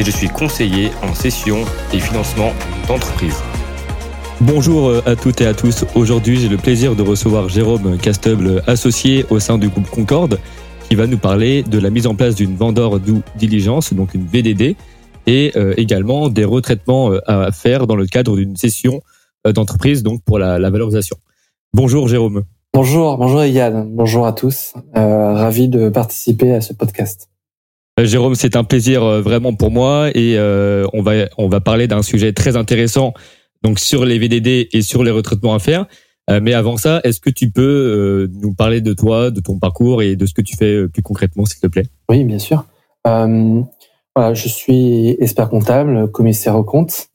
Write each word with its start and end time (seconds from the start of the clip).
et 0.00 0.02
je 0.02 0.10
suis 0.10 0.28
conseiller 0.28 0.90
en 1.02 1.14
session 1.14 1.58
et 1.92 2.00
financement 2.00 2.52
d'entreprise. 2.88 3.36
Bonjour 4.40 4.88
euh, 4.88 5.02
à 5.04 5.14
toutes 5.14 5.42
et 5.42 5.46
à 5.46 5.52
tous. 5.52 5.84
Aujourd'hui, 5.94 6.38
j'ai 6.38 6.48
le 6.48 6.56
plaisir 6.56 6.96
de 6.96 7.02
recevoir 7.02 7.50
Jérôme 7.50 7.98
Casteble, 7.98 8.62
associé 8.66 9.26
au 9.28 9.40
sein 9.40 9.58
du 9.58 9.68
groupe 9.68 9.90
Concorde, 9.90 10.38
qui 10.88 10.94
va 10.94 11.06
nous 11.06 11.18
parler 11.18 11.62
de 11.62 11.78
la 11.78 11.90
mise 11.90 12.06
en 12.06 12.14
place 12.14 12.34
d'une 12.34 12.56
vendeur 12.56 12.98
due 12.98 13.20
diligence, 13.36 13.92
donc 13.92 14.14
une 14.14 14.24
VDD, 14.24 14.74
et 15.26 15.52
euh, 15.56 15.74
également 15.76 16.30
des 16.30 16.46
retraitements 16.46 17.12
euh, 17.12 17.18
à 17.26 17.52
faire 17.52 17.86
dans 17.86 17.96
le 17.96 18.06
cadre 18.06 18.36
d'une 18.36 18.56
session 18.56 19.02
d'entreprise, 19.44 20.02
donc 20.02 20.22
pour 20.22 20.38
la, 20.38 20.58
la, 20.58 20.70
valorisation. 20.70 21.16
Bonjour 21.74 22.08
Jérôme. 22.08 22.44
Bonjour, 22.72 23.18
bonjour 23.18 23.44
Yann, 23.44 23.86
bonjour 23.90 24.26
à 24.26 24.32
tous. 24.32 24.72
ravi 24.94 25.68
de 25.68 25.90
participer 25.90 26.54
à 26.54 26.62
ce 26.62 26.72
podcast. 26.72 27.29
Euh, 28.00 28.04
Jérôme, 28.06 28.34
c'est 28.34 28.56
un 28.56 28.64
plaisir 28.64 29.02
euh, 29.02 29.20
vraiment 29.20 29.52
pour 29.52 29.70
moi 29.70 30.08
et 30.14 30.36
euh, 30.36 30.86
on 30.92 31.02
va 31.02 31.26
on 31.36 31.48
va 31.48 31.60
parler 31.60 31.86
d'un 31.86 32.02
sujet 32.02 32.32
très 32.32 32.56
intéressant 32.56 33.12
donc 33.62 33.78
sur 33.78 34.04
les 34.04 34.18
VDD 34.18 34.68
et 34.72 34.82
sur 34.82 35.04
les 35.04 35.10
retraitements 35.10 35.54
à 35.54 35.58
faire. 35.58 35.86
mais 36.42 36.54
avant 36.54 36.76
ça, 36.76 37.00
est-ce 37.02 37.20
que 37.20 37.28
tu 37.28 37.50
peux 37.50 38.30
nous 38.32 38.54
parler 38.54 38.80
de 38.80 38.94
toi, 38.94 39.30
de 39.30 39.40
ton 39.40 39.58
parcours 39.58 40.00
et 40.00 40.14
de 40.16 40.26
ce 40.26 40.32
que 40.32 40.42
tu 40.42 40.56
fais 40.56 40.88
plus 40.88 41.02
concrètement, 41.02 41.44
s'il 41.44 41.60
te 41.60 41.66
plaît? 41.66 41.86
Oui, 42.08 42.24
bien 42.24 42.38
sûr. 42.38 42.64
voilà, 43.04 44.32
je 44.32 44.48
suis 44.48 45.10
expert 45.20 45.50
comptable, 45.50 46.10
commissaire 46.10 46.56
aux 46.56 46.64
comptes. 46.64 47.08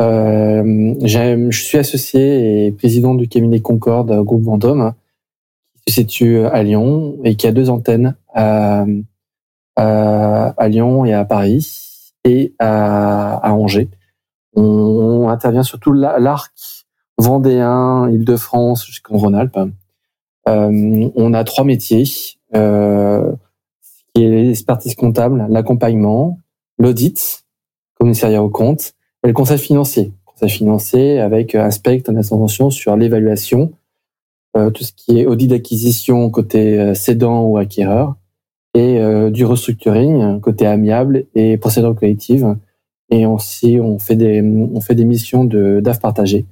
je 0.00 1.48
suis 1.52 1.78
associé 1.78 2.66
et 2.66 2.72
président 2.72 3.14
du 3.14 3.28
cabinet 3.28 3.60
Concorde 3.60 4.12
Groupe 4.22 4.42
Vendôme, 4.42 4.92
qui 5.86 5.94
se 5.94 6.00
situe 6.02 6.40
à 6.40 6.62
Lyon 6.62 7.16
et 7.24 7.36
qui 7.36 7.46
a 7.46 7.52
deux 7.52 7.70
antennes 7.70 8.16
à 9.76 10.68
Lyon 10.68 11.04
et 11.04 11.12
à 11.12 11.24
Paris 11.24 12.14
et 12.24 12.54
à, 12.58 13.34
à 13.36 13.52
Angers. 13.52 13.88
On, 14.54 15.28
intervient 15.28 15.62
sur 15.62 15.78
tout 15.78 15.92
l'arc 15.92 16.52
vendéen, 17.18 18.08
Île-de-France 18.08 18.86
jusqu'en 18.86 19.18
Rhône-Alpes. 19.18 19.58
Euh, 20.48 21.10
on 21.14 21.34
a 21.34 21.44
trois 21.44 21.64
métiers, 21.64 22.04
euh, 22.54 23.32
qui 24.14 24.24
est 24.24 24.30
l'expertise 24.30 24.94
comptable, 24.94 25.46
l'accompagnement, 25.50 26.38
l'audit, 26.78 27.44
commissariat 27.98 28.42
au 28.42 28.48
compte, 28.48 28.94
et 29.24 29.28
le 29.28 29.32
conseil 29.32 29.58
financier. 29.58 30.12
Conseil 30.24 30.50
financier 30.50 31.20
avec 31.20 31.54
aspect 31.54 32.02
en 32.08 32.16
intervention 32.16 32.70
sur 32.70 32.96
l'évaluation, 32.96 33.72
euh, 34.56 34.70
tout 34.70 34.84
ce 34.84 34.92
qui 34.92 35.18
est 35.18 35.26
audit 35.26 35.48
d'acquisition 35.48 36.30
côté 36.30 36.78
euh, 36.78 36.94
cédant 36.94 37.42
ou 37.42 37.58
acquéreur, 37.58 38.14
et 38.76 39.00
euh, 39.00 39.30
du 39.30 39.46
restructuring 39.46 40.38
côté 40.40 40.66
amiable 40.66 41.24
et 41.34 41.56
procédure 41.56 41.96
collective. 41.96 42.56
Et 43.08 43.24
aussi, 43.24 43.78
on 43.80 43.98
fait 43.98 44.16
des, 44.16 44.42
on 44.42 44.80
fait 44.82 44.94
des 44.94 45.06
missions 45.06 45.44
de 45.44 45.80
DAF 45.80 46.00
partagé, 46.00 46.44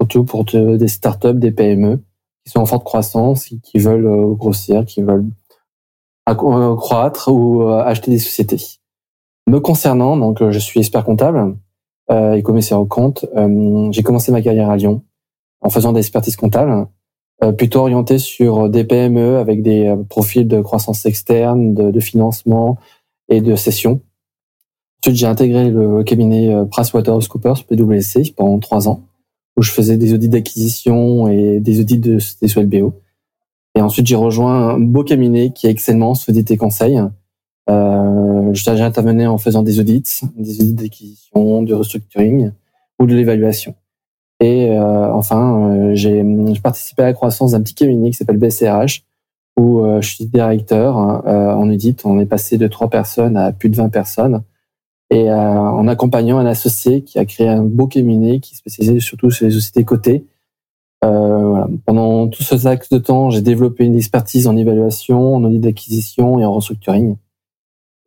surtout 0.00 0.24
pour 0.24 0.44
des 0.44 0.88
startups, 0.88 1.34
des 1.34 1.50
PME 1.50 1.98
qui 2.44 2.52
sont 2.52 2.60
en 2.60 2.66
forte 2.66 2.84
croissance, 2.84 3.48
qui 3.62 3.78
veulent 3.78 4.06
euh, 4.06 4.34
grossir, 4.34 4.84
qui 4.84 5.02
veulent 5.02 5.26
euh, 6.28 6.76
croître 6.76 7.28
ou 7.32 7.68
acheter 7.68 8.12
des 8.12 8.18
sociétés. 8.18 8.62
Me 9.48 9.58
concernant, 9.58 10.16
donc 10.16 10.48
je 10.48 10.58
suis 10.58 10.80
expert 10.80 11.04
comptable 11.04 11.56
et 12.10 12.42
commissaire 12.42 12.80
au 12.80 12.86
compte. 12.86 13.26
J'ai 13.90 14.02
commencé 14.02 14.30
ma 14.30 14.42
carrière 14.42 14.70
à 14.70 14.76
Lyon 14.76 15.02
en 15.60 15.70
faisant 15.70 15.92
des 15.92 16.00
expertises 16.00 16.36
comptables 16.36 16.70
euh, 16.70 16.84
plutôt 17.52 17.80
orienté 17.80 18.18
sur 18.18 18.68
des 18.68 18.84
PME 18.84 19.36
avec 19.36 19.62
des 19.62 19.86
euh, 19.88 19.96
profils 19.96 20.48
de 20.48 20.60
croissance 20.60 21.04
externe, 21.04 21.74
de, 21.74 21.90
de 21.90 22.00
financement 22.00 22.78
et 23.28 23.40
de 23.40 23.54
cession. 23.56 24.00
Ensuite, 25.02 25.16
j'ai 25.16 25.26
intégré 25.26 25.70
le 25.70 26.02
cabinet 26.02 26.54
euh, 26.54 26.64
PricewaterhouseCoopers, 26.64 27.64
PwC, 27.64 28.32
pendant 28.34 28.58
trois 28.58 28.88
ans, 28.88 29.02
où 29.56 29.62
je 29.62 29.70
faisais 29.70 29.96
des 29.96 30.14
audits 30.14 30.30
d'acquisition 30.30 31.28
et 31.28 31.60
des 31.60 31.80
audits 31.80 31.98
de 31.98 32.18
des. 32.18 32.92
Et 33.74 33.82
ensuite, 33.82 34.06
j'ai 34.06 34.16
rejoint 34.16 34.70
un 34.70 34.78
beau 34.78 35.04
cabinet 35.04 35.52
qui 35.52 35.66
est 35.66 35.70
Excellence 35.70 36.28
Audit 36.28 36.50
et 36.50 36.56
Conseil. 36.56 36.98
Euh, 37.68 38.54
J'intervenais 38.54 39.26
en 39.26 39.36
faisant 39.36 39.62
des 39.62 39.78
audits, 39.78 40.22
des 40.36 40.60
audits 40.60 40.72
d'acquisition, 40.72 41.62
du 41.62 41.74
restructuring 41.74 42.52
ou 42.98 43.06
de 43.06 43.14
l'évaluation. 43.14 43.74
Et 44.40 44.70
euh, 44.70 45.12
enfin, 45.12 45.70
euh, 45.70 45.94
j'ai 45.94 46.22
participé 46.62 47.02
à 47.02 47.06
la 47.06 47.12
croissance 47.14 47.52
d'un 47.52 47.62
petit 47.62 47.74
cabinet 47.74 48.10
qui 48.10 48.16
s'appelle 48.16 48.36
BCRH, 48.36 49.02
où 49.58 49.80
euh, 49.80 50.00
je 50.02 50.14
suis 50.14 50.26
directeur 50.26 50.96
en 50.96 51.70
audit. 51.70 52.04
On 52.04 52.18
est 52.18 52.26
passé 52.26 52.58
de 52.58 52.66
trois 52.66 52.90
personnes 52.90 53.36
à 53.36 53.52
plus 53.52 53.70
de 53.70 53.76
20 53.76 53.88
personnes. 53.88 54.42
Et 55.10 55.30
en 55.30 55.86
accompagnant 55.86 56.38
un 56.38 56.46
associé 56.46 57.02
qui 57.02 57.20
a 57.20 57.24
créé 57.24 57.46
un 57.48 57.62
beau 57.62 57.86
cabinet 57.86 58.40
qui 58.40 58.56
spécialisait 58.56 58.98
surtout 58.98 59.30
sur 59.30 59.46
les 59.46 59.52
sociétés 59.52 59.84
cotées. 59.84 60.26
Voilà. 61.00 61.68
Pendant 61.86 62.26
tout 62.26 62.42
ce 62.42 62.64
laps 62.64 62.90
de 62.90 62.98
temps, 62.98 63.30
j'ai 63.30 63.40
développé 63.40 63.84
une 63.84 63.94
expertise 63.94 64.48
en 64.48 64.56
évaluation, 64.56 65.36
en 65.36 65.44
audit 65.44 65.60
d'acquisition 65.60 66.40
et 66.40 66.44
en 66.44 66.52
restructuring. 66.52 67.16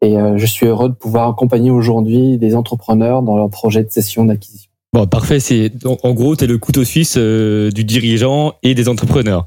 Et 0.01 0.17
je 0.35 0.45
suis 0.45 0.65
heureux 0.65 0.89
de 0.89 0.93
pouvoir 0.93 1.29
accompagner 1.29 1.71
aujourd'hui 1.71 2.37
des 2.37 2.53
entrepreneurs 2.53 3.23
dans 3.23 3.37
leurs 3.37 3.49
projets 3.49 3.85
de 3.85 3.91
cession 3.91 4.25
d'acquisition. 4.25 4.68
Bon, 4.91 5.05
parfait. 5.05 5.39
C'est 5.39 5.71
en 5.85 6.13
gros, 6.13 6.35
tu 6.35 6.45
es 6.45 6.47
le 6.47 6.57
couteau 6.57 6.83
suisse 6.83 7.15
euh, 7.17 7.69
du 7.71 7.83
dirigeant 7.83 8.53
et 8.63 8.73
des 8.73 8.89
entrepreneurs. 8.89 9.45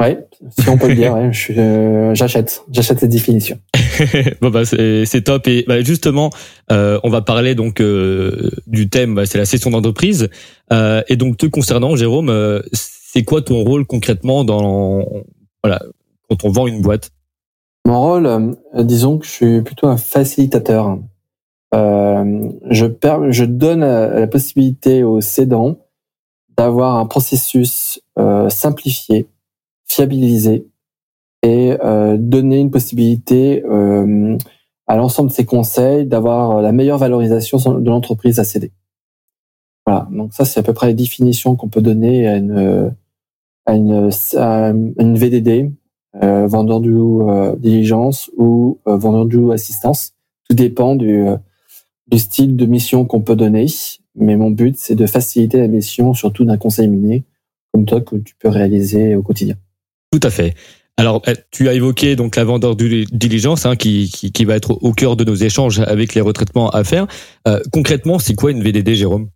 Oui, 0.00 0.10
si 0.56 0.68
on 0.68 0.78
peut 0.78 0.86
le 0.86 0.94
dire. 0.94 1.12
Ouais, 1.12 1.32
euh, 1.58 2.14
j'achète, 2.14 2.62
j'achète 2.70 3.00
cette 3.00 3.10
définition. 3.10 3.58
bon 4.40 4.50
bah 4.50 4.64
c'est 4.64 5.22
top 5.24 5.48
et 5.48 5.64
bah, 5.66 5.80
justement, 5.80 6.30
euh, 6.70 7.00
on 7.02 7.10
va 7.10 7.20
parler 7.20 7.56
donc 7.56 7.82
du 8.68 8.88
thème, 8.88 9.16
bah, 9.16 9.26
c'est 9.26 9.38
la 9.38 9.44
session 9.44 9.70
d'entreprise. 9.70 10.28
et 10.70 11.16
donc 11.16 11.36
te 11.36 11.46
concernant, 11.46 11.96
Jérôme, 11.96 12.62
c'est 12.72 13.24
quoi 13.24 13.42
ton 13.42 13.64
rôle 13.64 13.86
concrètement 13.86 14.44
dans 14.44 15.04
voilà 15.64 15.82
quand 16.28 16.44
on 16.44 16.50
vend 16.50 16.68
une 16.68 16.80
boîte? 16.80 17.10
Mon 17.84 18.00
rôle, 18.00 18.56
disons 18.76 19.18
que 19.18 19.26
je 19.26 19.30
suis 19.30 19.62
plutôt 19.62 19.88
un 19.88 19.96
facilitateur. 19.96 20.96
Euh, 21.74 22.50
je, 22.70 22.86
je 23.30 23.44
donne 23.44 23.80
la 23.80 24.26
possibilité 24.26 25.04
aux 25.04 25.20
cédants 25.20 25.76
d'avoir 26.58 26.96
un 26.96 27.06
processus 27.06 28.02
euh, 28.18 28.48
simplifié, 28.50 29.28
fiabilisé 29.86 30.66
et 31.42 31.76
euh, 31.84 32.16
donner 32.18 32.58
une 32.58 32.72
possibilité 32.72 33.64
euh, 33.64 34.36
à 34.88 34.96
l'ensemble 34.96 35.30
de 35.30 35.34
ces 35.34 35.46
conseils 35.46 36.04
d'avoir 36.04 36.60
la 36.60 36.72
meilleure 36.72 36.98
valorisation 36.98 37.58
de 37.58 37.88
l'entreprise 37.88 38.40
à 38.40 38.44
céder. 38.44 38.72
Voilà, 39.86 40.08
donc 40.10 40.34
ça 40.34 40.44
c'est 40.44 40.58
à 40.58 40.64
peu 40.64 40.74
près 40.74 40.88
la 40.88 40.94
définition 40.94 41.54
qu'on 41.54 41.68
peut 41.68 41.80
donner 41.80 42.26
à 42.26 42.36
une, 42.36 42.92
à 43.64 43.74
une, 43.76 44.10
à 44.36 44.68
une 44.70 45.16
VDD, 45.16 45.70
euh, 46.22 46.46
vendeur 46.48 46.80
du 46.80 46.98
diligence 47.58 48.30
ou 48.36 48.78
vendeur 48.84 49.26
du 49.26 49.52
assistance. 49.52 50.14
Tout 50.48 50.56
dépend 50.56 50.96
du, 50.96 51.24
du 52.08 52.18
style 52.18 52.56
de 52.56 52.66
mission 52.66 53.04
qu'on 53.04 53.20
peut 53.20 53.36
donner, 53.36 53.66
mais 54.14 54.36
mon 54.36 54.50
but, 54.50 54.76
c'est 54.78 54.94
de 54.94 55.06
faciliter 55.06 55.58
la 55.58 55.68
mission, 55.68 56.14
surtout 56.14 56.44
d'un 56.44 56.56
conseil 56.56 56.88
minier, 56.88 57.24
comme 57.72 57.84
toi, 57.84 58.00
que 58.00 58.16
tu 58.16 58.34
peux 58.38 58.48
réaliser 58.48 59.14
au 59.14 59.22
quotidien. 59.22 59.56
Tout 60.10 60.20
à 60.22 60.30
fait. 60.30 60.54
Alors, 60.96 61.22
eh, 61.28 61.34
tu 61.52 61.68
as 61.68 61.74
évoqué 61.74 62.16
donc 62.16 62.34
la 62.34 62.44
vendeur 62.44 62.74
du 62.74 63.04
diligence 63.04 63.66
hein, 63.66 63.76
qui, 63.76 64.10
qui, 64.12 64.32
qui, 64.32 64.44
va 64.44 64.56
être 64.56 64.72
au 64.82 64.92
cœur 64.92 65.14
de 65.14 65.22
nos 65.22 65.36
échanges 65.36 65.78
avec 65.78 66.14
les 66.14 66.20
retraitements 66.20 66.70
à 66.70 66.82
faire. 66.82 67.06
Euh, 67.46 67.60
concrètement, 67.72 68.18
c'est 68.18 68.34
quoi 68.34 68.50
une 68.50 68.62
VDD, 68.62 68.94
Jérôme? 68.94 69.28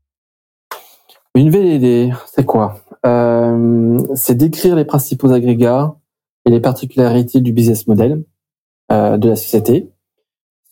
Une 1.37 1.51
VDD, 1.51 2.13
c'est 2.35 2.45
quoi? 2.45 2.83
Euh, 3.07 3.99
C'est 4.17 4.35
d'écrire 4.35 4.75
les 4.75 4.85
principaux 4.85 5.31
agrégats 5.31 5.95
et 6.45 6.51
les 6.51 6.59
particularités 6.59 7.41
du 7.41 7.53
business 7.53 7.87
model 7.87 8.25
euh, 8.91 9.17
de 9.17 9.29
la 9.29 9.37
société, 9.37 9.92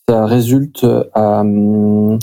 ça 0.07 0.25
résulte 0.25 0.83
euh, 0.83 2.17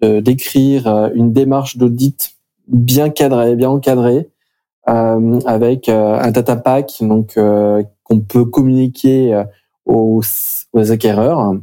d'écrire 0.00 0.86
euh, 0.86 1.08
une 1.14 1.32
démarche 1.32 1.76
d'audit 1.76 2.34
bien 2.68 3.10
cadrée, 3.10 3.56
bien 3.56 3.70
encadrée, 3.70 4.30
euh, 4.88 5.40
avec 5.46 5.88
un 5.88 6.30
data 6.30 6.56
pack 6.56 6.94
donc 7.00 7.34
qu'on 7.34 8.20
peut 8.20 8.44
communiquer 8.44 9.44
aux, 9.86 10.22
aux 10.72 10.90
acquéreurs, 10.92 11.54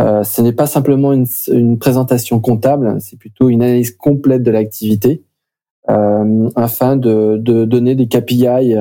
Euh, 0.00 0.22
ce 0.22 0.42
n'est 0.42 0.52
pas 0.52 0.66
simplement 0.66 1.12
une, 1.12 1.26
une 1.48 1.76
présentation 1.78 2.38
comptable, 2.40 2.98
c'est 3.00 3.18
plutôt 3.18 3.48
une 3.48 3.62
analyse 3.62 3.90
complète 3.96 4.44
de 4.44 4.52
l'activité 4.52 5.24
euh, 5.90 6.48
afin 6.54 6.96
de, 6.96 7.36
de, 7.36 7.64
donner 7.64 7.96
des 7.96 8.06
KPI, 8.06 8.76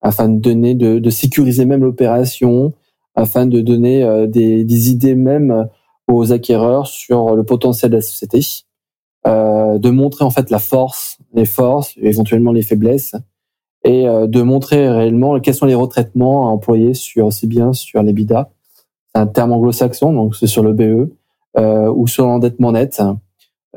afin 0.00 0.28
de 0.30 0.40
donner 0.40 0.74
de, 0.74 0.98
de 0.98 1.10
sécuriser 1.10 1.66
même 1.66 1.84
l'opération, 1.84 2.72
afin 3.14 3.46
de 3.46 3.60
donner 3.60 4.02
euh, 4.02 4.26
des, 4.26 4.64
des, 4.64 4.90
idées 4.90 5.14
même 5.14 5.68
aux 6.08 6.32
acquéreurs 6.32 6.86
sur 6.86 7.34
le 7.34 7.44
potentiel 7.44 7.90
de 7.90 7.96
la 7.96 8.02
société, 8.02 8.40
euh, 9.26 9.78
de 9.78 9.90
montrer 9.90 10.24
en 10.24 10.30
fait 10.30 10.50
la 10.50 10.58
force, 10.58 11.18
les 11.32 11.46
forces, 11.46 11.94
éventuellement 11.96 12.52
les 12.52 12.62
faiblesses, 12.62 13.14
et 13.84 14.08
euh, 14.08 14.26
de 14.26 14.42
montrer 14.42 14.88
réellement 14.88 15.38
quels 15.40 15.54
sont 15.54 15.66
les 15.66 15.74
retraitements 15.74 16.48
à 16.48 16.50
employer 16.50 16.94
sur 16.94 17.26
aussi 17.26 17.46
bien 17.46 17.72
sur 17.72 18.02
les 18.02 18.12
BIDA, 18.12 18.50
c'est 19.14 19.20
un 19.20 19.26
terme 19.26 19.52
anglo-saxon, 19.52 20.12
donc 20.12 20.34
c'est 20.34 20.46
sur 20.46 20.62
le 20.62 20.72
BE, 20.72 21.10
euh, 21.56 21.92
ou 21.94 22.08
sur 22.08 22.26
l'endettement 22.26 22.72
net 22.72 23.00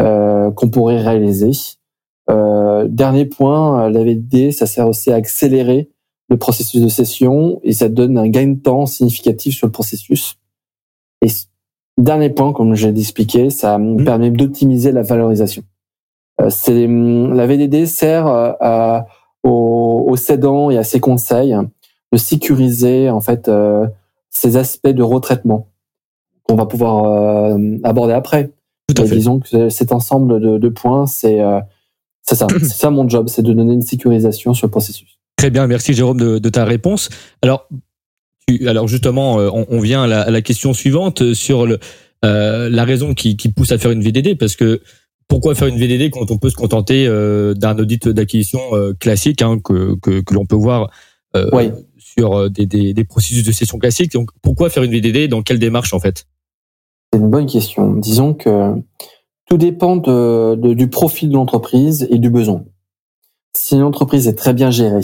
euh, 0.01 0.51
qu'on 0.51 0.69
pourrait 0.69 0.99
réaliser. 0.99 1.51
Euh, 2.29 2.87
dernier 2.89 3.25
point, 3.25 3.89
la 3.89 4.03
VD, 4.03 4.51
ça 4.51 4.65
sert 4.65 4.87
aussi 4.87 5.11
à 5.11 5.15
accélérer 5.15 5.91
le 6.29 6.37
processus 6.37 6.81
de 6.81 6.87
cession 6.87 7.59
et 7.63 7.73
ça 7.73 7.89
donne 7.89 8.17
un 8.17 8.27
gain 8.27 8.47
de 8.47 8.59
temps 8.59 8.85
significatif 8.85 9.55
sur 9.55 9.67
le 9.67 9.71
processus. 9.71 10.37
Et 11.21 11.29
dernier 11.97 12.29
point, 12.29 12.53
comme 12.53 12.75
j'ai 12.75 12.89
expliqué, 12.89 13.49
ça 13.49 13.77
mmh. 13.77 14.03
permet 14.03 14.31
d'optimiser 14.31 14.91
la 14.91 15.03
valorisation. 15.03 15.63
Euh, 16.41 16.49
c'est 16.49 16.87
la 16.87 17.47
VDD 17.47 17.85
sert 17.85 18.27
à, 18.27 19.07
aux, 19.43 20.05
aux, 20.07 20.15
cédants 20.15 20.69
et 20.69 20.77
à 20.77 20.83
ses 20.83 20.99
conseils 20.99 21.55
de 22.11 22.17
sécuriser 22.17 23.09
en 23.09 23.19
fait 23.19 23.47
euh, 23.47 23.87
ces 24.29 24.57
aspects 24.57 24.87
de 24.87 25.03
retraitement 25.03 25.69
qu'on 26.43 26.55
va 26.55 26.65
pouvoir 26.65 27.05
euh, 27.05 27.77
aborder 27.83 28.13
après. 28.13 28.51
Tout 28.87 29.01
à 29.01 29.05
fait. 29.05 29.15
Disons 29.15 29.39
que 29.39 29.69
cet 29.69 29.91
ensemble 29.91 30.39
de, 30.39 30.57
de 30.57 30.69
points, 30.69 31.07
c'est 31.07 31.41
euh, 31.41 31.59
c'est 32.21 32.35
ça, 32.35 32.47
c'est 32.59 32.65
ça 32.67 32.89
mon 32.89 33.07
job, 33.07 33.27
c'est 33.27 33.41
de 33.41 33.53
donner 33.53 33.73
une 33.73 33.81
sécurisation 33.81 34.53
sur 34.53 34.67
le 34.67 34.71
processus. 34.71 35.16
Très 35.37 35.51
bien, 35.51 35.67
merci 35.67 35.93
Jérôme 35.93 36.19
de, 36.19 36.39
de 36.39 36.49
ta 36.49 36.65
réponse. 36.65 37.09
Alors, 37.41 37.69
tu, 38.47 38.67
alors 38.67 38.87
justement, 38.87 39.39
euh, 39.39 39.49
on, 39.53 39.65
on 39.69 39.79
vient 39.79 40.03
à 40.03 40.07
la, 40.07 40.21
à 40.21 40.31
la, 40.31 40.41
question 40.41 40.73
suivante 40.73 41.33
sur 41.33 41.67
le, 41.67 41.79
euh, 42.25 42.69
la 42.69 42.83
raison 42.85 43.13
qui, 43.13 43.37
qui, 43.37 43.51
pousse 43.51 43.71
à 43.71 43.77
faire 43.77 43.91
une 43.91 44.01
VDD, 44.01 44.37
parce 44.37 44.55
que 44.55 44.81
pourquoi 45.27 45.55
faire 45.55 45.67
une 45.67 45.77
VDD 45.77 46.09
quand 46.09 46.31
on 46.31 46.37
peut 46.37 46.49
se 46.49 46.55
contenter 46.55 47.05
euh, 47.07 47.53
d'un 47.53 47.77
audit 47.77 48.07
d'acquisition 48.07 48.59
euh, 48.73 48.93
classique 48.93 49.41
hein, 49.41 49.59
que, 49.59 49.95
que, 50.01 50.21
que 50.21 50.33
l'on 50.33 50.45
peut 50.45 50.55
voir 50.55 50.89
euh, 51.35 51.49
oui. 51.53 51.71
sur 51.97 52.49
des, 52.49 52.65
des, 52.65 52.93
des, 52.93 53.03
processus 53.03 53.43
de 53.43 53.51
session 53.51 53.77
classique. 53.77 54.13
Donc, 54.13 54.31
pourquoi 54.41 54.69
faire 54.69 54.83
une 54.83 54.91
VDD 54.91 55.27
Dans 55.27 55.43
quelle 55.43 55.59
démarche 55.59 55.93
en 55.93 55.99
fait? 55.99 56.25
C'est 57.13 57.19
une 57.19 57.29
bonne 57.29 57.45
question. 57.45 57.93
Disons 57.93 58.33
que 58.33 58.73
tout 59.45 59.57
dépend 59.57 59.97
de, 59.97 60.55
de, 60.55 60.73
du 60.73 60.89
profil 60.89 61.29
de 61.29 61.35
l'entreprise 61.35 62.07
et 62.09 62.17
du 62.17 62.29
besoin. 62.29 62.63
Si 63.55 63.75
l'entreprise 63.75 64.27
est 64.27 64.35
très 64.35 64.53
bien 64.53 64.71
gérée, 64.71 64.95
euh, 64.97 65.01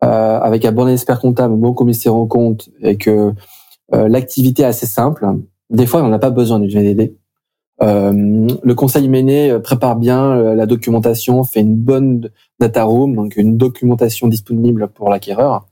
avec 0.00 0.64
un 0.64 0.72
bon 0.72 0.88
expert 0.88 1.20
comptable, 1.20 1.54
un 1.54 1.58
bon 1.58 1.74
commissaire 1.74 2.14
en 2.14 2.26
compte, 2.26 2.70
et 2.80 2.96
que 2.96 3.32
euh, 3.92 4.08
l'activité 4.08 4.62
est 4.62 4.66
assez 4.66 4.86
simple, 4.86 5.26
des 5.68 5.86
fois 5.86 6.02
on 6.02 6.08
n'a 6.08 6.18
pas 6.18 6.30
besoin 6.30 6.58
d'une 6.60 6.70
VDD. 6.70 7.16
Euh, 7.82 8.48
le 8.62 8.74
conseil 8.74 9.08
mené 9.08 9.58
prépare 9.58 9.96
bien 9.96 10.54
la 10.54 10.66
documentation, 10.66 11.44
fait 11.44 11.60
une 11.60 11.76
bonne 11.76 12.30
data 12.58 12.84
room, 12.84 13.14
donc 13.14 13.36
une 13.36 13.56
documentation 13.56 14.28
disponible 14.28 14.88
pour 14.88 15.08
l'acquéreur. 15.08 15.66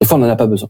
Des 0.00 0.06
fois, 0.06 0.18
on 0.18 0.20
n'en 0.20 0.28
a 0.28 0.36
pas 0.36 0.46
besoin. 0.46 0.68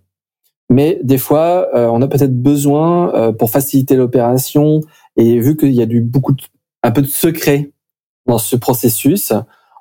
Mais 0.69 0.99
des 1.03 1.19
fois, 1.19 1.69
euh, 1.75 1.89
on 1.89 2.03
a 2.03 2.09
peut-être 2.09 2.41
besoin 2.41 3.15
euh, 3.15 3.33
pour 3.33 3.51
faciliter 3.51 3.95
l'opération 3.95 4.81
et 5.17 5.39
vu 5.39 5.57
qu'il 5.57 5.73
y 5.73 5.83
a 5.83 5.87
du 5.87 6.01
beaucoup 6.01 6.33
de, 6.33 6.43
un 6.83 6.91
peu 6.91 7.03
de 7.03 7.07
secret 7.07 7.71
dans 8.27 8.39
ce 8.39 8.57
processus, 8.57 9.33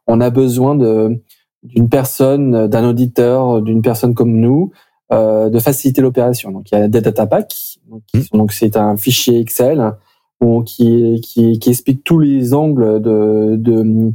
on 0.08 0.22
a 0.22 0.30
besoin 0.30 0.76
de 0.76 1.22
d'une 1.66 1.90
personne, 1.90 2.68
d'un 2.68 2.88
auditeur, 2.88 3.62
d'une 3.62 3.82
personne 3.82 4.14
comme 4.14 4.40
nous, 4.40 4.72
euh, 5.12 5.50
de 5.50 5.60
faciliter 5.60 6.02
l'opération. 6.02 6.52
Donc 6.52 6.72
il 6.72 6.76
y 6.76 6.82
a 6.82 6.88
des 6.88 7.02
data 7.02 7.28
packs, 7.28 7.80
donc 7.90 8.04
mmh. 8.14 8.48
c'est 8.52 8.78
un 8.78 8.98
fichier 8.98 9.40
Excel 9.40 9.94
où, 10.42 10.64
qui, 10.64 11.22
qui, 11.22 11.60
qui 11.60 11.70
explique 11.70 12.04
tous 12.04 12.20
les 12.20 12.54
angles 12.54 13.02
de, 13.02 13.56
de, 13.58 14.12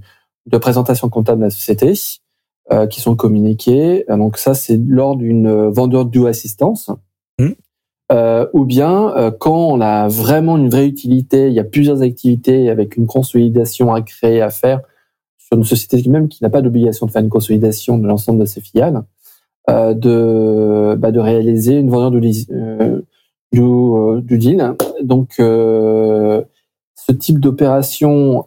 de 0.47 0.59
présentation 0.59 1.09
comptable 1.09 1.41
de 1.41 1.45
la 1.45 1.51
société 1.51 1.93
euh, 2.73 2.87
qui 2.87 3.01
sont 3.01 3.17
communiqués. 3.17 4.05
Donc 4.09 4.37
ça, 4.37 4.55
c'est 4.55 4.77
lors 4.77 5.17
d'une 5.17 5.69
vendeur 5.69 6.05
de 6.05 6.25
assistance. 6.25 6.91
Mmh. 7.39 7.51
Euh, 8.13 8.47
ou 8.53 8.65
bien 8.65 9.15
euh, 9.17 9.31
quand 9.31 9.57
on 9.57 9.81
a 9.81 10.09
vraiment 10.09 10.57
une 10.57 10.69
vraie 10.69 10.89
utilité, 10.89 11.47
il 11.47 11.55
y 11.55 11.61
a 11.61 11.65
plusieurs 11.65 12.03
activités 12.03 12.69
avec 12.69 12.97
une 12.97 13.07
consolidation 13.07 13.95
à 13.95 14.03
créer, 14.03 14.43
à 14.43 14.51
faire 14.51 14.81
sur 15.51 15.59
une 15.59 15.65
société 15.65 16.09
même 16.09 16.29
qui 16.29 16.43
n'a 16.43 16.51
pas 16.51 16.63
d'obligation 16.63 17.07
de 17.07 17.11
faire 17.11 17.23
une 17.23 17.29
consolidation 17.29 17.99
de 17.99 18.07
l'ensemble 18.07 18.41
de 18.41 18.45
ses 18.45 18.61
filiales, 18.61 19.03
euh, 19.69 19.95
de, 19.95 20.95
bah, 20.97 21.11
de 21.11 21.21
réaliser 21.21 21.77
une 21.77 21.91
vendeur 21.91 22.11
du, 22.11 22.31
euh, 22.51 23.01
du, 23.53 23.63
euh, 23.63 24.21
du, 24.21 24.39
deal. 24.39 24.75
Donc 25.03 25.35
ce 25.37 27.13
type 27.19 27.41
d'opération 27.41 28.47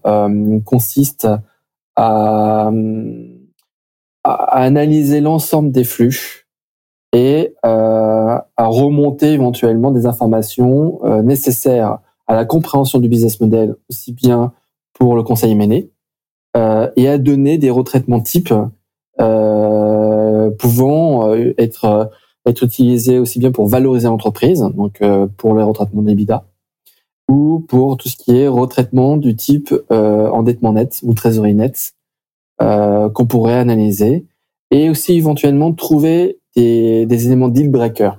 consiste 0.63 1.27
à, 1.95 2.71
à 4.23 4.33
analyser 4.61 5.21
l'ensemble 5.21 5.71
des 5.71 5.83
flux 5.83 6.43
et 7.13 7.53
euh, 7.63 8.37
à 8.57 8.65
remonter 8.65 9.33
éventuellement 9.33 9.91
des 9.91 10.05
informations 10.07 10.99
euh, 11.03 11.21
nécessaires 11.21 11.99
à 12.27 12.33
la 12.33 12.45
compréhension 12.45 12.99
du 12.99 13.07
business 13.07 13.39
model, 13.39 13.75
aussi 13.89 14.13
bien 14.13 14.51
pour 14.93 15.15
le 15.15 15.23
conseil 15.23 15.53
mené, 15.55 15.91
euh, 15.91 15.91
et 16.55 17.07
à 17.07 17.17
donner 17.17 17.57
des 17.57 17.69
retraitements 17.71 18.21
types 18.21 18.53
euh, 19.19 20.49
pouvant 20.51 21.29
euh, 21.29 21.53
être 21.57 22.11
être 22.45 22.63
utilisés 22.63 23.19
aussi 23.19 23.39
bien 23.39 23.51
pour 23.51 23.67
valoriser 23.67 24.07
l'entreprise, 24.07 24.67
donc 24.75 25.01
euh, 25.01 25.27
pour 25.37 25.55
les 25.55 25.63
retraitements 25.63 26.01
d'EBITDA, 26.01 26.45
ou 27.29 27.59
pour 27.59 27.95
tout 27.95 28.09
ce 28.09 28.17
qui 28.17 28.37
est 28.37 28.49
retraitement 28.49 29.15
du 29.15 29.35
type 29.35 29.73
endettement 29.89 30.73
net 30.73 30.99
ou 31.03 31.13
trésorerie 31.13 31.55
net, 31.55 31.93
euh, 32.61 33.09
qu'on 33.09 33.25
pourrait 33.25 33.57
analyser 33.57 34.25
et 34.71 34.89
aussi 34.89 35.13
éventuellement 35.13 35.73
trouver 35.73 36.39
des, 36.55 37.05
des 37.05 37.25
éléments 37.27 37.47
deal 37.47 37.69
breaker, 37.69 38.11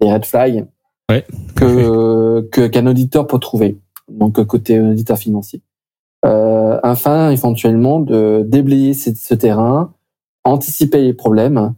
des 0.00 0.12
red 0.12 0.24
flags 0.24 0.66
ouais. 1.10 1.24
que 1.56 2.42
que 2.52 2.66
qu'un 2.68 2.86
auditeur 2.86 3.26
peut 3.26 3.40
trouver. 3.40 3.78
Donc 4.08 4.42
côté 4.44 4.78
auditeur 4.78 5.18
financier. 5.18 5.62
Euh, 6.84 6.88
afin 6.88 7.30
éventuellement 7.30 8.00
de 8.00 8.44
déblayer 8.46 8.94
ce, 8.94 9.34
terrain, 9.34 9.94
anticiper 10.44 11.02
les 11.02 11.14
problèmes 11.14 11.74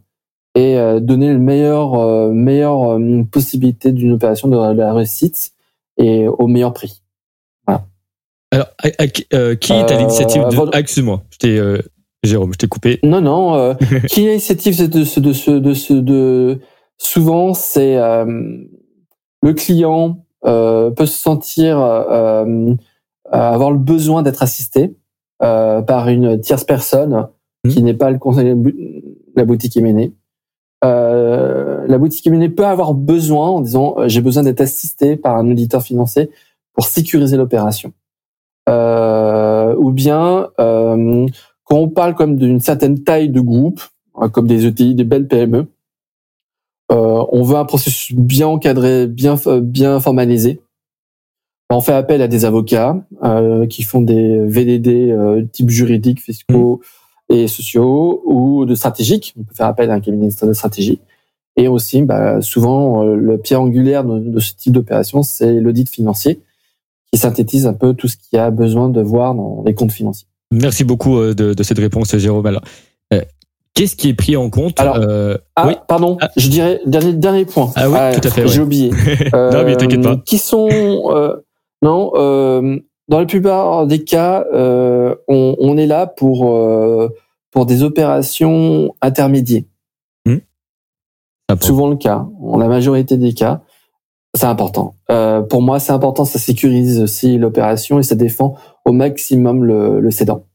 et 0.55 0.77
euh, 0.77 0.99
donner 0.99 1.31
le 1.31 1.39
meilleur 1.39 1.95
euh, 1.95 2.31
meilleure 2.31 2.93
euh, 2.93 3.23
possibilité 3.31 3.91
d'une 3.91 4.13
opération 4.13 4.47
de 4.47 4.57
la 4.73 4.93
réussite 4.93 5.51
et 5.97 6.27
au 6.27 6.47
meilleur 6.47 6.73
prix. 6.73 7.03
Voilà. 7.65 7.85
Alors, 8.51 8.67
à, 8.83 8.87
à, 8.87 9.07
euh, 9.33 9.55
qui 9.55 9.73
est 9.73 9.91
à 9.91 9.97
l'initiative 9.97 10.43
de... 10.43 10.69
Ah, 10.73 10.79
excuse-moi, 10.79 11.23
je 11.31 11.37
t'ai 11.37 11.59
Jérôme, 12.23 12.53
je 12.53 12.57
t'ai 12.57 12.67
coupé. 12.67 12.99
Non, 13.03 13.21
non. 13.21 13.55
Euh, 13.55 13.73
qui 14.09 14.25
est 14.25 14.29
l'initiative 14.29 14.89
de 14.89 15.03
ce, 15.03 15.19
de 15.19 15.33
ce, 15.33 15.51
de 15.51 15.73
ce, 15.73 15.93
de 15.93 16.59
souvent 16.97 17.53
c'est 17.53 17.97
euh, 17.97 18.25
le 19.41 19.53
client 19.53 20.25
euh, 20.45 20.89
peut 20.91 21.05
se 21.05 21.17
sentir 21.17 21.79
euh, 21.79 22.73
avoir 23.31 23.71
le 23.71 23.77
besoin 23.77 24.23
d'être 24.23 24.43
assisté 24.43 24.95
euh, 25.43 25.81
par 25.81 26.09
une 26.09 26.39
tierce 26.39 26.63
personne 26.63 27.27
mmh. 27.63 27.69
qui 27.69 27.83
n'est 27.83 27.93
pas 27.93 28.09
le 28.09 28.17
conseil 28.17 28.55
la 29.35 29.45
boutique 29.45 29.77
Eméné. 29.77 30.13
Euh, 30.83 31.85
la 31.87 31.97
boutique 31.97 32.25
Eméné 32.27 32.49
peut 32.49 32.65
avoir 32.65 32.93
besoin 32.93 33.49
en 33.49 33.61
disant 33.61 33.95
j'ai 34.05 34.21
besoin 34.21 34.43
d'être 34.43 34.61
assisté 34.61 35.15
par 35.15 35.37
un 35.37 35.49
auditeur 35.49 35.81
financier 35.81 36.29
pour 36.73 36.85
sécuriser 36.85 37.37
l'opération. 37.37 37.93
ou 38.67 39.91
bien 39.91 40.49
quand 41.67 41.77
on 41.77 41.89
parle 41.89 42.15
comme 42.15 42.37
d'une 42.37 42.61
certaine 42.61 43.03
taille 43.03 43.29
de 43.29 43.41
groupe, 43.41 43.81
hein, 44.15 44.29
comme 44.29 44.47
des 44.47 44.65
ETI, 44.65 44.95
des 44.95 45.03
belles 45.03 45.27
PME, 45.27 45.67
euh, 46.91 47.25
on 47.31 47.43
veut 47.43 47.57
un 47.57 47.65
processus 47.65 48.15
bien 48.15 48.47
encadré, 48.47 49.07
bien 49.07 49.35
bien 49.61 49.99
formalisé. 49.99 50.61
On 51.69 51.81
fait 51.81 51.93
appel 51.93 52.21
à 52.21 52.27
des 52.27 52.45
avocats 52.45 52.95
euh, 53.23 53.67
qui 53.67 53.83
font 53.83 54.01
des 54.01 54.39
VDD 54.45 55.11
euh, 55.11 55.43
type 55.51 55.69
juridiques, 55.69 56.21
fiscaux 56.21 56.81
mmh. 57.29 57.33
et 57.33 57.47
sociaux 57.47 58.21
ou 58.25 58.65
de 58.65 58.73
stratégiques. 58.73 59.33
On 59.37 59.43
peut 59.43 59.53
faire 59.53 59.67
appel 59.67 59.91
à 59.91 59.95
un 59.95 59.99
cabinet 59.99 60.29
de 60.29 60.53
stratégie. 60.53 60.99
Et 61.57 61.67
aussi, 61.67 62.03
bah, 62.03 62.41
souvent, 62.41 63.03
euh, 63.03 63.15
le 63.15 63.39
pierre 63.39 63.61
angulaire 63.61 64.03
de, 64.03 64.19
de 64.19 64.39
ce 64.39 64.53
type 64.53 64.73
d'opération, 64.73 65.23
c'est 65.23 65.55
l'audit 65.55 65.89
financier 65.89 66.39
qui 67.11 67.19
synthétise 67.19 67.65
un 67.65 67.73
peu 67.73 67.93
tout 67.93 68.07
ce 68.07 68.15
qu'il 68.15 68.37
y 68.37 68.37
a 68.37 68.51
besoin 68.51 68.89
de 68.89 69.01
voir 69.01 69.33
dans 69.33 69.63
les 69.65 69.73
comptes 69.73 69.91
financiers. 69.91 70.27
Merci 70.51 70.83
beaucoup 70.83 71.17
euh, 71.17 71.33
de, 71.33 71.53
de, 71.53 71.63
cette 71.63 71.79
réponse, 71.79 72.15
Jérôme. 72.15 72.45
Alors, 72.45 72.61
euh, 73.11 73.21
Qu'est-ce 73.73 73.95
qui 73.95 74.09
est 74.09 74.13
pris 74.13 74.35
en 74.35 74.49
compte 74.49 74.79
Alors, 74.79 74.97
ah, 75.55 75.69
pardon, 75.87 76.17
ah. 76.19 76.29
je 76.35 76.47
dirais 76.49 76.81
dernier 76.87 77.13
dernier 77.13 77.45
point. 77.45 77.71
Ah 77.75 77.87
oui, 77.87 78.19
tout 78.19 78.27
à 78.27 78.31
fait. 78.31 78.47
J'ai 78.47 78.61
oublié. 78.61 78.89
non, 79.33 79.63
mais 79.63 79.75
t'inquiète 79.75 80.01
pas. 80.01 80.17
Qui 80.25 80.39
sont 80.39 80.67
non 81.81 82.11
dans 83.09 83.19
la 83.19 83.25
plupart 83.25 83.87
des 83.87 84.03
cas, 84.03 84.45
on, 84.53 85.55
on, 85.59 85.77
est 85.77 85.87
là 85.87 86.07
pour 86.07 86.45
pour 87.51 87.65
des 87.65 87.83
opérations 87.83 88.93
intermédiaires. 89.01 89.63
Hmm. 90.25 90.37
Souvent 91.61 91.87
le 91.87 91.95
cas, 91.95 92.27
en 92.41 92.57
la 92.57 92.67
majorité 92.67 93.17
des 93.17 93.33
cas, 93.33 93.61
c'est 94.37 94.45
important. 94.45 94.95
Euh, 95.11 95.41
pour 95.41 95.61
moi, 95.61 95.79
c'est 95.79 95.91
important, 95.91 96.25
ça 96.25 96.39
sécurise 96.39 97.01
aussi 97.01 97.37
l'opération 97.37 97.99
et 97.99 98.03
ça 98.03 98.15
défend 98.15 98.55
au 98.85 98.91
maximum 98.91 99.63
le, 99.63 99.99
le 99.99 100.11
cédant. 100.11 100.45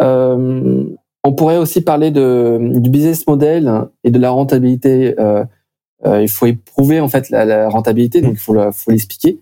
Euh, 0.00 0.84
on 1.22 1.32
pourrait 1.34 1.58
aussi 1.58 1.82
parler 1.82 2.10
de, 2.10 2.58
du 2.78 2.90
business 2.90 3.26
model 3.26 3.88
et 4.04 4.10
de 4.10 4.18
la 4.18 4.30
rentabilité. 4.30 5.14
Euh, 5.20 5.44
euh 6.06 6.22
il 6.22 6.28
faut 6.28 6.46
éprouver 6.46 7.00
en 7.00 7.08
fait 7.08 7.30
la, 7.30 7.44
la 7.44 7.68
rentabilité, 7.68 8.22
donc 8.22 8.32
il 8.32 8.38
faut, 8.38 8.56
faut 8.72 8.90
l'expliquer. 8.90 9.38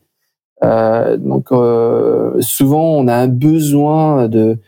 Euh, 0.65 1.17
donc 1.17 1.53
euh, 1.53 2.41
souvent, 2.41 2.97
on 2.97 3.09
a 3.09 3.15
un 3.15 3.29
besoin 3.29 4.29
de 4.29 4.59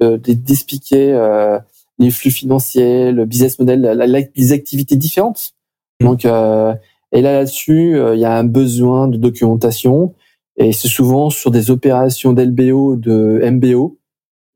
d'expliquer 0.00 1.12
de, 1.12 1.58
les 1.98 2.10
flux 2.10 2.30
financiers, 2.30 3.10
le 3.10 3.24
business 3.24 3.58
model, 3.58 4.30
les 4.36 4.52
activités 4.52 4.96
différentes. 4.96 5.54
Mmh. 6.00 6.04
Donc, 6.04 6.24
euh, 6.24 6.74
et 7.12 7.22
là 7.22 7.32
là-dessus, 7.32 7.96
euh, 7.96 8.14
il 8.14 8.20
y 8.20 8.24
a 8.24 8.36
un 8.36 8.44
besoin 8.44 9.08
de 9.08 9.16
documentation 9.16 10.14
et 10.56 10.72
c'est 10.72 10.88
souvent 10.88 11.30
sur 11.30 11.50
des 11.50 11.70
opérations 11.70 12.32
d'LBO, 12.32 12.96
de 12.96 13.40
MBO. 13.50 13.98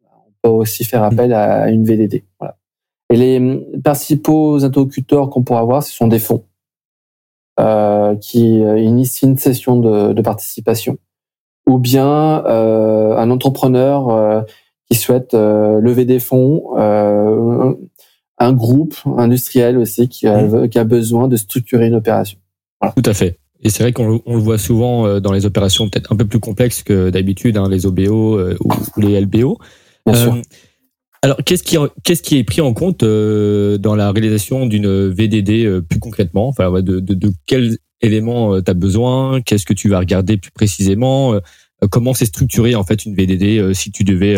On 0.04 0.30
peut 0.42 0.50
aussi 0.50 0.84
faire 0.84 1.02
appel 1.02 1.30
mmh. 1.30 1.34
à 1.34 1.70
une 1.70 1.84
VDD. 1.84 2.24
Voilà. 2.38 2.56
Et 3.10 3.16
les 3.16 3.66
principaux 3.82 4.64
interlocuteurs 4.64 5.28
qu'on 5.30 5.42
pourra 5.42 5.60
avoir, 5.60 5.82
ce 5.82 5.92
sont 5.92 6.06
des 6.06 6.18
fonds 6.18 6.44
euh, 6.44 6.51
qui 7.58 8.62
euh, 8.62 8.78
initient 8.78 9.28
une 9.28 9.38
session 9.38 9.78
de, 9.78 10.12
de 10.12 10.22
participation, 10.22 10.98
ou 11.66 11.78
bien 11.78 12.44
euh, 12.46 13.16
un 13.16 13.30
entrepreneur 13.30 14.08
euh, 14.08 14.40
qui 14.90 14.98
souhaitent 14.98 15.34
euh, 15.34 15.80
lever 15.80 16.04
des 16.04 16.18
fonds, 16.18 16.76
euh, 16.76 17.74
un 18.38 18.52
groupe 18.52 18.94
industriel 19.16 19.78
aussi 19.78 20.08
qui 20.08 20.26
a, 20.26 20.42
mmh. 20.42 20.68
qui 20.68 20.78
a, 20.78 20.84
besoin 20.84 21.28
de 21.28 21.36
structurer 21.36 21.86
une 21.86 21.94
opération. 21.94 22.38
Voilà. 22.80 22.94
Tout 22.94 23.08
à 23.08 23.14
fait. 23.14 23.38
Et 23.62 23.70
c'est 23.70 23.84
vrai 23.84 23.92
qu'on 23.92 24.20
le 24.26 24.40
voit 24.40 24.58
souvent 24.58 25.06
euh, 25.06 25.20
dans 25.20 25.32
les 25.32 25.46
opérations 25.46 25.88
peut-être 25.88 26.12
un 26.12 26.16
peu 26.16 26.26
plus 26.26 26.40
complexes 26.40 26.82
que 26.82 27.10
d'habitude, 27.10 27.56
hein, 27.56 27.68
les 27.70 27.86
OBO 27.86 28.40
ou, 28.40 28.68
les 28.96 29.20
LBO. 29.20 29.58
Bien 30.04 30.14
sûr. 30.16 30.36
Alors, 31.22 31.38
qu'est-ce 31.44 31.62
qui, 31.62 31.76
qu'est-ce 32.02 32.22
qui 32.22 32.38
est 32.38 32.44
pris 32.44 32.60
en 32.60 32.74
compte 32.74 33.04
dans 33.04 33.94
la 33.94 34.10
réalisation 34.10 34.66
d'une 34.66 35.08
VDD 35.08 35.80
plus 35.88 36.00
concrètement? 36.00 36.48
Enfin, 36.48 36.70
de, 36.82 37.00
de, 37.00 37.14
de 37.14 37.32
quels 37.46 37.78
éléments 38.00 38.60
tu 38.60 38.70
as 38.70 38.74
besoin? 38.74 39.40
Qu'est-ce 39.40 39.64
que 39.64 39.74
tu 39.74 39.88
vas 39.88 40.00
regarder 40.00 40.36
plus 40.36 40.50
précisément? 40.50 41.38
Comment 41.90 42.12
c'est 42.12 42.26
structuré 42.26 42.74
en 42.74 42.82
fait 42.84 43.04
une 43.04 43.14
VDD 43.14 43.72
si 43.72 43.92
tu 43.92 44.02
devais 44.02 44.36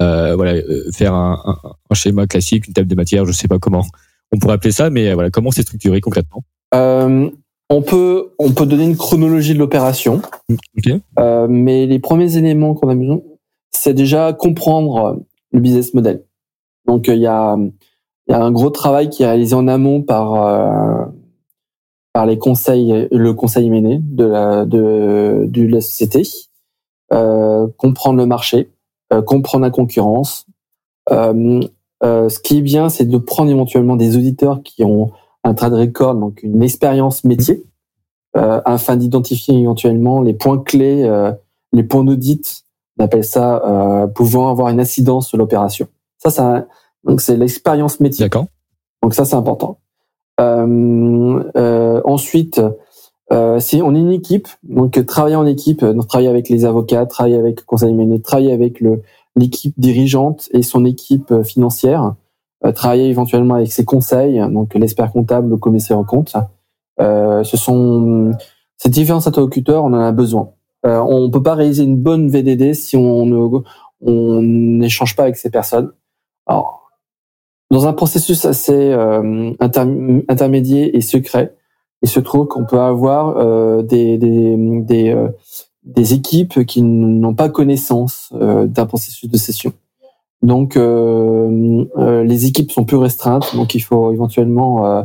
euh, 0.00 0.34
voilà, 0.36 0.52
euh, 0.52 0.90
faire 0.92 1.12
un, 1.14 1.40
un, 1.44 1.70
un, 1.90 1.94
schéma 1.94 2.26
classique, 2.26 2.68
une 2.68 2.74
table 2.74 2.88
de 2.88 2.94
matière, 2.94 3.24
je 3.24 3.32
sais 3.32 3.48
pas 3.48 3.58
comment 3.58 3.84
on 4.32 4.38
pourrait 4.38 4.54
appeler 4.54 4.72
ça, 4.72 4.90
mais 4.90 5.08
euh, 5.08 5.14
voilà, 5.14 5.30
comment 5.30 5.50
c'est 5.50 5.62
structuré 5.62 6.00
concrètement? 6.00 6.44
Euh, 6.74 7.28
On 7.70 7.82
peut 7.82 8.30
on 8.38 8.52
peut 8.52 8.66
donner 8.66 8.84
une 8.84 8.96
chronologie 8.96 9.54
de 9.54 9.58
l'opération, 9.58 10.22
okay. 10.76 11.00
euh, 11.18 11.46
mais 11.50 11.86
les 11.86 11.98
premiers 11.98 12.36
éléments 12.36 12.74
qu'on 12.74 12.88
a 12.88 12.94
besoin, 12.94 13.20
c'est 13.72 13.94
déjà 13.94 14.32
comprendre 14.32 15.20
le 15.52 15.60
business 15.60 15.94
model. 15.94 16.24
Donc 16.86 17.08
il 17.08 17.18
y 17.18 17.26
a 17.26 17.56
y 18.28 18.32
a 18.32 18.42
un 18.42 18.52
gros 18.52 18.70
travail 18.70 19.08
qui 19.10 19.22
est 19.22 19.26
réalisé 19.26 19.54
en 19.54 19.68
amont 19.68 20.02
par 20.02 20.34
euh, 20.34 21.04
par 22.12 22.26
les 22.26 22.38
conseils, 22.38 23.08
le 23.10 23.34
conseil 23.34 23.70
mené 23.70 24.00
de 24.02 24.24
la 24.24 24.64
de, 24.64 25.46
de 25.48 25.62
la 25.66 25.80
société, 25.80 26.22
euh, 27.12 27.68
comprendre 27.76 28.18
le 28.18 28.26
marché, 28.26 28.70
euh, 29.12 29.22
comprendre 29.22 29.64
la 29.64 29.70
concurrence. 29.70 30.46
Euh, 31.10 31.60
euh, 32.02 32.28
ce 32.28 32.38
qui 32.38 32.58
est 32.58 32.62
bien, 32.62 32.90
c'est 32.90 33.06
de 33.06 33.18
prendre 33.18 33.50
éventuellement 33.50 33.96
des 33.96 34.16
auditeurs 34.16 34.62
qui 34.62 34.84
ont 34.84 35.12
un 35.44 35.54
trade 35.54 35.72
record, 35.72 36.14
donc 36.14 36.42
une 36.42 36.62
expérience 36.62 37.24
métier, 37.24 37.64
afin 38.34 38.96
d'identifier 38.96 39.58
éventuellement 39.58 40.22
les 40.22 40.34
points 40.34 40.58
clés, 40.58 41.10
les 41.72 41.82
points 41.82 42.04
d'audit, 42.04 42.64
on 42.98 43.04
appelle 43.04 43.24
ça, 43.24 44.08
pouvant 44.14 44.48
avoir 44.48 44.68
une 44.68 44.80
incidence 44.80 45.28
sur 45.28 45.38
l'opération. 45.38 45.86
Ça, 46.18 46.30
ça, 46.30 46.66
donc 47.04 47.20
c'est 47.20 47.36
l'expérience 47.36 48.00
métier. 48.00 48.24
D'accord. 48.24 48.46
Donc 49.02 49.14
ça, 49.14 49.24
c'est 49.24 49.36
important. 49.36 49.78
Euh, 50.40 51.42
euh, 51.56 52.00
ensuite, 52.04 52.60
euh, 53.32 53.60
si 53.60 53.82
on 53.82 53.94
est 53.94 54.00
une 54.00 54.12
équipe, 54.12 54.48
donc 54.62 55.04
travailler 55.06 55.36
en 55.36 55.46
équipe, 55.46 55.84
donc 55.84 56.08
travailler 56.08 56.28
avec 56.28 56.48
les 56.48 56.64
avocats, 56.64 57.06
travailler 57.06 57.36
avec 57.36 57.60
le 57.60 57.64
conseil 57.64 57.94
mené, 57.94 58.20
travailler 58.20 58.52
avec 58.52 58.80
le 58.80 59.02
l'équipe 59.36 59.74
dirigeante 59.78 60.48
et 60.52 60.62
son 60.62 60.84
équipe 60.84 61.30
euh, 61.30 61.44
financière, 61.44 62.14
euh, 62.64 62.72
travailler 62.72 63.08
éventuellement 63.08 63.54
avec 63.54 63.70
ses 63.70 63.84
conseils, 63.84 64.40
donc 64.50 64.74
l'expert 64.74 65.12
comptable, 65.12 65.50
le 65.50 65.56
commissaire 65.56 65.98
en 65.98 66.04
compte. 66.04 66.34
Euh, 67.00 67.44
ce 67.44 67.56
sont 67.56 68.32
ces 68.76 68.88
différents 68.88 69.26
interlocuteurs, 69.26 69.84
on 69.84 69.92
en 69.92 70.00
a 70.00 70.12
besoin. 70.12 70.50
Euh, 70.86 70.98
on 70.98 71.30
peut 71.30 71.42
pas 71.42 71.54
réaliser 71.54 71.84
une 71.84 71.96
bonne 71.96 72.28
VDD 72.28 72.74
si 72.74 72.96
on 72.96 73.26
ne 73.26 73.58
on 74.00 74.42
n'échange 74.42 75.16
pas 75.16 75.24
avec 75.24 75.36
ces 75.36 75.50
personnes. 75.50 75.92
Alors, 76.46 76.90
dans 77.70 77.86
un 77.86 77.92
processus 77.92 78.44
assez 78.44 78.92
euh, 78.92 79.52
intermédiaire 79.60 80.88
et 80.92 81.00
secret, 81.00 81.54
il 82.02 82.08
se 82.08 82.20
trouve 82.20 82.46
qu'on 82.46 82.64
peut 82.64 82.80
avoir 82.80 83.36
euh, 83.36 83.82
des, 83.82 84.18
des, 84.18 84.56
des, 84.82 85.10
euh, 85.10 85.28
des, 85.82 86.14
équipes 86.14 86.64
qui 86.64 86.82
n'ont 86.82 87.34
pas 87.34 87.48
connaissance 87.48 88.32
euh, 88.34 88.66
d'un 88.66 88.86
processus 88.86 89.28
de 89.28 89.36
session. 89.36 89.72
Donc, 90.42 90.76
euh, 90.76 91.84
euh, 91.98 92.22
les 92.22 92.46
équipes 92.46 92.70
sont 92.70 92.84
plus 92.84 92.96
restreintes, 92.96 93.56
donc 93.56 93.74
il 93.74 93.80
faut 93.80 94.12
éventuellement 94.12 95.04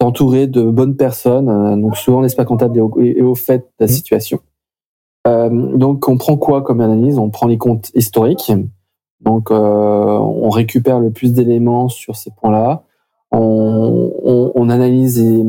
s'entourer 0.00 0.46
de 0.46 0.62
bonnes 0.62 0.96
personnes. 0.96 1.80
donc, 1.80 1.96
souvent, 1.96 2.20
l'espace 2.20 2.46
comptable 2.46 2.78
est 2.78 3.22
au, 3.22 3.34
fait 3.34 3.58
de 3.58 3.64
la 3.80 3.86
mmh. 3.86 3.88
situation. 3.88 4.40
donc, 5.24 6.08
on 6.08 6.18
prend 6.18 6.36
quoi 6.36 6.62
comme 6.62 6.80
analyse? 6.80 7.18
On 7.18 7.30
prend 7.30 7.46
les 7.46 7.58
comptes 7.58 7.90
historiques. 7.94 8.52
Donc, 9.20 9.50
on 9.50 10.50
récupère 10.50 11.00
le 11.00 11.10
plus 11.10 11.32
d'éléments 11.32 11.88
sur 11.88 12.16
ces 12.16 12.30
points-là 12.30 12.84
on, 13.34 14.12
on, 14.22 14.52
on 14.54 14.68
analyse 14.70 15.20
les, 15.20 15.44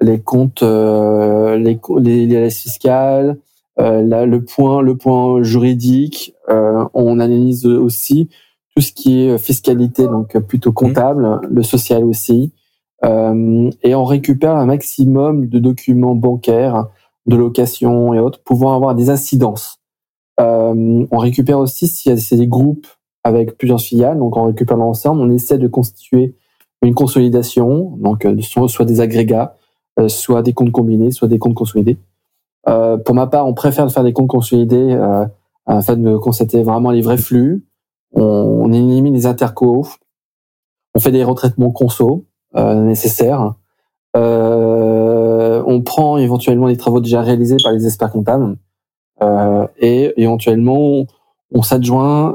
les 0.00 0.20
comptes, 0.20 0.62
euh, 0.62 1.56
les, 1.56 1.78
les, 1.98 2.26
les 2.26 2.50
fiscales, 2.50 3.38
euh, 3.78 4.02
là, 4.02 4.26
le 4.26 4.44
point, 4.44 4.82
le 4.82 4.96
point 4.96 5.42
juridique. 5.42 6.34
Euh, 6.48 6.84
on 6.94 7.20
analyse 7.20 7.66
aussi 7.66 8.28
tout 8.74 8.82
ce 8.82 8.92
qui 8.92 9.22
est 9.22 9.38
fiscalité, 9.38 10.06
donc 10.06 10.38
plutôt 10.38 10.70
mmh. 10.70 10.74
comptable, 10.74 11.40
le 11.48 11.62
social 11.62 12.04
aussi. 12.04 12.52
Euh, 13.04 13.70
et 13.82 13.94
on 13.94 14.04
récupère 14.04 14.56
un 14.56 14.66
maximum 14.66 15.48
de 15.48 15.58
documents 15.58 16.14
bancaires, 16.14 16.86
de 17.26 17.36
location 17.36 18.14
et 18.14 18.18
autres, 18.18 18.42
pouvant 18.42 18.74
avoir 18.74 18.94
des 18.94 19.10
incidences. 19.10 19.78
Euh, 20.40 21.06
on 21.10 21.18
récupère 21.18 21.58
aussi 21.58 21.88
s'il 21.88 22.12
y 22.12 22.14
a 22.14 22.36
des 22.36 22.46
groupes 22.46 22.86
avec 23.24 23.56
plusieurs 23.58 23.80
filiales, 23.80 24.18
donc 24.18 24.36
on 24.36 24.44
récupère 24.44 24.76
l'ensemble, 24.76 25.20
on 25.20 25.30
essaie 25.30 25.58
de 25.58 25.68
constituer 25.68 26.34
une 26.82 26.94
consolidation, 26.94 27.96
donc 27.98 28.24
euh, 28.24 28.40
soit 28.40 28.84
des 28.84 29.00
agrégats, 29.00 29.56
euh, 29.98 30.08
soit 30.08 30.42
des 30.42 30.52
comptes 30.52 30.72
combinés, 30.72 31.10
soit 31.12 31.28
des 31.28 31.38
comptes 31.38 31.54
consolidés. 31.54 31.96
Euh, 32.68 32.96
pour 32.96 33.14
ma 33.14 33.26
part, 33.26 33.46
on 33.46 33.54
préfère 33.54 33.90
faire 33.90 34.04
des 34.04 34.12
comptes 34.12 34.28
consolidés 34.28 34.98
afin 35.66 35.96
de 35.96 36.16
constater 36.16 36.62
vraiment 36.62 36.90
les 36.90 37.02
vrais 37.02 37.16
flux. 37.16 37.64
On, 38.14 38.22
on 38.22 38.72
élimine 38.72 39.14
les 39.14 39.26
intercos, 39.26 39.98
on 40.94 41.00
fait 41.00 41.12
des 41.12 41.24
retraitements 41.24 41.70
conso 41.70 42.26
nécessaires. 42.54 43.54
on 44.14 45.82
prend 45.84 46.18
éventuellement 46.18 46.66
les 46.66 46.76
travaux 46.76 47.00
déjà 47.00 47.22
réalisés 47.22 47.56
par 47.62 47.72
les 47.72 47.86
experts 47.86 48.10
comptables 48.10 48.56
et 49.78 50.12
éventuellement 50.16 51.06
on, 51.54 51.62
s'adjoint 51.62 52.32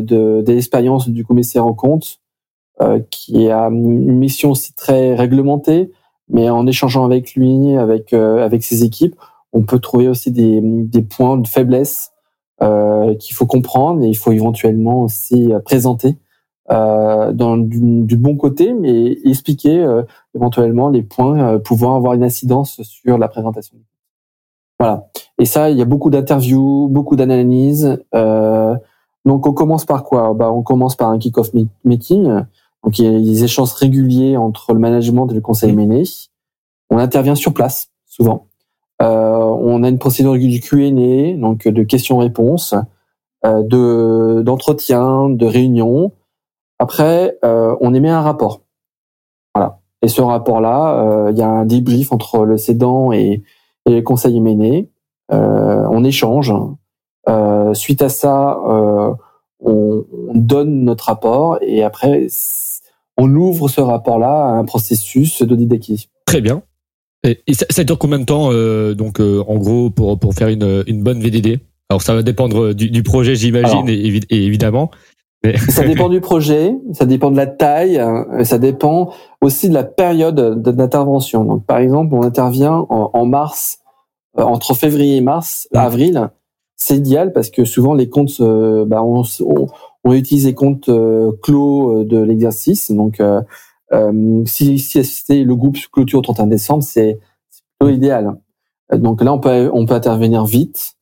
de, 0.00 0.42
des 0.42 0.56
expériences 0.56 1.08
du 1.08 1.24
commissaire 1.24 1.66
en 1.66 1.74
compte 1.74 2.20
euh, 2.80 3.00
qui 3.10 3.50
a 3.50 3.66
une 3.66 4.18
mission 4.18 4.52
aussi 4.52 4.72
très 4.72 5.16
réglementée, 5.16 5.90
mais 6.28 6.48
en 6.48 6.64
échangeant 6.64 7.04
avec 7.04 7.34
lui, 7.34 7.76
avec 7.76 8.12
euh, 8.12 8.44
avec 8.44 8.62
ses 8.62 8.84
équipes, 8.84 9.16
on 9.52 9.62
peut 9.62 9.80
trouver 9.80 10.06
aussi 10.06 10.30
des, 10.30 10.60
des 10.62 11.02
points 11.02 11.36
de 11.38 11.48
faiblesse 11.48 12.12
euh, 12.62 13.16
qu'il 13.16 13.34
faut 13.34 13.46
comprendre 13.46 14.04
et 14.04 14.06
il 14.06 14.14
faut 14.14 14.30
éventuellement 14.30 15.02
aussi 15.02 15.50
présenter 15.64 16.10
euh, 16.10 16.12
dans 16.70 17.56
du, 17.56 18.02
du, 18.02 18.16
bon 18.16 18.36
côté, 18.36 18.74
mais 18.74 19.12
expliquer 19.24 19.82
euh, 19.82 20.02
éventuellement 20.34 20.90
les 20.90 21.02
points 21.02 21.58
pouvant 21.58 21.96
avoir 21.96 22.14
une 22.14 22.24
incidence 22.24 22.82
sur 22.82 23.16
la 23.18 23.28
présentation. 23.28 23.78
Voilà. 24.78 25.08
Et 25.38 25.44
ça, 25.44 25.70
il 25.70 25.76
y 25.78 25.82
a 25.82 25.84
beaucoup 25.84 26.10
d'interviews, 26.10 26.88
beaucoup 26.88 27.16
d'analyses. 27.16 27.98
Euh, 28.14 28.76
Donc 29.24 29.46
on 29.46 29.52
commence 29.52 29.84
par 29.84 30.04
quoi? 30.04 30.34
Bah, 30.34 30.50
On 30.50 30.62
commence 30.62 30.96
par 30.96 31.10
un 31.10 31.18
kick-off 31.18 31.50
meeting. 31.84 32.44
Donc 32.84 32.98
il 32.98 33.04
y 33.04 33.08
a 33.08 33.18
des 33.18 33.44
échanges 33.44 33.72
réguliers 33.72 34.36
entre 34.36 34.72
le 34.72 34.78
management 34.78 35.28
et 35.28 35.34
le 35.34 35.40
conseil 35.40 35.72
mené. 35.72 36.04
On 36.90 36.98
intervient 36.98 37.34
sur 37.34 37.52
place, 37.52 37.90
souvent. 38.06 38.46
Euh, 39.02 39.06
on 39.06 39.82
a 39.82 39.88
une 39.88 39.98
procédure 39.98 40.34
du 40.34 40.60
Q&A, 40.60 41.36
donc 41.36 41.68
de 41.68 41.82
questions-réponses, 41.82 42.74
euh, 43.44 43.62
de 43.62 44.42
d'entretien, 44.42 45.28
de 45.28 45.46
réunions. 45.46 46.12
Après, 46.78 47.36
euh, 47.44 47.76
on 47.80 47.94
émet 47.94 48.10
un 48.10 48.20
rapport. 48.20 48.62
Voilà. 49.54 49.80
Et 50.02 50.08
ce 50.08 50.20
rapport-là, 50.20 51.02
euh, 51.02 51.30
il 51.32 51.38
y 51.38 51.42
a 51.42 51.48
un 51.48 51.64
débrief 51.64 52.12
entre 52.12 52.44
le 52.44 52.56
cédant 52.56 53.12
et, 53.12 53.42
et 53.86 53.90
le 53.90 54.02
conseil 54.02 54.40
mené. 54.40 54.90
Euh, 55.32 55.86
on 55.90 56.04
échange. 56.04 56.52
Euh, 57.28 57.74
suite 57.74 58.02
à 58.02 58.08
ça, 58.08 58.58
on, 58.64 59.16
on, 59.60 60.04
donne 60.34 60.84
notre 60.84 61.06
rapport 61.06 61.58
et 61.60 61.82
après, 61.82 62.28
on 63.16 63.34
ouvre 63.34 63.68
ce 63.68 63.80
rapport-là 63.80 64.46
à 64.46 64.50
un 64.52 64.64
processus 64.64 65.42
d'audit 65.42 65.66
d'acquisition. 65.66 66.08
Très 66.24 66.40
bien. 66.40 66.62
Et, 67.24 67.42
ça, 67.52 67.84
dure 67.84 67.98
combien 67.98 68.20
de 68.20 68.24
temps, 68.24 68.50
euh, 68.52 68.94
donc 68.94 69.20
euh, 69.20 69.42
en 69.48 69.56
gros, 69.56 69.90
pour 69.90 70.18
pour 70.18 70.34
faire 70.34 70.48
une, 70.48 70.84
une 70.86 71.02
bonne 71.02 71.20
VDD 71.20 71.58
Alors 71.90 72.00
ça 72.00 72.14
va 72.14 72.22
dépendre 72.22 72.72
du, 72.74 72.90
du 72.90 73.02
projet, 73.02 73.34
j'imagine, 73.34 73.88
et, 73.88 74.20
évidemment. 74.30 74.90
Mais... 75.44 75.56
Ça 75.56 75.84
dépend 75.84 76.08
du 76.10 76.20
projet, 76.20 76.76
ça 76.92 77.06
dépend 77.06 77.30
de 77.30 77.36
la 77.36 77.46
taille, 77.46 78.02
ça 78.44 78.58
dépend 78.58 79.12
aussi 79.40 79.68
de 79.68 79.74
la 79.74 79.84
période 79.84 80.62
d'intervention. 80.62 81.44
Donc 81.44 81.64
par 81.64 81.78
exemple, 81.78 82.14
on 82.14 82.22
intervient 82.22 82.86
en, 82.88 83.10
en 83.12 83.26
mars, 83.26 83.78
euh, 84.38 84.42
entre 84.42 84.74
février 84.74 85.16
et 85.16 85.20
mars, 85.20 85.68
avril, 85.72 86.30
c'est 86.76 86.96
idéal 86.96 87.32
parce 87.32 87.50
que 87.50 87.64
souvent 87.64 87.94
les 87.94 88.08
comptes, 88.08 88.40
bah, 88.40 89.02
on, 89.02 89.22
on, 89.40 89.66
on, 90.04 90.12
utilise 90.12 90.46
les 90.46 90.54
comptes 90.54 90.90
clos 91.42 92.04
de 92.04 92.18
l'exercice, 92.18 92.90
donc 92.92 93.20
euh, 93.92 94.42
si, 94.46 94.78
si 94.78 95.04
c'était 95.04 95.42
le 95.44 95.56
groupe 95.56 95.76
clôture 95.92 96.18
au 96.18 96.22
31 96.22 96.46
décembre, 96.46 96.82
c'est 96.82 97.18
plutôt 97.78 97.92
idéal. 97.92 98.36
Donc 98.92 99.22
là, 99.22 99.32
on 99.32 99.38
peut, 99.38 99.70
on 99.72 99.86
peut 99.86 99.94
intervenir 99.94 100.44
vite 100.44 100.94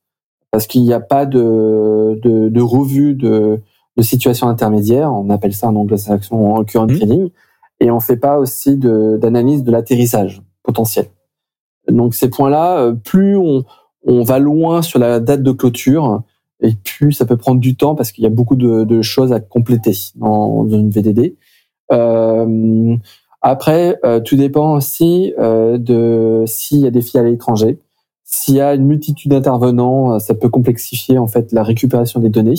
parce 0.51 0.67
qu'il 0.67 0.83
n'y 0.83 0.93
a 0.93 0.99
pas 0.99 1.25
de, 1.25 2.19
de, 2.21 2.49
de 2.49 2.61
revue 2.61 3.13
de, 3.13 3.61
de, 3.97 4.01
situation 4.01 4.47
intermédiaire. 4.47 5.11
On 5.11 5.29
appelle 5.29 5.53
ça 5.53 5.67
en 5.67 5.75
anglo-saxon 5.75 6.55
en 6.55 6.63
current 6.63 6.87
mmh. 6.87 6.97
trading. 6.97 7.29
Et 7.79 7.91
on 7.91 7.99
fait 7.99 8.17
pas 8.17 8.39
aussi 8.39 8.77
d'analyse 8.77 9.63
de, 9.63 9.71
l'atterrissage 9.71 10.41
potentiel. 10.63 11.07
Donc 11.87 12.15
ces 12.15 12.29
points-là, 12.29 12.79
euh, 12.79 12.93
plus 12.93 13.37
on, 13.37 13.63
on 14.05 14.23
va 14.23 14.39
loin 14.39 14.81
sur 14.81 14.99
la 14.99 15.19
date 15.19 15.43
de 15.43 15.51
clôture, 15.51 16.23
et 16.61 16.73
plus 16.73 17.11
ça 17.11 17.25
peut 17.25 17.37
prendre 17.37 17.59
du 17.59 17.75
temps 17.75 17.95
parce 17.95 18.11
qu'il 18.11 18.23
y 18.23 18.27
a 18.27 18.31
beaucoup 18.31 18.55
de, 18.55 18.83
de 18.83 19.01
choses 19.01 19.31
à 19.31 19.39
compléter 19.39 19.93
dans 20.15 20.67
une 20.67 20.89
VDD. 20.89 21.35
Euh, 21.91 22.95
après, 23.41 23.99
euh, 24.03 24.19
tout 24.19 24.35
dépend 24.35 24.73
aussi 24.73 25.33
euh, 25.37 25.77
de 25.77 26.43
s'il 26.47 26.79
y 26.79 26.87
a 26.87 26.91
des 26.91 27.01
filiales 27.01 27.27
à 27.27 27.29
l'étranger. 27.29 27.79
S'il 28.23 28.55
y 28.55 28.61
a 28.61 28.73
une 28.73 28.85
multitude 28.85 29.31
d'intervenants, 29.31 30.19
ça 30.19 30.33
peut 30.33 30.49
complexifier 30.49 31.17
en 31.17 31.27
fait 31.27 31.51
la 31.51 31.63
récupération 31.63 32.19
des 32.19 32.29
données. 32.29 32.55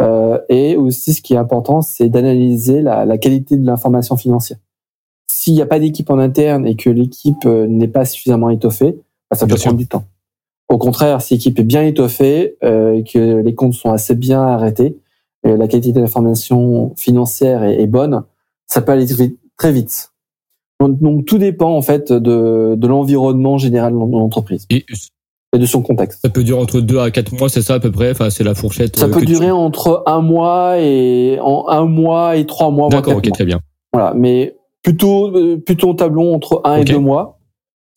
Euh, 0.00 0.38
et 0.48 0.76
aussi, 0.76 1.14
ce 1.14 1.22
qui 1.22 1.34
est 1.34 1.38
important, 1.38 1.82
c'est 1.82 2.08
d'analyser 2.08 2.80
la, 2.80 3.04
la, 3.04 3.18
qualité 3.18 3.56
de 3.56 3.66
l'information 3.66 4.16
financière. 4.16 4.58
S'il 5.30 5.54
n'y 5.54 5.62
a 5.62 5.66
pas 5.66 5.78
d'équipe 5.78 6.10
en 6.10 6.18
interne 6.18 6.66
et 6.66 6.74
que 6.74 6.90
l'équipe 6.90 7.44
n'est 7.44 7.88
pas 7.88 8.04
suffisamment 8.04 8.50
étoffée, 8.50 8.96
bah, 9.30 9.36
ça 9.36 9.46
peut 9.46 9.56
prendre 9.56 9.76
du 9.76 9.86
temps. 9.86 10.04
Au 10.68 10.78
contraire, 10.78 11.20
si 11.20 11.34
l'équipe 11.34 11.58
est 11.58 11.64
bien 11.64 11.82
étoffée, 11.82 12.56
euh, 12.62 13.02
que 13.02 13.40
les 13.40 13.54
comptes 13.54 13.74
sont 13.74 13.90
assez 13.90 14.14
bien 14.14 14.42
arrêtés, 14.42 14.96
et 15.44 15.56
la 15.56 15.68
qualité 15.68 15.92
de 15.92 16.00
l'information 16.00 16.94
financière 16.96 17.64
est, 17.64 17.80
est 17.80 17.86
bonne, 17.86 18.22
ça 18.66 18.80
peut 18.82 18.92
aller 18.92 19.06
très 19.56 19.72
vite. 19.72 20.12
Donc, 20.80 21.26
tout 21.26 21.38
dépend 21.38 21.76
en 21.76 21.82
fait 21.82 22.12
de, 22.12 22.74
de 22.76 22.86
l'environnement 22.86 23.58
général 23.58 23.92
de 23.92 23.98
l'entreprise 23.98 24.66
et, 24.70 24.84
de 25.58 25.66
son 25.66 25.82
contexte. 25.82 26.20
Ça 26.22 26.28
peut 26.28 26.44
durer 26.44 26.60
entre 26.60 26.80
deux 26.80 26.98
à 26.98 27.10
quatre 27.10 27.32
mois, 27.32 27.48
c'est 27.48 27.62
ça 27.62 27.74
à 27.74 27.80
peu 27.80 27.90
près? 27.90 28.12
Enfin, 28.12 28.30
c'est 28.30 28.44
la 28.44 28.54
fourchette. 28.54 28.96
Ça 28.96 29.06
euh, 29.06 29.10
peut 29.10 29.24
durer 29.24 29.50
entre 29.50 30.04
un 30.06 30.20
mois 30.20 30.78
et 30.78 31.38
en 31.40 31.66
un 31.68 31.86
mois 31.86 32.36
et 32.36 32.46
trois 32.46 32.70
mois. 32.70 32.88
D'accord, 32.88 33.16
ok, 33.16 33.30
très 33.32 33.44
bien. 33.44 33.60
Voilà, 33.92 34.14
mais 34.16 34.56
plutôt 34.82 35.36
euh, 35.36 35.56
plutôt 35.56 35.90
en 35.90 35.94
tableau 35.94 36.32
entre 36.32 36.60
un 36.64 36.76
et 36.76 36.84
deux 36.84 36.98
mois. 36.98 37.38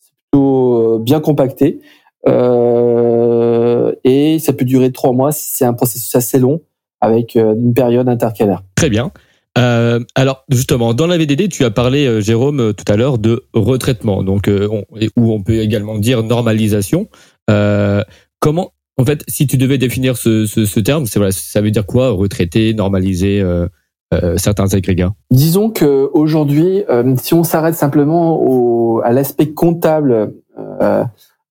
C'est 0.00 0.12
plutôt 0.30 0.96
euh, 0.96 0.98
bien 0.98 1.20
compacté. 1.20 1.80
Euh, 2.26 3.92
et 4.02 4.38
ça 4.38 4.52
peut 4.52 4.64
durer 4.64 4.90
trois 4.90 5.12
mois 5.12 5.30
si 5.30 5.44
c'est 5.50 5.64
un 5.64 5.74
processus 5.74 6.14
assez 6.16 6.38
long 6.38 6.62
avec 7.00 7.34
une 7.34 7.74
période 7.74 8.08
intercalaire. 8.08 8.62
Très 8.74 8.88
bien. 8.88 9.12
Euh, 9.56 10.00
alors 10.14 10.44
justement, 10.48 10.94
dans 10.94 11.06
la 11.06 11.16
VDD, 11.16 11.48
tu 11.48 11.64
as 11.64 11.70
parlé, 11.70 12.20
Jérôme, 12.22 12.72
tout 12.74 12.92
à 12.92 12.96
l'heure 12.96 13.18
de 13.18 13.44
retraitement, 13.52 14.24
donc 14.24 14.48
euh, 14.48 14.68
on, 14.70 14.84
où 15.16 15.32
on 15.32 15.42
peut 15.42 15.60
également 15.60 15.98
dire 15.98 16.22
normalisation. 16.24 17.08
Comment, 18.40 18.72
en 18.98 19.04
fait, 19.04 19.24
si 19.28 19.46
tu 19.46 19.56
devais 19.56 19.78
définir 19.78 20.16
ce, 20.16 20.46
ce, 20.46 20.64
ce 20.66 20.80
terme, 20.80 21.04
voilà, 21.16 21.32
ça 21.32 21.60
veut 21.60 21.70
dire 21.70 21.86
quoi, 21.86 22.10
retraiter, 22.10 22.74
normaliser 22.74 23.42
certains 24.36 24.72
agrégats? 24.74 25.14
Disons 25.30 25.70
que 25.70 26.08
aujourd'hui, 26.12 26.84
si 27.16 27.34
on 27.34 27.42
s'arrête 27.42 27.74
simplement 27.74 28.40
au, 28.40 29.00
à 29.02 29.12
l'aspect 29.12 29.50
comptable 29.50 30.34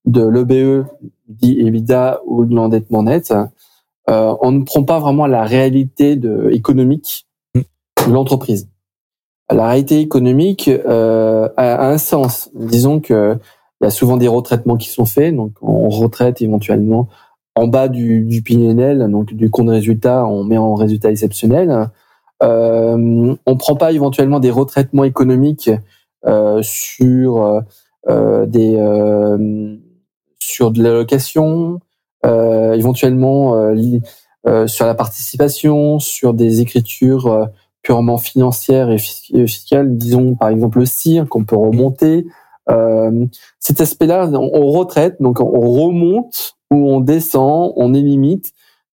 de 0.06 0.28
l'EBE, 0.28 0.86
dit 1.28 1.60
EBITDA 1.60 2.22
ou 2.26 2.46
de 2.46 2.56
l'endettement 2.56 3.04
net, 3.04 3.34
on 4.08 4.52
ne 4.52 4.64
prend 4.64 4.84
pas 4.84 5.00
vraiment 5.00 5.28
la 5.28 5.44
réalité 5.44 6.16
de, 6.16 6.50
économique 6.52 7.28
l'entreprise. 8.08 8.70
La 9.52 9.68
réalité 9.68 10.00
économique 10.00 10.68
euh, 10.68 11.50
a, 11.58 11.88
un 11.88 11.98
sens. 11.98 12.50
Disons 12.56 13.00
que 13.00 13.38
il 13.84 13.88
y 13.88 13.88
a 13.88 13.92
souvent 13.92 14.16
des 14.16 14.30
retraitements 14.30 14.78
qui 14.78 14.88
sont 14.88 15.06
faits, 15.06 15.36
donc 15.36 15.52
on 15.62 15.90
retraite 15.90 16.42
éventuellement 16.42 17.10
en 17.56 17.68
bas 17.68 17.90
du, 17.90 18.22
du 18.22 18.42
PNL, 18.42 19.12
donc 19.12 19.34
du 19.34 19.50
compte 19.50 19.68
résultat, 19.68 20.26
on 20.26 20.46
met 20.46 20.58
en 20.58 20.74
résultat 20.74 21.12
exceptionnel. 21.12 21.90
Euh, 22.42 23.36
on 23.46 23.58
prend 23.58 23.76
pas 23.76 23.92
éventuellement 23.92 24.40
des 24.40 24.52
retraitements 24.52 25.04
économiques 25.04 25.70
euh, 26.26 26.62
sur 26.62 27.62
euh, 28.08 28.46
des 28.46 28.78
euh, 28.78 29.76
sur 30.40 30.72
de 30.72 30.82
l'allocation, 30.82 31.82
euh, 32.26 32.76
éventuellement 32.76 33.54
euh, 34.48 34.68
sur 34.68 34.86
la 34.86 34.96
participation, 34.96 36.00
sur 36.00 36.34
des 36.34 36.62
écritures 36.62 37.50
purement 37.82 38.18
financière 38.18 38.90
et 38.92 38.98
fiscale, 38.98 39.98
disons 39.98 40.36
par 40.36 40.48
exemple 40.48 40.80
le 40.80 40.86
CIR 40.86 41.28
qu'on 41.28 41.44
peut 41.44 41.58
remonter. 41.58 42.26
Euh, 42.70 43.26
cet 43.60 43.82
aspect-là, 43.82 44.30
on, 44.34 44.72
retraite, 44.72 45.22
donc 45.22 45.40
on 45.40 45.70
remonte 45.70 46.56
ou 46.72 46.90
on 46.90 47.00
descend, 47.00 47.74
on 47.76 47.94
élimine 47.94 48.42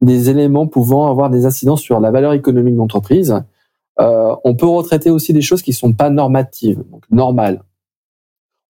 des 0.00 0.30
éléments 0.30 0.66
pouvant 0.66 1.11
avoir 1.11 1.30
des 1.30 1.46
incidences 1.46 1.83
sur 1.83 2.00
la 2.00 2.11
valeur 2.11 2.33
économique 2.33 2.74
de 2.74 2.78
l'entreprise. 2.78 3.35
Euh, 4.00 4.35
on 4.44 4.54
peut 4.54 4.66
retraiter 4.66 5.11
aussi 5.11 5.33
des 5.33 5.42
choses 5.42 5.62
qui 5.62 5.72
sont 5.72 5.92
pas 5.92 6.11
normatives, 6.11 6.83
donc 6.90 7.04
normales. 7.11 7.62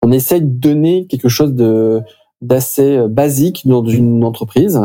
On 0.02 0.10
essaye 0.12 0.40
de 0.40 0.46
donner 0.46 1.06
quelque 1.06 1.28
chose 1.28 1.54
de 1.54 2.02
d'assez 2.40 3.06
basique 3.06 3.66
dans 3.66 3.84
une 3.84 4.24
entreprise 4.24 4.80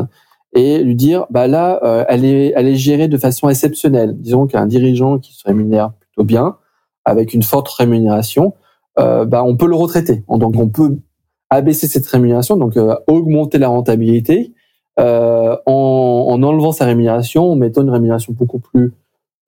et 0.54 0.84
lui 0.84 0.96
dire 0.96 1.26
bah 1.30 1.48
là 1.48 1.80
euh, 1.84 2.04
elle 2.10 2.26
est 2.26 2.54
elle 2.56 2.68
est 2.68 2.76
gérée 2.76 3.08
de 3.08 3.18
façon 3.18 3.48
exceptionnelle 3.48 4.14
disons 4.20 4.46
qu'un 4.46 4.66
dirigeant 4.66 5.20
qui 5.20 5.34
se 5.34 5.44
rémunère 5.46 5.94
plutôt 5.94 6.26
bien 6.26 6.58
avec 7.06 7.34
une 7.34 7.44
forte 7.44 7.70
rémunération 7.70 8.48
euh, 8.48 8.65
bah 8.98 9.44
on 9.44 9.58
peut 9.58 9.68
le 9.68 9.76
retraiter. 9.76 10.24
Donc 10.30 10.56
on 10.58 10.70
peut 10.70 10.98
abaisser 11.50 11.88
cette 11.88 12.08
rémunération 12.08 12.58
donc 12.58 12.78
euh, 12.78 12.96
augmenter 13.08 13.58
la 13.58 13.68
rentabilité. 13.68 14.54
Euh, 14.98 15.58
en, 15.66 16.28
en, 16.30 16.42
enlevant 16.42 16.72
sa 16.72 16.86
rémunération 16.86 17.52
en 17.52 17.58
mettant 17.58 17.82
une 17.82 17.90
rémunération 17.90 18.32
beaucoup 18.32 18.60
plus 18.60 18.94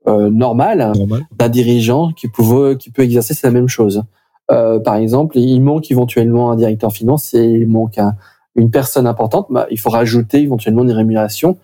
euh, 0.06 0.30
normale 0.30 0.92
d'un 1.40 1.48
dirigeant 1.48 2.12
qui 2.12 2.28
peut 2.28 2.76
qui 2.76 2.92
peut 2.92 3.04
exercer 3.04 3.34
la 3.44 3.52
même 3.52 3.70
chose. 3.70 4.04
Par 4.50 4.96
exemple 4.96 5.38
il 5.38 5.62
manque 5.62 5.90
éventuellement 5.90 6.52
un 6.52 6.58
directeur 6.58 6.92
financier 6.92 7.46
il 7.46 7.68
manque 7.68 7.98
un 7.98 8.16
une 8.58 8.72
personne 8.72 9.08
importante, 9.08 9.48
bah, 9.50 9.68
il 9.72 9.80
faut 9.80 9.92
rajouter 9.92 10.42
éventuellement 10.42 10.84
des 10.84 10.94
rémunérations 10.94 11.58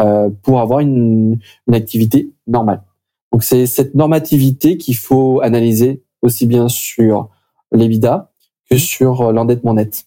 euh, 0.00 0.30
pour 0.42 0.60
avoir 0.60 0.80
une, 0.80 1.38
une 1.66 1.74
activité 1.74 2.30
normale. 2.46 2.82
Donc 3.32 3.42
c'est 3.42 3.66
cette 3.66 3.94
normativité 3.94 4.78
qu'il 4.78 4.96
faut 4.96 5.40
analyser 5.42 6.02
aussi 6.26 6.46
bien 6.46 6.68
sur 6.68 7.28
l'EBITDA 7.72 8.30
que 8.70 8.76
sur 8.76 9.32
l'endettement 9.32 9.74
net. 9.74 10.06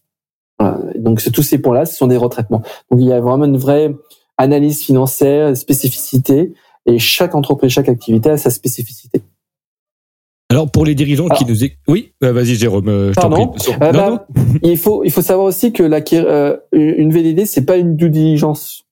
Voilà. 0.60 0.80
Donc 0.96 1.22
tous 1.32 1.44
ces 1.44 1.60
points-là, 1.60 1.86
ce 1.86 1.96
sont 1.96 2.08
des 2.08 2.18
retraitements. 2.18 2.62
Donc 2.92 3.00
il 3.00 3.08
y 3.08 3.14
a 3.14 3.20
vraiment 3.20 3.46
une 3.46 3.58
vraie 3.58 3.94
analyse 4.38 4.82
financière, 4.82 5.56
spécificité, 5.56 6.54
et 6.86 7.00
chaque 7.00 7.36
entreprise, 7.36 7.72
chaque 7.72 7.90
activité 7.90 8.30
a 8.30 8.38
sa 8.38 8.50
spécificité. 8.50 9.22
Alors 10.52 10.72
pour 10.72 10.84
les 10.84 10.96
dirigeants 10.96 11.30
qui 11.30 11.46
nous 11.46 11.58
oui, 11.88 12.14
bah, 12.20 12.32
vas-y 12.32 12.56
Jérôme, 12.56 12.90
euh, 12.90 13.10
je 13.10 13.14
Pardon. 13.14 13.54
Euh, 13.70 13.92
bah, 13.92 14.26
il 14.64 14.78
faut 14.78 15.04
il 15.04 15.12
faut 15.12 15.22
savoir 15.22 15.46
aussi 15.46 15.72
que 15.72 15.84
la 15.84 16.02
euh, 16.14 16.58
une 16.72 17.12
VDD 17.12 17.46
c'est 17.46 17.66
pas 17.66 17.78
une 17.78 17.96
due 17.96 18.10
diligence. 18.10 18.86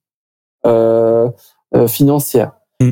Euh, 0.66 1.30
financière. 1.86 2.52
Mm. 2.80 2.90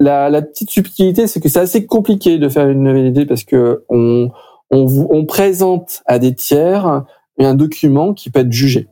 La, 0.00 0.30
la, 0.30 0.42
petite 0.42 0.70
subtilité, 0.70 1.26
c'est 1.26 1.40
que 1.40 1.48
c'est 1.48 1.58
assez 1.58 1.86
compliqué 1.86 2.38
de 2.38 2.48
faire 2.48 2.68
une 2.68 2.92
VDD 2.92 3.26
parce 3.26 3.44
que 3.44 3.84
on, 3.88 4.30
on, 4.70 4.86
on 5.10 5.26
présente 5.26 6.02
à 6.06 6.18
des 6.18 6.34
tiers 6.34 7.04
un 7.40 7.54
document 7.54 8.14
qui 8.14 8.30
peut 8.30 8.40
être 8.40 8.52
jugé. 8.52 8.88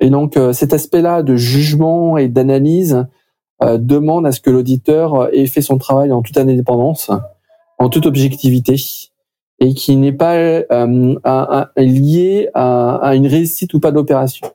Et 0.00 0.10
donc 0.10 0.38
cet 0.52 0.72
aspect-là 0.72 1.22
de 1.22 1.36
jugement 1.36 2.18
et 2.18 2.28
d'analyse 2.28 3.06
demande 3.60 4.26
à 4.26 4.32
ce 4.32 4.40
que 4.40 4.50
l'auditeur 4.50 5.32
ait 5.32 5.46
fait 5.46 5.62
son 5.62 5.78
travail 5.78 6.10
en 6.10 6.22
toute 6.22 6.36
indépendance, 6.36 7.10
en 7.78 7.88
toute 7.88 8.06
objectivité, 8.06 8.76
et 9.60 9.74
qui 9.74 9.96
n'est 9.96 10.12
pas 10.12 10.36
euh, 10.36 11.14
lié 11.76 12.48
à, 12.54 13.12
une 13.14 13.26
réussite 13.26 13.74
ou 13.74 13.80
pas 13.80 13.92
d'opération. 13.92 14.48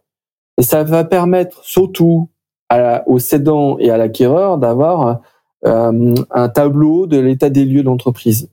Et 0.58 0.64
ça 0.64 0.84
va 0.84 1.04
permettre 1.04 1.64
surtout 1.64 2.30
à, 2.70 3.08
au 3.08 3.20
cédant 3.20 3.78
et 3.80 3.90
à 3.90 3.98
l'acquéreur 3.98 4.58
d'avoir 4.58 5.08
euh, 5.08 5.14
un 5.64 6.50
tableau 6.50 7.08
de 7.08 7.18
l'état 7.18 7.50
des 7.50 7.66
lieux 7.66 7.84
d'entreprise. 7.84 8.50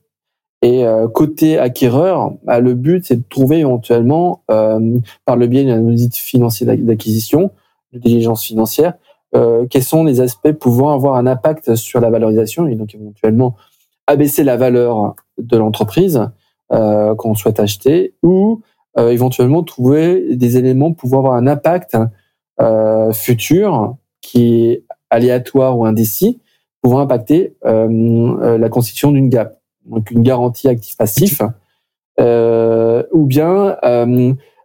Et 0.61 0.85
euh, 0.85 1.07
côté 1.07 1.59
acquéreur, 1.59 2.33
bah, 2.43 2.59
le 2.59 2.73
but 2.73 3.05
c'est 3.05 3.17
de 3.17 3.23
trouver 3.29 3.59
éventuellement, 3.59 4.43
par 4.47 5.37
le 5.37 5.47
biais 5.47 5.65
d'un 5.65 5.85
audit 5.85 6.15
financier 6.15 6.65
d'acquisition, 6.65 7.51
de 7.93 7.99
diligence 7.99 8.43
financière, 8.43 8.93
quels 9.33 9.83
sont 9.83 10.03
les 10.03 10.19
aspects 10.19 10.51
pouvant 10.51 10.93
avoir 10.93 11.15
un 11.15 11.27
impact 11.27 11.75
sur 11.75 12.01
la 12.01 12.09
valorisation 12.09 12.67
et 12.67 12.75
donc 12.75 12.95
éventuellement 12.95 13.55
abaisser 14.07 14.43
la 14.43 14.57
valeur 14.57 15.15
de 15.37 15.57
l'entreprise 15.57 16.27
euh, 16.73 17.15
qu'on 17.15 17.35
souhaite 17.35 17.59
acheter 17.59 18.15
ou 18.23 18.61
euh, 18.97 19.09
éventuellement 19.09 19.63
trouver 19.63 20.35
des 20.35 20.57
éléments 20.57 20.93
pouvant 20.93 21.19
avoir 21.19 21.35
un 21.35 21.47
impact 21.47 21.97
euh, 22.59 23.13
futur 23.13 23.95
qui 24.21 24.65
est 24.65 24.83
aléatoire 25.09 25.77
ou 25.77 25.85
indécis 25.85 26.41
pouvant 26.87 26.99
impacter 26.99 27.55
la 27.63 28.69
constitution 28.69 29.11
d'une 29.11 29.29
GAP, 29.29 29.59
donc 29.85 30.09
une 30.11 30.23
garantie 30.23 30.69
actif-passif, 30.69 31.41
ou 32.19 33.25
bien 33.25 33.77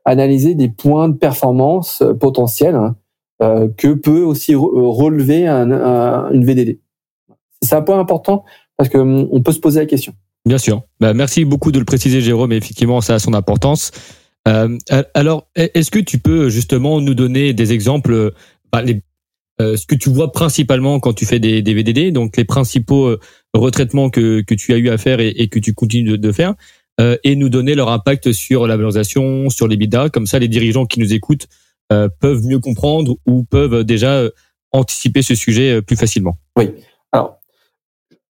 analyser 0.05 0.55
des 0.55 0.69
points 0.69 1.09
de 1.09 1.17
performance 1.17 2.03
potentiels 2.21 2.79
que 3.41 3.95
peut 3.95 4.23
aussi 4.23 4.55
relever 4.55 5.49
une 5.49 6.45
VDD. 6.45 6.79
C'est 7.61 7.75
un 7.75 7.83
point 7.83 7.99
important 7.99 8.45
parce 8.77 8.89
qu'on 8.89 9.43
peut 9.45 9.53
se 9.53 9.61
poser 9.61 9.81
la 9.81 9.87
question. 9.87 10.15
Bien 10.45 10.59
sûr. 10.59 10.83
Bah, 11.01 11.15
merci 11.15 11.45
beaucoup 11.45 11.73
de 11.73 11.79
le 11.79 11.85
préciser, 11.85 12.21
Jérôme. 12.21 12.53
effectivement, 12.53 13.01
ça 13.01 13.15
a 13.15 13.19
son 13.19 13.35
importance. 13.35 13.91
Euh, 14.49 14.77
alors, 15.15 15.49
est-ce 15.55 15.91
que 15.91 16.01
tu 16.01 16.19
peux 16.19 16.49
justement 16.49 17.01
nous 17.01 17.15
donner 17.15 17.53
des 17.53 17.73
exemples, 17.73 18.33
bah, 18.73 18.83
euh, 18.87 18.95
ce 19.61 19.87
que 19.87 19.95
tu 19.95 20.11
vois 20.11 20.33
principalement 20.33 20.99
quand 21.01 21.13
tu 21.13 21.27
fais 21.27 21.39
des, 21.39 21.63
des 21.63 21.75
VDD, 21.75 22.13
donc 22.13 22.37
les 22.37 22.45
principaux 22.45 23.07
euh, 23.07 23.21
retraitements 23.55 24.11
que, 24.11 24.41
que 24.41 24.55
tu 24.55 24.73
as 24.73 24.77
eu 24.77 24.89
à 24.89 24.99
faire 24.99 25.21
et, 25.21 25.29
et 25.29 25.49
que 25.49 25.59
tu 25.59 25.75
continues 25.75 26.11
de, 26.11 26.17
de 26.17 26.33
faire, 26.33 26.55
euh, 27.01 27.17
et 27.25 27.37
nous 27.37 27.49
donner 27.49 27.75
leur 27.75 27.91
impact 27.91 28.33
sur 28.33 28.67
la 28.67 28.77
valorisation, 28.77 29.51
sur 29.51 29.69
les 29.69 29.77
bidas. 29.77 30.09
Comme 30.09 30.27
ça, 30.27 30.39
les 30.39 30.49
dirigeants 30.49 30.87
qui 30.87 31.01
nous 31.01 31.13
écoutent 31.13 31.47
euh, 31.93 32.09
peuvent 32.21 32.45
mieux 32.45 32.59
comprendre 32.59 33.17
ou 33.27 33.45
peuvent 33.45 33.85
déjà 33.85 34.23
anticiper 34.73 35.23
ce 35.23 35.35
sujet 35.35 35.83
plus 35.83 35.97
facilement. 35.97 36.39
Oui. 36.57 36.71
Alors, 37.13 37.39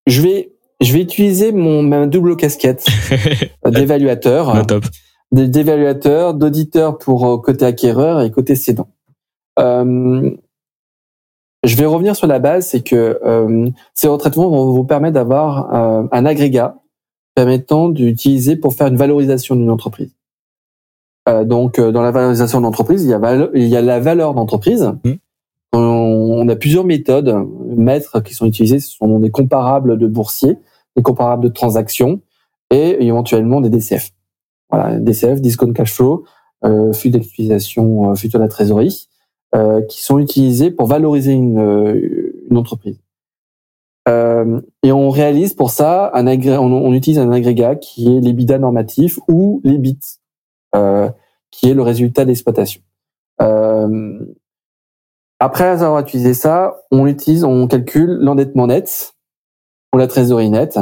je 0.06 0.20
vais 0.20 0.52
je 0.80 0.92
vais 0.92 1.00
utiliser 1.00 1.52
mon 1.52 1.82
ma 1.82 2.06
double 2.06 2.36
casquette 2.36 2.86
d'évaluateur, 3.66 4.64
d'évaluateur, 5.32 6.34
d'auditeur 6.34 6.98
pour 6.98 7.26
euh, 7.26 7.38
côté 7.38 7.64
acquéreur 7.64 8.20
et 8.22 8.30
côté 8.30 8.54
cédant. 8.54 8.88
Euh, 9.58 10.30
je 11.64 11.76
vais 11.76 11.86
revenir 11.86 12.16
sur 12.16 12.26
la 12.26 12.38
base, 12.38 12.68
c'est 12.68 12.82
que 12.82 13.20
euh, 13.24 13.68
ces 13.94 14.08
retraitements 14.08 14.48
vont 14.48 14.72
vous 14.72 14.84
permettre 14.84 15.14
d'avoir 15.14 15.74
euh, 15.74 16.06
un 16.10 16.26
agrégat 16.26 16.76
permettant 17.34 17.88
d'utiliser 17.88 18.56
pour 18.56 18.74
faire 18.74 18.88
une 18.88 18.96
valorisation 18.96 19.56
d'une 19.56 19.70
entreprise. 19.70 20.12
Euh, 21.28 21.44
donc, 21.44 21.80
dans 21.80 22.02
la 22.02 22.10
valorisation 22.10 22.60
d'entreprise, 22.60 23.04
il 23.04 23.10
y 23.10 23.14
a, 23.14 23.48
il 23.54 23.68
y 23.68 23.76
a 23.76 23.80
la 23.80 24.00
valeur 24.00 24.34
d'entreprise. 24.34 24.92
Mmh. 25.04 25.12
On, 25.72 25.78
on, 25.78 26.48
a 26.48 26.56
plusieurs 26.56 26.84
méthodes 26.84 27.34
maîtres 27.76 28.20
qui 28.20 28.34
sont 28.34 28.44
utilisées. 28.44 28.80
Ce 28.80 28.96
sont 28.96 29.18
des 29.20 29.30
comparables 29.30 29.96
de 29.96 30.06
boursiers 30.06 30.58
des 30.96 31.02
comparables 31.02 31.44
de 31.44 31.48
transactions 31.48 32.20
et 32.70 33.04
éventuellement 33.04 33.60
des 33.60 33.70
DCF. 33.70 34.10
Voilà, 34.70 34.98
DCF, 34.98 35.40
discount 35.40 35.72
cash 35.72 35.92
flow, 35.92 36.24
euh, 36.64 36.92
flux 36.92 37.10
d'utilisation 37.10 38.10
euh, 38.10 38.14
futur 38.14 38.38
de 38.38 38.44
la 38.44 38.48
trésorerie, 38.48 39.08
euh, 39.08 39.11
qui 39.88 40.02
sont 40.02 40.18
utilisés 40.18 40.70
pour 40.70 40.86
valoriser 40.86 41.32
une, 41.32 41.58
euh, 41.58 42.32
une 42.50 42.56
entreprise. 42.56 42.98
Euh, 44.08 44.60
et 44.82 44.90
on 44.90 45.10
réalise 45.10 45.54
pour 45.54 45.70
ça 45.70 46.10
un 46.14 46.26
agré 46.26 46.58
on, 46.58 46.92
utilise 46.92 47.20
un 47.20 47.30
agrégat 47.30 47.76
qui 47.76 48.16
est 48.16 48.20
l'EBITDA 48.20 48.58
normatif 48.58 49.20
ou 49.28 49.60
l'EBIT, 49.62 50.18
euh, 50.74 51.08
qui 51.50 51.70
est 51.70 51.74
le 51.74 51.82
résultat 51.82 52.24
d'exploitation. 52.24 52.82
Euh, 53.40 54.18
après 55.38 55.64
avoir 55.64 56.00
utilisé 56.00 56.34
ça, 56.34 56.76
on 56.90 57.06
utilise, 57.06 57.44
on 57.44 57.66
calcule 57.66 58.10
l'endettement 58.20 58.66
net, 58.66 59.14
pour 59.90 59.98
la 59.98 60.06
trésorerie 60.06 60.50
nette. 60.50 60.78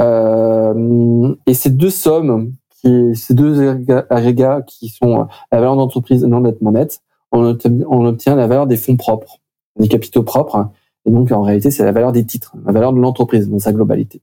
Euh, 0.00 1.34
et 1.46 1.54
ces 1.54 1.70
deux 1.70 1.90
sommes, 1.90 2.52
ces 2.82 3.34
deux 3.34 3.68
agrégats 4.10 4.62
qui 4.62 4.88
sont 4.88 5.28
la 5.50 5.58
valeur 5.58 5.76
d'entreprise 5.76 6.24
et 6.24 6.28
l'endettement 6.28 6.72
net, 6.72 7.00
on 7.34 7.44
obtient, 7.44 7.72
on 7.88 8.04
obtient 8.06 8.36
la 8.36 8.46
valeur 8.46 8.66
des 8.66 8.76
fonds 8.76 8.96
propres, 8.96 9.40
des 9.78 9.88
capitaux 9.88 10.22
propres. 10.22 10.68
Et 11.04 11.10
donc, 11.10 11.30
en 11.32 11.42
réalité, 11.42 11.70
c'est 11.70 11.84
la 11.84 11.92
valeur 11.92 12.12
des 12.12 12.24
titres, 12.24 12.54
la 12.64 12.72
valeur 12.72 12.92
de 12.92 12.98
l'entreprise 12.98 13.48
dans 13.50 13.58
sa 13.58 13.72
globalité. 13.72 14.22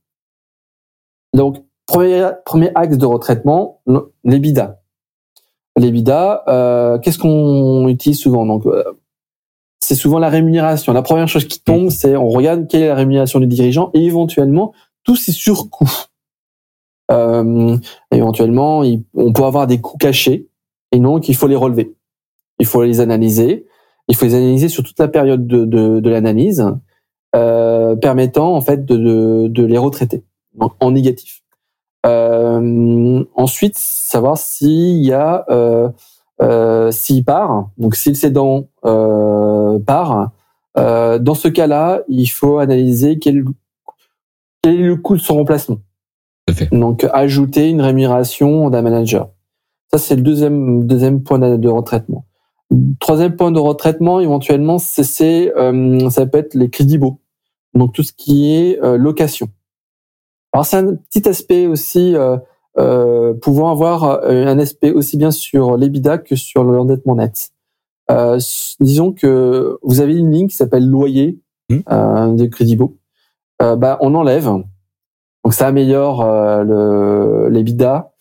Donc, 1.34 1.58
premier, 1.86 2.30
premier 2.45 2.71
axe 2.74 2.97
de 2.97 3.06
retraitement, 3.06 3.82
l'EBITDA. 4.24 4.82
L'EBITDA, 5.78 6.43
euh, 6.47 7.00
qu'est-ce 7.00 7.19
qu'on 7.19 7.88
utilise 7.88 8.19
souvent? 8.19 8.45
Donc, 8.45 8.65
euh, 8.65 8.84
c'est 9.80 9.95
souvent 9.95 10.19
la 10.19 10.30
rémunération. 10.30 10.93
La 10.93 11.02
première 11.02 11.28
chose 11.28 11.45
qui 11.45 11.62
tombe, 11.62 11.86
mm. 11.86 11.89
c'est 11.89 12.15
on 12.15 12.30
regarde 12.30 12.67
quelle 12.67 12.84
est 12.84 12.88
la 12.88 12.95
rémunération 12.95 13.39
du 13.39 13.47
dirigeant 13.47 13.91
et 13.93 14.04
éventuellement 14.04 14.74
tous 15.04 15.15
ces 15.15 15.32
surcoûts. 15.32 15.91
Euh, 17.12 17.78
éventuellement, 18.12 18.84
on 19.15 19.34
peut 19.34 19.43
avoir 19.43 19.67
des 19.67 19.82
coûts 19.82 19.97
cachés 19.97 20.47
et 20.93 21.00
donc 21.00 21.28
il 21.28 21.36
faut 21.36 21.47
les 21.47 21.58
relever. 21.58 21.93
Il 22.62 22.67
faut 22.67 22.84
les 22.84 23.00
analyser. 23.00 23.65
Il 24.08 24.15
faut 24.15 24.26
les 24.26 24.36
analyser 24.36 24.69
sur 24.69 24.84
toute 24.84 25.00
la 25.00 25.08
période 25.08 25.47
de, 25.47 25.65
de, 25.65 26.00
de 26.00 26.10
l'analyse, 26.12 26.63
euh, 27.36 27.95
permettant 27.95 28.54
en 28.54 28.62
fait 28.62 28.86
de, 28.86 28.97
de, 28.97 29.47
de 29.47 29.63
les 29.65 29.80
retraiter 29.80 30.24
en, 30.60 30.69
en 30.80 30.91
négatif. 30.91 31.41
Euh, 32.06 33.24
ensuite, 33.36 33.78
savoir 33.78 34.38
s'il 34.38 35.04
y 35.04 35.12
a 35.12 35.43
euh, 35.50 35.89
euh, 36.41 36.91
s'il 36.91 37.26
part, 37.26 37.69
donc 37.80 37.95
si 37.95 38.10
le 38.10 38.15
cédant 38.15 38.67
euh, 38.86 39.80
part, 39.80 40.32
euh, 40.78 41.17
dans 41.17 41.36
ce 41.36 41.47
cas-là, 41.47 42.02
il 42.08 42.28
faut 42.28 42.60
analyser 42.60 43.17
quel, 43.17 43.43
quel, 44.62 44.76
est 44.76 44.84
le 44.84 44.97
coût 44.97 45.15
de 45.15 45.21
son 45.21 45.36
remplacement. 45.36 45.80
Donc 46.71 47.08
ajouter 47.12 47.69
une 47.69 47.82
rémunération 47.82 48.69
d'un 48.69 48.84
manager. 48.84 49.30
Ça 49.91 49.97
c'est 49.97 50.15
le 50.15 50.21
deuxième 50.21 50.86
deuxième 50.86 51.24
point 51.24 51.39
de, 51.39 51.67
retraitement. 51.67 52.26
Troisième 52.99 53.36
point 53.36 53.51
de 53.51 53.60
retraitement, 53.60 54.19
éventuellement, 54.19 54.79
c'est 54.79 55.53
euh, 55.57 56.10
ça 56.10 56.25
peut 56.25 56.38
être 56.38 56.53
les 56.53 56.69
crédits 56.69 56.97
beaux. 56.97 57.19
Donc 57.73 57.93
tout 57.93 58.03
ce 58.03 58.13
qui 58.13 58.53
est 58.53 58.81
euh, 58.81 58.97
location. 58.97 59.49
Alors 60.53 60.65
c'est 60.65 60.77
un 60.77 60.95
petit 60.95 61.27
aspect 61.27 61.67
aussi 61.67 62.15
euh, 62.15 62.38
euh, 62.77 63.34
pouvant 63.34 63.71
avoir 63.71 64.03
euh, 64.03 64.45
un 64.45 64.60
aspect 64.60 64.91
aussi 64.91 65.17
bien 65.17 65.31
sur 65.31 65.77
l'EBITDA 65.77 66.17
que 66.17 66.36
sur 66.36 66.63
l'endettement 66.63 67.15
net. 67.15 67.51
Euh, 68.10 68.39
disons 68.79 69.13
que 69.13 69.77
vous 69.84 70.01
avez 70.01 70.15
une 70.15 70.31
ligne 70.31 70.47
qui 70.47 70.55
s'appelle 70.55 70.86
loyer 70.88 71.39
mmh. 71.69 71.77
euh, 71.89 72.34
de 72.34 72.45
crédit 72.45 72.75
beau. 72.75 72.97
Euh, 73.62 73.75
bah, 73.75 73.97
on 74.01 74.15
enlève. 74.15 74.45
Donc 74.45 75.53
ça 75.53 75.67
améliore 75.67 76.21
euh, 76.21 76.63
le, 76.63 77.49
l'EBITDA. 77.49 78.12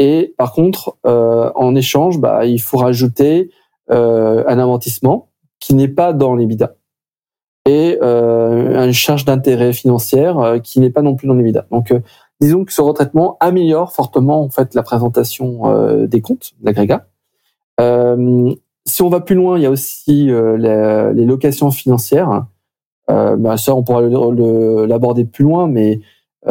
Et 0.00 0.34
par 0.36 0.52
contre, 0.52 0.96
en 1.04 1.74
échange, 1.76 2.18
bah, 2.18 2.46
il 2.46 2.60
faut 2.60 2.78
rajouter 2.78 3.50
un 3.88 4.58
amortissement 4.58 5.28
qui 5.60 5.74
n'est 5.74 5.88
pas 5.88 6.12
dans 6.12 6.34
l'EBITDA 6.34 6.74
et 7.66 8.00
une 8.00 8.92
charge 8.92 9.26
d'intérêt 9.26 9.72
financière 9.72 10.56
qui 10.64 10.80
n'est 10.80 10.90
pas 10.90 11.02
non 11.02 11.14
plus 11.14 11.28
dans 11.28 11.34
l'EBITDA. 11.34 11.66
Donc 11.70 11.92
disons 12.40 12.64
que 12.64 12.72
ce 12.72 12.80
retraitement 12.80 13.36
améliore 13.40 13.92
fortement 13.92 14.42
en 14.42 14.48
fait 14.48 14.74
la 14.74 14.82
présentation 14.82 15.66
euh, 15.66 16.06
des 16.06 16.20
comptes 16.20 16.52
l'agrégat. 16.62 17.06
Euh, 17.80 18.54
si 18.86 19.02
on 19.02 19.08
va 19.08 19.20
plus 19.20 19.34
loin, 19.34 19.58
il 19.58 19.62
y 19.62 19.66
a 19.66 19.70
aussi 19.70 20.30
euh, 20.30 21.12
les, 21.14 21.24
locations 21.24 21.70
financières. 21.70 22.46
Euh, 23.10 23.36
bah, 23.36 23.56
ça, 23.56 23.74
on 23.74 23.82
pourra 23.82 24.02
l'aborder 24.02 25.24
plus 25.24 25.44
loin, 25.44 25.68
mais 25.68 26.00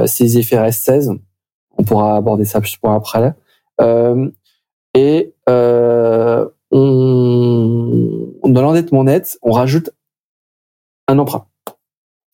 c'est 0.06 0.26
les 0.26 0.44
FRS 0.44 0.72
16. 0.72 1.14
On 1.78 1.84
pourra 1.84 2.16
aborder 2.16 2.46
ça 2.46 2.62
plus 2.62 2.78
pour 2.78 2.92
après. 2.92 3.34
Et 3.80 5.34
on, 6.72 8.34
dans 8.44 8.62
l'endettement 8.62 9.04
net, 9.04 9.38
on 9.42 9.52
rajoute 9.52 9.92
un 11.08 11.20
emprunt. 11.20 11.46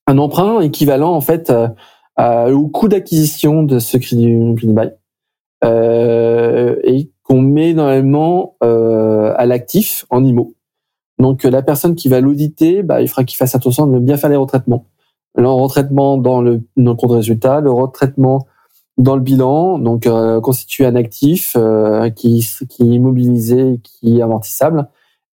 Un 0.08 0.18
emprunt 0.18 0.62
équivalent 0.62 1.14
en 1.14 1.22
fait 1.22 1.52
au 2.20 2.68
coût 2.68 2.88
d'acquisition 2.88 3.64
de 3.64 3.80
ce 3.80 3.98
crédit, 3.98 4.36
crédit 4.56 4.74
bail 4.74 4.96
et 6.84 7.12
qu'on 7.24 7.42
met 7.42 7.74
normalement 7.74 8.58
à 8.62 9.46
l'actif 9.46 10.06
en 10.10 10.24
IMO. 10.24 10.54
Donc 11.18 11.44
la 11.44 11.62
personne 11.62 11.96
qui 11.96 12.10
va 12.10 12.20
l'auditer, 12.20 12.84
bah, 12.84 13.02
il 13.02 13.08
fera 13.08 13.24
qu'il 13.24 13.38
fasse 13.38 13.56
attention 13.56 13.88
de 13.88 14.00
bien 14.00 14.18
faire 14.18 14.30
les 14.30 14.36
retraitements. 14.36 14.86
Le 15.38 15.48
retraitement 15.50 16.18
dans 16.18 16.42
le, 16.42 16.62
dans 16.78 16.92
le 16.92 16.98
compte 16.98 17.12
résultat, 17.12 17.62
le 17.62 17.72
retraitement 17.72 18.48
dans 18.98 19.16
le 19.16 19.22
bilan, 19.22 19.78
donc 19.78 20.08
euh, 20.08 20.40
constituer 20.40 20.86
un 20.86 20.96
actif 20.96 21.56
euh, 21.58 22.10
qui, 22.10 22.48
qui 22.70 22.84
est 22.84 22.96
immobilisé, 22.96 23.80
qui 23.84 24.20
est 24.20 24.22
amortissable, 24.22 24.88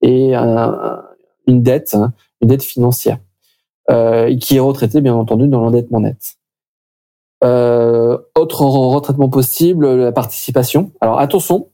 et 0.03 0.35
une 0.35 1.62
dette, 1.62 1.94
hein, 1.94 2.14
une 2.40 2.49
dette 2.49 2.62
financière, 2.62 3.18
euh, 3.90 4.35
qui 4.38 4.57
est 4.57 4.61
retraitée 4.61 5.01
bien 5.01 5.14
entendu 5.14 5.46
dans 5.49 5.61
l'endettement 5.61 6.01
net. 6.01 6.37
Euh, 7.42 8.18
autre 8.35 8.62
retraitement 8.62 9.29
possible, 9.29 9.94
la 9.94 10.12
participation. 10.12 10.92
Alors 11.01 11.20
attention, 11.20 11.68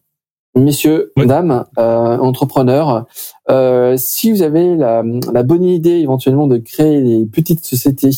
messieurs, 0.57 1.13
dames, 1.17 1.65
euh, 1.79 2.19
entrepreneurs, 2.19 3.07
euh, 3.51 3.97
si 3.97 4.31
vous 4.31 4.43
avez 4.43 4.77
la, 4.77 5.03
la, 5.33 5.43
bonne 5.43 5.65
idée 5.65 5.99
éventuellement 5.99 6.47
de 6.47 6.59
créer 6.59 7.03
des 7.03 7.27
petites 7.27 7.65
sociétés, 7.65 8.11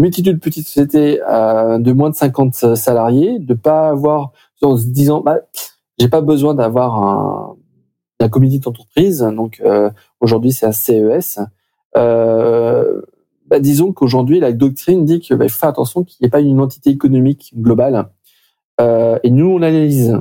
multitude 0.00 0.34
de 0.34 0.40
petites 0.40 0.66
sociétés 0.66 1.20
euh, 1.28 1.78
de 1.78 1.92
moins 1.92 2.10
de 2.10 2.14
50 2.14 2.76
salariés, 2.76 3.38
de 3.38 3.54
pas 3.54 3.88
avoir 3.88 4.32
en 4.62 4.76
se 4.76 4.86
disant, 4.86 5.20
bah, 5.20 5.38
j'ai 5.98 6.08
pas 6.08 6.20
besoin 6.20 6.54
d'avoir 6.54 7.02
un, 7.02 7.56
un 8.20 8.28
comité 8.28 8.58
d'entreprise, 8.58 9.20
donc 9.20 9.60
euh, 9.64 9.90
aujourd'hui 10.20 10.52
c'est 10.52 10.66
un 10.66 10.72
CES. 10.72 11.38
Euh, 11.96 13.02
bah, 13.46 13.58
disons 13.58 13.92
qu'aujourd'hui 13.92 14.40
la 14.40 14.52
doctrine 14.52 15.04
dit 15.04 15.20
que 15.20 15.34
bah, 15.34 15.48
faut 15.48 15.66
attention 15.66 16.04
qu'il 16.04 16.18
n'y 16.20 16.26
ait 16.26 16.30
pas 16.30 16.40
une 16.40 16.60
entité 16.60 16.90
économique 16.90 17.52
globale. 17.56 18.08
Euh, 18.80 19.18
et 19.22 19.30
nous 19.30 19.46
on 19.46 19.62
analyse 19.62 20.16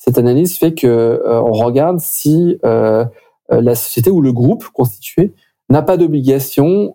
cette 0.00 0.16
analyse 0.16 0.56
fait 0.56 0.72
que 0.72 0.86
euh, 0.86 1.42
on 1.42 1.52
regarde 1.52 2.00
si 2.00 2.58
euh, 2.64 3.04
euh, 3.52 3.60
la 3.60 3.74
société 3.74 4.10
ou 4.10 4.22
le 4.22 4.32
groupe 4.32 4.64
constitué 4.72 5.34
n'a 5.68 5.82
pas 5.82 5.98
d'obligation 5.98 6.94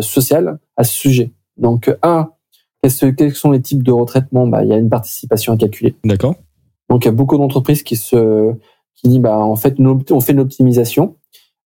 sociale 0.00 0.58
à 0.76 0.84
ce 0.84 0.94
sujet. 0.94 1.32
Donc, 1.60 1.94
un, 2.02 2.30
quels 2.82 3.34
sont 3.34 3.50
les 3.50 3.60
types 3.60 3.82
de 3.82 3.92
retraitement 3.92 4.46
bah, 4.46 4.64
Il 4.64 4.70
y 4.70 4.72
a 4.72 4.76
une 4.76 4.88
participation 4.88 5.52
à 5.52 5.56
calculer. 5.56 5.94
D'accord. 6.04 6.34
Donc, 6.88 7.04
il 7.04 7.08
y 7.08 7.10
a 7.10 7.12
beaucoup 7.12 7.36
d'entreprises 7.38 7.82
qui 7.82 7.96
se 7.96 8.54
qui 8.94 9.08
dit 9.08 9.18
bah 9.18 9.38
en 9.38 9.56
fait 9.56 9.76
on 9.78 10.20
fait 10.20 10.32
une 10.32 10.40
optimisation, 10.40 11.16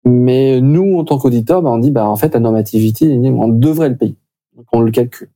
mais 0.05 0.61
nous 0.61 0.99
en 0.99 1.05
tant 1.05 1.19
qu'auditeur 1.19 1.63
bah, 1.63 1.71
on 1.71 1.79
dit 1.79 1.93
bah 1.93 2.09
en 2.09 2.17
fait 2.17 2.35
la 2.35 2.41
normativité 2.41 3.07
on 3.07 3.47
devrait 3.47 3.91
le 3.91 3.97
payer, 3.97 4.17
donc 4.57 4.67
on 4.73 4.81
le 4.81 4.91
calcule. 4.91 5.31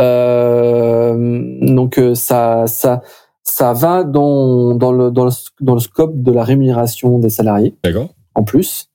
Euh, 0.00 1.64
donc 1.74 2.00
ça 2.14 2.68
ça 2.68 3.02
ça 3.42 3.72
va 3.72 4.04
dans, 4.04 4.74
dans, 4.74 4.92
le, 4.92 5.10
dans, 5.10 5.24
le, 5.24 5.30
dans 5.60 5.74
le 5.74 5.80
scope 5.80 6.22
de 6.22 6.32
la 6.32 6.44
rémunération 6.44 7.18
des 7.18 7.28
salariés. 7.28 7.74
D'accord. 7.82 8.14
En 8.34 8.44
plus, 8.44 8.88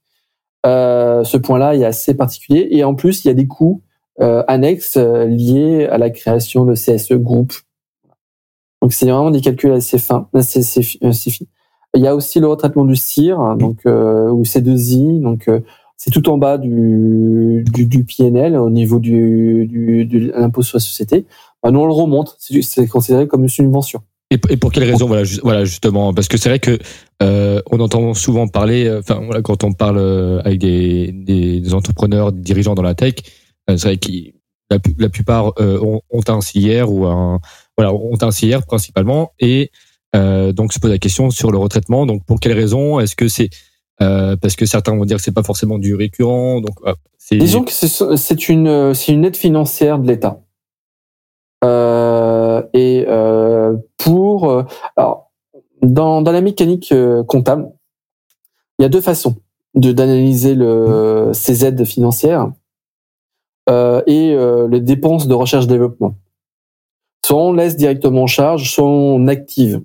euh, 0.66 1.24
ce 1.24 1.38
point-là 1.38 1.76
est 1.76 1.84
assez 1.84 2.16
particulier. 2.16 2.68
Et 2.72 2.84
en 2.84 2.96
plus, 2.96 3.24
il 3.24 3.28
y 3.28 3.32
a 3.32 3.34
des 3.34 3.48
coûts 3.48 3.82
euh, 3.82 3.87
annexes 4.20 4.98
euh, 4.98 5.26
liés 5.26 5.86
à 5.86 5.98
la 5.98 6.10
création 6.10 6.66
de 6.66 6.74
CSE 6.74 7.14
groupe. 7.14 7.54
Donc, 8.82 8.94
c'est 8.94 9.06
vraiment 9.06 9.32
des 9.32 9.42
calculs 9.42 9.72
assez 9.72 9.98
fins, 9.98 10.28
assez, 10.34 10.60
assez, 10.60 11.00
assez 11.02 11.32
fins. 11.32 11.46
Il 11.96 12.04
y 12.04 12.08
a 12.08 12.16
aussi 12.16 12.40
le 12.40 12.48
retraitement 12.48 12.86
du 12.86 12.96
CIR, 12.96 13.56
donc 13.56 13.80
euh, 13.86 14.30
ou 14.30 14.44
C2I, 14.44 15.22
donc 15.22 15.48
euh, 15.48 15.62
c'est 15.96 16.12
tout 16.12 16.30
en 16.30 16.38
bas 16.38 16.58
du, 16.58 17.64
du, 17.66 18.04
PNL 18.04 18.56
au 18.56 18.70
niveau 18.70 19.00
du, 19.00 19.66
du, 19.68 20.06
de 20.06 20.32
l'impôt 20.32 20.62
sur 20.62 20.78
la 20.78 20.82
société. 20.82 21.26
Ben, 21.64 21.72
nous 21.72 21.80
on 21.80 21.88
le 21.88 21.94
remonte, 21.94 22.36
c'est 22.40 22.88
considéré 22.88 23.28
comme 23.28 23.44
une 23.44 23.50
subvention. 23.50 24.02
Et, 24.30 24.38
pour 24.38 24.74
quelles 24.74 24.84
raisons 24.84 25.08
voilà, 25.08 25.24
voilà 25.42 25.64
justement 25.64 26.14
parce 26.14 26.28
que 26.28 26.36
c'est 26.36 26.50
vrai 26.50 26.60
que 26.60 26.78
euh, 27.24 27.62
on 27.72 27.80
entend 27.80 28.14
souvent 28.14 28.50
parler 28.50 28.86
euh, 28.86 29.00
enfin 29.00 29.22
voilà 29.24 29.42
quand 29.42 29.64
on 29.64 29.72
parle 29.72 30.00
euh, 30.00 30.42
avec 30.44 30.60
des, 30.60 31.14
des, 31.14 31.74
entrepreneurs 31.74 32.34
des 32.34 32.42
dirigeants 32.42 32.76
dans 32.76 32.82
la 32.82 32.94
tech 32.94 33.14
euh, 33.16 33.22
c'est 33.68 33.84
vrai 33.84 33.98
que 33.98 34.12
la, 34.70 34.78
la 34.98 35.10
plupart 35.10 35.54
ont, 35.60 36.02
ont, 36.10 36.22
un 36.28 36.42
CIR 36.42 36.92
ou 36.92 37.06
un 37.06 37.40
voilà 37.78 37.94
ont 37.94 38.18
un 38.22 38.32
CIR 38.32 38.66
principalement 38.66 39.34
et 39.40 39.72
donc 40.14 40.74
se 40.74 40.80
pose 40.80 40.92
la 40.92 40.98
question 40.98 41.30
sur 41.30 41.52
le 41.52 41.58
retraitement. 41.58 42.06
Donc 42.06 42.26
pour 42.26 42.40
quelles 42.40 42.58
raisons 42.58 43.00
est-ce 43.00 43.16
que 43.16 43.28
c'est 43.28 43.50
parce 44.00 44.56
que 44.56 44.66
certains 44.66 44.96
vont 44.96 45.06
dire 45.06 45.18
que 45.18 45.24
c'est 45.24 45.32
pas 45.32 45.44
forcément 45.44 45.78
du 45.78 45.96
récurrent 45.96 46.62
donc 46.62 46.76
disons 47.32 47.64
que 47.64 47.72
c'est 47.72 48.50
une 48.50 48.94
c'est 48.94 49.12
une 49.12 49.26
aide 49.26 49.38
financière 49.38 50.00
de 50.00 50.08
l'État. 50.08 50.40
Et 52.74 53.06
pour 53.98 54.50
euh, 54.50 54.64
alors 54.96 55.32
dans, 55.82 56.22
dans 56.22 56.32
la 56.32 56.42
mécanique 56.42 56.92
euh, 56.92 57.24
comptable, 57.24 57.72
il 58.80 58.84
y 58.84 58.86
a 58.86 58.90
deux 58.90 59.02
façons 59.02 59.36
de 59.76 59.92
d'analyser 59.92 60.56
le 60.56 61.32
ces 61.34 61.66
aides 61.66 61.84
financières. 61.86 62.42
euh, 62.42 62.50
et 63.68 64.34
euh, 64.34 64.68
les 64.68 64.80
dépenses 64.80 65.28
de 65.28 65.34
recherche 65.34 65.68
développement. 65.68 66.16
Soit 67.26 67.42
on 67.42 67.54
laisse 67.54 67.76
directement 67.76 68.24
en 68.24 68.28
charge, 68.28 68.72
soit 68.72 68.88
on 68.88 69.28
active. 69.28 69.82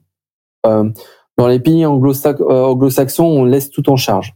Euh, 0.67 0.89
dans 1.37 1.49
les 1.49 1.59
pays 1.59 1.85
anglo-saxons, 1.85 3.25
on 3.25 3.45
laisse 3.45 3.71
tout 3.71 3.91
en 3.91 3.97
charge. 3.97 4.35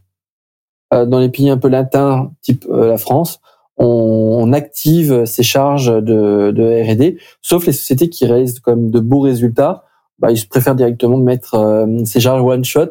Euh, 0.93 1.05
dans 1.05 1.19
les 1.19 1.29
pays 1.29 1.49
un 1.49 1.57
peu 1.57 1.69
latins, 1.69 2.31
type 2.41 2.65
la 2.69 2.97
France, 2.97 3.39
on, 3.77 4.51
active 4.53 5.25
ces 5.25 5.43
charges 5.43 5.87
de, 5.87 6.51
de 6.51 6.91
R&D, 6.91 7.17
sauf 7.41 7.65
les 7.65 7.73
sociétés 7.73 8.09
qui 8.09 8.25
réalisent 8.25 8.59
comme 8.59 8.89
de 8.89 8.99
beaux 8.99 9.19
résultats 9.19 9.83
bah, 10.19 10.31
ils 10.31 10.47
préfèrent 10.47 10.75
directement 10.75 11.17
mettre 11.17 11.55
euh, 11.55 12.03
ces 12.05 12.19
charges 12.19 12.41
one 12.41 12.65
shot 12.65 12.89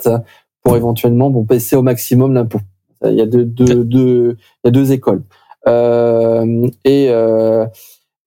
pour 0.62 0.76
éventuellement 0.76 1.30
bon 1.30 1.42
baisser 1.42 1.76
au 1.76 1.82
maximum 1.82 2.34
l'impôt. 2.34 2.60
Il 3.04 3.14
y 3.14 3.20
a 3.20 3.26
deux, 3.26 3.44
deux, 3.44 3.84
deux, 3.84 4.36
il 4.64 4.66
y 4.66 4.68
a 4.68 4.70
deux 4.70 4.92
écoles. 4.92 5.22
Euh, 5.68 6.68
et 6.84 7.08
euh, 7.10 7.66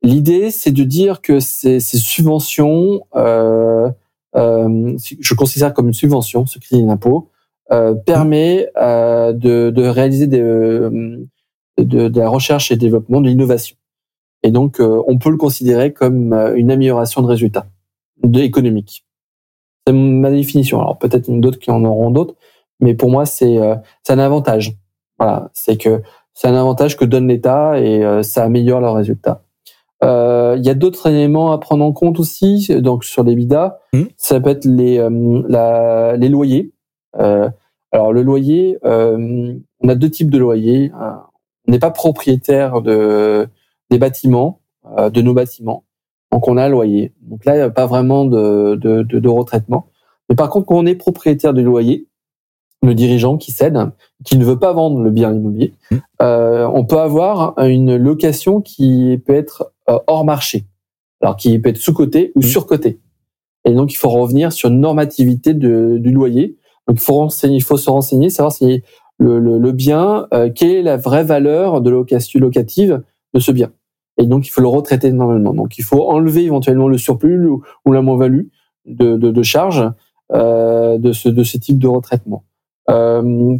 l'idée, 0.01 0.51
c'est 0.51 0.71
de 0.71 0.83
dire 0.83 1.21
que 1.21 1.39
ces, 1.39 1.79
subventions, 1.79 3.01
euh, 3.15 3.89
je 4.35 5.33
considère 5.33 5.73
comme 5.73 5.87
une 5.87 5.93
subvention, 5.93 6.45
ce 6.45 6.59
crédit 6.59 6.83
d'impôt, 6.83 7.29
permet 8.05 8.69
de, 8.75 9.87
réaliser 9.87 10.27
de, 10.27 11.29
la 11.77 12.29
recherche 12.29 12.71
et 12.71 12.77
développement, 12.77 13.21
de 13.21 13.27
l'innovation. 13.27 13.75
Et 14.43 14.51
donc, 14.51 14.79
on 14.79 15.17
peut 15.17 15.29
le 15.29 15.37
considérer 15.37 15.93
comme 15.93 16.33
une 16.55 16.71
amélioration 16.71 17.21
de 17.21 17.27
résultats 17.27 17.67
de 18.23 18.39
économique. 18.41 19.05
C'est 19.85 19.93
ma 19.93 20.31
définition. 20.31 20.79
Alors 20.79 20.97
peut-être 20.97 21.29
d'autres 21.29 21.59
qui 21.59 21.71
en 21.71 21.83
auront 21.83 22.11
d'autres, 22.11 22.35
mais 22.79 22.93
pour 22.93 23.09
moi 23.09 23.25
c'est 23.25 23.57
euh, 23.57 23.75
un 24.09 24.19
avantage. 24.19 24.75
Voilà, 25.17 25.49
c'est 25.53 25.77
que 25.77 26.01
c'est 26.39 26.47
un 26.47 26.55
avantage 26.55 26.95
que 26.95 27.03
donne 27.03 27.27
l'État 27.27 27.77
et 27.81 28.01
euh, 28.01 28.23
ça 28.23 28.45
améliore 28.45 28.79
leurs 28.79 28.93
résultats. 28.93 29.43
Euh, 30.05 30.55
il 30.57 30.65
y 30.65 30.69
a 30.69 30.73
d'autres 30.73 31.09
éléments 31.09 31.51
à 31.51 31.57
prendre 31.57 31.83
en 31.83 31.91
compte 31.91 32.17
aussi, 32.17 32.69
donc 32.79 33.03
sur 33.03 33.25
les 33.25 33.35
bidas, 33.35 33.79
mmh. 33.91 34.03
ça 34.15 34.39
peut 34.39 34.51
être 34.51 34.63
les 34.63 35.05
la, 35.49 36.15
les 36.15 36.29
loyers. 36.29 36.71
alors 37.91 38.13
le 38.13 38.23
loyer, 38.23 38.77
on 38.83 39.89
a 39.89 39.95
deux 39.95 40.09
types 40.09 40.31
de 40.31 40.37
loyers. 40.37 40.93
On 41.67 41.71
n'est 41.73 41.79
pas 41.79 41.91
propriétaire 41.91 42.81
de 42.81 43.49
des 43.89 43.97
bâtiments, 43.97 44.61
de 44.97 45.21
nos 45.21 45.33
bâtiments. 45.33 45.83
Donc 46.31 46.47
on 46.47 46.55
a 46.55 46.63
un 46.63 46.69
loyer. 46.69 47.13
Donc 47.21 47.43
là, 47.43 47.55
il 47.55 47.57
n'y 47.57 47.63
a 47.63 47.69
pas 47.69 47.85
vraiment 47.85 48.23
de, 48.23 48.75
de, 48.75 49.01
de, 49.01 49.19
de, 49.19 49.29
retraitement. 49.29 49.87
Mais 50.29 50.35
par 50.35 50.49
contre, 50.49 50.67
quand 50.67 50.77
on 50.77 50.85
est 50.85 50.95
propriétaire 50.95 51.53
du 51.53 51.63
loyer, 51.63 52.07
le 52.81 52.95
dirigeant 52.95 53.37
qui 53.37 53.51
cède, 53.51 53.77
qui 54.23 54.37
ne 54.37 54.45
veut 54.45 54.59
pas 54.59 54.73
vendre 54.73 55.01
le 55.01 55.11
bien 55.11 55.33
immobilier, 55.33 55.73
mmh. 55.91 55.95
euh, 56.21 56.67
on 56.73 56.85
peut 56.85 56.99
avoir 56.99 57.57
une 57.59 57.95
location 57.97 58.61
qui 58.61 59.21
peut 59.25 59.35
être 59.35 59.73
euh, 59.89 59.99
hors 60.07 60.25
marché. 60.25 60.65
Alors 61.21 61.35
qui 61.35 61.59
peut 61.59 61.69
être 61.69 61.77
sous-côté 61.77 62.31
ou 62.35 62.39
mmh. 62.39 62.43
sur-côté. 62.43 62.99
Et 63.65 63.73
donc 63.73 63.91
il 63.91 63.97
faut 63.97 64.09
revenir 64.09 64.53
sur 64.53 64.69
une 64.69 64.79
normativité 64.79 65.53
de, 65.53 65.97
du 65.97 66.11
loyer. 66.11 66.57
Donc 66.87 66.97
il 66.97 67.03
faut, 67.03 67.15
renseigner, 67.15 67.57
il 67.57 67.63
faut 67.63 67.77
se 67.77 67.89
renseigner, 67.89 68.29
savoir 68.29 68.53
si 68.53 68.83
le, 69.17 69.39
le, 69.39 69.57
le 69.57 69.71
bien, 69.73 70.27
euh, 70.33 70.49
quelle 70.53 70.69
est 70.69 70.81
la 70.81 70.95
vraie 70.95 71.25
valeur 71.25 71.81
de 71.81 71.89
location 71.89 72.39
locative 72.39 73.03
de 73.33 73.39
ce 73.39 73.51
bien 73.51 73.71
et 74.19 74.25
donc 74.25 74.45
il 74.45 74.49
faut 74.49 74.61
le 74.61 74.67
retraiter 74.67 75.11
normalement. 75.11 75.53
Donc 75.53 75.77
il 75.77 75.83
faut 75.83 76.09
enlever 76.09 76.43
éventuellement 76.43 76.89
le 76.89 76.97
surplus 76.97 77.47
ou, 77.47 77.91
la 77.91 78.01
moins-value 78.01 78.47
de, 78.85 79.15
de, 79.15 79.31
de 79.31 79.43
charge 79.43 79.89
euh, 80.33 80.97
de 80.97 81.13
ce 81.13 81.29
de 81.29 81.43
ce 81.43 81.57
type 81.57 81.79
de 81.79 81.87
retraitement. 81.87 82.43
Euh, 82.89 83.57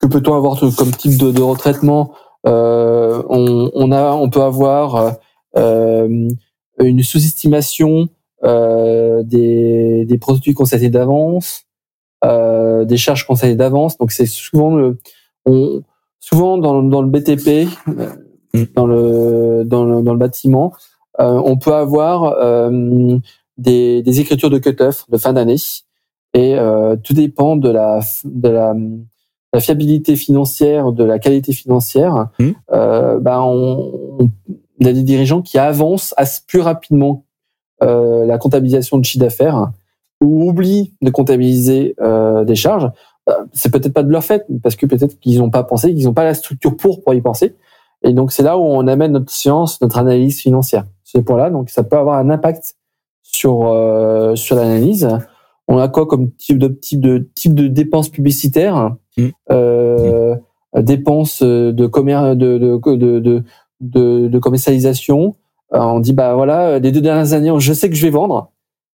que 0.00 0.06
peut-on 0.06 0.34
avoir 0.34 0.58
comme 0.58 0.92
type 0.92 1.18
de, 1.18 1.30
de 1.30 1.42
retraitement 1.42 2.12
euh, 2.46 3.22
on, 3.28 3.70
on, 3.74 3.92
a 3.92 4.12
on 4.12 4.30
peut 4.30 4.42
avoir 4.42 5.16
euh, 5.56 6.28
une 6.78 7.02
sous-estimation 7.02 8.08
euh, 8.44 9.22
des, 9.22 10.06
des 10.06 10.18
produits 10.18 10.54
constatés 10.54 10.88
d'avance, 10.88 11.64
euh, 12.24 12.84
des 12.84 12.96
charges 12.96 13.26
constatées 13.26 13.56
d'avance. 13.56 13.98
Donc 13.98 14.12
c'est 14.12 14.26
souvent 14.26 14.74
le, 14.74 14.98
on, 15.44 15.82
souvent 16.18 16.56
dans, 16.56 16.82
dans 16.82 17.02
le 17.02 17.08
BTP, 17.08 17.68
mm. 17.86 18.64
dans 18.74 18.86
le 18.86 19.64
dans 19.66 19.84
le, 19.84 20.02
dans 20.02 20.12
le 20.12 20.18
bâtiment, 20.18 20.72
on 21.18 21.58
peut 21.58 21.74
avoir 21.74 22.70
des, 23.58 24.02
des 24.02 24.20
écritures 24.20 24.48
de 24.48 24.56
cut-off 24.56 25.04
de 25.10 25.18
fin 25.18 25.34
d'année 25.34 25.58
et 26.34 26.56
tout 27.02 27.14
dépend 27.14 27.56
de 27.56 27.70
la 27.70 28.00
de 28.24 28.48
la 28.48 28.74
la 29.52 29.60
fiabilité 29.60 30.16
financière, 30.16 30.92
de 30.92 31.04
la 31.04 31.18
qualité 31.18 31.52
financière, 31.52 32.28
mmh. 32.38 32.50
euh, 32.72 33.18
ben 33.18 33.40
on, 33.40 34.18
on, 34.20 34.86
a 34.86 34.92
des 34.92 35.02
dirigeants 35.02 35.42
qui 35.42 35.58
avancent 35.58 36.14
plus 36.46 36.60
rapidement 36.60 37.24
euh, 37.82 38.24
la 38.26 38.38
comptabilisation 38.38 38.98
de 38.98 39.04
chiffre 39.04 39.24
d'affaires 39.24 39.72
ou 40.20 40.48
oublient 40.48 40.94
de 41.02 41.10
comptabiliser 41.10 41.94
euh, 42.00 42.44
des 42.44 42.54
charges. 42.54 42.90
Euh, 43.28 43.34
c'est 43.52 43.70
peut-être 43.70 43.92
pas 43.92 44.02
de 44.02 44.10
leur 44.10 44.24
fait, 44.24 44.46
parce 44.62 44.76
que 44.76 44.86
peut-être 44.86 45.18
qu'ils 45.18 45.38
n'ont 45.38 45.50
pas 45.50 45.64
pensé, 45.64 45.94
qu'ils 45.94 46.04
n'ont 46.04 46.14
pas 46.14 46.24
la 46.24 46.34
structure 46.34 46.76
pour 46.76 47.02
pour 47.02 47.14
y 47.14 47.20
penser. 47.20 47.56
Et 48.02 48.12
donc 48.12 48.32
c'est 48.32 48.42
là 48.42 48.56
où 48.56 48.62
on 48.62 48.86
amène 48.86 49.12
notre 49.12 49.30
science, 49.30 49.80
notre 49.82 49.98
analyse 49.98 50.40
financière. 50.40 50.84
Ce 51.04 51.18
point-là, 51.18 51.50
donc 51.50 51.70
ça 51.70 51.82
peut 51.82 51.96
avoir 51.96 52.18
un 52.18 52.30
impact 52.30 52.76
sur 53.22 53.66
euh, 53.66 54.36
sur 54.36 54.56
l'analyse. 54.56 55.08
On 55.70 55.78
a 55.78 55.88
quoi 55.88 56.06
comme 56.06 56.32
type 56.32 56.58
de 56.58 56.68
type 56.68 57.00
de 57.00 57.30
type 57.34 57.54
de 57.54 57.68
dépenses 57.68 58.08
publicitaires? 58.08 58.96
Mm. 59.16 59.28
Euh, 59.50 60.36
dépenses 60.76 61.42
de 61.42 61.86
commerce, 61.86 62.36
de, 62.36 62.58
de, 62.58 62.96
de, 62.96 63.44
de, 63.80 64.28
de 64.28 64.38
commercialisation. 64.38 65.36
Euh, 65.72 65.78
on 65.78 66.00
dit 66.00 66.12
bah 66.12 66.34
voilà, 66.34 66.80
les 66.80 66.90
deux 66.90 67.00
dernières 67.00 67.32
années, 67.32 67.52
je 67.58 67.72
sais 67.72 67.88
que 67.88 67.94
je 67.94 68.02
vais 68.02 68.10
vendre 68.10 68.50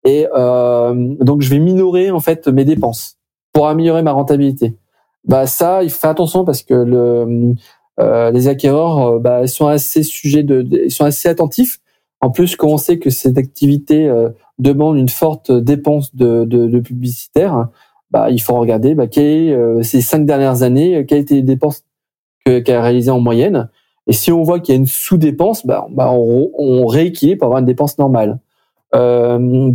et 0.04 0.26
euh, 0.34 1.14
donc 1.20 1.42
je 1.42 1.50
vais 1.50 1.58
minorer 1.58 2.10
en 2.10 2.20
fait 2.20 2.48
mes 2.48 2.64
dépenses 2.64 3.18
pour 3.52 3.66
améliorer 3.66 4.02
ma 4.02 4.12
rentabilité. 4.12 4.76
Bah 5.24 5.46
ça, 5.46 5.82
il 5.82 5.90
faut 5.90 5.98
faire 5.98 6.10
attention 6.10 6.44
parce 6.44 6.62
que 6.62 6.74
le, 6.74 7.54
euh, 7.98 8.30
les 8.30 8.48
acquéreurs, 8.48 9.18
bah, 9.20 9.42
ils 9.42 9.48
sont 9.48 9.66
assez 9.66 10.02
sujets 10.02 10.44
de, 10.44 10.66
ils 10.84 10.92
sont 10.92 11.04
assez 11.04 11.28
attentifs. 11.28 11.80
En 12.20 12.30
plus, 12.30 12.54
quand 12.56 12.68
on 12.68 12.76
sait 12.76 12.98
que 12.98 13.10
cette 13.10 13.38
activité 13.38 14.08
euh, 14.08 14.30
demande 14.60 14.96
une 14.96 15.08
forte 15.08 15.50
dépense 15.52 16.14
de, 16.14 16.44
de, 16.44 16.66
de 16.66 16.80
publicitaire, 16.80 17.68
bah, 18.10 18.30
il 18.30 18.40
faut 18.40 18.54
regarder 18.54 18.94
bah, 18.94 19.06
quelles 19.06 19.52
euh, 19.52 19.82
ces 19.82 20.00
cinq 20.00 20.26
dernières 20.26 20.62
années, 20.62 20.96
euh, 20.96 21.04
quelles 21.04 21.20
étaient 21.20 21.36
les 21.36 21.42
dépenses 21.42 21.84
qu'elle 22.44 22.64
a 22.70 22.82
réalisées 22.82 23.10
en 23.10 23.20
moyenne. 23.20 23.68
Et 24.06 24.12
si 24.12 24.32
on 24.32 24.42
voit 24.42 24.60
qu'il 24.60 24.74
y 24.74 24.78
a 24.78 24.80
une 24.80 24.86
sous-dépense, 24.86 25.66
bah, 25.66 25.86
bah, 25.90 26.10
on, 26.10 26.50
on, 26.58 26.86
rééquilibre 26.86 27.40
pour 27.40 27.46
avoir 27.46 27.60
une 27.60 27.66
dépense 27.66 27.98
normale. 27.98 28.40
Euh, 28.94 29.70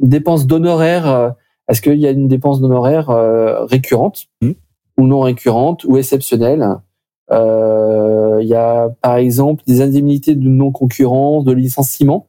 dépenses 0.00 0.46
d'honoraires, 0.46 1.06
euh, 1.06 1.30
est-ce 1.68 1.80
qu'il 1.80 1.98
y 1.98 2.06
a 2.06 2.10
une 2.10 2.28
dépense 2.28 2.60
d'honoraires 2.60 3.08
récurrente 3.68 4.26
mmh. 4.40 4.50
ou 4.98 5.06
non 5.06 5.20
récurrente 5.20 5.84
ou 5.84 5.96
exceptionnelle? 5.96 6.66
Euh, 7.30 8.38
Il 8.42 8.48
y 8.48 8.54
a 8.54 8.90
par 9.00 9.16
exemple 9.16 9.62
des 9.66 9.80
indemnités 9.80 10.34
de 10.34 10.48
non-concurrence, 10.48 11.44
de 11.44 11.52
licenciement. 11.52 12.26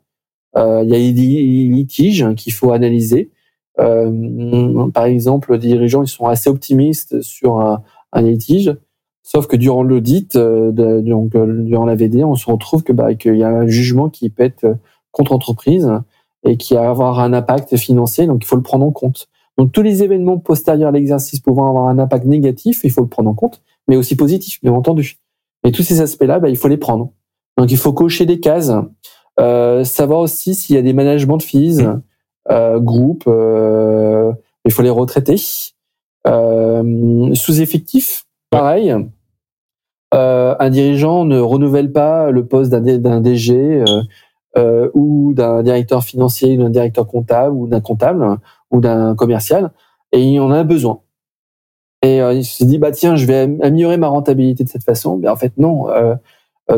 Euh, 0.56 0.84
il 0.84 0.90
y 0.90 0.96
a 0.96 1.12
des 1.12 1.76
litiges 1.76 2.34
qu'il 2.36 2.54
faut 2.54 2.72
analyser. 2.72 3.32
Euh, 3.80 4.90
par 4.92 5.06
exemple, 5.06 5.54
les 5.54 5.60
dirigeants 5.60 6.04
ils 6.04 6.08
sont 6.08 6.28
assez 6.28 6.50
optimistes 6.50 7.22
sur 7.22 7.60
un, 7.60 7.82
litige, 8.22 8.76
sauf 9.24 9.48
que 9.48 9.56
durant 9.56 9.84
l'audit, 9.84 10.36
euh, 10.36 10.72
donc 11.02 11.36
euh, 11.36 11.64
durant 11.64 11.86
la 11.86 11.96
VD, 11.96 12.24
on 12.24 12.36
se 12.36 12.50
retrouve 12.50 12.84
que 12.84 12.94
bah, 12.94 13.16
qu'il 13.16 13.38
y 13.38 13.44
a 13.44 13.50
un 13.50 13.68
jugement 13.68 14.10
qui 14.10 14.32
être 14.38 14.78
contre 15.12 15.32
entreprise 15.32 15.90
et 16.46 16.58
qui 16.58 16.76
va 16.76 16.90
avoir 16.90 17.20
un 17.20 17.34
impact 17.34 17.76
financier, 17.78 18.28
donc 18.28 18.44
il 18.44 18.48
faut 18.48 18.56
le 18.56 18.62
prendre 18.62 18.86
en 18.86 18.92
compte. 18.92 19.28
Donc 19.58 19.72
tous 19.72 19.82
les 19.82 20.04
événements 20.04 20.38
postérieurs 20.38 20.90
à 20.90 20.92
l'exercice 20.92 21.40
pouvant 21.40 21.68
avoir 21.68 21.88
un 21.88 22.00
impact 22.00 22.26
négatif, 22.26 22.82
il 22.84 22.92
faut 22.92 23.02
le 23.02 23.08
prendre 23.08 23.30
en 23.30 23.34
compte, 23.34 23.62
mais 23.88 23.96
aussi 23.96 24.16
positif, 24.16 24.60
bien 24.62 24.74
entendu. 24.74 25.18
Et 25.64 25.72
tous 25.72 25.84
ces 25.84 26.02
aspects-là, 26.02 26.40
bah, 26.40 26.50
il 26.50 26.58
faut 26.58 26.68
les 26.68 26.78
prendre. 26.78 27.12
Donc 27.58 27.72
il 27.72 27.78
faut 27.78 27.94
cocher 27.94 28.26
des 28.26 28.40
cases, 28.40 28.70
euh, 28.70 28.82
savoir 29.38 30.20
aussi 30.20 30.56
s'il 30.56 30.76
y 30.76 30.80
a 30.80 30.82
des 30.82 30.94
managements 30.94 31.38
de 31.38 31.44
fees, 31.44 31.82
euh, 32.52 32.80
groupe, 32.80 33.24
euh, 33.28 34.34
il 34.66 34.72
faut 34.72 34.82
les 34.82 34.90
retraiter. 34.90 35.36
Euh, 36.28 37.34
sous-effectif, 37.34 38.26
pareil. 38.50 38.94
un 40.12 40.70
dirigeant 40.70 41.26
ne 41.26 41.40
renouvelle 41.40 41.92
pas 41.92 42.32
le 42.32 42.46
poste 42.46 42.72
d'un 42.72 43.22
DG 43.22 43.84
ou 44.94 45.34
d'un 45.34 45.64
directeur 45.64 46.04
financier, 46.04 46.58
d'un 46.58 46.70
directeur 46.70 47.08
comptable 47.08 47.56
ou 47.56 47.68
d'un 47.68 47.82
comptable 47.82 48.38
ou 48.72 48.80
d'un 48.80 49.16
commercial, 49.16 49.72
et 50.12 50.22
il 50.22 50.40
en 50.40 50.52
a 50.52 50.64
besoin. 50.64 51.00
Et 52.04 52.18
il 52.18 52.46
se 52.46 52.64
dit 52.64 52.78
bah 52.78 52.92
tiens, 52.92 53.16
je 53.16 53.26
vais 53.26 53.42
améliorer 53.62 53.98
ma 53.98 54.08
rentabilité 54.08 54.64
de 54.64 54.70
cette 54.70 54.84
façon. 54.84 55.18
Mais 55.18 55.30
en 55.30 55.36
fait 55.36 55.54
non. 55.58 55.88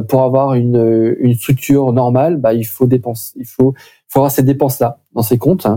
Pour 0.07 0.23
avoir 0.23 0.53
une, 0.53 1.15
une 1.19 1.35
structure 1.35 1.93
normale, 1.93 2.37
bah, 2.37 2.53
il 2.53 2.65
faut 2.65 2.87
dépenser, 2.87 3.33
il 3.37 3.45
faut, 3.45 3.73
faut 4.07 4.19
avoir 4.19 4.31
ces 4.31 4.43
dépenses-là 4.43 4.99
dans 5.13 5.21
ses 5.21 5.37
comptes. 5.37 5.67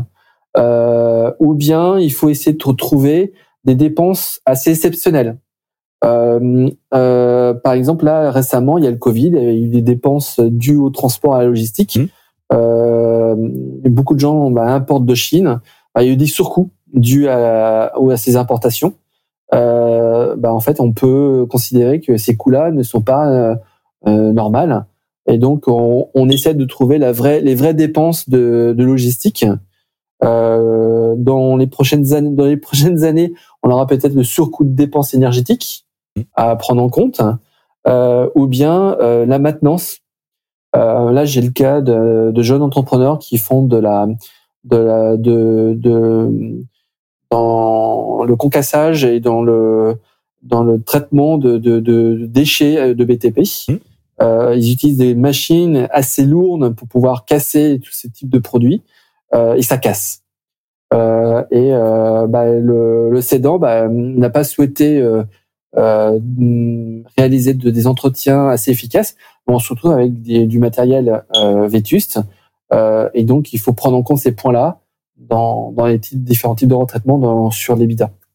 Euh, 0.56 1.30
ou 1.40 1.54
bien 1.54 1.98
il 1.98 2.12
faut 2.12 2.30
essayer 2.30 2.52
de 2.52 2.74
trouver 2.74 3.32
des 3.64 3.74
dépenses 3.74 4.40
assez 4.46 4.70
exceptionnelles. 4.70 5.38
Euh, 6.04 6.70
euh, 6.94 7.54
par 7.54 7.72
exemple, 7.74 8.04
là 8.04 8.30
récemment, 8.30 8.78
il 8.78 8.84
y 8.84 8.86
a 8.86 8.90
le 8.90 8.96
Covid, 8.96 9.26
il 9.26 9.42
y 9.42 9.46
a 9.46 9.52
eu 9.52 9.68
des 9.68 9.82
dépenses 9.82 10.40
dues 10.40 10.76
au 10.76 10.90
transport 10.90 11.36
et 11.36 11.40
à 11.40 11.42
la 11.42 11.48
logistique. 11.48 11.98
Mmh. 11.98 12.06
Euh, 12.54 13.34
beaucoup 13.84 14.14
de 14.14 14.20
gens 14.20 14.50
bah, 14.50 14.72
importent 14.72 15.04
de 15.04 15.14
Chine. 15.14 15.60
Bah, 15.94 16.02
il 16.02 16.06
y 16.06 16.10
a 16.10 16.12
eu 16.14 16.16
des 16.16 16.26
surcoûts 16.26 16.70
dus 16.92 17.28
à, 17.28 17.92
à 17.92 18.16
ces 18.16 18.36
importations. 18.36 18.94
Euh, 19.54 20.34
bah, 20.36 20.52
en 20.52 20.60
fait, 20.60 20.80
on 20.80 20.92
peut 20.92 21.46
considérer 21.50 22.00
que 22.00 22.16
ces 22.16 22.36
coûts-là 22.36 22.70
ne 22.70 22.82
sont 22.82 23.02
pas 23.02 23.56
euh, 24.06 24.10
euh 24.10 24.32
normales 24.32 24.86
et 25.28 25.36
donc, 25.36 25.68
on, 25.68 26.08
on, 26.14 26.28
essaie 26.30 26.54
de 26.54 26.64
trouver 26.64 26.96
la 26.96 27.12
vraie, 27.12 27.40
les 27.42 27.54
vraies 27.54 27.74
dépenses 27.74 28.30
de, 28.30 28.74
de 28.76 28.84
logistique. 28.84 29.44
Euh, 30.24 31.14
dans 31.18 31.56
les 31.56 31.66
prochaines 31.66 32.14
années, 32.14 32.30
dans 32.30 32.46
les 32.46 32.56
prochaines 32.68 33.04
années, 33.04 33.34
on 33.62 33.70
aura 33.70 33.86
peut-être 33.86 34.14
le 34.14 34.24
surcoût 34.24 34.64
de 34.64 34.74
dépenses 34.74 35.12
énergétiques 35.12 35.84
à 36.34 36.56
prendre 36.56 36.82
en 36.82 36.88
compte, 36.88 37.20
euh, 37.86 38.28
ou 38.34 38.46
bien 38.46 38.96
euh, 39.00 39.26
la 39.26 39.38
maintenance. 39.38 39.98
Euh, 40.74 41.12
là, 41.12 41.26
j'ai 41.26 41.42
le 41.42 41.50
cas 41.50 41.82
de, 41.82 42.30
de, 42.32 42.42
jeunes 42.42 42.62
entrepreneurs 42.62 43.18
qui 43.18 43.36
font 43.36 43.62
de 43.62 43.76
la, 43.76 44.08
de 44.64 44.76
la, 44.76 45.16
de, 45.16 45.74
de 45.76 46.64
dans 47.30 48.24
le 48.24 48.36
concassage 48.36 49.04
et 49.04 49.20
dans 49.20 49.42
le 49.42 49.96
dans 50.42 50.62
le 50.62 50.80
traitement 50.82 51.36
de, 51.36 51.58
de, 51.58 51.80
de 51.80 52.26
déchets 52.26 52.94
de 52.94 53.04
BTP. 53.04 53.40
Euh, 54.20 54.54
ils 54.56 54.72
utilisent 54.72 54.98
des 54.98 55.14
machines 55.14 55.88
assez 55.90 56.24
lourdes 56.24 56.74
pour 56.74 56.88
pouvoir 56.88 57.24
casser 57.24 57.80
tous 57.82 57.92
ces 57.92 58.10
types 58.10 58.30
de 58.30 58.38
produits 58.38 58.82
euh, 59.34 59.54
et 59.54 59.62
ça 59.62 59.78
casse. 59.78 60.22
Euh, 60.92 61.44
et 61.50 61.72
euh, 61.72 62.26
bah, 62.26 62.46
le, 62.46 63.10
le 63.10 63.20
cédant 63.20 63.58
bah, 63.58 63.88
n'a 63.88 64.30
pas 64.30 64.42
souhaité 64.42 64.98
euh, 64.98 65.22
euh, 65.76 66.18
réaliser 67.16 67.54
de, 67.54 67.70
des 67.70 67.86
entretiens 67.86 68.48
assez 68.48 68.70
efficaces. 68.70 69.16
On 69.46 69.58
se 69.58 69.72
retrouve 69.72 69.92
avec 69.92 70.20
du 70.22 70.58
matériel 70.58 71.24
vétuste 71.68 72.20
et 73.14 73.24
donc 73.24 73.54
il 73.54 73.58
faut 73.58 73.72
prendre 73.72 73.96
en 73.96 74.02
compte 74.02 74.18
ces 74.18 74.32
points-là 74.32 74.80
dans, 75.16 75.72
dans 75.72 75.86
les 75.86 75.98
différents 76.12 76.54
types 76.54 76.68
de 76.68 76.74
retraitement 76.74 77.18
dans, 77.18 77.50
sur 77.50 77.74
l'EBITDA. 77.76 78.06
Euh, 78.06 78.27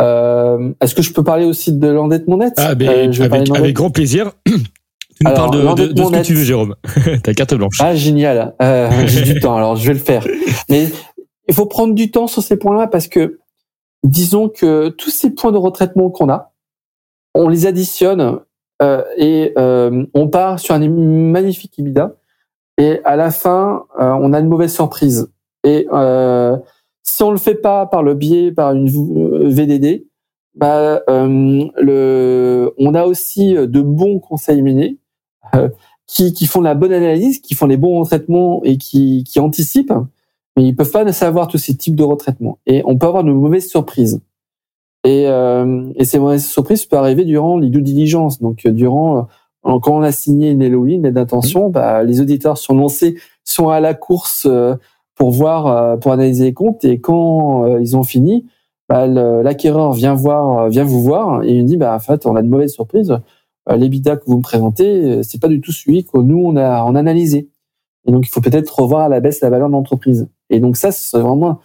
Est-ce 0.00 0.94
que 0.94 1.02
je 1.02 1.12
peux 1.12 1.24
parler 1.24 1.44
aussi 1.44 1.72
de 1.72 1.88
l'endettement 1.88 2.36
net? 2.36 2.54
Ah, 2.56 2.74
ben, 2.74 2.88
euh, 2.88 3.24
avec, 3.24 3.50
avec 3.50 3.74
grand 3.74 3.90
plaisir. 3.90 4.32
Tu 5.16 5.24
nous 5.28 5.32
parles 5.32 5.52
de, 5.52 5.86
de, 5.86 5.92
de, 5.92 6.02
ce 6.02 6.10
que 6.10 6.22
tu 6.22 6.34
veux, 6.34 6.42
Jérôme. 6.42 6.74
Ta 7.22 7.34
carte 7.34 7.54
blanche. 7.54 7.76
Ah, 7.80 7.94
génial. 7.94 8.54
Euh, 8.60 8.90
J'ai 9.06 9.22
du 9.22 9.38
temps, 9.38 9.56
alors 9.56 9.76
je 9.76 9.86
vais 9.86 9.92
le 9.92 10.00
faire. 10.00 10.26
Mais 10.68 10.88
il 11.46 11.54
faut 11.54 11.66
prendre 11.66 11.94
du 11.94 12.10
temps 12.10 12.26
sur 12.26 12.42
ces 12.42 12.56
points-là 12.56 12.88
parce 12.88 13.06
que, 13.06 13.38
disons 14.02 14.48
que 14.48 14.88
tous 14.88 15.10
ces 15.10 15.30
points 15.30 15.52
de 15.52 15.56
retraitement 15.56 16.10
qu'on 16.10 16.28
a, 16.28 16.52
on 17.34 17.48
les 17.48 17.66
additionne 17.66 18.40
euh, 18.82 19.04
et 19.16 19.52
euh, 19.56 20.04
on 20.14 20.28
part 20.28 20.58
sur 20.58 20.74
un 20.74 20.88
magnifique 20.88 21.78
EBITDA. 21.78 22.16
Et 22.78 23.00
à 23.04 23.16
la 23.16 23.30
fin, 23.30 23.84
euh, 24.00 24.10
on 24.20 24.32
a 24.32 24.40
une 24.40 24.48
mauvaise 24.48 24.72
surprise. 24.72 25.30
Et 25.62 25.86
euh, 25.92 26.56
si 27.04 27.22
on 27.22 27.30
le 27.30 27.38
fait 27.38 27.54
pas 27.54 27.86
par 27.86 28.02
le 28.02 28.14
biais, 28.14 28.50
par 28.50 28.72
une 28.72 28.88
VDD, 28.88 30.06
bah, 30.54 31.02
euh, 31.08 31.64
le, 31.76 32.72
on 32.78 32.94
a 32.94 33.04
aussi 33.04 33.54
de 33.54 33.80
bons 33.80 34.20
conseils 34.20 34.62
menés 34.62 34.98
euh, 35.54 35.68
qui, 36.06 36.32
qui 36.32 36.46
font 36.46 36.60
la 36.60 36.74
bonne 36.74 36.92
analyse, 36.92 37.40
qui 37.40 37.54
font 37.54 37.66
les 37.66 37.76
bons 37.76 38.00
retraitements 38.00 38.62
et 38.64 38.78
qui, 38.78 39.24
qui 39.24 39.40
anticipent, 39.40 39.92
mais 40.56 40.64
ils 40.64 40.76
peuvent 40.76 40.90
pas 40.90 41.10
savoir 41.12 41.48
tous 41.48 41.58
ces 41.58 41.76
types 41.76 41.96
de 41.96 42.04
retraitements. 42.04 42.58
Et 42.66 42.82
on 42.84 42.96
peut 42.96 43.06
avoir 43.06 43.24
de 43.24 43.32
mauvaises 43.32 43.68
surprises. 43.68 44.20
Et, 45.04 45.26
euh, 45.28 45.92
et 45.96 46.04
ces 46.04 46.18
mauvaises 46.18 46.46
surprises 46.46 46.86
peuvent 46.86 47.00
arriver 47.00 47.24
durant 47.24 47.58
les 47.58 47.68
due 47.68 47.82
diligence. 47.82 48.40
Donc, 48.40 48.66
durant 48.66 49.28
quand 49.62 49.96
on 49.96 50.02
a 50.02 50.12
signé 50.12 50.50
une 50.50 50.66
LOI, 50.66 50.90
une 50.90 51.02
lettre 51.04 51.14
d'intention, 51.14 51.70
bah, 51.70 52.04
les 52.04 52.20
auditeurs 52.20 52.58
sont 52.58 52.74
lancés, 52.74 53.18
sont 53.44 53.70
à 53.70 53.80
la 53.80 53.94
course 53.94 54.46
pour 55.14 55.30
voir, 55.30 55.66
euh, 55.66 55.96
pour 55.96 56.12
analyser 56.12 56.44
les 56.44 56.54
comptes. 56.54 56.84
Et 56.84 57.00
quand 57.00 57.64
euh, 57.64 57.80
ils 57.80 57.96
ont 57.96 58.02
fini, 58.02 58.46
bah, 58.88 59.06
l'acquéreur 59.06 59.92
vient 59.92 60.14
voir, 60.14 60.68
vient 60.68 60.84
vous 60.84 61.02
voir 61.02 61.42
et 61.42 61.54
il 61.54 61.64
dit 61.64 61.78
bah 61.78 61.94
en 61.94 61.98
fait 61.98 62.26
on 62.26 62.36
a 62.36 62.42
de 62.42 62.48
mauvaises 62.48 62.74
surprises. 62.74 63.16
L'EBITDA 63.66 64.18
que 64.18 64.26
vous 64.26 64.36
me 64.36 64.42
présentez, 64.42 65.22
c'est 65.22 65.40
pas 65.40 65.48
du 65.48 65.58
tout 65.62 65.72
celui 65.72 66.04
que 66.04 66.18
nous 66.18 66.38
on 66.38 66.54
a 66.56 66.82
en 66.82 66.94
analysé. 66.94 67.48
Et 68.06 68.12
donc 68.12 68.26
il 68.26 68.30
faut 68.30 68.42
peut-être 68.42 68.78
revoir 68.78 69.06
à 69.06 69.08
la 69.08 69.20
baisse 69.20 69.40
la 69.40 69.48
valeur 69.48 69.68
de 69.68 69.72
l'entreprise. 69.72 70.28
Et 70.50 70.60
donc 70.60 70.76
ça 70.76 70.92
c'est 70.92 71.18
vraiment 71.18 71.60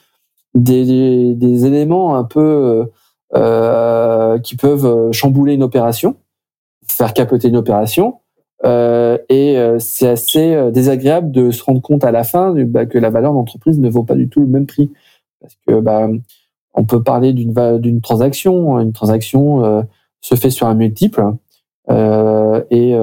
des, 0.56 1.36
des, 1.36 1.66
éléments 1.66 2.16
un 2.16 2.24
peu 2.24 2.90
euh, 3.36 4.40
qui 4.40 4.56
peuvent 4.56 5.12
chambouler 5.12 5.56
une 5.56 5.64
opération, 5.64 6.16
faire 6.88 7.14
capoter 7.14 7.50
une 7.50 7.58
opération. 7.58 8.22
Euh, 8.66 9.18
et 9.30 9.58
euh, 9.58 9.80
c'est 9.80 10.08
assez 10.08 10.54
euh, 10.54 10.70
désagréable 10.70 11.32
de 11.32 11.50
se 11.50 11.64
rendre 11.64 11.82
compte 11.82 12.04
à 12.04 12.12
la 12.12 12.26
fin 12.26 12.54
bah, 12.66 12.86
que 12.86 12.98
la 12.98 13.10
valeur 13.10 13.34
d'entreprise 13.34 13.80
ne 13.80 13.90
vaut 13.90 14.04
pas 14.04 14.16
du 14.16 14.28
tout 14.28 14.42
le 14.42 14.48
même 14.48 14.66
prix. 14.66 14.92
Parce 15.40 15.56
que 15.66 15.80
bah, 15.80 16.10
on 16.74 16.84
peut 16.84 17.02
parler 17.02 17.34
d'une 17.34 18.02
transaction. 18.02 18.80
Une 18.80 18.94
transaction 18.94 19.86
se 20.22 20.36
fait 20.36 20.50
sur 20.50 20.68
un 20.68 20.76
multiple. 20.76 21.24
et 21.90 22.96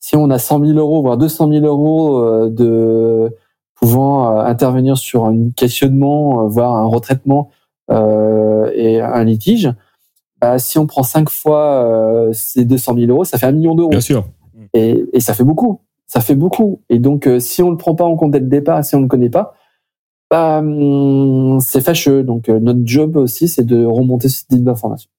si 0.00 0.16
on 0.16 0.30
a 0.30 0.38
100 0.38 0.64
000 0.64 0.78
euros, 0.78 1.02
voire 1.02 1.18
200 1.18 1.52
000 1.52 1.66
euros 1.66 2.48
de 2.48 3.36
pouvant 3.74 4.38
intervenir 4.38 4.96
sur 4.96 5.26
un 5.26 5.50
questionnement, 5.50 6.46
voire 6.48 6.74
un 6.76 6.86
retraitement 6.86 7.50
et 7.90 9.00
un 9.00 9.24
litige, 9.24 9.70
bah, 10.40 10.58
si 10.58 10.78
on 10.78 10.86
prend 10.86 11.02
cinq 11.02 11.28
fois 11.28 12.30
ces 12.32 12.64
200 12.64 12.94
000 12.94 13.12
euros, 13.12 13.24
ça 13.24 13.36
fait 13.38 13.46
un 13.46 13.52
million 13.52 13.74
d'euros. 13.74 13.90
Bien 13.90 14.00
sûr. 14.00 14.24
Et, 14.74 15.04
et, 15.12 15.20
ça 15.20 15.34
fait 15.34 15.44
beaucoup. 15.44 15.80
Ça 16.06 16.20
fait 16.20 16.34
beaucoup. 16.34 16.82
Et 16.88 16.98
donc, 16.98 17.26
euh, 17.26 17.38
si 17.38 17.62
on 17.62 17.70
le 17.70 17.76
prend 17.76 17.94
pas 17.94 18.04
en 18.04 18.16
compte 18.16 18.32
dès 18.32 18.40
le 18.40 18.46
départ, 18.46 18.84
si 18.84 18.94
on 18.96 18.98
ne 18.98 19.04
le 19.04 19.08
connaît 19.08 19.30
pas, 19.30 19.54
bah, 20.30 20.58
hum, 20.58 21.60
c'est 21.60 21.80
fâcheux. 21.80 22.24
Donc, 22.24 22.48
euh, 22.48 22.58
notre 22.60 22.80
job 22.84 23.16
aussi, 23.16 23.48
c'est 23.48 23.64
de 23.64 23.84
remonter 23.84 24.28
ce 24.28 24.44
type 24.46 24.64
d'informations. 24.64 25.10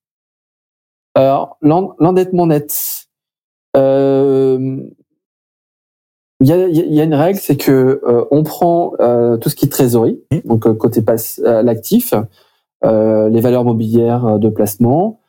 Alors, 1.15 1.57
l'endettement 1.61 2.45
net. 2.47 3.07
Euh, 3.77 4.81
il 6.41 6.47
y, 6.47 6.51
a, 6.53 6.67
y, 6.67 6.99
a, 6.99 7.03
une 7.03 7.13
règle, 7.13 7.39
c'est 7.39 7.55
que 7.55 8.01
on 8.31 8.41
prend 8.41 8.93
tout 9.39 9.49
ce 9.49 9.55
qui 9.55 9.65
est 9.65 9.69
trésorerie, 9.69 10.19
mmh. 10.31 10.37
donc 10.45 10.77
côté 10.77 11.03
passe 11.03 11.39
l'actif, 11.45 12.15
les 12.83 13.41
valeurs 13.41 13.63
mobilières 13.63 14.39
de 14.39 14.49
placement 14.49 15.19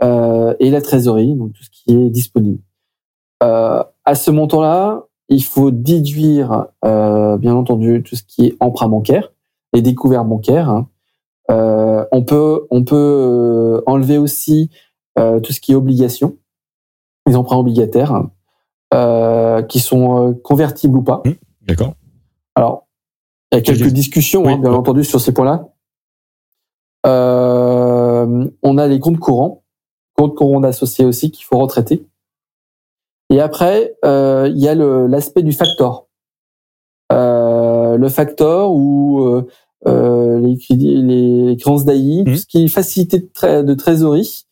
et 0.00 0.70
la 0.70 0.80
trésorerie, 0.80 1.34
donc 1.34 1.52
tout 1.52 1.62
ce 1.62 1.68
qui 1.70 1.94
est 1.94 2.08
disponible. 2.08 2.62
Euh, 3.42 3.82
à 4.04 4.14
ce 4.14 4.30
montant-là, 4.30 5.02
il 5.28 5.44
faut 5.44 5.70
déduire, 5.70 6.66
euh, 6.84 7.36
bien 7.38 7.54
entendu, 7.54 8.02
tout 8.02 8.16
ce 8.16 8.22
qui 8.22 8.46
est 8.46 8.56
emprunt 8.60 8.88
bancaire, 8.88 9.32
les 9.72 9.82
découvertes 9.82 10.28
bancaires. 10.28 10.68
Hein. 10.68 10.88
Euh, 11.50 12.04
on 12.12 12.22
peut, 12.22 12.66
on 12.70 12.84
peut 12.84 13.82
enlever 13.86 14.18
aussi 14.18 14.70
tout 15.16 15.52
ce 15.52 15.60
qui 15.60 15.72
est 15.72 15.74
obligation, 15.74 16.38
les 17.26 17.36
emprunts 17.36 17.58
obligataires, 17.58 18.14
hein, 18.92 19.62
qui 19.68 19.78
sont 19.78 20.34
convertibles 20.42 20.96
ou 20.96 21.02
pas. 21.02 21.22
Mmh, 21.26 21.32
d'accord. 21.62 21.94
Alors, 22.54 22.86
il 23.50 23.56
y 23.56 23.58
a 23.58 23.60
quelques 23.60 23.88
discussions, 23.88 24.48
hein, 24.48 24.56
bien 24.56 24.72
entendu, 24.72 25.04
sur 25.04 25.20
ces 25.20 25.32
points-là. 25.34 25.68
on 27.04 28.78
a 28.78 28.86
les 28.86 29.00
comptes 29.00 29.18
courants, 29.18 29.64
comptes 30.14 30.34
courants 30.34 30.60
d'associés 30.60 31.04
aussi 31.04 31.30
qu'il 31.30 31.44
faut 31.44 31.58
retraiter. 31.58 32.06
Et 33.32 33.40
après, 33.40 33.96
euh, 34.04 34.46
il 34.52 34.60
y 34.60 34.68
a 34.68 34.74
l'aspect 34.74 35.42
du 35.42 35.52
factor. 35.52 36.06
Euh, 37.12 37.96
le 37.96 38.08
factor 38.10 38.74
ou 38.74 39.42
euh, 39.86 40.38
les, 40.38 40.58
les 40.76 41.56
créances 41.56 41.86
d'AI, 41.86 42.24
mmh. 42.26 42.36
ce 42.36 42.46
qui 42.46 42.64
est 42.64 42.68
facilité 42.68 43.20
de, 43.20 43.62
de, 43.62 43.74
trésorerie, 43.74 44.44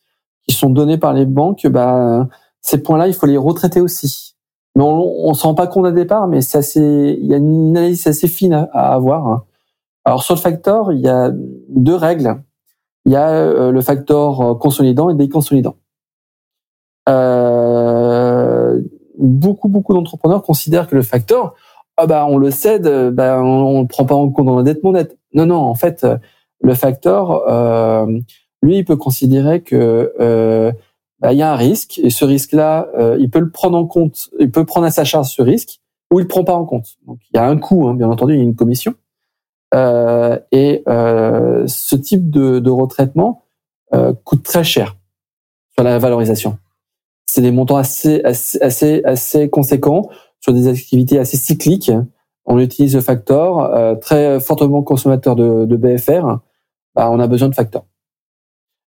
qui 0.47 0.55
sont 0.55 0.71
données 0.71 0.97
par 0.97 1.13
les 1.13 1.27
banques, 1.27 1.67
bah, 1.67 2.27
ces 2.61 2.81
points-là, 2.81 3.07
il 3.07 3.13
faut 3.13 3.27
les 3.27 3.37
retraiter 3.37 3.81
aussi. 3.81 4.35
Mais 4.75 4.83
on, 4.83 5.27
on 5.27 5.33
se 5.35 5.43
rend 5.43 5.53
pas 5.53 5.67
compte 5.67 5.85
à 5.85 5.91
départ, 5.91 6.27
mais 6.27 6.41
c'est 6.41 6.57
assez, 6.57 7.19
il 7.21 7.27
y 7.27 7.35
a 7.35 7.37
une 7.37 7.77
analyse 7.77 8.07
assez 8.07 8.27
fine 8.27 8.67
à, 8.73 8.93
avoir. 8.95 9.45
Alors 10.05 10.23
sur 10.23 10.33
le 10.33 10.39
factor, 10.39 10.91
il 10.91 11.01
y 11.01 11.07
a 11.07 11.31
deux 11.69 11.95
règles. 11.95 12.41
Il 13.05 13.11
y 13.11 13.15
a 13.15 13.29
euh, 13.29 13.71
le 13.71 13.81
factor 13.81 14.57
consolidant 14.57 15.11
et 15.11 15.13
déconsolidant. 15.13 15.75
Euh, 17.09 17.50
beaucoup 19.21 19.69
beaucoup 19.69 19.93
d'entrepreneurs 19.93 20.43
considèrent 20.43 20.87
que 20.87 20.95
le 20.95 21.03
facteur, 21.03 21.53
ah 21.97 22.07
bah 22.07 22.25
on 22.27 22.37
le 22.37 22.51
cède, 22.51 22.87
bah 23.11 23.41
on, 23.41 23.77
ne 23.77 23.81
le 23.81 23.87
prend 23.87 24.05
pas 24.05 24.15
en 24.15 24.29
compte 24.29 24.45
dans 24.45 24.55
l'endettement 24.55 24.91
net. 24.91 25.17
Non 25.33 25.45
non, 25.45 25.57
en 25.57 25.75
fait, 25.75 26.05
le 26.61 26.73
facteur, 26.73 27.47
euh, 27.47 28.05
lui, 28.61 28.77
il 28.77 28.85
peut 28.85 28.95
considérer 28.95 29.61
que 29.61 30.13
euh, 30.19 30.71
bah, 31.19 31.33
il 31.33 31.39
y 31.39 31.41
a 31.41 31.51
un 31.51 31.55
risque 31.55 31.99
et 31.99 32.09
ce 32.09 32.25
risque-là, 32.25 32.87
euh, 32.97 33.17
il 33.19 33.29
peut 33.29 33.39
le 33.39 33.49
prendre 33.49 33.77
en 33.77 33.85
compte, 33.85 34.29
il 34.39 34.51
peut 34.51 34.65
prendre 34.65 34.85
à 34.85 34.91
sa 34.91 35.03
charge 35.03 35.29
ce 35.29 35.41
risque 35.41 35.79
ou 36.11 36.19
il 36.19 36.23
le 36.23 36.27
prend 36.27 36.43
pas 36.43 36.55
en 36.55 36.65
compte. 36.65 36.97
Donc 37.07 37.19
il 37.31 37.37
y 37.37 37.39
a 37.39 37.47
un 37.47 37.57
coût, 37.57 37.87
hein, 37.87 37.95
bien 37.95 38.09
entendu, 38.09 38.33
il 38.33 38.37
y 38.37 38.41
a 38.41 38.43
une 38.43 38.55
commission. 38.55 38.93
Euh, 39.73 40.37
et 40.51 40.83
euh, 40.87 41.65
ce 41.67 41.95
type 41.95 42.29
de 42.29 42.69
retraitement 42.69 43.43
coûte 44.23 44.43
très 44.43 44.63
cher 44.63 44.95
sur 45.73 45.83
la 45.83 45.99
valorisation 45.99 46.57
c'est 47.25 47.41
des 47.41 47.51
montants 47.51 47.77
assez, 47.77 48.21
assez, 48.23 49.03
assez, 49.03 49.49
conséquents 49.49 50.09
sur 50.39 50.53
des 50.53 50.67
activités 50.67 51.19
assez 51.19 51.37
cycliques. 51.37 51.91
On 52.45 52.59
utilise 52.59 52.95
le 52.95 53.01
factor, 53.01 53.63
euh, 53.63 53.95
très 53.95 54.39
fortement 54.39 54.81
consommateur 54.81 55.35
de, 55.35 55.65
de 55.65 55.75
BFR, 55.75 56.39
bah, 56.95 57.09
on 57.11 57.19
a 57.19 57.27
besoin 57.27 57.49
de 57.49 57.55
factor. 57.55 57.85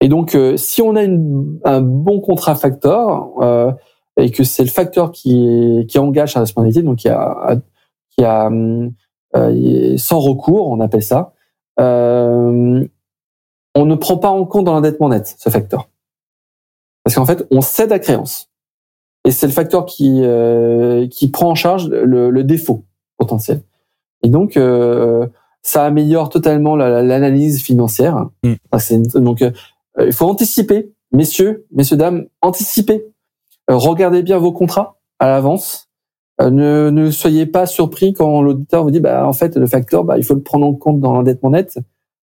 Et 0.01 0.07
donc, 0.07 0.35
euh, 0.35 0.55
si 0.55 0.81
on 0.81 0.95
a 0.95 1.03
une, 1.03 1.59
un 1.65 1.81
bon 1.81 2.21
contrat 2.21 2.55
factor 2.55 3.33
euh, 3.41 3.71
et 4.17 4.31
que 4.31 4.43
c'est 4.43 4.63
le 4.63 4.69
facteur 4.69 5.11
qui, 5.11 5.85
qui 5.89 5.99
engage 5.99 6.33
sa 6.33 6.39
responsabilité, 6.39 6.83
donc 6.83 6.99
qui 6.99 7.09
a, 7.09 7.57
a 8.21 8.49
sans 9.97 10.19
recours, 10.19 10.69
on 10.69 10.79
appelle 10.79 11.03
ça, 11.03 11.33
on 11.77 13.85
ne 13.85 13.95
prend 13.95 14.17
pas 14.17 14.29
en 14.29 14.45
compte 14.45 14.65
dans 14.65 14.73
l'endettement 14.73 15.09
net 15.09 15.35
ce 15.37 15.49
facteur. 15.49 15.89
Parce 17.09 17.15
qu'en 17.15 17.25
fait, 17.25 17.47
on 17.49 17.61
cède 17.61 17.91
à 17.91 17.97
créance. 17.97 18.51
Et 19.25 19.31
c'est 19.31 19.47
le 19.47 19.51
facteur 19.51 19.87
qui, 19.87 20.21
euh, 20.21 21.07
qui 21.07 21.31
prend 21.31 21.49
en 21.49 21.55
charge 21.55 21.89
le, 21.89 22.29
le 22.29 22.43
défaut 22.43 22.85
potentiel. 23.17 23.63
Et 24.21 24.29
donc, 24.29 24.57
euh, 24.57 25.25
ça 25.63 25.85
améliore 25.85 26.29
totalement 26.29 26.75
l'analyse 26.75 27.63
financière. 27.63 28.27
Mm. 28.43 28.53
Donc, 29.15 29.41
euh, 29.41 29.49
il 29.99 30.13
faut 30.13 30.27
anticiper, 30.27 30.93
messieurs, 31.11 31.65
messieurs, 31.71 31.97
dames, 31.97 32.27
anticiper. 32.43 33.03
regardez 33.67 34.21
bien 34.21 34.37
vos 34.37 34.51
contrats 34.51 34.99
à 35.17 35.29
l'avance. 35.29 35.89
ne, 36.39 36.91
ne 36.91 37.09
soyez 37.09 37.47
pas 37.47 37.65
surpris 37.65 38.13
quand 38.13 38.43
l'auditeur 38.43 38.83
vous 38.83 38.91
dit, 38.91 38.99
bah, 38.99 39.25
en 39.25 39.33
fait, 39.33 39.55
le 39.55 39.65
facteur, 39.65 40.03
bah, 40.03 40.19
il 40.19 40.23
faut 40.23 40.35
le 40.35 40.43
prendre 40.43 40.67
en 40.67 40.75
compte 40.75 40.99
dans 40.99 41.13
l'endettement 41.13 41.49
net. 41.49 41.79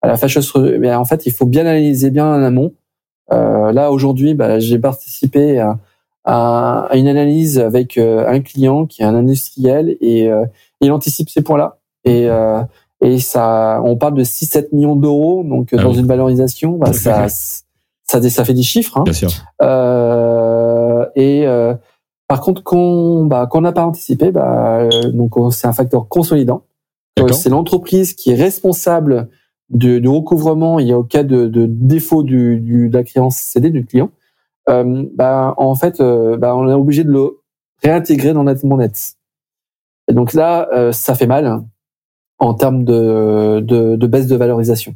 À 0.02 0.08
la 0.08 0.18
fâcheuse, 0.18 0.52
mais 0.80 0.92
en 0.96 1.06
fait, 1.06 1.28
il 1.28 1.32
faut 1.32 1.46
bien 1.46 1.62
analyser 1.62 2.10
bien 2.10 2.26
en 2.26 2.42
amont 2.42 2.74
euh, 2.74 2.83
là 3.30 3.92
aujourd'hui, 3.92 4.34
bah, 4.34 4.60
j'ai 4.60 4.80
participé 4.80 5.60
à, 5.60 5.80
à, 6.26 6.90
une 6.94 7.08
analyse 7.08 7.60
avec 7.60 7.98
euh, 7.98 8.28
un 8.28 8.40
client 8.40 8.86
qui 8.86 9.02
est 9.02 9.06
un 9.06 9.16
industriel 9.16 9.98
et 10.02 10.30
euh, 10.30 10.46
il 10.82 10.92
anticipe 10.92 11.30
ces 11.30 11.42
points-là. 11.42 11.80
Et, 12.06 12.28
et 13.02 13.20
ça, 13.20 13.82
on 13.84 13.96
parle 13.96 14.16
de 14.16 14.24
6-7 14.24 14.74
millions 14.74 14.98
d'euros, 14.98 15.44
donc 15.46 15.70
ah 15.72 15.82
dans 15.82 15.94
une 15.94 16.06
valorisation, 16.06 16.74
bah, 16.74 16.92
ça, 16.92 17.28
ça, 17.30 18.30
ça, 18.30 18.46
fait 18.46 18.54
des 18.54 18.64
chiffres. 18.64 18.98
Hein. 18.98 19.04
Bien 19.04 19.14
sûr. 19.14 19.30
Euh, 19.62 21.06
et 21.16 21.46
par 22.28 22.42
contre, 22.42 22.64
qu'on 22.64 23.26
bah, 23.26 23.48
qu'on 23.48 23.62
n'a 23.62 23.72
pas 23.72 23.86
anticipé, 23.86 24.32
bah, 24.32 24.90
donc 25.14 25.34
c'est 25.52 25.68
un 25.68 25.74
facteur 25.74 26.08
consolidant. 26.08 26.64
C'est 27.32 27.50
l'entreprise 27.50 28.14
qui 28.14 28.32
est 28.32 28.36
responsable 28.36 29.30
du, 29.74 30.08
recouvrement 30.08 30.80
il 30.80 30.88
y 30.88 30.92
a 30.92 30.98
au 30.98 31.04
cas 31.04 31.24
de, 31.24 31.48
de 31.48 31.66
défaut 31.68 32.24
du, 32.24 32.60
du, 32.60 32.90
de 32.90 32.98
la 32.98 33.04
créance 33.04 33.38
cédée 33.38 33.70
du 33.70 33.86
client, 33.86 34.10
euh, 34.70 35.06
bah, 35.16 35.54
en 35.58 35.76
fait, 35.76 36.00
euh, 36.00 36.38
bah, 36.38 36.56
on 36.56 36.70
est 36.70 36.74
obligé 36.74 37.04
de 37.04 37.12
le 37.12 37.40
réintégrer 37.84 38.34
dans 38.34 38.44
notre 38.44 38.66
net. 38.66 39.14
Et 40.10 40.14
donc 40.14 40.34
là, 40.34 40.68
euh, 40.74 40.92
ça 40.92 41.16
fait 41.16 41.28
mal 41.28 41.46
hein, 41.46 41.66
en 42.40 42.54
termes 42.54 42.84
de, 42.84 43.60
de, 43.62 43.96
de, 43.96 44.08
baisse 44.08 44.28
de 44.28 44.36
valorisation. 44.36 44.96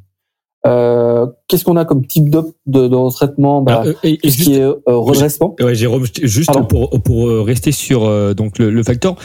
Euh, 0.65 1.27
Qu'est-ce 1.47 1.63
qu'on 1.63 1.77
a 1.77 1.85
comme 1.85 2.05
type 2.05 2.29
de, 2.29 2.41
de, 2.65 2.87
de 2.87 2.95
retraitement 2.95 3.61
bah, 3.61 3.83
euh, 3.85 3.93
Ce 4.03 4.43
qui 4.43 4.55
est 4.55 4.63
euh, 4.63 4.75
redressement? 4.85 5.55
Ouais, 5.61 5.75
Jérôme, 5.75 6.05
juste 6.23 6.51
pour, 6.67 6.89
pour 7.03 7.29
rester 7.45 7.71
sur 7.71 8.35
donc 8.35 8.57
le, 8.57 8.69
le 8.69 8.83
facteur, 8.83 9.15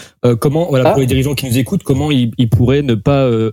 comment 0.41 0.67
voilà 0.69 0.91
ah. 0.91 0.93
pour 0.93 1.01
les 1.01 1.07
dirigeants 1.07 1.35
qui 1.35 1.47
nous 1.47 1.59
écoutent, 1.59 1.83
comment 1.83 2.11
ils, 2.11 2.33
ils 2.39 2.49
pourraient 2.49 2.83
ne 2.83 2.95
pas 2.95 3.25
euh, 3.25 3.51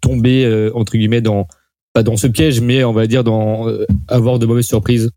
tomber 0.00 0.44
euh, 0.44 0.70
entre 0.74 0.92
guillemets 0.92 1.20
dans 1.20 1.46
pas 1.92 2.02
dans 2.02 2.16
ce 2.16 2.26
piège, 2.26 2.60
mais 2.60 2.84
on 2.84 2.92
va 2.92 3.06
dire 3.06 3.24
dans 3.24 3.68
euh, 3.68 3.86
avoir 4.08 4.38
de 4.38 4.46
mauvaises 4.46 4.66
surprises 4.66 5.10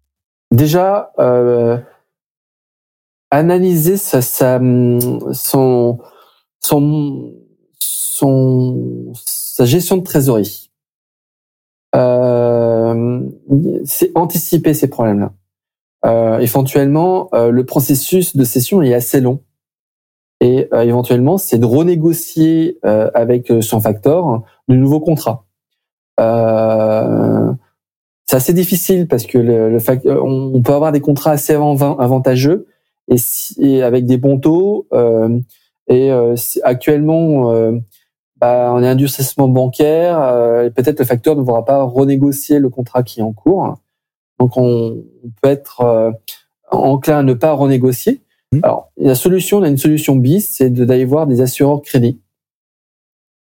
Déjà, 0.51 1.11
analyser 3.31 3.97
sa, 3.97 4.21
sa, 4.21 4.59
son, 5.31 5.99
son, 6.59 7.33
son, 7.79 9.13
sa 9.25 9.65
gestion 9.65 9.97
de 9.97 10.03
trésorerie. 10.03 10.69
Euh, 11.95 13.21
c'est 13.85 14.11
anticiper 14.15 14.73
ces 14.73 14.87
problèmes-là. 14.87 15.33
Euh, 16.05 16.39
éventuellement, 16.39 17.29
euh, 17.33 17.49
le 17.49 17.65
processus 17.65 18.35
de 18.35 18.43
cession 18.43 18.81
est 18.81 18.93
assez 18.93 19.21
long. 19.21 19.41
Et 20.43 20.67
euh, 20.73 20.81
éventuellement, 20.81 21.37
c'est 21.37 21.57
de 21.57 21.65
renégocier 21.65 22.77
avec 22.83 23.51
son 23.61 23.79
facteur 23.79 24.43
de 24.67 24.75
nouveaux 24.75 24.99
contrats. 24.99 25.45
c'est 26.17 26.25
assez 28.35 28.53
difficile 28.53 29.07
parce 29.07 29.25
que 29.25 29.39
on 30.19 30.61
peut 30.61 30.73
avoir 30.73 30.91
des 30.91 31.01
contrats 31.01 31.31
assez 31.31 31.53
avantageux 31.53 32.67
et, 33.07 33.81
avec 33.81 34.05
des 34.05 34.17
bons 34.17 34.37
taux. 34.37 34.87
et 35.87 36.11
actuellement, 36.63 37.53
bah, 38.41 38.73
on 38.75 38.83
est 38.83 38.87
un 38.87 38.95
durcissement 38.95 39.47
bancaire. 39.47 40.17
Peut-être 40.75 40.99
le 40.99 41.05
facteur 41.05 41.37
ne 41.37 41.41
voudra 41.41 41.63
pas 41.63 41.83
renégocier 41.83 42.59
le 42.59 42.69
contrat 42.69 43.03
qui 43.03 43.21
est 43.21 43.23
en 43.23 43.33
cours. 43.33 43.77
Donc 44.39 44.57
on, 44.57 45.03
peut 45.41 45.49
être 45.49 45.81
euh, 45.81 46.11
enclin 46.71 47.19
à 47.19 47.23
ne 47.23 47.33
pas 47.33 47.53
renégocier. 47.53 48.22
Mmh. 48.53 48.59
Alors 48.63 48.91
la 48.97 49.15
solution, 49.15 49.59
on 49.59 49.63
a 49.63 49.67
une 49.67 49.77
solution 49.77 50.15
bis, 50.15 50.49
c'est 50.57 50.69
d'aller 50.69 51.05
voir 51.05 51.27
des 51.27 51.41
assureurs 51.41 51.81
crédit 51.81 52.19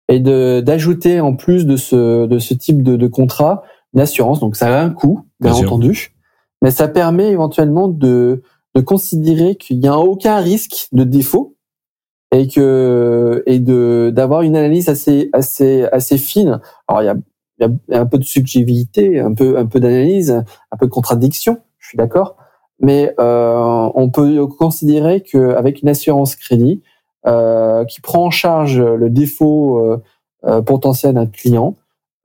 et 0.08 0.20
d'ajouter 0.20 1.22
en 1.22 1.36
plus 1.36 1.66
de 1.66 1.78
ce 1.78 2.26
de 2.26 2.40
ce 2.40 2.54
type 2.54 2.82
de, 2.82 2.96
de 2.96 3.08
contrat 3.08 3.64
une 3.94 4.02
assurance. 4.02 4.40
Donc 4.40 4.56
ça 4.56 4.76
a 4.76 4.84
un 4.84 4.90
coût, 4.90 5.26
bien, 5.40 5.54
entendu, 5.54 6.16
mais 6.62 6.72
ça 6.72 6.88
permet 6.88 7.30
éventuellement 7.30 7.88
de 7.88 8.42
de 8.76 8.82
considérer 8.82 9.56
qu'il 9.56 9.80
n'y 9.80 9.88
a 9.88 9.98
aucun 9.98 10.38
risque 10.38 10.88
de 10.92 11.04
défaut 11.04 11.56
et 12.32 12.48
que 12.48 13.44
et 13.46 13.60
de 13.60 14.12
d'avoir 14.14 14.42
une 14.42 14.56
analyse 14.56 14.90
assez 14.90 15.30
assez 15.34 15.86
assez 15.92 16.18
fine. 16.18 16.60
Alors 16.88 17.02
il 17.02 17.06
y 17.06 17.10
a 17.10 17.16
il 17.60 17.78
y 17.90 17.96
a 17.96 18.02
un 18.02 18.06
peu 18.06 18.18
de 18.18 18.24
subjectivité, 18.24 19.20
un 19.20 19.34
peu 19.34 19.58
un 19.58 19.66
peu 19.66 19.80
d'analyse, 19.80 20.32
un 20.32 20.78
peu 20.78 20.86
de 20.86 20.92
contradiction. 20.92 21.60
Je 21.78 21.90
suis 21.90 21.98
d'accord, 21.98 22.38
mais 22.80 23.14
euh, 23.20 23.90
on 23.94 24.10
peut 24.10 24.48
considérer 24.48 25.22
qu'avec 25.22 25.82
une 25.82 25.90
assurance 25.90 26.36
crédit 26.36 26.82
euh, 27.28 27.84
qui 27.86 28.00
prend 28.02 28.26
en 28.26 28.32
charge 28.32 28.80
le 28.82 29.10
défaut 29.10 29.80
euh, 29.80 30.02
euh 30.46 30.62
potentiel 30.62 31.16
d'un 31.16 31.26
client, 31.26 31.76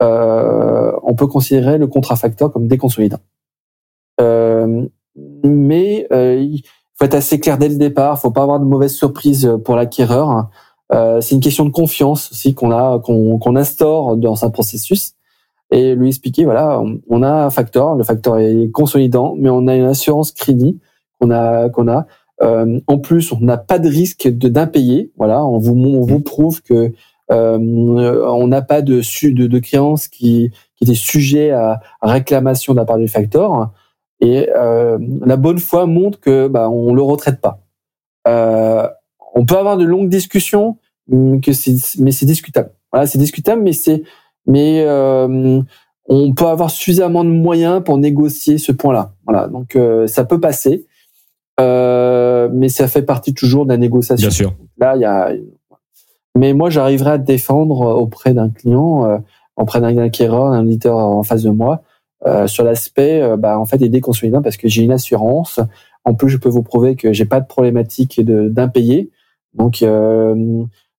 euh, 0.01 0.91
on 1.03 1.15
peut 1.15 1.27
considérer 1.27 1.77
le 1.77 1.87
contrat 1.87 2.15
facteur 2.15 2.51
comme 2.51 2.67
déconsolidant. 2.67 3.19
Euh, 4.21 4.85
mais 5.43 6.07
il 6.11 6.63
faut 6.97 7.05
être 7.05 7.15
assez 7.15 7.39
clair 7.39 7.57
dès 7.57 7.69
le 7.69 7.75
départ. 7.75 8.19
Faut 8.19 8.31
pas 8.31 8.43
avoir 8.43 8.59
de 8.59 8.65
mauvaises 8.65 8.95
surprises 8.95 9.51
pour 9.65 9.75
l'acquéreur. 9.75 10.49
c'est 10.91 11.31
une 11.31 11.41
question 11.41 11.65
de 11.65 11.71
confiance 11.71 12.31
aussi 12.31 12.53
qu'on 12.53 12.71
a 12.71 12.99
qu'on 12.99 13.55
instaure 13.55 14.15
dans 14.15 14.45
un 14.45 14.49
processus 14.49 15.14
et 15.71 15.95
lui 15.95 16.09
expliquer 16.09 16.45
voilà, 16.45 16.81
on 17.09 17.23
a 17.23 17.45
un 17.45 17.49
facteur, 17.49 17.95
le 17.95 18.03
facteur 18.03 18.37
est 18.37 18.69
consolidant, 18.71 19.35
mais 19.37 19.49
on 19.49 19.67
a 19.67 19.75
une 19.75 19.85
assurance 19.85 20.31
crédit 20.31 20.79
qu'on 21.19 21.31
a 21.31 21.69
qu'on 21.69 21.87
a. 21.87 22.05
Euh, 22.41 22.79
en 22.87 22.99
plus, 22.99 23.31
on 23.31 23.39
n'a 23.39 23.57
pas 23.57 23.79
de 23.79 23.87
risque 23.87 24.27
de 24.27 24.49
d'impayé. 24.49 25.11
Voilà, 25.17 25.45
on 25.45 25.57
vous 25.57 25.75
on 25.75 26.05
vous 26.05 26.19
prouve 26.19 26.61
que 26.61 26.91
euh, 27.31 27.57
on 28.27 28.47
n'a 28.47 28.61
pas 28.61 28.81
de, 28.81 28.97
de 28.97 29.47
de 29.47 29.59
créance 29.59 30.07
qui 30.07 30.51
qui 30.75 30.83
était 30.83 30.93
sujet 30.93 31.51
à, 31.51 31.81
réclamation 32.01 32.73
de 32.73 32.79
la 32.79 32.85
part 32.85 32.97
du 32.97 33.07
facteur. 33.07 33.71
Et 34.21 34.49
euh, 34.55 34.97
la 35.25 35.37
bonne 35.37 35.59
foi 35.59 35.85
montre 35.85 36.19
que 36.19 36.47
bah, 36.47 36.69
on 36.69 36.93
le 36.93 37.01
retraite 37.01 37.41
pas. 37.41 37.59
Euh, 38.27 38.87
on 39.33 39.45
peut 39.45 39.57
avoir 39.57 39.77
de 39.77 39.85
longues 39.85 40.09
discussions, 40.09 40.77
que 41.09 42.01
mais 42.01 42.11
c'est 42.11 42.25
discutable. 42.25 42.71
Voilà, 42.91 43.07
c'est 43.07 43.17
discutable, 43.17 43.61
mais 43.61 43.73
c'est 43.73 44.03
mais 44.47 44.83
euh, 44.85 45.61
on 46.07 46.33
peut 46.33 46.45
avoir 46.45 46.69
suffisamment 46.69 47.23
de 47.23 47.29
moyens 47.29 47.83
pour 47.83 47.97
négocier 47.97 48.57
ce 48.57 48.71
point-là. 48.71 49.13
Voilà, 49.25 49.47
donc 49.47 49.75
euh, 49.75 50.07
ça 50.07 50.23
peut 50.25 50.39
passer, 50.39 50.85
euh, 51.59 52.49
mais 52.53 52.69
ça 52.69 52.87
fait 52.87 53.01
partie 53.01 53.33
toujours 53.33 53.65
de 53.65 53.71
la 53.71 53.77
négociation. 53.77 54.27
Bien 54.27 54.35
sûr. 54.35 54.55
Là, 54.77 54.95
il 54.95 55.01
y 55.01 55.05
a. 55.05 55.31
Mais 56.37 56.53
moi, 56.53 56.69
j'arriverai 56.69 57.11
à 57.11 57.17
défendre 57.17 57.79
auprès 57.97 58.33
d'un 58.33 58.49
client, 58.49 59.23
auprès 59.55 59.79
d'un 59.79 59.97
acquéreur, 59.97 60.51
d'un 60.51 60.65
éditeur 60.65 60.97
en 60.97 61.23
face 61.23 61.43
de 61.43 61.49
moi, 61.49 61.81
sur 62.45 62.65
l'aspect, 62.65 63.37
bah, 63.37 63.57
en 63.57 63.63
fait, 63.63 63.81
aider 63.81 64.01
consolidant 64.01 64.41
parce 64.41 64.57
que 64.57 64.67
j'ai 64.67 64.83
une 64.83 64.91
assurance. 64.91 65.61
En 66.03 66.13
plus, 66.13 66.29
je 66.29 66.35
peux 66.35 66.49
vous 66.49 66.61
prouver 66.61 66.97
que 66.97 67.13
j'ai 67.13 67.23
pas 67.23 67.39
de 67.39 67.47
problématique 67.47 68.19
d'impayé. 68.19 69.11
Donc, 69.53 69.81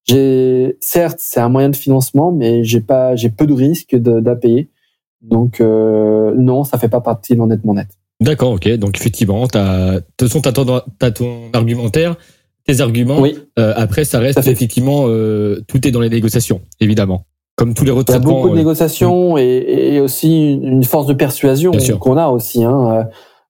j'ai 0.07 0.77
certes 0.81 1.19
c'est 1.21 1.41
un 1.41 1.49
moyen 1.49 1.69
de 1.69 1.77
financement, 1.77 2.33
mais 2.33 2.65
j'ai 2.65 2.81
pas 2.81 3.17
j'ai 3.17 3.31
peu 3.31 3.47
de 3.47 3.53
risques 3.53 3.97
d'impayés. 3.97 4.71
Donc 5.23 5.61
euh, 5.61 6.35
non, 6.37 6.65
ça 6.65 6.79
fait 6.79 6.89
pas 6.89 7.01
partie 7.01 7.35
de 7.35 7.39
l'endettement 7.39 7.75
net. 7.75 7.89
D'accord, 8.21 8.53
ok. 8.53 8.69
Donc 8.77 8.97
effectivement, 8.99 9.47
t'as, 9.47 9.97
de 9.97 10.05
toute 10.17 10.29
façon, 10.29 10.41
t'as 10.41 10.53
ton, 10.53 10.81
as 11.01 11.11
ton 11.11 11.51
argumentaire, 11.53 12.17
tes 12.67 12.81
arguments. 12.81 13.21
Oui. 13.21 13.39
Euh, 13.59 13.75
après, 13.77 14.05
ça 14.05 14.19
reste 14.19 14.47
effectivement, 14.47 15.05
euh, 15.07 15.63
tout 15.69 15.87
est 15.87 15.91
dans 15.91 16.01
les 16.01 16.09
négociations, 16.09 16.63
évidemment. 16.81 17.27
Comme 17.57 17.75
tous 17.75 17.85
les 17.85 17.91
retraitements. 17.91 18.23
Il 18.23 18.29
y 18.29 18.31
a 18.31 18.37
beaucoup 18.37 18.51
de 18.51 18.57
négociations 18.57 19.35
mm. 19.37 19.39
et, 19.39 19.95
et, 19.95 20.01
aussi 20.01 20.55
une 20.55 20.85
force 20.85 21.07
de 21.07 21.15
persuasion 21.15 21.73
qu'on 21.99 22.17
a 22.17 22.29
aussi. 22.29 22.65
Hein. 22.65 22.91
Euh, 22.91 23.05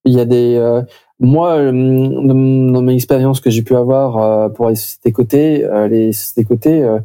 il 0.05 0.15
y 0.15 0.21
a 0.21 0.25
des, 0.25 0.55
euh, 0.55 0.83
moi, 1.19 1.57
euh, 1.57 1.73
dans 1.73 2.83
mes 2.83 2.95
expériences 2.95 3.41
que 3.41 3.51
j'ai 3.51 3.63
pu 3.63 3.75
avoir 3.75 4.19
euh, 4.19 4.49
pour 4.51 4.69
les 4.69 4.75
sociétés 4.77 5.13
cotées, 5.13 5.65
euh, 5.65 5.89
les 5.89 6.13
sociétés 6.13 6.45
cotées, 6.45 6.99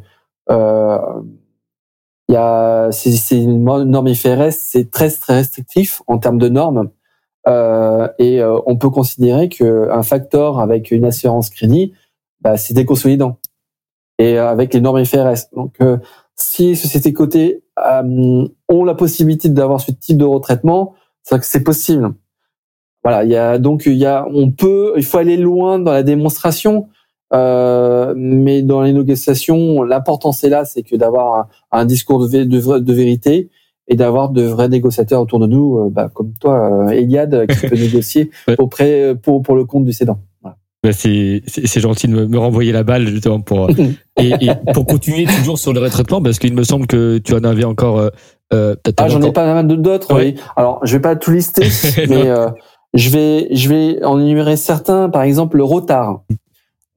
il 2.28 2.34
y 2.34 2.36
a 2.36 2.90
c'est 2.92 3.42
une 3.42 3.64
norme 3.64 4.08
IFRS, 4.08 4.52
c'est 4.52 4.90
très 4.90 5.10
très 5.10 5.36
restrictif 5.36 6.02
en 6.06 6.18
termes 6.18 6.38
de 6.38 6.48
normes. 6.48 6.90
et 8.18 8.42
on 8.66 8.76
peut 8.76 8.90
considérer 8.90 9.48
que 9.48 9.90
un 9.90 10.02
facteur 10.02 10.60
avec 10.60 10.90
une 10.90 11.04
assurance 11.04 11.50
crédit, 11.50 11.92
bah, 12.40 12.56
c'est 12.56 12.74
déconsolidant. 12.74 13.38
Et 14.18 14.38
avec 14.38 14.74
les 14.74 14.80
normes 14.80 15.00
IFRS. 15.00 15.50
Donc, 15.54 15.78
si 16.36 16.68
les 16.68 16.74
sociétés 16.76 17.12
cotées 17.12 17.64
ont 17.76 18.84
la 18.84 18.94
possibilité 18.94 19.48
d'avoir 19.48 19.80
ce 19.80 19.92
type 19.92 20.18
de 20.18 20.24
retraitement, 20.24 20.94
c'est 21.22 21.38
que 21.38 21.46
c'est 21.46 21.64
possible. 21.64 22.14
Voilà, 23.04 23.24
il 23.24 23.30
y 23.30 23.36
a 23.36 23.58
donc 23.58 23.84
il 23.86 23.96
y 23.96 24.06
a 24.06 24.26
on 24.32 24.50
peut 24.50 24.92
il 24.96 25.04
faut 25.04 25.18
aller 25.18 25.36
loin 25.36 25.78
dans 25.78 25.92
la 25.92 26.02
démonstration, 26.02 26.88
euh, 27.34 28.14
mais 28.16 28.62
dans 28.62 28.82
les 28.82 28.92
négociations, 28.92 29.82
l'important 29.82 30.30
c'est 30.32 30.48
là, 30.48 30.64
c'est 30.64 30.82
que 30.82 30.94
d'avoir 30.94 31.48
un, 31.72 31.84
discours 31.84 32.28
de, 32.28 32.44
de, 32.44 32.78
de 32.78 32.92
vérité 32.92 33.50
et 33.88 33.96
d'avoir 33.96 34.30
de 34.30 34.42
vrais 34.42 34.68
négociateurs 34.68 35.20
autour 35.20 35.40
de 35.40 35.46
nous, 35.46 35.78
euh, 35.78 35.90
bah, 35.90 36.10
comme 36.14 36.32
toi, 36.40 36.86
euh, 36.86 36.90
Eliade, 36.90 37.46
qui 37.48 37.66
peut 37.68 37.76
négocier 37.76 38.30
auprès 38.58 39.16
pour 39.20 39.42
pour 39.42 39.56
le 39.56 39.64
compte 39.64 39.84
du 39.84 39.92
cédant. 39.92 40.20
Voilà. 40.40 40.56
Bah, 40.84 40.92
c'est 40.92 41.80
gentil 41.80 42.06
de 42.06 42.26
me, 42.26 42.38
renvoyer 42.38 42.70
la 42.70 42.84
balle 42.84 43.08
justement 43.08 43.40
pour 43.40 43.68
et, 44.20 44.28
et, 44.40 44.50
pour 44.72 44.86
continuer 44.86 45.24
toujours 45.24 45.58
sur 45.58 45.72
le 45.72 45.80
retraitement 45.80 46.22
parce 46.22 46.38
qu'il 46.38 46.54
me 46.54 46.62
semble 46.62 46.86
que 46.86 47.18
tu 47.18 47.34
en 47.34 47.42
avais 47.42 47.64
encore. 47.64 48.10
Euh, 48.52 48.74
ah, 48.98 49.08
j'en 49.08 49.22
ai 49.22 49.32
pas 49.32 49.62
mal 49.62 49.66
d'autres. 49.66 50.14
Oui. 50.14 50.34
Alors, 50.56 50.80
je 50.84 50.96
vais 50.96 51.00
pas 51.00 51.16
tout 51.16 51.30
lister, 51.30 51.66
mais 52.08 52.28
euh, 52.28 52.48
je 52.94 53.10
vais, 53.10 53.54
je 53.54 53.68
vais 53.68 54.04
en 54.04 54.20
énumérer 54.20 54.56
certains, 54.56 55.08
par 55.08 55.22
exemple 55.22 55.56
le 55.56 55.64
retard, 55.64 56.22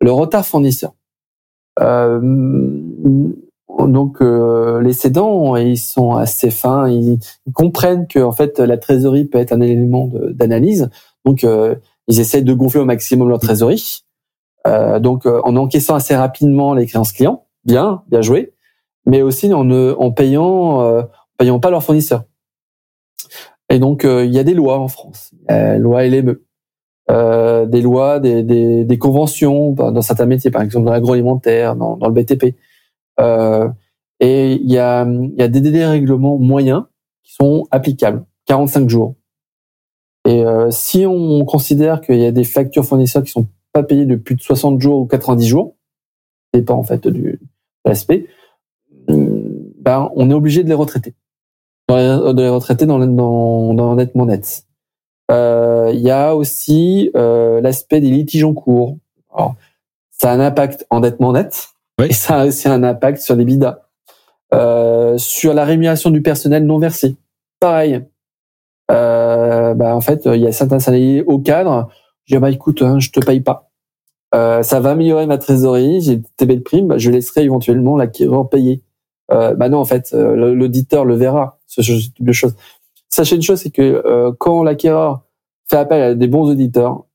le 0.01 0.11
retard 0.11 0.45
fournisseur. 0.45 0.93
Euh, 1.81 2.19
donc 3.79 4.21
euh, 4.21 4.81
les 4.81 4.93
cédants, 4.93 5.55
ils 5.55 5.77
sont 5.77 6.13
assez 6.13 6.51
fins, 6.51 6.89
ils, 6.89 7.19
comprennent 7.53 8.07
que 8.07 8.19
en 8.19 8.31
fait 8.31 8.59
la 8.59 8.77
trésorerie 8.77 9.25
peut 9.25 9.37
être 9.37 9.51
un 9.51 9.61
élément 9.61 10.09
d'analyse, 10.31 10.89
donc 11.25 11.43
euh, 11.43 11.75
ils 12.07 12.19
essayent 12.19 12.43
de 12.43 12.53
gonfler 12.53 12.81
au 12.81 12.85
maximum 12.85 13.29
leur 13.29 13.39
trésorerie. 13.39 14.03
Euh, 14.67 14.99
donc 14.99 15.25
en 15.25 15.55
encaissant 15.57 15.95
assez 15.95 16.15
rapidement 16.15 16.73
les 16.73 16.87
créances 16.87 17.11
clients, 17.11 17.45
bien, 17.65 18.03
bien 18.09 18.21
joué, 18.21 18.53
mais 19.05 19.21
aussi 19.21 19.53
en, 19.53 19.69
en 19.69 20.11
payant, 20.11 21.03
payant 21.37 21.59
pas 21.59 21.69
leurs 21.69 21.83
fournisseurs. 21.83 22.23
Et 23.75 23.79
donc, 23.79 24.05
euh, 24.05 24.23
il 24.23 24.33
y 24.33 24.39
a 24.39 24.45
des 24.45 24.53
lois 24.53 24.79
en 24.79 24.87
France, 24.87 25.33
loi 25.49 26.07
LME, 26.07 26.45
euh, 27.11 27.65
des 27.65 27.81
lois, 27.81 28.21
des, 28.21 28.41
des, 28.41 28.97
conventions 28.97 29.73
dans 29.73 30.01
certains 30.01 30.25
métiers, 30.25 30.49
par 30.49 30.61
exemple 30.61 30.85
dans 30.85 30.93
l'agroalimentaire, 30.93 31.75
dans, 31.75 31.99
le 32.01 32.11
BTP. 32.11 32.55
Euh, 33.19 33.67
et 34.21 34.53
il 34.53 34.71
y 34.71 34.77
a, 34.77 35.03
des 35.03 35.59
dérèglements 35.59 36.37
moyens 36.37 36.83
qui 37.23 37.33
sont 37.33 37.67
applicables, 37.69 38.23
45 38.45 38.89
jours. 38.89 39.15
Et 40.25 40.45
euh, 40.45 40.71
si 40.71 41.05
on 41.05 41.43
considère 41.43 41.99
qu'il 41.99 42.19
y 42.19 42.25
a 42.25 42.31
des 42.31 42.45
factures 42.45 42.85
fournisseurs 42.85 43.23
qui 43.23 43.31
sont 43.31 43.49
pas 43.73 43.83
payées 43.83 44.05
de 44.05 44.15
plus 44.15 44.35
de 44.35 44.41
60 44.41 44.79
jours 44.79 45.01
ou 45.01 45.05
90 45.05 45.45
jours, 45.45 45.75
dépend 46.53 46.75
en 46.75 46.83
fait 46.83 47.09
de 47.09 47.37
l'aspect, 47.83 48.25
ben 49.09 50.09
on 50.15 50.29
est 50.31 50.33
obligé 50.33 50.63
de 50.63 50.69
les 50.69 50.75
retraiter 50.75 51.13
de 51.89 52.41
les 52.41 52.49
retraités 52.49 52.85
dans, 52.85 52.99
dans, 52.99 53.73
dans 53.73 53.85
l'endettement 53.85 54.25
net. 54.25 54.65
Euh, 55.31 55.91
il 55.93 56.01
y 56.01 56.11
a 56.11 56.35
aussi 56.35 57.11
euh, 57.15 57.61
l'aspect 57.61 57.99
des 57.99 58.09
litiges 58.09 58.43
en 58.43 58.53
cours. 58.53 58.97
Alors, 59.33 59.55
ça 60.11 60.31
a 60.31 60.35
un 60.35 60.39
impact 60.39 60.85
endettement 60.89 61.33
net 61.33 61.69
et 62.03 62.13
ça 62.13 62.41
a 62.41 62.45
aussi 62.45 62.67
un 62.67 62.83
impact 62.83 63.19
sur 63.19 63.35
les 63.35 63.45
bidas. 63.45 63.79
Euh, 64.53 65.17
sur 65.17 65.53
la 65.53 65.65
rémunération 65.65 66.11
du 66.11 66.21
personnel 66.21 66.65
non 66.65 66.77
versé. 66.77 67.15
Pareil. 67.59 68.05
bah, 68.87 69.95
en 69.95 70.01
fait, 70.01 70.25
il 70.25 70.41
y 70.41 70.47
a 70.47 70.51
certains 70.51 70.79
salariés 70.79 71.23
au 71.23 71.39
cadre. 71.39 71.89
Je 72.25 72.35
dis 72.35 72.39
bah 72.39 72.51
écoute, 72.51 72.81
hein, 72.81 72.99
je 72.99 73.09
te 73.09 73.19
paye 73.19 73.41
pas. 73.41 73.69
ça 74.33 74.79
va 74.79 74.91
améliorer 74.91 75.25
ma 75.25 75.37
trésorerie. 75.37 76.01
J'ai 76.01 76.45
belles 76.45 76.63
primes. 76.63 76.87
Bah, 76.87 76.97
je 76.97 77.09
laisserai 77.09 77.43
éventuellement 77.43 77.97
l'acquéreur 77.97 78.47
payer. 78.49 78.83
bah 79.29 79.69
non, 79.69 79.79
en 79.79 79.85
fait, 79.85 80.13
l'auditeur 80.13 81.03
le 81.05 81.15
verra. 81.15 81.54
Ce 81.75 81.81
genre 81.81 81.99
de 82.19 82.31
choses. 82.31 82.55
Sachez 83.09 83.35
une 83.35 83.41
chose, 83.41 83.59
c'est 83.59 83.71
que 83.71 84.31
quand 84.39 84.63
l'acquéreur 84.63 85.23
fait 85.69 85.77
appel 85.77 86.01
à 86.01 86.15
des 86.15 86.27
bons 86.27 86.49
auditeurs, 86.49 87.05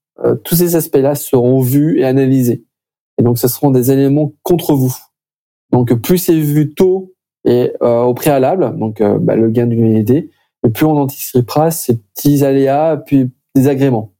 tous 0.45 0.55
ces 0.55 0.77
aspects-là 0.77 1.15
seront 1.15 1.61
vus 1.61 1.99
et 1.99 2.05
analysés. 2.05 2.65
Et 3.19 3.23
donc, 3.23 3.39
ce 3.39 3.49
seront 3.49 3.71
des 3.71 3.91
éléments 3.91 4.33
contre 4.43 4.75
vous. 4.75 4.97
Donc, 5.73 5.93
plus 5.95 6.19
c'est 6.19 6.39
vu 6.39 6.75
tôt 6.75 7.13
et 7.45 7.73
euh, 7.83 8.03
au 8.03 8.15
préalable, 8.15 8.79
donc 8.79 9.01
euh, 9.01 9.19
bah, 9.19 9.37
le 9.37 9.51
gain 9.51 9.67
d'humidité, 9.67 10.31
et 10.65 10.71
plus 10.71 10.85
on 10.85 10.97
anticipera 10.97 11.71
ces 11.71 11.97
petits 11.97 12.45
aléas, 12.45 12.97
puis 12.97 13.31
des 13.55 13.69
agréments. 13.69 14.13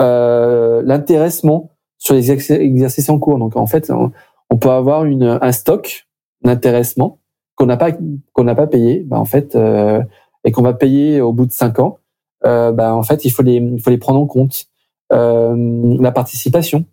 Euh, 0.00 0.82
L'intéressement 0.84 1.70
sur 1.98 2.14
les 2.14 2.32
exercices 2.32 3.08
en 3.08 3.18
cours. 3.18 3.38
Donc, 3.38 3.56
en 3.56 3.66
fait, 3.66 3.90
on, 3.90 4.58
peut 4.58 4.70
avoir 4.70 5.04
une, 5.04 5.38
un 5.40 5.52
stock 5.52 6.08
d'intéressement 6.42 7.20
qu'on 7.56 7.66
n'a 7.66 7.76
pas 7.76 7.90
qu'on 8.32 8.44
n'a 8.44 8.54
pas 8.54 8.66
payé, 8.66 9.00
bah, 9.00 9.18
en 9.18 9.24
fait, 9.24 9.56
euh, 9.56 10.02
et 10.44 10.52
qu'on 10.52 10.62
va 10.62 10.74
payer 10.74 11.20
au 11.20 11.32
bout 11.32 11.46
de 11.46 11.52
cinq 11.52 11.78
ans. 11.78 11.98
Euh, 12.44 12.72
bah, 12.72 12.94
en 12.94 13.02
fait, 13.02 13.24
il 13.24 13.30
faut 13.30 13.42
les 13.42 13.56
il 13.56 13.80
faut 13.80 13.90
les 13.90 13.98
prendre 13.98 14.20
en 14.20 14.26
compte. 14.26 14.66
la 15.10 16.12
participation. 16.12 16.84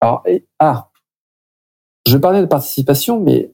Alors, 0.00 0.24
ah, 0.58 0.90
je 2.06 2.16
parlais 2.18 2.40
de 2.40 2.46
participation, 2.46 3.20
mais 3.20 3.52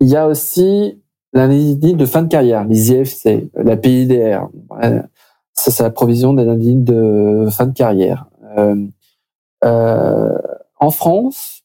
il 0.00 0.08
y 0.08 0.16
a 0.16 0.26
aussi 0.26 1.00
l'indemnité 1.32 1.94
de 1.94 2.06
fin 2.06 2.22
de 2.22 2.28
carrière, 2.28 2.64
les 2.64 2.92
IFC, 2.92 3.50
la 3.54 3.76
PIDR. 3.76 4.48
Ça, 5.54 5.70
c'est 5.70 5.82
la 5.82 5.90
provision 5.90 6.32
des 6.32 6.42
indemnités 6.42 6.92
de 6.92 7.48
fin 7.50 7.66
de 7.66 7.72
carrière. 7.72 8.26
Euh, 8.58 8.86
euh, 9.64 10.38
en 10.78 10.90
France, 10.90 11.62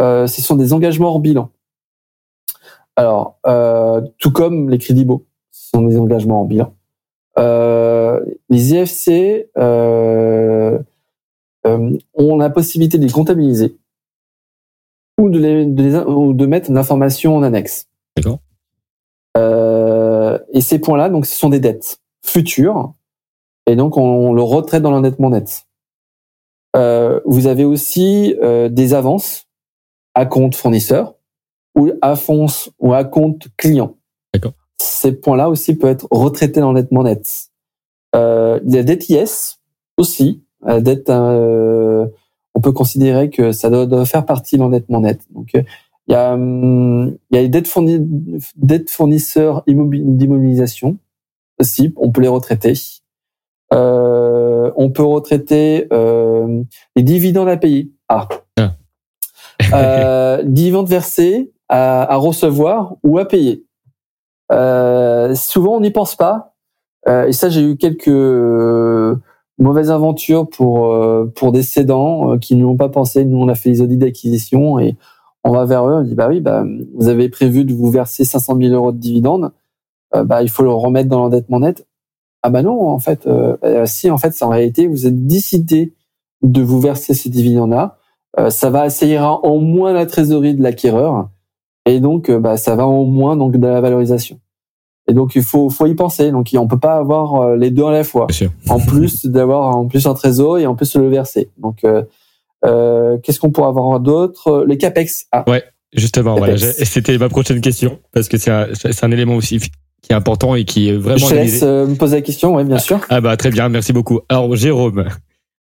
euh, 0.00 0.26
ce 0.26 0.42
sont 0.42 0.56
des 0.56 0.72
engagements 0.72 1.08
hors 1.08 1.20
bilan. 1.20 1.50
Alors, 2.96 3.38
euh, 3.46 4.00
tout 4.18 4.32
comme 4.32 4.68
les 4.70 4.78
crédits 4.78 5.04
beaux, 5.04 5.24
ce 5.50 5.70
sont 5.70 5.82
des 5.82 5.98
engagements 5.98 6.40
hors 6.40 6.46
bilan. 6.46 6.74
Euh, 7.38 8.20
les 8.50 8.74
IFC 8.74 9.48
ont 9.54 10.84
la 12.36 12.50
possibilité 12.50 12.98
de 12.98 13.06
les 13.06 13.12
comptabiliser 13.12 13.76
ou 15.18 15.30
de, 15.30 15.38
les, 15.38 15.64
de, 15.64 16.46
mettre 16.46 16.70
une 16.70 16.78
information 16.78 17.36
en 17.36 17.42
annexe. 17.42 17.86
D'accord. 18.16 18.38
Euh, 19.36 20.38
et 20.52 20.60
ces 20.60 20.78
points-là, 20.78 21.08
donc, 21.08 21.26
ce 21.26 21.34
sont 21.34 21.48
des 21.48 21.60
dettes 21.60 22.00
futures, 22.24 22.94
et 23.66 23.76
donc 23.76 23.96
on, 23.96 24.32
le 24.32 24.42
retraite 24.42 24.82
dans 24.82 24.90
l'endettement 24.90 25.30
net. 25.30 25.66
Euh, 26.76 27.20
vous 27.26 27.46
avez 27.46 27.64
aussi 27.64 28.36
euh, 28.42 28.68
des 28.68 28.94
avances 28.94 29.46
à 30.14 30.26
compte 30.26 30.54
fournisseur 30.54 31.14
ou 31.74 31.90
à 32.00 32.16
fonce 32.16 32.70
ou 32.78 32.92
à 32.92 33.04
compte 33.04 33.48
client. 33.56 33.96
D'accord. 34.34 34.52
Ces 34.78 35.12
points-là 35.12 35.48
aussi 35.48 35.74
peuvent 35.74 35.90
être 35.90 36.08
retraités 36.10 36.60
dans 36.60 36.72
l'endettement 36.72 37.04
net. 37.04 37.48
Euh, 38.14 38.60
la 38.64 38.82
dette 38.82 39.08
IS 39.08 39.58
aussi, 39.96 40.42
la 40.64 40.80
dette 40.80 41.08
euh, 41.08 42.06
on 42.54 42.60
peut 42.60 42.72
considérer 42.72 43.30
que 43.30 43.52
ça 43.52 43.70
doit, 43.70 44.04
faire 44.04 44.26
partie 44.26 44.56
de 44.56 44.62
l'endettement 44.62 45.00
net. 45.00 45.20
Donc, 45.30 45.54
euh, 45.54 45.62
il 46.08 46.12
y 46.12 46.14
a, 46.14 46.34
hum, 46.34 47.16
il 47.30 47.36
y 47.36 47.38
a 47.38 47.42
les 47.42 47.48
dettes, 47.48 48.90
fournisseurs 48.90 49.62
d'immobilisation 49.66 50.98
aussi, 51.58 51.92
on 51.96 52.10
peut 52.10 52.20
les 52.20 52.28
retraiter. 52.28 52.74
Euh, 53.72 54.70
on 54.76 54.90
peut 54.90 55.04
retraiter 55.04 55.86
euh, 55.92 56.62
les 56.96 57.02
dividendes 57.02 57.48
à 57.48 57.56
payer. 57.56 57.90
Ah. 58.08 58.28
ah. 58.58 58.74
euh, 59.72 60.42
dividendes 60.44 60.88
versés 60.88 61.52
à, 61.72 62.02
à, 62.12 62.16
recevoir 62.16 62.96
ou 63.02 63.18
à 63.18 63.24
payer. 63.26 63.66
Euh, 64.52 65.34
souvent, 65.34 65.76
on 65.76 65.80
n'y 65.80 65.90
pense 65.90 66.16
pas. 66.16 66.54
Euh, 67.08 67.26
et 67.26 67.32
ça, 67.32 67.48
j'ai 67.48 67.62
eu 67.62 67.76
quelques 67.76 68.08
mauvaise 69.58 69.90
aventure 69.90 70.48
pour 70.48 70.92
euh, 70.92 71.24
pour 71.34 71.52
des 71.52 71.62
cédants 71.62 72.32
euh, 72.32 72.38
qui 72.38 72.56
n'ont 72.56 72.76
pas 72.76 72.88
pensé. 72.88 73.24
Nous, 73.24 73.38
on 73.38 73.48
a 73.48 73.54
fait 73.54 73.70
les 73.70 73.80
audits 73.80 73.96
d'acquisition 73.96 74.78
et 74.78 74.96
on 75.44 75.52
va 75.52 75.64
vers 75.64 75.88
eux. 75.88 75.94
On 75.94 76.02
dit 76.02 76.14
bah 76.14 76.28
oui, 76.28 76.40
bah 76.40 76.64
vous 76.94 77.08
avez 77.08 77.28
prévu 77.28 77.64
de 77.64 77.72
vous 77.72 77.90
verser 77.90 78.24
500 78.24 78.58
000 78.60 78.74
euros 78.74 78.92
de 78.92 78.98
dividendes. 78.98 79.52
Euh, 80.14 80.24
bah 80.24 80.42
il 80.42 80.50
faut 80.50 80.62
le 80.62 80.72
remettre 80.72 81.08
dans 81.08 81.20
l'endettement 81.20 81.60
net. 81.60 81.86
Ah 82.42 82.50
bah 82.50 82.62
non, 82.62 82.88
en 82.88 82.98
fait, 82.98 83.28
si 83.84 84.10
en 84.10 84.18
fait, 84.18 84.32
c'est 84.34 84.44
en 84.44 84.48
réalité, 84.48 84.88
vous 84.88 85.06
êtes 85.06 85.26
décidé 85.26 85.94
de 86.42 86.60
vous 86.60 86.80
verser 86.80 87.14
ces 87.14 87.30
dividendes-là. 87.30 87.98
ça 88.50 88.68
va 88.68 88.84
essayer 88.86 89.16
en 89.20 89.58
moins 89.58 89.92
la 89.92 90.06
trésorerie 90.06 90.56
de 90.56 90.62
l'acquéreur 90.62 91.30
et 91.86 92.00
donc 92.00 92.30
bah 92.30 92.56
ça 92.56 92.76
va 92.76 92.86
en 92.86 93.04
moins 93.04 93.36
donc 93.36 93.56
de 93.56 93.66
la 93.66 93.80
valorisation. 93.80 94.38
Et 95.08 95.14
donc 95.14 95.34
il 95.34 95.42
faut 95.42 95.68
faut 95.68 95.86
y 95.86 95.94
penser. 95.94 96.30
Donc 96.30 96.48
on 96.54 96.68
peut 96.68 96.78
pas 96.78 96.94
avoir 96.94 97.34
euh, 97.34 97.56
les 97.56 97.70
deux 97.70 97.84
à 97.84 97.90
la 97.90 98.04
fois. 98.04 98.28
En 98.68 98.78
plus 98.78 99.26
d'avoir 99.26 99.76
en 99.76 99.86
plus 99.86 100.06
un 100.06 100.14
trésor 100.14 100.58
et 100.58 100.66
en 100.66 100.76
plus 100.76 100.94
le 100.96 101.08
verser. 101.08 101.50
Donc 101.58 101.84
euh, 101.84 102.04
euh, 102.64 103.18
qu'est-ce 103.18 103.40
qu'on 103.40 103.50
pourrait 103.50 103.68
avoir 103.68 103.98
d'autre? 103.98 104.64
Les 104.68 104.78
capex. 104.78 105.26
Ah. 105.32 105.44
Ouais, 105.48 105.64
justement. 105.92 106.36
Voilà, 106.36 106.56
c'était 106.56 107.18
ma 107.18 107.28
prochaine 107.28 107.60
question 107.60 107.98
parce 108.12 108.28
que 108.28 108.38
c'est 108.38 108.52
un, 108.52 108.68
un 109.02 109.10
élément 109.10 109.34
aussi 109.34 109.58
qui 109.58 110.12
est 110.12 110.14
important 110.14 110.54
et 110.54 110.64
qui 110.64 110.88
est 110.88 110.96
vraiment. 110.96 111.18
Je 111.18 111.26
te 111.26 111.34
laisse 111.34 111.62
me 111.62 111.96
poser 111.96 112.16
la 112.16 112.22
question. 112.22 112.54
Oui, 112.54 112.64
bien 112.64 112.78
sûr. 112.78 113.00
Ah 113.08 113.20
bah 113.20 113.36
très 113.36 113.50
bien, 113.50 113.68
merci 113.68 113.92
beaucoup. 113.92 114.20
Alors 114.28 114.54
Jérôme, 114.54 115.08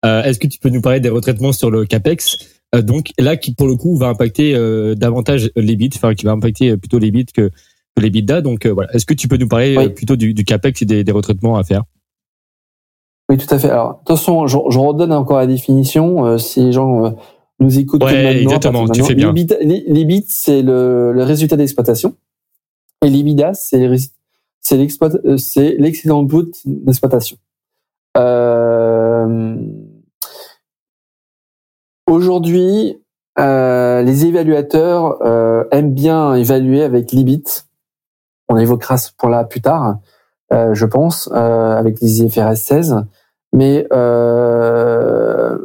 est-ce 0.03 0.41
que 0.41 0.49
tu 0.49 0.59
peux 0.59 0.71
nous 0.71 0.81
parler 0.81 0.99
des 0.99 1.11
retraitements 1.11 1.53
sur 1.53 1.71
le 1.71 1.87
capex? 1.87 2.39
Donc 2.75 3.11
là, 3.19 3.37
qui 3.37 3.55
pour 3.55 3.67
le 3.67 3.77
coup 3.77 3.97
va 3.97 4.09
impacter 4.09 4.53
davantage 4.97 5.51
les 5.57 5.77
bits, 5.77 5.91
enfin 5.95 6.15
qui 6.15 6.27
va 6.27 6.33
impacter 6.33 6.77
plutôt 6.77 6.99
les 6.99 7.11
bits 7.11 7.27
que 7.27 7.51
les 7.99 8.11
bidas. 8.11 8.41
Donc 8.41 8.67
euh, 8.67 8.73
voilà, 8.73 8.93
est-ce 8.95 9.07
que 9.07 9.15
tu 9.15 9.29
peux 9.29 9.37
nous 9.37 9.49
parler 9.49 9.77
euh, 9.77 9.89
plutôt 9.89 10.17
du, 10.17 10.35
capex 10.45 10.83
et 10.83 10.85
des, 10.85 11.13
retraitements 11.13 11.57
à 11.57 11.65
faire? 11.65 11.83
Oui, 13.29 13.37
tout 13.37 13.53
à 13.55 13.59
fait. 13.59 13.69
Alors, 13.69 13.93
de 13.93 13.99
toute 13.99 14.09
façon, 14.09 14.47
je, 14.47 14.57
redonne 14.57 15.13
encore 15.13 15.39
la 15.39 15.47
définition 15.47 16.25
euh, 16.25 16.39
si 16.39 16.65
les 16.65 16.73
gens 16.73 17.15
nous 17.61 17.79
écoutent. 17.79 18.03
Ouais, 18.03 18.43
exactement. 18.43 18.89
Tu 18.89 19.03
fais 19.03 19.15
bien. 19.15 19.33
Les, 19.33 20.05
bits, 20.05 20.25
c'est 20.29 20.63
le, 20.63 21.13
résultat 21.19 21.57
d'exploitation, 21.57 22.15
et 23.05 23.11
l'IBIDA, 23.11 23.55
c'est 23.55 23.89
c'est 24.61 25.77
l'excédent 25.79 26.23
brut 26.25 26.57
d'exploitation. 26.65 27.37
Aujourd'hui, 32.09 33.01
les 33.37 34.27
évaluateurs 34.27 35.23
aiment 35.73 35.95
bien 35.95 36.35
évaluer 36.35 36.83
avec 36.83 37.13
l'IBIT 37.13 37.69
on 38.49 38.57
évoquera 38.57 38.97
ce 38.97 39.11
point-là 39.17 39.45
plus 39.45 39.61
tard, 39.61 39.99
euh, 40.53 40.75
je 40.75 40.87
pense, 40.87 41.29
euh, 41.33 41.77
avec 41.77 42.01
les 42.01 42.23
IFRS 42.23 42.57
16. 42.57 42.97
Mais 43.53 43.87
euh, 43.93 45.59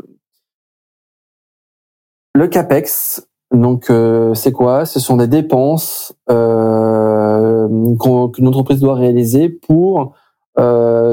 le 2.35 2.47
capex, 2.47 3.27
donc 3.51 3.91
c'est 4.33 4.51
quoi? 4.51 4.85
Ce 4.85 4.99
sont 4.99 5.17
des 5.17 5.27
dépenses 5.27 6.13
qu'une 6.27 7.97
entreprise 8.47 8.79
doit 8.79 8.95
réaliser 8.95 9.49
pour 9.49 10.15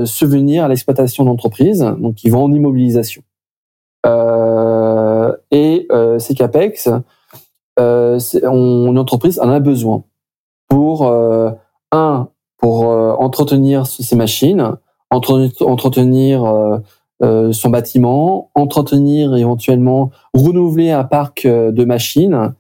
subvenir 0.05 0.65
à 0.65 0.69
l'exploitation 0.69 1.25
d'entreprise, 1.25 1.81
donc 1.99 2.15
qui 2.15 2.31
vont 2.31 2.45
en 2.45 2.53
immobilisation. 2.53 3.23
Et 5.51 5.89
ces 6.19 6.35
capex, 6.35 6.89
une 7.79 8.99
entreprise 8.99 9.41
en 9.41 9.49
a 9.49 9.61
besoin 9.61 10.05
pour 10.71 11.07
euh, 11.07 11.51
un 11.93 12.29
pour 12.57 12.91
euh, 12.91 13.13
entretenir 13.13 13.87
ces 13.87 14.17
machines, 14.17 14.77
entretenir 15.11 16.45
euh, 17.23 17.53
son 17.53 17.71
bâtiment, 17.71 18.51
entretenir 18.55 19.37
éventuellement 19.37 20.11
renouveler 20.33 20.91
un 20.91 21.05
parc 21.05 21.47
de 21.47 21.85
machines 21.85 22.55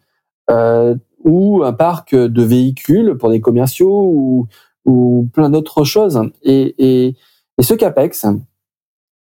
ou 1.24 1.62
un 1.62 1.72
parc 1.72 2.14
de 2.14 2.42
véhicules 2.42 3.16
pour 3.16 3.30
des 3.30 3.40
commerciaux 3.40 4.02
ou, 4.02 4.46
ou 4.84 5.28
plein 5.32 5.48
d'autres 5.48 5.84
choses. 5.84 6.20
Et, 6.42 6.74
et, 6.78 7.16
et, 7.58 7.62
ce 7.62 7.74
capex, 7.74 8.26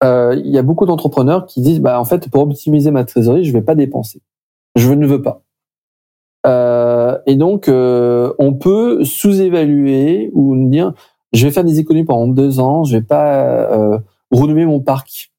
il 0.04 0.50
y 0.50 0.58
a 0.58 0.62
beaucoup 0.62 0.86
d'entrepreneurs 0.86 1.46
qui 1.46 1.62
disent 1.62 1.80
bah 1.80 1.98
en 1.98 2.04
fait 2.04 2.28
pour 2.28 2.42
optimiser 2.42 2.90
ma 2.90 3.04
trésorerie, 3.04 3.44
je 3.44 3.52
vais 3.52 3.62
pas 3.62 3.74
dépenser. 3.74 4.20
Je 4.76 4.92
ne 4.92 5.06
veux 5.06 5.22
pas. 5.22 5.44
Euh, 6.46 7.18
et 7.26 7.36
donc, 7.36 7.68
euh, 7.68 8.32
on 8.38 8.54
peut 8.54 9.04
sous-évaluer 9.04 10.30
ou 10.34 10.68
dire, 10.68 10.92
je 11.32 11.46
vais 11.46 11.52
faire 11.52 11.64
des 11.64 11.80
économies 11.80 12.04
pendant 12.04 12.28
deux 12.28 12.60
ans, 12.60 12.84
je 12.84 12.96
vais 12.96 13.02
pas 13.02 13.70
euh, 13.72 13.98
renouveler 14.30 14.66
mon 14.66 14.80
parc 14.80 15.32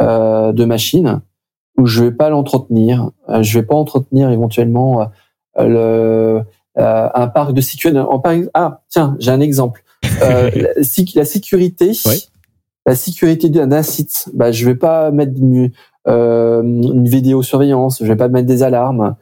euh, 0.00 0.52
de 0.52 0.64
machines, 0.64 1.20
ou 1.76 1.86
je 1.86 2.04
vais 2.04 2.12
pas 2.12 2.30
l'entretenir, 2.30 3.10
euh, 3.28 3.42
je 3.42 3.58
vais 3.58 3.66
pas 3.66 3.74
entretenir 3.74 4.30
éventuellement 4.30 5.08
le, 5.58 6.42
un 6.76 7.26
parc 7.28 7.52
de 7.52 7.60
sécurité. 7.60 7.98
En, 7.98 8.22
ah, 8.54 8.82
tiens, 8.88 9.16
j'ai 9.18 9.32
un 9.32 9.40
exemple. 9.40 9.82
la, 10.20 10.50
la 11.14 11.24
sécurité 11.24 11.92
la 12.88 12.94
sécurité 12.94 13.50
d'un 13.50 13.82
site, 13.82 14.30
bah, 14.32 14.50
je 14.50 14.64
vais 14.64 14.74
pas 14.74 15.10
mettre 15.10 15.32
une, 15.36 15.70
euh, 16.08 16.62
une 16.62 17.06
vidéosurveillance, 17.06 17.98
je 18.00 18.06
vais 18.06 18.16
pas 18.16 18.28
mettre 18.28 18.46
des 18.46 18.62
alarmes. 18.62 19.14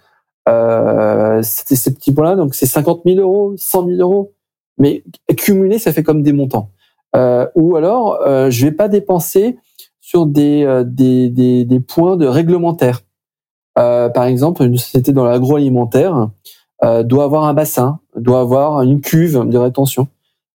Euh, 0.49 1.43
C'était 1.43 1.75
ces 1.75 1.93
petits 1.93 2.14
points-là, 2.14 2.37
donc 2.37 2.55
c'est 2.55 2.67
50 2.67 3.03
000 3.05 3.19
euros, 3.19 3.55
100 3.57 3.87
000 3.89 3.99
euros, 4.01 4.35
mais 4.79 5.03
cumulé, 5.37 5.81
ça 5.81 5.93
fait 5.93 6.05
comme 6.05 6.23
des 6.23 6.33
montants. 6.33 6.71
Euh, 7.17 7.49
ou 7.57 7.75
alors, 7.75 8.21
euh, 8.25 8.51
je 8.51 8.67
vais 8.67 8.73
pas 8.73 8.87
dépenser 8.87 9.59
sur 10.01 10.27
des, 10.27 10.62
euh, 10.62 10.85
points 11.89 12.17
de 12.17 12.27
réglementaire. 12.27 13.01
Euh, 13.81 14.09
par 14.11 14.27
exemple, 14.27 14.62
une 14.62 14.79
société 14.79 15.11
dans 15.11 15.25
l'agroalimentaire 15.25 16.31
doit 17.03 17.25
avoir 17.25 17.45
un 17.45 17.55
bassin, 17.55 17.99
doit 18.14 18.39
avoir 18.39 18.83
une 18.83 19.01
cuve 19.01 19.49
de 19.49 19.59
rétention. 19.59 20.07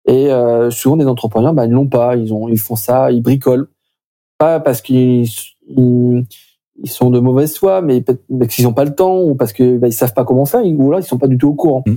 Et 0.08 0.32
euh, 0.32 0.70
souvent, 0.70 0.96
des 0.96 1.06
entrepreneurs, 1.06 1.52
bah, 1.52 1.66
ils 1.66 1.70
l'ont 1.70 1.86
pas. 1.86 2.16
Ils 2.16 2.32
ont, 2.32 2.48
ils 2.48 2.58
font 2.58 2.76
ça, 2.76 3.12
ils 3.12 3.22
bricolent, 3.22 3.68
pas 4.38 4.58
parce 4.58 4.80
qu'ils 4.80 5.28
ils, 5.68 6.24
sont 6.86 7.10
de 7.10 7.20
mauvaise 7.20 7.56
foi, 7.56 7.82
mais 7.82 8.00
parce 8.00 8.54
qu'ils 8.54 8.64
n'ont 8.64 8.72
pas 8.72 8.86
le 8.86 8.94
temps 8.94 9.20
ou 9.20 9.34
parce 9.34 9.52
que 9.52 9.76
bah, 9.76 9.86
ils 9.86 9.92
savent 9.92 10.14
pas 10.14 10.24
comment 10.24 10.46
faire, 10.46 10.64
ou 10.64 10.90
là, 10.90 10.98
ils 10.98 11.04
sont 11.04 11.18
pas 11.18 11.28
du 11.28 11.36
tout 11.36 11.48
au 11.48 11.54
courant. 11.54 11.84
Mmh. 11.86 11.96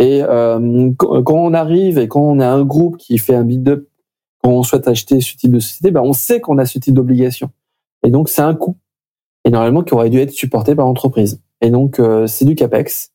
Et 0.00 0.22
euh, 0.22 0.90
quand 0.98 1.34
on 1.34 1.54
arrive 1.54 1.98
et 1.98 2.08
quand 2.08 2.22
on 2.22 2.40
a 2.40 2.48
un 2.48 2.64
groupe 2.64 2.96
qui 2.96 3.18
fait 3.18 3.34
un 3.34 3.44
build-up, 3.44 3.86
quand 4.42 4.50
on 4.50 4.62
souhaite 4.62 4.88
acheter 4.88 5.20
ce 5.20 5.36
type 5.36 5.52
de 5.52 5.60
société, 5.60 5.90
bah, 5.90 6.02
on 6.02 6.14
sait 6.14 6.40
qu'on 6.40 6.58
a 6.58 6.66
ce 6.66 6.78
type 6.78 6.94
d'obligation. 6.94 7.50
Et 8.04 8.10
donc, 8.10 8.28
c'est 8.28 8.42
un 8.42 8.54
coût. 8.54 8.76
Et 9.44 9.50
normalement, 9.50 9.82
qui 9.82 9.94
aurait 9.94 10.10
dû 10.10 10.18
être 10.18 10.32
supporté 10.32 10.74
par 10.74 10.86
l'entreprise. 10.86 11.42
Et 11.60 11.70
donc, 11.70 12.00
euh, 12.00 12.26
c'est 12.26 12.44
du 12.44 12.54
CAPEX. 12.54 13.12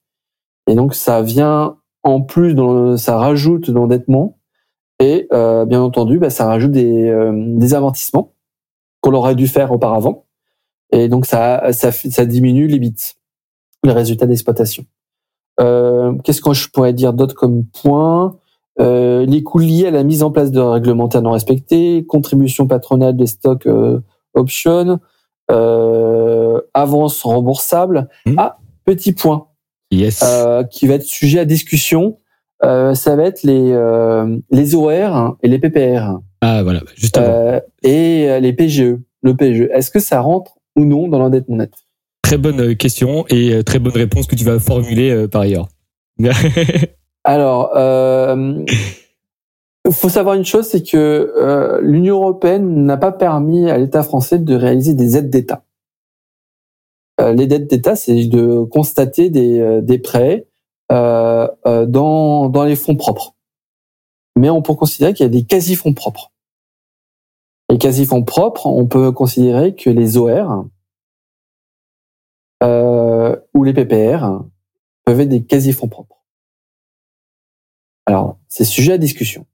Et 0.68 0.76
donc, 0.76 0.94
ça 0.94 1.22
vient 1.22 1.79
en 2.04 2.22
plus, 2.22 2.56
ça 2.98 3.18
rajoute 3.18 3.70
de 3.70 3.76
l'endettement. 3.76 4.38
Et 5.00 5.28
euh, 5.32 5.66
bien 5.66 5.82
entendu, 5.82 6.20
bah, 6.20 6.30
ça 6.30 6.46
rajoute 6.46 6.72
des, 6.72 7.08
euh, 7.08 7.32
des 7.34 7.74
amortissements 7.74 8.34
qu'on 9.02 9.14
aurait 9.14 9.36
dû 9.36 9.48
faire 9.48 9.72
auparavant. 9.72 10.26
Et 10.92 11.08
donc, 11.08 11.26
ça, 11.26 11.72
ça, 11.72 11.92
ça 11.92 12.26
diminue 12.26 12.68
les 12.68 12.80
bits, 12.80 13.14
les 13.84 13.94
résultats 13.94 14.26
d'exploitation. 14.26 14.86
Euh, 15.62 16.14
Qu'est-ce 16.24 16.42
que 16.42 16.54
je 16.54 16.70
pourrais 16.70 16.94
dire 16.94 17.14
d'autre 17.14 17.36
comme 17.36 17.64
point? 17.66 18.38
Euh, 18.80 19.26
Les 19.26 19.44
coûts 19.44 19.60
liés 19.60 19.88
à 19.88 19.92
la 19.92 20.04
mise 20.04 20.24
en 20.24 20.32
place 20.32 20.52
de 20.52 20.60
réglementaires 20.60 21.22
non 21.22 21.32
respectés, 21.32 22.06
contribution 22.06 22.68
patronale 22.68 23.16
des 23.16 23.28
stocks 23.28 23.68
options, 24.34 25.00
euh, 25.52 26.62
avance 26.74 27.24
remboursable. 27.24 28.10
Mmh. 28.26 28.36
Ah, 28.38 28.58
petit 28.86 29.14
point 29.14 29.49
yes. 29.92 30.24
euh, 30.24 30.64
qui 30.64 30.88
va 30.88 30.96
être 30.96 31.04
sujet 31.04 31.40
à 31.40 31.46
discussion. 31.46 32.18
Euh, 32.64 32.94
ça 32.94 33.16
va 33.16 33.24
être 33.24 33.44
les 33.44 33.72
euh, 33.72 34.38
les 34.52 34.76
OR 34.76 35.38
et 35.42 35.48
les 35.48 35.60
PPR. 35.60 36.20
Ah 36.42 36.64
voilà, 36.64 36.82
juste 36.96 37.18
avant. 37.18 37.30
Euh, 37.30 37.60
et 37.84 38.30
euh, 38.30 38.40
les 38.40 38.54
PGE, 38.54 38.98
le 39.22 39.36
PGE. 39.36 39.70
Est-ce 39.74 39.92
que 39.92 40.00
ça 40.00 40.20
rentre 40.20 40.58
ou 40.76 40.86
non 40.86 41.08
dans 41.08 41.20
l'endettement 41.20 41.58
net? 41.58 41.72
Très 42.22 42.38
bonne 42.38 42.76
question 42.76 43.26
et 43.30 43.64
très 43.64 43.80
bonne 43.80 43.94
réponse 43.94 44.28
que 44.28 44.36
tu 44.36 44.44
vas 44.44 44.60
formuler 44.60 45.28
par 45.30 45.42
ailleurs. 45.42 45.68
Alors, 47.24 47.72
il 47.76 48.66
faut 49.92 50.10
savoir 50.10 50.36
une 50.36 50.46
chose, 50.46 50.68
c'est 50.68 50.84
que 50.84 51.80
l'Union 51.82 52.18
européenne 52.18 52.86
n'a 52.86 52.98
pas 52.98 53.12
permis 53.12 53.70
à 53.72 53.80
l'État 53.80 54.04
français 54.04 54.38
de 54.38 54.54
réaliser 54.54 54.94
des 54.94 55.18
aides 55.18 55.32
d'État. 55.32 55.64
Euh, 57.20 57.34
les 57.34 57.48
dettes 57.48 57.68
d'État, 57.68 57.96
c'est 57.96 58.26
de 58.26 58.64
constater 58.64 59.30
des, 59.30 59.60
euh, 59.60 59.82
des 59.82 60.00
prêts 60.00 60.48
euh, 60.92 61.48
dans, 61.86 62.64
les 62.66 62.76
fonds 62.76 62.96
propres. 62.96 63.36
Mais 64.36 64.50
on 64.50 64.62
peut 64.62 64.76
considérer 64.76 65.14
qu'il 65.14 65.26
y 65.26 65.30
a 65.30 65.32
des 65.32 65.44
quasi-fonds 65.44 65.94
propres. 65.94 66.32
Les 67.70 67.78
quasi-fonds 67.78 68.24
propres, 68.24 68.66
on 68.68 68.88
peut 68.88 69.12
considérer 69.12 69.76
que 69.76 69.90
les 69.90 70.18
OR 70.18 70.66
ou 73.54 73.64
les 73.64 73.74
PPR 73.74 74.42
peuvent 75.06 75.20
être 75.20 75.30
des 75.30 75.44
quasi-fonds 75.44 75.88
propres. 75.88 76.24
Alors, 78.06 78.38
c'est 78.48 78.64
sujet 78.64 78.94
à 78.94 78.98
discussion. 78.98 79.46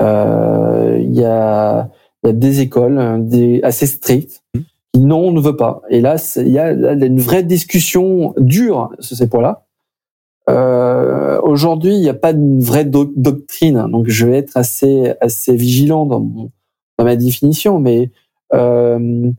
Il 0.00 1.14
y, 1.14 1.24
a, 1.24 1.90
des 2.24 2.60
écoles 2.60 2.98
assez 3.62 3.86
strictes 3.86 4.42
mmh 4.54 4.60
non, 4.98 5.28
on 5.28 5.32
ne 5.32 5.40
veut 5.40 5.56
pas. 5.56 5.82
Et 5.90 6.00
là, 6.00 6.16
il 6.36 6.48
y 6.48 6.58
a 6.58 6.72
une 6.72 7.20
vraie 7.20 7.42
discussion 7.42 8.34
dure 8.38 8.90
sur 9.00 9.16
ces 9.16 9.28
points-là. 9.28 9.66
Euh, 10.48 11.40
Aujourd'hui, 11.42 11.94
il 11.94 12.00
n'y 12.00 12.08
a 12.08 12.14
pas 12.14 12.32
de 12.32 12.62
vraie 12.62 12.84
doctrine, 12.84 13.86
donc 13.90 14.08
je 14.08 14.26
vais 14.26 14.38
être 14.38 14.56
assez 14.56 15.14
assez 15.20 15.54
vigilant 15.54 16.06
dans, 16.06 16.20
mon, 16.20 16.50
dans 16.98 17.04
ma 17.04 17.16
définition. 17.16 17.78
Mais 17.78 18.10
euh, 18.54 19.30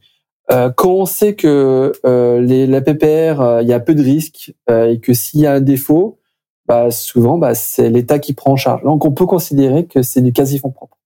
euh, 0.51 0.69
quand 0.71 0.91
on 0.91 1.05
sait 1.05 1.35
que 1.35 1.91
euh, 2.05 2.41
les, 2.41 2.67
la 2.67 2.81
PPR, 2.81 3.41
euh, 3.41 3.61
il 3.61 3.67
y 3.67 3.73
a 3.73 3.79
peu 3.79 3.95
de 3.95 4.01
risques 4.01 4.53
euh, 4.69 4.91
et 4.91 4.99
que 4.99 5.13
s'il 5.13 5.41
y 5.41 5.45
a 5.45 5.53
un 5.53 5.61
défaut, 5.61 6.19
bah, 6.67 6.91
souvent, 6.91 7.37
bah, 7.37 7.55
c'est 7.55 7.89
l'État 7.89 8.19
qui 8.19 8.33
prend 8.33 8.51
en 8.51 8.55
charge. 8.55 8.83
Donc, 8.83 9.05
on 9.05 9.11
peut 9.11 9.25
considérer 9.25 9.85
que 9.87 10.03
c'est 10.03 10.21
du 10.21 10.33
quasi-fonds 10.33 10.71
propre. 10.71 10.98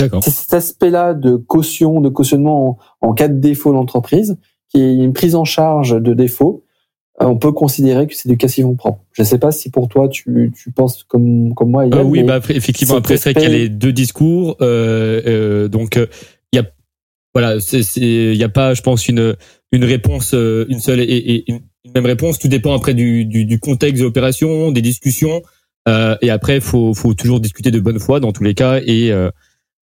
C'est 0.00 0.30
cet 0.30 0.54
aspect-là 0.54 1.14
de 1.14 1.36
caution, 1.36 2.00
de 2.00 2.08
cautionnement 2.08 2.78
en, 3.00 3.12
cas 3.14 3.28
de 3.28 3.38
défaut 3.38 3.72
d'entreprise, 3.72 4.38
qui 4.68 4.80
est 4.80 4.94
une 4.94 5.12
prise 5.12 5.34
en 5.34 5.44
charge 5.44 6.00
de 6.00 6.14
défaut. 6.14 6.64
Euh, 7.20 7.26
on 7.26 7.36
peut 7.36 7.50
considérer 7.50 8.06
que 8.06 8.14
c'est 8.14 8.28
du 8.28 8.36
cassivon 8.36 8.76
propre. 8.76 9.00
Je 9.12 9.22
ne 9.22 9.26
sais 9.26 9.38
pas 9.38 9.50
si 9.50 9.70
pour 9.70 9.88
toi 9.88 10.08
tu, 10.08 10.52
tu 10.54 10.70
penses 10.70 11.02
comme 11.02 11.52
comme 11.54 11.70
moi. 11.70 11.84
Yann, 11.84 11.98
euh, 11.98 12.02
oui, 12.04 12.22
bah 12.22 12.38
effectivement. 12.48 12.94
Après, 12.94 13.16
c'est 13.16 13.32
vrai 13.32 13.40
qu'il 13.40 13.50
y 13.50 13.54
a 13.54 13.58
les 13.58 13.68
deux 13.68 13.92
discours. 13.92 14.56
Euh, 14.60 15.20
euh 15.26 15.68
donc 15.68 15.96
il 15.96 16.56
y 16.56 16.60
a 16.60 16.64
voilà, 17.34 17.56
il 17.96 18.36
y 18.36 18.44
a 18.44 18.48
pas, 18.48 18.74
je 18.74 18.82
pense, 18.82 19.08
une 19.08 19.34
une 19.72 19.84
réponse, 19.84 20.32
une 20.32 20.78
seule 20.78 21.00
et, 21.00 21.04
et 21.04 21.50
une 21.50 21.60
même 21.92 22.06
réponse. 22.06 22.38
Tout 22.38 22.48
dépend 22.48 22.72
après 22.72 22.94
du, 22.94 23.24
du, 23.24 23.44
du 23.44 23.58
contexte 23.58 24.00
de 24.00 24.06
l'opération, 24.06 24.70
des 24.70 24.82
discussions. 24.82 25.42
Euh, 25.88 26.16
et 26.22 26.30
après, 26.30 26.60
faut 26.60 26.94
faut 26.94 27.14
toujours 27.14 27.40
discuter 27.40 27.72
de 27.72 27.80
bonne 27.80 27.98
foi 27.98 28.20
dans 28.20 28.32
tous 28.32 28.44
les 28.44 28.54
cas 28.54 28.80
et 28.84 29.12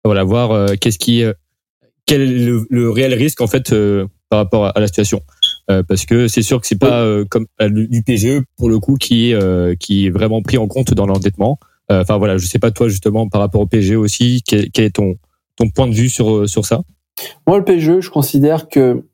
voilà, 0.04 0.24
voir 0.24 0.52
euh, 0.52 0.74
qu'est-ce 0.80 0.98
qui, 0.98 1.22
euh, 1.22 1.32
quel 2.06 2.20
est 2.20 2.48
le, 2.68 2.90
réel 2.90 3.14
risque 3.14 3.40
en 3.40 3.46
fait 3.46 3.72
euh, 3.72 4.06
par 4.28 4.38
rapport 4.38 4.66
à, 4.66 4.80
la 4.80 4.86
situation. 4.86 5.22
parce 5.66 6.04
que 6.04 6.28
c'est 6.28 6.42
sûr 6.42 6.60
que 6.60 6.66
c'est 6.66 6.78
pas 6.78 7.06
comme 7.30 7.46
du 7.70 8.02
PGE 8.02 8.42
pour 8.56 8.68
le 8.68 8.78
coup 8.78 8.96
qui 8.96 9.30
est 9.30 9.78
qui 9.78 10.06
est 10.06 10.10
vraiment 10.10 10.42
pris 10.42 10.58
en 10.58 10.66
compte 10.66 10.92
dans 10.92 11.06
l'endettement. 11.06 11.58
Enfin 11.88 12.18
voilà, 12.18 12.36
je 12.36 12.46
sais 12.46 12.58
pas 12.58 12.70
toi 12.70 12.88
justement 12.88 13.28
par 13.28 13.40
rapport 13.40 13.60
au 13.60 13.66
PGE 13.66 13.92
aussi, 13.92 14.42
quel, 14.44 14.70
quel, 14.70 14.86
est 14.86 14.96
ton 14.96 15.16
ton 15.56 15.70
point 15.70 15.86
de 15.86 15.94
vue 15.94 16.08
sur 16.08 16.48
sur 16.48 16.66
ça? 16.66 16.82
Moi 17.46 17.58
le 17.58 17.64
PGE, 17.64 18.00
je 18.00 18.10
considère 18.10 18.68
que 18.68 19.04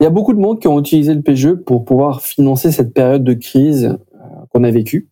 il 0.00 0.04
y 0.04 0.06
a 0.06 0.10
beaucoup 0.10 0.34
de 0.34 0.40
monde 0.40 0.60
qui 0.60 0.68
ont 0.68 0.78
utilisé 0.78 1.12
le 1.12 1.22
PGE 1.22 1.54
pour 1.54 1.84
pouvoir 1.84 2.22
financer 2.22 2.70
cette 2.70 2.94
période 2.94 3.24
de 3.24 3.34
crise 3.34 3.98
qu'on 4.50 4.62
a 4.64 4.70
vécue. 4.70 5.08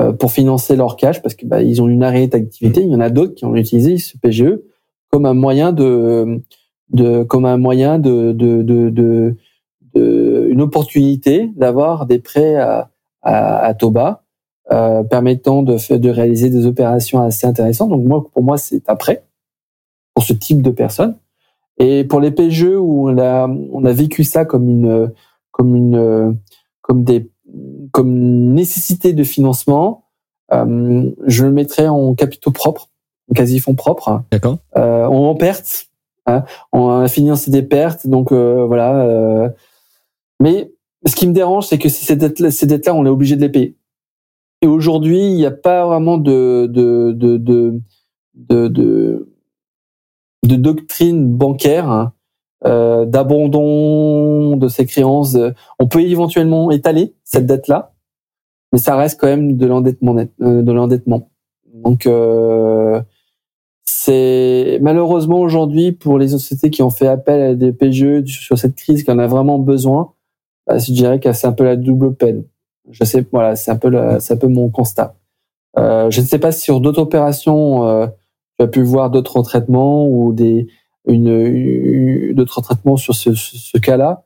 Euh, 0.00 0.12
pour 0.12 0.32
financer 0.32 0.74
leur 0.74 0.96
cash 0.96 1.22
parce 1.22 1.36
que 1.36 1.46
bah, 1.46 1.62
ils 1.62 1.80
ont 1.80 1.88
une 1.88 2.02
arrêt 2.02 2.26
d'activité. 2.26 2.82
Il 2.82 2.90
y 2.90 2.96
en 2.96 3.00
a 3.00 3.10
d'autres 3.10 3.36
qui 3.36 3.44
ont 3.44 3.54
utilisé 3.54 3.96
ce 3.98 4.18
PGE 4.18 4.58
comme 5.12 5.24
un 5.24 5.34
moyen 5.34 5.70
de, 5.70 6.42
de 6.90 7.22
comme 7.22 7.44
un 7.44 7.58
moyen 7.58 8.00
de, 8.00 8.32
de, 8.32 8.62
de, 8.62 8.90
de, 8.90 9.36
de 9.94 10.48
une 10.50 10.60
opportunité 10.60 11.52
d'avoir 11.54 12.06
des 12.06 12.18
prêts 12.18 12.56
à, 12.56 12.90
à, 13.22 13.58
à 13.58 13.74
taux 13.74 13.92
bas 13.92 14.24
euh, 14.72 15.04
permettant 15.04 15.62
de, 15.62 15.76
de 15.96 16.10
réaliser 16.10 16.50
des 16.50 16.66
opérations 16.66 17.20
assez 17.20 17.46
intéressantes. 17.46 17.90
Donc 17.90 18.04
moi, 18.04 18.24
pour 18.32 18.42
moi, 18.42 18.58
c'est 18.58 18.88
un 18.90 18.96
prêt 18.96 19.24
pour 20.12 20.24
ce 20.24 20.32
type 20.32 20.60
de 20.60 20.70
personnes. 20.70 21.16
Et 21.78 22.02
pour 22.02 22.18
les 22.18 22.32
PGE 22.32 22.64
où 22.64 23.08
on 23.10 23.16
a, 23.18 23.46
on 23.46 23.84
a 23.84 23.92
vécu 23.92 24.24
ça 24.24 24.44
comme 24.44 24.68
une, 24.68 25.12
comme 25.52 25.76
une, 25.76 26.36
comme 26.82 27.04
des 27.04 27.30
comme 27.92 28.54
nécessité 28.54 29.12
de 29.12 29.24
financement, 29.24 30.04
euh, 30.52 31.10
je 31.26 31.44
le 31.44 31.52
mettrais 31.52 31.88
en 31.88 32.14
capitaux 32.14 32.50
propres, 32.50 32.90
en 33.30 33.34
quasi 33.34 33.60
fonds 33.60 33.74
propres. 33.74 34.22
D'accord. 34.30 34.58
Euh, 34.76 35.04
en 35.06 35.34
perte. 35.34 35.88
Hein, 36.26 36.44
on 36.72 36.88
a 36.88 37.08
financé 37.08 37.50
des 37.50 37.62
pertes, 37.62 38.06
donc 38.06 38.32
euh, 38.32 38.64
voilà. 38.64 39.04
Euh. 39.04 39.50
mais 40.40 40.72
ce 41.04 41.14
qui 41.14 41.26
me 41.26 41.34
dérange, 41.34 41.66
c'est 41.66 41.78
que 41.78 41.90
ces 41.90 42.16
dettes-là, 42.16 42.50
ces 42.50 42.66
dettes-là, 42.66 42.94
on 42.94 43.04
est 43.04 43.10
obligé 43.10 43.36
de 43.36 43.42
les 43.42 43.50
payer. 43.50 43.76
Et 44.62 44.66
aujourd'hui, 44.66 45.18
il 45.18 45.34
n'y 45.34 45.44
a 45.44 45.50
pas 45.50 45.84
vraiment 45.86 46.16
de 46.16 46.66
de 46.66 47.12
de 47.12 47.36
de 47.36 47.80
de, 48.34 48.68
de, 48.68 49.28
de 50.44 50.56
doctrine 50.56 51.28
bancaire 51.28 51.90
hein, 51.90 52.13
euh, 52.66 53.04
d'abandon 53.04 54.56
de 54.56 54.68
ces 54.68 54.86
créances. 54.86 55.36
On 55.78 55.86
peut 55.86 56.02
éventuellement 56.02 56.70
étaler 56.70 57.14
cette 57.24 57.46
dette-là, 57.46 57.92
mais 58.72 58.78
ça 58.78 58.96
reste 58.96 59.20
quand 59.20 59.26
même 59.26 59.56
de 59.56 59.66
l'endettement 59.66 60.16
euh, 60.16 60.62
de 60.62 60.72
l'endettement. 60.72 61.30
Donc 61.72 62.06
euh, 62.06 63.00
c'est 63.84 64.78
malheureusement 64.80 65.40
aujourd'hui 65.40 65.92
pour 65.92 66.18
les 66.18 66.28
sociétés 66.28 66.70
qui 66.70 66.82
ont 66.82 66.90
fait 66.90 67.08
appel 67.08 67.40
à 67.40 67.54
des 67.54 67.72
PGE 67.72 68.24
sur 68.26 68.58
cette 68.58 68.76
crise 68.76 69.02
qui 69.02 69.10
en 69.10 69.18
a 69.18 69.26
vraiment 69.26 69.58
besoin, 69.58 70.12
bah, 70.66 70.78
je 70.78 70.92
dirais 70.92 71.20
que 71.20 71.32
c'est 71.32 71.46
un 71.46 71.52
peu 71.52 71.64
la 71.64 71.76
double 71.76 72.14
peine. 72.14 72.44
Je 72.90 73.04
sais, 73.04 73.26
voilà, 73.32 73.56
c'est 73.56 73.70
un 73.70 73.76
peu, 73.76 73.90
c'est 74.20 74.34
un 74.34 74.36
peu 74.36 74.48
mon 74.48 74.68
constat. 74.70 75.16
Euh, 75.78 76.10
je 76.10 76.20
ne 76.20 76.26
sais 76.26 76.38
pas 76.38 76.52
si 76.52 76.60
sur 76.60 76.80
d'autres 76.80 77.02
opérations, 77.02 77.86
euh, 77.86 78.06
tu 78.58 78.64
as 78.64 78.68
pu 78.68 78.82
voir 78.82 79.10
d'autres 79.10 79.42
traitements 79.42 80.06
ou 80.06 80.32
des 80.32 80.68
une, 81.06 82.32
d'autres 82.34 82.60
traitements 82.60 82.96
sur 82.96 83.14
ce, 83.14 83.34
ce, 83.34 83.78
cas-là. 83.78 84.24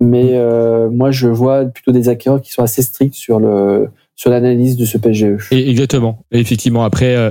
Mais 0.00 0.34
euh, 0.34 0.90
moi, 0.90 1.10
je 1.10 1.28
vois 1.28 1.64
plutôt 1.66 1.92
des 1.92 2.08
acquéreurs 2.08 2.40
qui 2.40 2.50
sont 2.50 2.62
assez 2.62 2.82
stricts 2.82 3.14
sur 3.14 3.38
le 3.40 3.88
sur 4.14 4.30
l'analyse 4.30 4.76
de 4.76 4.84
ce 4.84 4.98
PGE. 4.98 5.52
exactement. 5.52 6.24
effectivement, 6.30 6.84
après, 6.84 7.16
euh, 7.16 7.30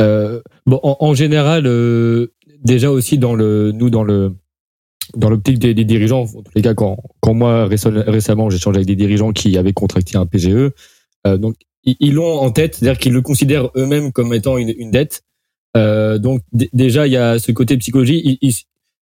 euh, 0.00 0.40
bon, 0.66 0.80
en, 0.82 1.14
général, 1.14 1.66
euh, 1.66 2.32
déjà 2.64 2.90
aussi 2.90 3.18
dans 3.18 3.34
le 3.34 3.72
nous 3.72 3.90
dans 3.90 4.04
le 4.04 4.34
dans 5.16 5.28
l'optique 5.28 5.58
des, 5.58 5.74
des, 5.74 5.84
dirigeants, 5.84 6.22
en 6.22 6.42
tous 6.42 6.52
les 6.54 6.62
cas, 6.62 6.74
quand, 6.74 6.96
quand 7.20 7.34
moi 7.34 7.66
récemment 7.66 8.48
j'ai 8.48 8.58
changé 8.58 8.76
avec 8.76 8.86
des 8.86 8.96
dirigeants 8.96 9.32
qui 9.32 9.58
avaient 9.58 9.72
contracté 9.72 10.16
un 10.16 10.24
PGE, 10.24 10.70
euh, 11.26 11.36
donc 11.36 11.56
ils 11.84 12.14
l'ont 12.14 12.38
en 12.38 12.50
tête, 12.50 12.76
c'est-à-dire 12.76 12.98
qu'ils 12.98 13.12
le 13.12 13.22
considèrent 13.22 13.70
eux-mêmes 13.74 14.12
comme 14.12 14.32
étant 14.34 14.56
une, 14.56 14.72
une 14.76 14.90
dette. 14.90 15.22
Euh, 15.76 16.18
donc 16.18 16.42
déjà 16.52 17.06
il 17.06 17.12
y 17.12 17.16
a 17.16 17.38
ce 17.38 17.52
côté 17.52 17.76
psychologie, 17.76 18.20
ils, 18.24 18.38
ils, 18.42 18.54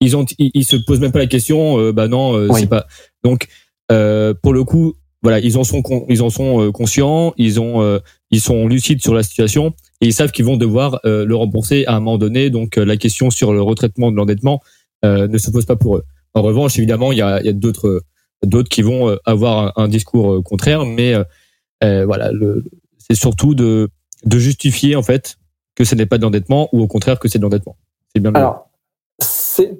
ils 0.01 0.17
ont 0.17 0.25
ils, 0.39 0.65
se 0.65 0.75
posent 0.75 0.99
même 0.99 1.11
pas 1.11 1.19
la 1.19 1.27
question, 1.27 1.79
euh, 1.79 1.91
bah 1.91 2.07
non, 2.07 2.35
euh, 2.35 2.49
c'est 2.53 2.67
pas. 2.67 2.87
Donc 3.23 3.47
euh, 3.91 4.33
pour 4.41 4.53
le 4.53 4.63
coup, 4.63 4.95
voilà, 5.21 5.39
ils 5.39 5.57
en 5.57 5.63
sont 5.63 5.83
ils 6.09 6.21
en 6.21 6.29
sont 6.29 6.61
euh, 6.61 6.71
conscients, 6.71 7.33
ils 7.37 7.59
ont 7.59 7.99
ils 8.31 8.41
sont 8.41 8.67
lucides 8.67 9.01
sur 9.01 9.13
la 9.13 9.23
situation 9.23 9.73
et 10.01 10.07
ils 10.07 10.13
savent 10.13 10.31
qu'ils 10.31 10.45
vont 10.45 10.57
devoir 10.57 10.99
le 11.03 11.33
rembourser 11.33 11.85
à 11.85 11.95
un 11.95 11.99
moment 11.99 12.17
donné. 12.17 12.49
Donc 12.49 12.75
la 12.77 12.97
question 12.97 13.29
sur 13.29 13.53
le 13.53 13.61
retraitement 13.61 14.11
de 14.11 14.17
l'endettement 14.17 14.61
ne 15.03 15.37
se 15.37 15.51
pose 15.51 15.65
pas 15.65 15.75
pour 15.75 15.97
eux. 15.97 16.03
En 16.33 16.41
revanche, 16.41 16.77
évidemment, 16.77 17.11
il 17.11 17.17
y 17.17 17.21
a, 17.21 17.41
y 17.41 17.49
a 17.49 17.53
d'autres 17.53 18.03
d'autres 18.43 18.69
qui 18.69 18.83
vont 18.83 19.17
avoir 19.25 19.79
un, 19.79 19.83
un 19.83 19.87
discours 19.87 20.43
contraire, 20.43 20.85
mais 20.85 21.15
euh, 21.83 22.05
voilà, 22.05 22.31
le, 22.31 22.63
c'est 22.97 23.15
surtout 23.15 23.53
de, 23.53 23.89
de 24.25 24.39
justifier 24.39 24.95
en 24.95 25.03
fait 25.03 25.37
que 25.77 25.83
ce 25.83 25.93
n'est 25.93 26.07
pas 26.07 26.17
de 26.17 26.23
l'endettement 26.23 26.69
ou 26.73 26.81
au 26.81 26.87
contraire 26.87 27.19
que 27.19 27.27
c'est 27.27 27.37
de 27.37 27.43
l'endettement. 27.43 27.77
C'est 28.13 28.19
bien. 28.19 28.33
Alors, 28.33 28.71
c'est, 29.19 29.79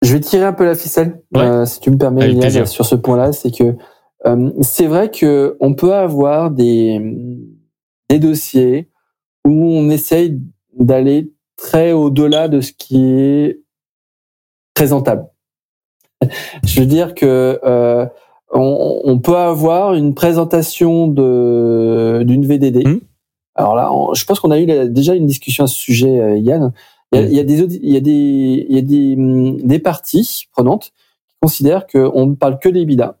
je 0.00 0.12
vais 0.12 0.20
tirer 0.20 0.44
un 0.44 0.52
peu 0.52 0.64
la 0.64 0.76
ficelle, 0.76 1.20
euh, 1.36 1.66
si 1.66 1.80
tu 1.80 1.90
me 1.90 1.98
permets, 1.98 2.66
sur 2.66 2.86
ce 2.86 2.94
point-là, 2.94 3.32
c'est 3.32 3.50
que 3.50 3.74
euh, 4.26 4.50
c'est 4.60 4.86
vrai 4.86 5.10
que 5.10 5.56
on 5.58 5.74
peut 5.74 5.94
avoir 5.94 6.52
des 6.52 7.00
des 8.08 8.20
dossiers 8.20 8.90
où 9.44 9.50
on 9.50 9.90
essaye 9.90 10.40
d'aller 10.78 11.32
très 11.56 11.90
au-delà 11.90 12.46
de 12.46 12.60
ce 12.60 12.72
qui 12.72 13.04
est 13.04 13.60
présentable. 14.74 15.26
je 16.64 16.80
veux 16.80 16.86
dire 16.86 17.14
que 17.14 17.58
euh, 17.64 18.06
on, 18.52 19.18
peut 19.18 19.36
avoir 19.36 19.94
une 19.94 20.14
présentation 20.14 21.08
de 21.08 22.22
d'une 22.24 22.46
VDD. 22.46 22.86
Mmh. 22.86 23.00
Alors 23.54 23.74
là, 23.74 23.90
je 24.14 24.24
pense 24.24 24.40
qu'on 24.40 24.50
a 24.50 24.58
eu 24.58 24.66
déjà 24.88 25.14
une 25.14 25.26
discussion 25.26 25.64
à 25.64 25.66
ce 25.66 25.76
sujet, 25.76 26.20
euh, 26.20 26.38
Yann. 26.38 26.72
Il 27.14 27.30
y, 27.30 27.40
a, 27.40 27.44
des 27.44 27.60
il 27.60 27.92
y 27.92 27.96
a 27.98 28.00
des 28.00 28.66
il 28.70 28.74
y 28.74 28.78
a 28.78 28.80
des 28.80 29.16
des 29.62 29.78
parties 29.78 30.46
prenantes 30.50 30.92
qui 31.28 31.36
considèrent 31.42 31.86
qu'on 31.86 32.24
ne 32.26 32.34
parle 32.34 32.58
que 32.58 32.70
des 32.70 32.86
bidas, 32.86 33.16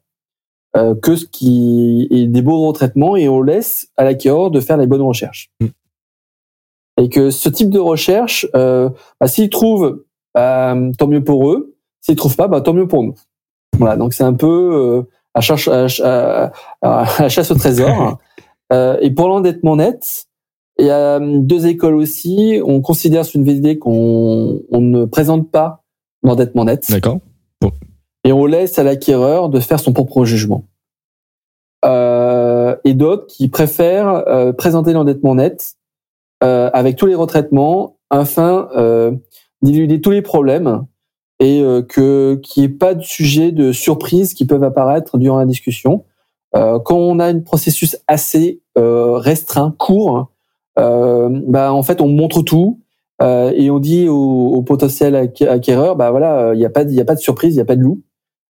euh, 0.74 0.94
que 0.94 1.14
ce 1.14 1.26
qui 1.26 2.08
est 2.10 2.26
des 2.26 2.40
beaux 2.40 2.66
retraitements 2.66 3.16
et 3.16 3.28
on 3.28 3.42
laisse 3.42 3.88
à 3.98 4.04
l'acquéreur 4.04 4.50
de 4.50 4.60
faire 4.60 4.78
les 4.78 4.86
bonnes 4.86 5.02
recherches. 5.02 5.50
Mmh. 5.60 5.66
Et 7.02 7.08
que 7.10 7.30
ce 7.30 7.50
type 7.50 7.68
de 7.68 7.78
recherche, 7.78 8.46
euh, 8.54 8.88
bah, 9.20 9.26
s'ils 9.28 9.50
trouvent, 9.50 10.04
bah, 10.34 10.74
tant 10.96 11.06
mieux 11.06 11.22
pour 11.22 11.50
eux. 11.50 11.76
S'ils 12.00 12.16
trouvent 12.16 12.36
pas, 12.36 12.48
bah, 12.48 12.62
tant 12.62 12.72
mieux 12.72 12.88
pour 12.88 13.02
nous. 13.02 13.14
Voilà, 13.78 13.96
donc 13.96 14.14
c'est 14.14 14.24
un 14.24 14.32
peu 14.32 14.46
euh, 14.48 15.02
à, 15.34 15.42
cherche, 15.42 15.68
à, 15.68 16.52
à, 16.80 17.28
chasse 17.28 17.50
au 17.50 17.54
trésor. 17.54 18.18
euh, 18.72 18.96
et 19.00 19.10
pour 19.10 19.28
l'endettement 19.28 19.76
net, 19.76 20.26
il 20.78 20.86
y 20.86 20.90
a 20.90 21.16
hum, 21.16 21.46
deux 21.46 21.66
écoles 21.66 21.94
aussi. 21.94 22.60
On 22.64 22.80
considère 22.80 23.24
sur 23.24 23.38
une 23.38 23.46
VDD 23.46 23.78
qu'on 23.78 24.62
on 24.70 24.80
ne 24.80 25.04
présente 25.04 25.50
pas 25.50 25.82
l'endettement 26.22 26.64
net. 26.64 26.90
D'accord. 26.90 27.18
Et 28.24 28.32
on 28.32 28.46
laisse 28.46 28.78
à 28.78 28.84
l'acquéreur 28.84 29.48
de 29.48 29.58
faire 29.60 29.80
son 29.80 29.92
propre 29.92 30.24
jugement. 30.24 30.64
Euh, 31.84 32.76
et 32.84 32.94
d'autres 32.94 33.26
qui 33.26 33.48
préfèrent 33.48 34.28
euh, 34.28 34.52
présenter 34.52 34.92
l'endettement 34.92 35.34
net 35.34 35.74
euh, 36.44 36.70
avec 36.72 36.96
tous 36.96 37.06
les 37.06 37.16
retraitements 37.16 37.96
afin 38.08 38.68
euh, 38.76 39.10
d'éluder 39.62 40.00
tous 40.00 40.12
les 40.12 40.22
problèmes 40.22 40.86
et 41.40 41.60
euh, 41.60 41.82
que 41.82 42.40
qu'il 42.42 42.62
n'y 42.62 42.66
ait 42.66 42.76
pas 42.76 42.94
de 42.94 43.02
sujet 43.02 43.50
de 43.50 43.72
surprise 43.72 44.32
qui 44.34 44.46
peuvent 44.46 44.62
apparaître 44.62 45.18
durant 45.18 45.38
la 45.38 45.46
discussion. 45.46 46.04
Euh, 46.54 46.78
quand 46.78 46.96
on 46.96 47.18
a 47.18 47.26
un 47.26 47.40
processus 47.40 47.96
assez 48.06 48.60
euh, 48.60 48.61
restreint, 48.76 49.74
court, 49.78 50.30
bah 50.76 51.72
en 51.72 51.82
fait 51.82 52.00
on 52.00 52.08
montre 52.08 52.42
tout 52.42 52.80
et 53.20 53.70
on 53.70 53.78
dit 53.78 54.08
au, 54.08 54.16
au 54.16 54.62
potentiel 54.62 55.14
acquéreur, 55.14 55.96
bah 55.96 56.10
voilà, 56.10 56.52
il 56.54 56.58
n'y 56.58 56.64
a 56.64 56.70
pas 56.70 56.82
il 56.82 57.00
a 57.00 57.04
pas 57.04 57.14
de 57.14 57.20
surprise, 57.20 57.54
il 57.54 57.58
n'y 57.58 57.62
a 57.62 57.66
pas 57.66 57.76
de 57.76 57.82
loup. 57.82 58.02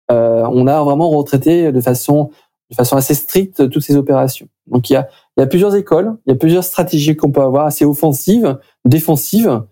on 0.08 0.66
a 0.66 0.82
vraiment 0.82 1.10
retraité 1.10 1.72
de 1.72 1.80
façon 1.80 2.30
de 2.70 2.74
façon 2.76 2.96
assez 2.96 3.14
stricte 3.14 3.68
toutes 3.70 3.82
ces 3.82 3.96
opérations. 3.96 4.48
Donc 4.66 4.90
il 4.90 4.94
y 4.94 4.96
a 4.96 5.08
il 5.36 5.40
y 5.40 5.42
a 5.42 5.46
plusieurs 5.46 5.74
écoles, 5.74 6.16
il 6.26 6.30
y 6.30 6.32
a 6.32 6.38
plusieurs 6.38 6.64
stratégies 6.64 7.16
qu'on 7.16 7.32
peut 7.32 7.42
avoir 7.42 7.66
assez 7.66 7.84
offensives, 7.84 8.58
défensives, 8.84 9.62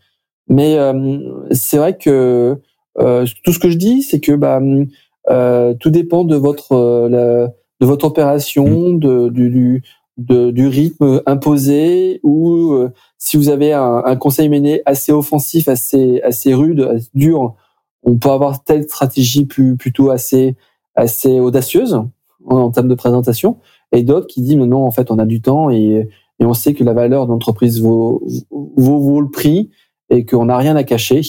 mais 0.49 0.77
c'est 1.53 1.77
vrai 1.77 1.97
que 1.97 2.61
euh, 2.99 3.27
tout 3.45 3.53
ce 3.53 3.59
que 3.59 3.71
je 3.71 3.77
dis, 3.77 4.03
c'est 4.03 4.21
que 4.21 4.33
bah, 4.33 4.61
euh, 5.31 5.75
tout 5.75 5.91
dépend 5.91 6.25
de 6.25 6.37
votre 6.37 6.73
euh, 6.73 7.49
de 7.81 7.87
votre 7.87 8.05
opération, 8.07 8.93
de, 8.93 9.29
du, 9.31 9.49
du, 9.49 9.83
du 10.29 10.67
rythme 10.67 11.23
imposé, 11.27 12.21
ou 12.23 12.77
si 13.19 13.37
vous 13.37 13.49
avez 13.49 13.73
un, 13.73 14.17
conseil 14.17 14.49
mené 14.49 14.83
assez 14.87 15.13
offensif, 15.13 15.69
assez 15.69 16.21
assez 16.23 16.55
rude, 16.55 16.81
assez 16.83 17.09
dur, 17.15 17.55
on 18.03 18.17
peut 18.17 18.31
avoir 18.31 18.65
telle 18.65 18.85
stratégie 18.85 19.47
plutôt 19.47 20.11
assez 20.11 20.57
assez 20.95 21.41
audacieuse 21.41 22.01
en, 22.47 22.71
termes 22.71 22.89
de 22.89 22.95
présentation, 22.95 23.59
et 23.93 24.03
d'autres 24.03 24.27
qui 24.27 24.43
disent 24.43 24.57
non, 24.57 24.85
en 24.85 24.91
fait, 24.91 25.11
on 25.11 25.19
a 25.19 25.27
du 25.27 25.41
temps 25.41 25.71
et, 25.71 26.09
et 26.41 26.45
on 26.45 26.55
sait 26.55 26.75
que 26.75 26.83
la 26.83 26.95
valeur 26.95 27.27
de 27.27 27.33
l'entreprise 27.33 27.81
vaut, 27.81 28.23
vaut, 28.51 29.21
le 29.21 29.31
prix 29.31 29.71
et 30.09 30.25
qu'on 30.25 30.47
n'a 30.47 30.57
rien 30.57 30.75
à 30.75 30.85
cacher. 30.85 31.21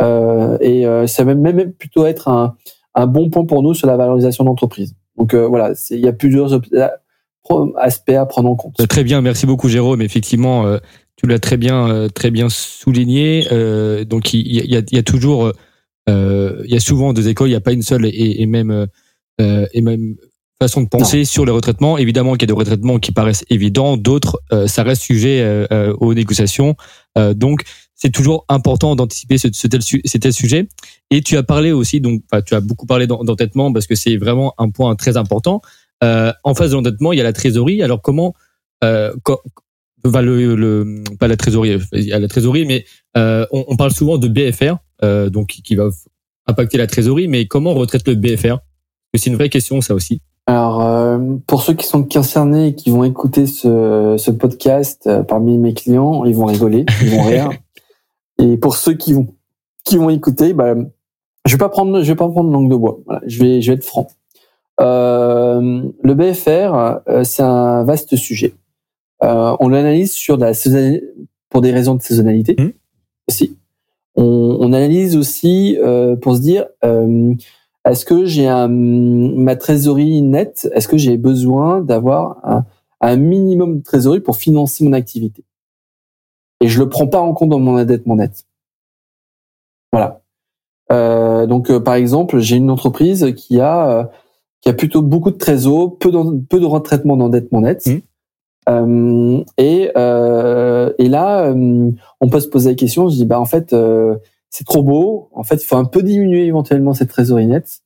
Euh, 0.00 0.56
et 0.60 0.86
euh, 0.86 1.06
ça 1.06 1.24
va 1.24 1.34
même 1.34 1.72
plutôt 1.72 2.06
être 2.06 2.28
un, 2.28 2.56
un 2.94 3.06
bon 3.06 3.28
point 3.28 3.44
pour 3.44 3.62
nous 3.62 3.74
sur 3.74 3.88
la 3.88 3.96
valorisation 3.96 4.44
d'entreprise. 4.44 4.94
Donc 5.16 5.34
euh, 5.34 5.46
voilà, 5.46 5.72
il 5.90 6.00
y 6.00 6.06
a 6.06 6.12
plusieurs 6.12 6.60
aspects 7.76 8.10
à 8.10 8.26
prendre 8.26 8.50
en 8.50 8.56
compte. 8.56 8.76
Très 8.88 9.04
bien, 9.04 9.20
merci 9.20 9.46
beaucoup 9.46 9.68
Jérôme. 9.68 10.02
Effectivement, 10.02 10.64
tu 11.16 11.26
l'as 11.26 11.38
très 11.38 11.56
bien, 11.56 12.08
très 12.14 12.30
bien 12.30 12.48
souligné. 12.48 13.46
donc 14.04 14.32
il 14.34 14.46
y, 14.46 14.76
a, 14.76 14.80
il 14.80 14.96
y 14.96 14.98
a 14.98 15.02
toujours, 15.02 15.52
il 16.08 16.66
y 16.66 16.76
a 16.76 16.80
souvent 16.80 17.12
deux 17.12 17.28
écoles. 17.28 17.48
Il 17.48 17.52
n'y 17.52 17.56
a 17.56 17.60
pas 17.60 17.72
une 17.72 17.82
seule 17.82 18.06
et, 18.06 18.42
et 18.42 18.46
même 18.46 18.86
et 19.38 19.80
même 19.80 20.16
façon 20.60 20.80
de 20.82 20.88
penser 20.88 21.24
sur 21.24 21.44
les 21.44 21.52
retraitements. 21.52 21.98
Évidemment 21.98 22.32
qu'il 22.32 22.42
y 22.42 22.44
a 22.44 22.54
des 22.54 22.58
retraitements 22.58 22.98
qui 22.98 23.12
paraissent 23.12 23.44
évidents, 23.50 23.96
d'autres 23.96 24.40
ça 24.66 24.82
reste 24.82 25.02
sujet 25.02 25.66
aux 25.98 26.14
négociations. 26.14 26.76
donc 27.34 27.62
c'est 27.96 28.10
toujours 28.10 28.44
important 28.48 28.94
d'anticiper 28.94 29.38
ce, 29.38 29.48
ce, 29.52 29.66
tel, 29.66 29.82
ce, 29.82 30.18
tel, 30.18 30.32
sujet. 30.32 30.68
Et 31.10 31.22
tu 31.22 31.36
as 31.38 31.42
parlé 31.42 31.72
aussi, 31.72 32.00
donc, 32.00 32.22
tu 32.44 32.54
as 32.54 32.60
beaucoup 32.60 32.86
parlé 32.86 33.06
d'endettement 33.06 33.72
parce 33.72 33.86
que 33.86 33.94
c'est 33.94 34.18
vraiment 34.18 34.54
un 34.58 34.68
point 34.68 34.94
très 34.94 35.16
important. 35.16 35.62
Euh, 36.04 36.32
en 36.44 36.54
face 36.54 36.70
de 36.70 36.74
l'endettement, 36.74 37.12
il 37.12 37.18
y 37.18 37.20
a 37.20 37.24
la 37.24 37.32
trésorerie. 37.32 37.82
Alors 37.82 38.02
comment, 38.02 38.34
euh, 38.84 39.12
le, 40.04 40.54
le, 40.54 41.02
pas 41.18 41.28
la 41.28 41.36
trésorerie, 41.36 41.78
il 41.92 42.04
y 42.04 42.12
a 42.12 42.18
la 42.18 42.28
trésorerie, 42.28 42.66
mais 42.66 42.84
euh, 43.16 43.46
on, 43.50 43.64
on, 43.68 43.76
parle 43.76 43.92
souvent 43.92 44.18
de 44.18 44.28
BFR, 44.28 44.76
euh, 45.02 45.30
donc 45.30 45.48
qui 45.48 45.74
va 45.74 45.88
impacter 46.46 46.78
la 46.78 46.86
trésorerie. 46.86 47.28
Mais 47.28 47.46
comment 47.46 47.70
on 47.70 47.74
retraite 47.74 48.06
le 48.06 48.14
BFR 48.14 48.58
C'est 49.14 49.30
une 49.30 49.36
vraie 49.36 49.48
question, 49.48 49.80
ça 49.80 49.94
aussi. 49.94 50.20
Alors, 50.46 50.80
euh, 50.80 51.18
pour 51.48 51.62
ceux 51.62 51.74
qui 51.74 51.86
sont 51.86 52.04
concernés 52.04 52.68
et 52.68 52.74
qui 52.74 52.90
vont 52.90 53.02
écouter 53.02 53.46
ce, 53.46 54.14
ce 54.16 54.30
podcast 54.30 55.06
euh, 55.08 55.24
parmi 55.24 55.58
mes 55.58 55.74
clients, 55.74 56.24
ils 56.24 56.36
vont 56.36 56.44
rigoler, 56.44 56.86
ils 57.02 57.10
vont 57.10 57.24
rire. 57.24 57.50
Et 58.38 58.58
pour 58.58 58.76
ceux 58.76 58.92
qui 58.92 59.14
vont 59.14 59.26
qui 59.82 59.96
vont 59.96 60.10
écouter, 60.10 60.52
bah, 60.52 60.74
je 61.46 61.52
vais 61.52 61.58
pas 61.58 61.70
prendre 61.70 62.02
je 62.02 62.06
vais 62.06 62.16
pas 62.16 62.28
prendre 62.28 62.50
langue 62.50 62.70
de 62.70 62.76
bois. 62.76 62.98
Voilà, 63.06 63.22
je 63.26 63.40
vais 63.40 63.62
je 63.62 63.72
vais 63.72 63.76
être 63.76 63.84
franc. 63.84 64.08
Euh, 64.80 65.82
le 66.02 66.14
BFR, 66.14 67.00
euh, 67.08 67.24
c'est 67.24 67.42
un 67.42 67.84
vaste 67.84 68.16
sujet. 68.16 68.54
Euh, 69.22 69.56
on 69.60 69.68
l'analyse 69.68 70.12
sur 70.12 70.36
la 70.36 70.52
pour 71.48 71.60
des 71.62 71.72
raisons 71.72 71.94
de 71.94 72.02
saisonnalité 72.02 72.56
mmh. 72.58 72.68
aussi. 73.28 73.56
On, 74.16 74.58
on, 74.60 74.72
analyse 74.72 75.16
aussi 75.16 75.78
pour 76.20 76.36
se 76.36 76.40
dire 76.40 76.66
est-ce 77.84 78.04
que 78.04 78.26
j'ai 78.26 78.48
ma 78.48 79.56
trésorerie 79.56 80.22
nette? 80.22 80.68
Est-ce 80.72 80.88
que 80.88 80.96
j'ai 80.96 81.16
besoin 81.16 81.80
d'avoir 81.80 82.38
un, 82.44 82.64
un 83.00 83.16
minimum 83.16 83.78
de 83.78 83.82
trésorerie 83.82 84.20
pour 84.20 84.36
financer 84.36 84.84
mon 84.84 84.92
activité? 84.92 85.44
Et 86.60 86.68
je 86.68 86.78
le 86.78 86.88
prends 86.88 87.06
pas 87.06 87.20
en 87.20 87.32
compte 87.32 87.50
dans 87.50 87.58
mon 87.58 87.78
endettement 87.78 88.16
net. 88.16 88.46
Voilà. 89.92 90.20
Euh, 90.92 91.46
donc 91.46 91.70
euh, 91.70 91.80
par 91.80 91.94
exemple, 91.94 92.38
j'ai 92.38 92.56
une 92.56 92.70
entreprise 92.70 93.34
qui 93.36 93.60
a 93.60 94.10
qui 94.66 94.70
a 94.70 94.72
plutôt 94.72 95.00
beaucoup 95.00 95.30
de 95.30 95.36
trésor, 95.36 95.96
peu 95.96 96.10
de, 96.10 96.40
peu 96.40 96.58
de 96.58 96.64
retraitement 96.64 97.16
d'endettement 97.16 97.60
net. 97.60 97.86
Mmh. 97.86 97.98
Euh, 98.68 99.44
et, 99.58 99.92
euh, 99.96 100.92
et 100.98 101.08
là, 101.08 101.44
euh, 101.44 101.92
on 102.20 102.28
peut 102.28 102.40
se 102.40 102.48
poser 102.48 102.70
la 102.70 102.74
question. 102.74 103.08
Je 103.08 103.14
dis 103.14 103.24
bah 103.24 103.38
en 103.38 103.44
fait, 103.44 103.72
euh, 103.72 104.16
c'est 104.50 104.64
trop 104.64 104.82
beau. 104.82 105.28
En 105.30 105.44
fait, 105.44 105.62
il 105.62 105.66
faut 105.66 105.76
un 105.76 105.84
peu 105.84 106.02
diminuer 106.02 106.46
éventuellement 106.46 106.94
cette 106.94 107.10
trésorerie 107.10 107.46
nette 107.46 107.82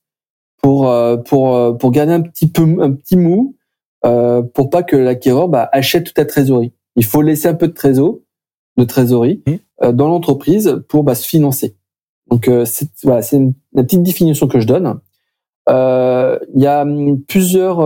pour 0.59 0.91
pour 1.25 1.77
pour 1.77 1.91
garder 1.91 2.13
un 2.13 2.21
petit 2.21 2.49
peu 2.49 2.63
un 2.63 2.93
petit 2.93 3.15
mou 3.15 3.55
euh, 4.03 4.41
pour 4.41 4.71
pas 4.71 4.81
que 4.81 4.95
l'acquéreur 4.95 5.49
bah, 5.49 5.69
achète 5.71 6.05
toute 6.05 6.17
la 6.17 6.25
trésorerie. 6.25 6.73
Il 6.95 7.05
faut 7.05 7.21
laisser 7.21 7.47
un 7.47 7.53
peu 7.53 7.67
de 7.67 7.73
trésor, 7.73 8.17
de 8.77 8.85
trésorerie 8.85 9.43
mmh. 9.45 9.91
dans 9.91 10.07
l'entreprise 10.07 10.81
pour 10.89 11.03
bah, 11.03 11.13
se 11.13 11.27
financer. 11.27 11.75
Donc 12.31 12.49
c'est 12.65 12.89
voilà, 13.03 13.21
c'est 13.21 13.39
la 13.73 13.83
petite 13.83 14.01
définition 14.01 14.47
que 14.47 14.59
je 14.59 14.65
donne. 14.65 14.99
Il 15.67 16.61
y 16.61 16.65
a 16.67 16.81
hum, 16.81 17.21
plusieurs 17.21 17.79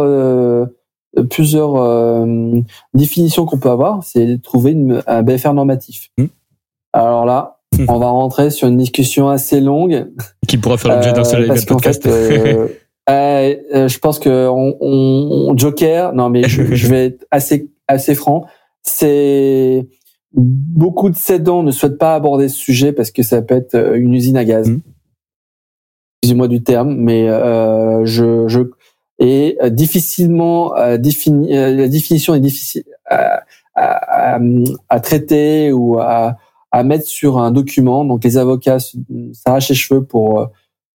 plusieurs 1.23 1.75
euh, 1.75 2.61
définitions 2.93 3.45
qu'on 3.45 3.59
peut 3.59 3.69
avoir, 3.69 4.03
c'est 4.03 4.41
trouver 4.41 4.71
une, 4.71 5.01
un 5.07 5.23
BFR 5.23 5.53
normatif. 5.53 6.09
Hmm. 6.17 6.25
Alors 6.93 7.25
là, 7.25 7.59
hmm. 7.77 7.85
on 7.87 7.99
va 7.99 8.09
rentrer 8.09 8.49
sur 8.49 8.67
une 8.67 8.77
discussion 8.77 9.29
assez 9.29 9.61
longue. 9.61 10.11
Qui 10.47 10.57
pourra 10.57 10.77
faire 10.77 10.93
l'objet 10.95 11.13
d'un 11.13 11.23
seul 11.23 11.49
euh, 11.49 11.55
podcast. 11.67 12.05
euh, 12.05 12.67
euh, 13.09 13.87
je 13.87 13.99
pense 13.99 14.19
que 14.19 14.47
on, 14.49 14.77
on, 14.79 15.57
Joker, 15.57 16.13
non 16.13 16.29
mais 16.29 16.47
je, 16.47 16.75
je, 16.75 16.87
vais 16.87 17.05
être 17.05 17.25
assez 17.31 17.69
assez 17.87 18.15
franc, 18.15 18.45
c'est 18.81 19.87
beaucoup 20.33 21.09
de 21.09 21.15
cédants 21.15 21.63
ne 21.63 21.71
souhaitent 21.71 21.97
pas 21.97 22.15
aborder 22.15 22.49
ce 22.49 22.57
sujet 22.57 22.91
parce 22.91 23.11
que 23.11 23.23
ça 23.23 23.41
peut 23.41 23.55
être 23.55 23.95
une 23.95 24.13
usine 24.13 24.37
à 24.37 24.43
gaz. 24.43 24.69
Hmm. 24.69 24.79
Excusez-moi 26.25 26.47
du 26.47 26.63
terme, 26.63 26.95
mais 26.95 27.29
euh, 27.29 28.03
je, 28.03 28.47
je 28.47 28.61
et 29.19 29.59
euh, 29.61 29.69
difficilement 29.69 30.75
euh, 30.75 30.97
défini, 30.97 31.55
euh, 31.55 31.75
la 31.75 31.87
définition 31.87 32.33
est 32.33 32.39
difficile 32.39 32.83
à, 33.07 33.43
à, 33.75 34.39
à, 34.89 34.99
traiter 35.01 35.71
ou 35.71 35.99
à, 35.99 36.37
à 36.71 36.83
mettre 36.83 37.05
sur 37.05 37.37
un 37.37 37.51
document. 37.51 38.05
Donc 38.05 38.23
les 38.23 38.37
avocats 38.37 38.79
s'arrachent 39.33 39.69
les 39.69 39.75
cheveux 39.75 40.03
pour 40.03 40.47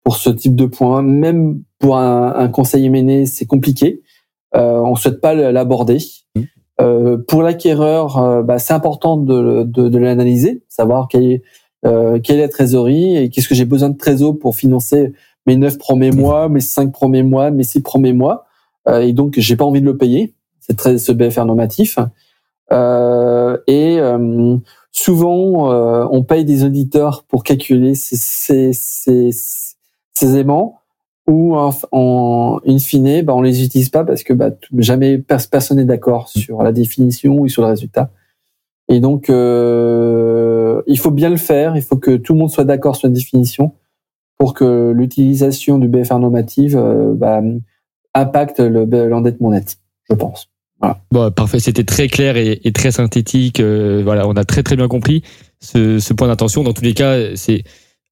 pour 0.02 0.16
ce 0.16 0.30
type 0.30 0.56
de 0.56 0.64
point. 0.64 1.02
Même 1.02 1.60
pour 1.78 1.98
un, 1.98 2.34
un 2.34 2.48
conseil 2.48 2.86
émené, 2.86 3.26
c'est 3.26 3.44
compliqué. 3.44 4.00
Euh, 4.56 4.80
on 4.80 4.96
souhaite 4.96 5.20
pas 5.20 5.34
l'aborder. 5.34 5.98
Mmh. 6.36 6.42
Euh, 6.80 7.18
pour 7.28 7.42
l'acquéreur, 7.42 8.42
bah, 8.44 8.58
c'est 8.58 8.72
important 8.72 9.18
de, 9.18 9.64
de, 9.64 9.90
de 9.90 9.98
l'analyser, 9.98 10.62
savoir 10.68 11.06
quelle 11.06 11.32
est, 11.32 11.42
euh, 11.86 12.18
quelle 12.20 12.38
est 12.38 12.42
la 12.42 12.48
trésorerie 12.48 13.16
et 13.16 13.30
qu'est-ce 13.30 13.48
que 13.48 13.54
j'ai 13.54 13.64
besoin 13.64 13.90
de 13.90 13.96
trésor 13.96 14.38
pour 14.38 14.56
financer 14.56 15.12
mes 15.46 15.56
neuf 15.56 15.78
premiers 15.78 16.10
mois, 16.10 16.48
mes 16.48 16.60
cinq 16.60 16.92
premiers 16.92 17.22
mois, 17.22 17.50
mes 17.50 17.64
six 17.64 17.80
premiers 17.80 18.12
mois, 18.12 18.46
euh, 18.88 19.00
et 19.00 19.12
donc 19.12 19.34
j'ai 19.38 19.56
pas 19.56 19.64
envie 19.64 19.80
de 19.80 19.86
le 19.86 19.96
payer. 19.96 20.34
C'est 20.60 20.76
très 20.76 20.98
ce 20.98 21.12
BFR 21.12 21.46
normatif. 21.46 21.98
Euh, 22.70 23.56
et 23.66 23.98
euh, 23.98 24.56
souvent, 24.92 25.70
on 26.10 26.22
paye 26.22 26.44
des 26.44 26.64
auditeurs 26.64 27.24
pour 27.24 27.44
calculer 27.44 27.94
ces, 27.94 28.16
ces, 28.72 29.30
ces, 29.32 30.36
aimants 30.36 30.80
ou 31.26 31.56
en, 31.56 31.74
en 31.92 32.60
in 32.66 32.78
fine, 32.78 33.22
bah, 33.22 33.34
on 33.34 33.42
les 33.42 33.64
utilise 33.64 33.88
pas 33.88 34.04
parce 34.04 34.22
que 34.22 34.32
bah, 34.32 34.50
jamais 34.76 35.18
personne 35.18 35.78
n'est 35.78 35.84
d'accord 35.84 36.28
sur 36.28 36.62
la 36.62 36.72
définition 36.72 37.36
ou 37.38 37.48
sur 37.48 37.62
le 37.62 37.68
résultat. 37.68 38.10
Et 38.88 39.00
donc, 39.00 39.28
euh, 39.28 40.82
il 40.86 40.98
faut 40.98 41.10
bien 41.10 41.30
le 41.30 41.36
faire. 41.36 41.76
Il 41.76 41.82
faut 41.82 41.96
que 41.96 42.16
tout 42.16 42.32
le 42.32 42.38
monde 42.38 42.50
soit 42.50 42.64
d'accord 42.64 42.96
sur 42.96 43.08
la 43.08 43.14
définition 43.14 43.72
pour 44.38 44.54
que 44.54 44.92
l'utilisation 44.92 45.78
du 45.78 45.88
BFR 45.88 46.18
normative 46.18 46.76
euh, 46.76 47.12
bah, 47.14 47.42
impacte 48.14 48.60
l'endettement 48.60 49.50
net, 49.50 49.78
je 50.08 50.14
pense. 50.14 50.48
Voilà. 50.80 51.00
Bon, 51.10 51.30
parfait, 51.32 51.58
c'était 51.58 51.84
très 51.84 52.06
clair 52.06 52.36
et, 52.36 52.60
très 52.72 52.92
synthétique. 52.92 53.58
Euh, 53.58 54.00
voilà, 54.04 54.28
on 54.28 54.34
a 54.34 54.44
très 54.44 54.62
très 54.62 54.76
bien 54.76 54.86
compris 54.86 55.22
ce, 55.58 56.12
point 56.14 56.28
d'intention. 56.28 56.62
Dans 56.62 56.72
tous 56.72 56.84
les 56.84 56.94
cas, 56.94 57.34
c'est 57.34 57.64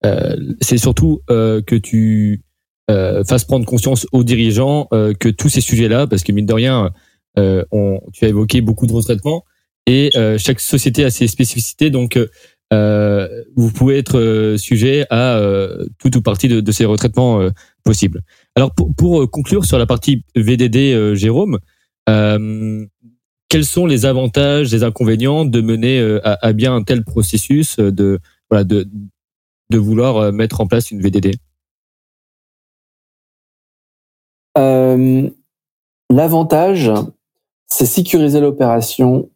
euh, 0.05 0.37
c'est 0.61 0.79
surtout 0.79 1.21
que 1.29 1.77
tu 1.77 2.43
fasses 2.89 3.45
prendre 3.45 3.65
conscience 3.65 4.07
aux 4.13 4.25
dirigeants 4.25 4.89
que 4.91 5.29
tous 5.29 5.49
ces 5.49 5.61
sujets-là, 5.61 6.07
parce 6.09 6.25
que 6.25 6.33
mine 6.33 6.47
de 6.47 6.53
rien, 6.53 6.91
on, 7.37 8.01
tu 8.13 8.25
as 8.25 8.29
évoqué 8.29 8.61
beaucoup 8.61 8.89
de 8.89 8.93
retraitements 8.93 9.45
et 9.87 10.11
chaque 10.39 10.61
société 10.61 11.05
a 11.05 11.11
ses 11.11 11.29
spécificités. 11.29 11.91
Donc 11.91 12.19
euh, 12.73 13.45
vous 13.55 13.71
pouvez 13.71 13.99
être 13.99 14.19
euh, 14.19 14.57
sujet 14.57 15.07
à 15.11 15.37
euh, 15.37 15.87
tout 15.99 16.17
ou 16.17 16.23
partie 16.23 16.49
de, 16.49 16.61
de 16.61 16.73
ces 16.73 16.85
retraitements 16.85 17.41
euh, 17.41 17.51
possibles. 17.85 18.23
Alors 18.57 18.75
pour, 18.75 18.93
pour, 18.97 19.31
conclure 19.31 19.65
sur 19.65 19.79
la 19.79 19.87
partie 19.87 20.25
VDD, 20.35 21.15
Jérôme, 21.15 21.59
quels 22.07 23.65
sont 23.65 23.87
les 23.87 24.07
avantages, 24.07 24.73
les 24.73 24.83
inconvénients 24.83 25.45
de 25.45 25.61
mener 25.61 26.01
à, 26.25 26.39
à, 26.43 26.53
bien 26.53 26.75
un 26.75 26.83
tel 26.83 27.05
processus 27.05 27.77
de 27.79 28.19
voilà 28.51 28.65
de 28.65 28.89
de 29.71 29.79
vouloir 29.79 30.33
mettre 30.33 30.61
en 30.61 30.67
place 30.67 30.91
une 30.91 31.01
VDD 31.01 31.33
L'avantage, 36.09 36.91
c'est 37.69 37.87
sécuriser 37.87 38.41
l'opération 38.41 39.29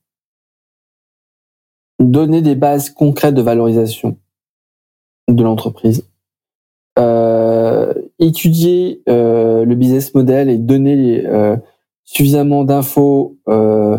donner 2.01 2.43
des 2.43 2.55
bases 2.55 2.91
concrètes 2.91 3.35
de 3.35 3.43
valorisation 3.43 4.17
de 5.29 5.45
l'entreprise, 5.45 6.05
euh, 6.99 7.95
étudier 8.19 9.03
euh, 9.09 9.65
le 9.65 9.75
business 9.75 10.15
model 10.15 10.51
et 10.51 10.59
donner 10.59 11.25
euh, 11.27 11.57
suffisamment 12.05 12.65
d'infos 12.65 13.39
euh, 13.49 13.99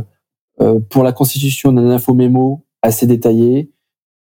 euh, 0.60 0.80
pour 0.90 1.04
la 1.04 1.14
constitution 1.14 1.72
d'un 1.72 1.90
info 1.90 2.14
mémo 2.14 2.66
assez 2.82 3.08
détaillé 3.08 3.72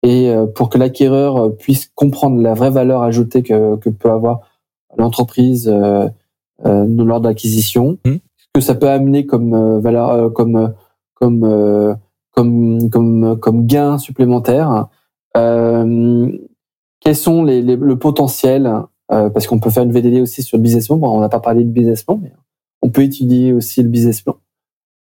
et 0.02 0.30
euh, 0.30 0.46
pour 0.46 0.68
que 0.68 0.78
l'acquéreur 0.78 1.56
puisse 1.56 1.90
comprendre 1.94 2.40
la 2.40 2.54
vraie 2.54 2.70
valeur 2.70 3.02
ajoutée 3.02 3.42
que, 3.42 3.76
que 3.76 3.90
peut 3.90 4.10
avoir 4.10 4.40
l'entreprise 4.96 5.68
lors 5.68 7.20
de 7.20 7.28
l'acquisition, 7.28 7.98
mmh. 8.04 8.14
ce 8.36 8.46
que 8.54 8.60
ça 8.60 8.74
peut 8.74 8.88
amener 8.88 9.24
comme 9.24 9.80
valeur, 9.80 10.32
comme 10.32 10.74
comme 11.14 11.96
comme 12.32 12.90
comme 12.90 13.38
comme 13.38 13.66
gain 13.66 13.98
supplémentaire 13.98 14.88
euh, 15.36 16.30
Quels 17.00 17.16
sont 17.16 17.44
les, 17.44 17.62
les 17.62 17.76
le 17.76 17.98
potentiel 17.98 18.66
euh, 19.12 19.30
Parce 19.30 19.46
qu'on 19.46 19.60
peut 19.60 19.70
faire 19.70 19.82
une 19.82 19.92
VDD 19.92 20.20
aussi 20.20 20.42
sur 20.42 20.58
le 20.58 20.62
business 20.62 20.86
plan. 20.86 20.96
Bon, 20.96 21.16
on 21.16 21.20
n'a 21.20 21.28
pas 21.28 21.40
parlé 21.40 21.64
de 21.64 21.70
business 21.70 22.02
plan, 22.02 22.18
mais 22.22 22.32
on 22.82 22.90
peut 22.90 23.02
étudier 23.02 23.52
aussi 23.52 23.82
le 23.82 23.88
business 23.88 24.20
plan 24.20 24.36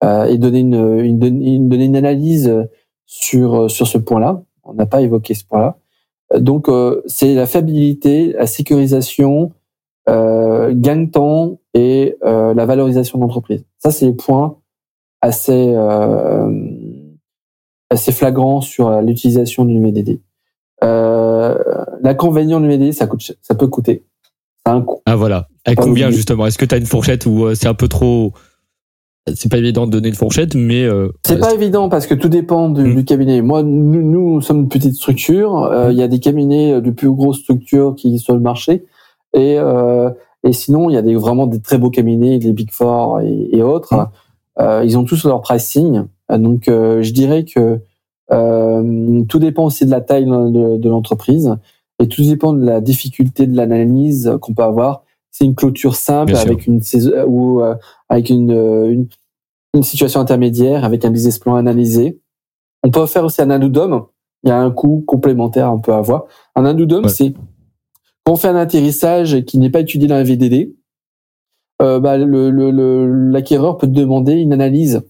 euh, 0.03 0.26
et 0.26 0.38
donner 0.38 0.59
une, 0.59 0.99
une, 0.99 1.23
une, 1.23 1.69
donner 1.69 1.86
une 1.86 1.95
analyse 1.95 2.53
sur 3.05 3.69
sur 3.69 3.88
ce 3.88 3.97
point-là. 3.97 4.43
On 4.63 4.73
n'a 4.73 4.86
pas 4.86 5.01
évoqué 5.01 5.34
ce 5.34 5.45
point-là. 5.45 5.78
Donc 6.39 6.69
euh, 6.69 7.01
c'est 7.05 7.36
la 7.36 7.45
fiabilité, 7.45 8.34
la 8.34 8.47
sécurisation, 8.47 9.51
euh, 10.09 10.73
gain 10.76 10.97
de 10.97 11.11
temps 11.11 11.59
et 11.73 12.17
euh, 12.23 12.53
la 12.53 12.65
valorisation 12.65 13.17
de 13.19 13.23
l'entreprise. 13.23 13.65
Ça 13.78 13.91
c'est 13.91 14.07
les 14.07 14.13
points 14.13 14.57
assez 15.21 15.73
euh, 15.76 16.49
assez 17.89 18.11
flagrant 18.11 18.61
sur 18.61 18.88
euh, 18.88 19.01
l'utilisation 19.01 19.65
du 19.65 19.81
VDD. 19.81 20.21
Euh, 20.83 21.57
L'inconvénient 22.01 22.59
du 22.59 22.67
VDD, 22.67 22.93
ça 22.93 23.07
coûte, 23.07 23.33
ça 23.41 23.55
peut 23.55 23.67
coûter. 23.67 24.05
Ça 24.65 24.73
un 24.73 24.81
coût. 24.81 25.01
Ah 25.05 25.15
voilà. 25.15 25.47
À 25.65 25.75
combien 25.75 26.11
justement? 26.11 26.45
Est-ce 26.47 26.57
que 26.57 26.65
tu 26.65 26.75
as 26.75 26.77
une 26.77 26.86
fourchette 26.86 27.25
ou 27.25 27.45
euh, 27.45 27.55
c'est 27.55 27.67
un 27.67 27.73
peu 27.73 27.88
trop 27.88 28.33
c'est 29.33 29.49
pas 29.49 29.57
évident 29.57 29.88
de 29.88 29.91
donner 29.91 30.09
une 30.09 30.15
fourchette, 30.15 30.53
mais 30.53 30.83
euh, 30.83 31.11
c'est 31.25 31.39
pas 31.39 31.53
évident 31.53 31.89
parce 31.89 32.05
que 32.05 32.13
tout 32.13 32.29
dépend 32.29 32.69
du, 32.69 32.83
hmm. 32.83 32.95
du 32.95 33.05
cabinet. 33.05 33.41
Moi, 33.41 33.63
nous, 33.63 34.03
nous, 34.03 34.41
sommes 34.41 34.61
une 34.61 34.69
petite 34.69 34.93
structure. 34.93 35.63
Euh, 35.63 35.91
il 35.91 35.97
y 35.97 36.03
a 36.03 36.07
des 36.07 36.19
cabinets 36.19 36.79
de 36.79 36.91
plus 36.91 37.09
grosses 37.09 37.39
structures 37.39 37.95
qui 37.95 38.17
sont 38.19 38.25
sur 38.25 38.33
le 38.36 38.39
marché, 38.39 38.86
et 39.33 39.57
euh, 39.57 40.11
et 40.43 40.53
sinon, 40.53 40.91
il 40.91 40.93
y 40.93 40.97
a 40.97 41.01
des 41.01 41.15
vraiment 41.15 41.47
des 41.47 41.59
très 41.59 41.79
beaux 41.79 41.89
cabinets, 41.89 42.38
les 42.38 42.53
Big 42.53 42.71
Four 42.71 43.21
et, 43.21 43.49
et 43.51 43.63
autres. 43.63 43.95
Hmm. 44.59 44.83
ils 44.83 44.97
ont 44.97 45.03
tous 45.03 45.25
leur 45.25 45.41
pricing. 45.41 46.03
Euh, 46.32 46.38
donc, 46.38 46.67
euh, 46.67 47.01
je 47.01 47.11
dirais 47.11 47.45
que 47.45 47.80
euh, 48.32 49.23
tout 49.26 49.39
dépend 49.39 49.65
aussi 49.65 49.86
de 49.86 49.91
la 49.91 50.01
taille 50.01 50.26
de, 50.26 50.89
l'entreprise 50.89 51.55
et 51.99 52.07
tout 52.07 52.23
dépend 52.23 52.53
de 52.53 52.65
la 52.65 52.82
difficulté 52.82 53.47
de 53.47 53.55
l'analyse 53.55 54.38
qu'on 54.41 54.53
peut 54.53 54.63
avoir. 54.63 55.03
C'est 55.32 55.45
une 55.45 55.55
clôture 55.55 55.95
simple 55.95 56.36
avec 56.36 56.65
une 56.65 56.82
ou 57.28 57.61
avec 58.09 58.30
une, 58.30 59.07
une, 59.73 59.84
situation 59.84 60.21
intermédiaire 60.21 60.86
avec 60.86 61.03
un 61.03 61.11
business 61.11 61.39
plan 61.39 61.55
analysé. 61.55 62.19
On 62.84 62.89
peut 62.89 63.05
faire 63.05 63.26
aussi 63.26 63.41
un 63.41 63.49
addendum. 63.49 64.05
Il 64.43 64.49
y 64.49 64.51
a 64.51 64.59
un 64.59 64.71
coût 64.71 65.03
complémentaire 65.05 65.73
on 65.73 65.80
peut 65.80 65.93
avoir. 65.93 66.26
Un 66.55 66.63
addendum, 66.63 67.09
c'est 67.09 67.34
quand 68.26 68.34
on 68.34 68.36
fait 68.38 68.47
un 68.47 68.55
atterrissage 68.55 69.41
qui 69.41 69.57
n'est 69.57 69.69
pas 69.69 69.82
étudié 69.82 70.07
dans 70.07 70.15
la 70.15 70.23
VDD, 70.23 70.73
euh, 71.82 71.99
bah, 71.99 72.17
l'acquéreur 72.17 73.73
le, 73.73 73.78
peut 73.78 73.88
demander 73.88 74.34
une 74.34 74.53
analyse 74.53 75.03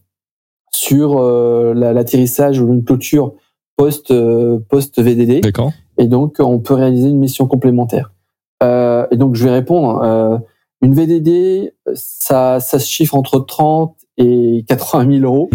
sur 0.76 1.18
euh, 1.18 1.74
l'atterrissage 1.74 2.60
ou 2.60 2.72
une 2.74 2.84
clôture 2.84 3.34
post 3.78 4.12
euh, 4.12 4.60
post 4.70 5.02
VDD. 5.02 5.42
D'accord. 5.42 5.72
Et 5.98 6.08
donc 6.08 6.38
on 6.40 6.60
peut 6.60 6.74
réaliser 6.74 7.10
une 7.10 7.20
mission 7.20 7.48
complémentaire. 7.48 8.12
Euh, 8.64 9.08
et 9.12 9.18
donc 9.18 9.36
je 9.36 9.46
vais 9.46 9.52
répondre. 9.52 10.42
Une 10.82 10.94
VDD, 10.94 11.74
ça 11.94 12.60
ça 12.60 12.80
se 12.80 12.88
chiffre 12.88 13.16
entre 13.16 13.40
30 13.40 13.96
et 14.18 14.66
80 14.68 15.20
000 15.20 15.24
euros. 15.24 15.50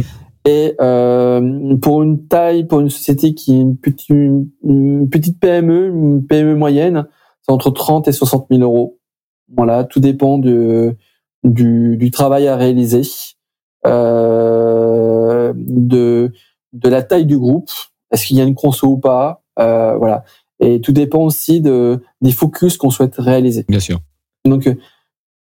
Et 0.49 0.75
euh, 0.81 1.77
pour 1.77 2.03
une 2.03 2.27
taille, 2.27 2.65
pour 2.65 2.81
une 2.81 2.89
société 2.89 3.35
qui 3.35 3.53
est 3.53 3.61
une 3.61 3.77
petite, 3.77 4.09
une 4.09 5.09
petite 5.11 5.39
PME, 5.39 5.89
une 5.89 6.27
PME 6.27 6.55
moyenne, 6.55 7.07
c'est 7.43 7.53
entre 7.53 7.71
30 7.71 8.09
et 8.09 8.13
60 8.13 8.47
000 8.51 8.63
euros. 8.63 8.99
Voilà, 9.55 9.85
tout 9.85 10.01
dépend 10.01 10.39
de, 10.39 10.97
du, 11.45 11.97
du 11.99 12.11
travail 12.11 12.49
à 12.49 12.57
réaliser, 12.57 13.03
euh, 13.87 14.40
de, 15.55 16.33
de 16.73 16.89
la 16.89 17.03
taille 17.03 17.27
du 17.27 17.39
groupe, 17.39 17.71
est-ce 18.11 18.27
qu'il 18.27 18.37
y 18.37 18.41
a 18.41 18.45
une 18.45 18.55
conso 18.55 18.89
ou 18.89 18.99
pas, 18.99 19.43
euh, 19.59 19.97
voilà. 19.97 20.25
Et 20.61 20.81
tout 20.81 20.93
dépend 20.93 21.21
aussi 21.21 21.61
de, 21.61 22.03
des 22.21 22.33
focus 22.33 22.77
qu'on 22.77 22.91
souhaite 22.91 23.17
réaliser. 23.17 23.65
Bien 23.69 23.81
sûr. 23.81 24.01
Donc, 24.45 24.67
euh, 24.67 24.75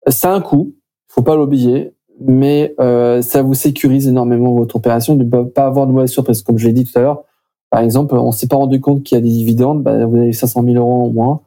ça 0.07 0.33
a 0.33 0.35
un 0.35 0.41
coût, 0.41 0.75
faut 1.09 1.23
pas 1.23 1.37
l'oublier, 1.37 1.93
mais 2.21 2.75
euh, 2.81 3.23
ça 3.23 3.43
vous 3.43 3.55
sécurise 3.55 4.07
énormément 4.09 4.55
votre 4.55 4.77
opération 4.77 5.15
de 5.15 5.25
ne 5.25 5.43
pas 5.45 5.67
avoir 5.67 5.87
de 5.87 5.93
mauvaises 5.93 6.11
surprises. 6.11 6.43
Comme 6.43 6.59
je 6.59 6.67
l'ai 6.67 6.73
dit 6.73 6.85
tout 6.85 6.97
à 6.99 7.03
l'heure, 7.03 7.25
par 7.71 7.81
exemple, 7.81 8.15
on 8.17 8.33
s'est 8.33 8.47
pas 8.47 8.57
rendu 8.57 8.81
compte 8.81 9.03
qu'il 9.03 9.17
y 9.17 9.21
a 9.21 9.23
des 9.23 9.29
dividendes, 9.29 9.83
bah, 9.83 10.07
vous 10.07 10.17
avez 10.17 10.33
500 10.33 10.63
000 10.63 10.77
euros 10.77 11.07
en 11.07 11.11
moins, 11.11 11.41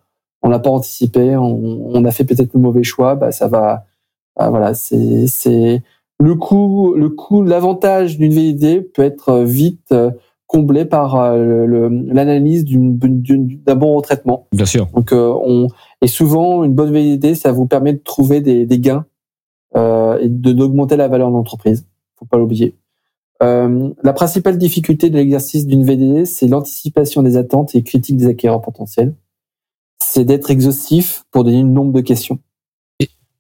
on 0.44 0.50
l'a 0.50 0.60
pas 0.60 0.70
anticipé, 0.70 1.36
on, 1.36 1.96
on, 1.96 2.06
a 2.06 2.12
fait 2.12 2.24
peut-être 2.24 2.54
le 2.54 2.60
mauvais 2.60 2.84
choix, 2.84 3.16
bah, 3.16 3.32
ça 3.32 3.48
va, 3.48 3.86
bah, 4.36 4.50
voilà, 4.50 4.74
c'est 4.74 5.28
c'est 5.28 5.82
le 6.22 6.36
coût, 6.36 6.94
le 6.96 7.10
coût, 7.10 7.42
l'avantage 7.42 8.18
d'une 8.18 8.32
VID 8.32 8.92
peut 8.94 9.02
être 9.02 9.40
vite 9.44 9.92
euh, 9.92 10.12
comblé 10.48 10.86
par 10.86 11.16
euh, 11.16 11.90
l'analyse 12.08 12.66
d'un 12.66 13.76
bon 13.76 13.96
retraitement. 13.96 14.48
Bien 14.52 14.66
sûr. 14.66 14.88
Donc, 14.94 15.14
euh, 15.14 15.34
on, 15.44 15.68
et 16.02 16.08
souvent, 16.08 16.64
une 16.64 16.74
bonne 16.74 16.94
VID, 16.94 17.36
ça 17.36 17.52
vous 17.52 17.66
permet 17.66 17.94
de 17.94 18.00
trouver 18.00 18.42
des, 18.42 18.66
des 18.66 18.80
gains 18.80 19.06
euh, 19.76 20.20
et 20.20 20.28
d'augmenter 20.30 20.98
la 20.98 21.08
valeur 21.08 21.30
de 21.30 21.36
l'entreprise. 21.36 21.86
Faut 22.18 22.26
pas 22.26 22.38
l'oublier. 22.38 22.76
Euh, 23.42 23.90
la 24.04 24.14
principale 24.14 24.58
difficulté 24.58 25.10
de 25.10 25.18
l'exercice 25.18 25.66
d'une 25.66 25.84
VDD, 25.84 26.26
c'est 26.26 26.48
l'anticipation 26.48 27.24
des 27.24 27.38
attentes 27.38 27.74
et 27.74 27.82
critiques 27.82 28.18
des 28.18 28.28
acquéreurs 28.28 28.62
potentiels. 28.62 29.16
C'est 30.04 30.26
d'être 30.26 30.52
exhaustif 30.52 31.26
pour 31.32 31.44
donner 31.44 31.62
un 31.62 31.64
nombre 31.64 31.94
de 31.94 32.02
questions. 32.02 32.40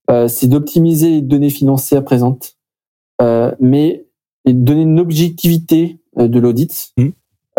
Euh, 0.09 0.27
c'est 0.27 0.47
d'optimiser 0.47 1.09
les 1.09 1.21
données 1.21 1.49
financières 1.49 2.03
présentes, 2.03 2.55
euh, 2.55 2.60
mais 3.59 4.05
et 4.45 4.53
de 4.53 4.59
donner 4.59 4.81
une 4.81 4.99
objectivité 4.99 5.99
euh, 6.17 6.27
de 6.27 6.39
l'audit. 6.39 6.93
Mmh. 6.97 7.09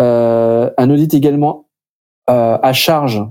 Euh, 0.00 0.70
un 0.76 0.90
audit 0.90 1.12
également 1.14 1.68
euh, 2.30 2.58
à 2.60 2.72
charge 2.72 3.22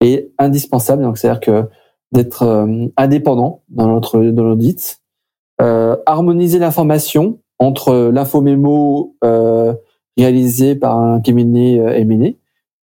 est 0.00 0.32
indispensable. 0.38 1.02
Donc, 1.02 1.18
c'est-à-dire 1.18 1.40
que 1.40 1.68
d'être 2.12 2.68
indépendant 2.96 3.62
dans 3.70 3.88
notre 3.88 4.20
dans 4.20 4.44
l'audit, 4.44 5.00
harmoniser 5.58 6.60
l'information 6.60 7.40
entre 7.58 8.10
l'infomémo 8.12 9.16
euh, 9.24 9.74
réalisé 10.16 10.76
par 10.76 10.96
un 10.96 11.20
cabinet 11.20 11.74
M&A 11.74 12.28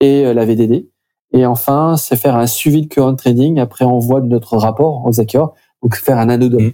et 0.00 0.34
la 0.34 0.44
VDD. 0.44 0.88
Et 1.32 1.46
enfin, 1.46 1.96
c'est 1.96 2.16
faire 2.16 2.34
un 2.34 2.48
suivi 2.48 2.82
de 2.82 2.88
current 2.88 3.14
trading 3.14 3.60
après 3.60 3.84
envoi 3.84 4.20
de 4.20 4.26
notre 4.26 4.56
rapport 4.56 5.06
aux 5.06 5.20
acquéreurs, 5.20 5.54
donc 5.82 5.94
faire 5.94 6.18
un 6.18 6.28
addendum. 6.28 6.72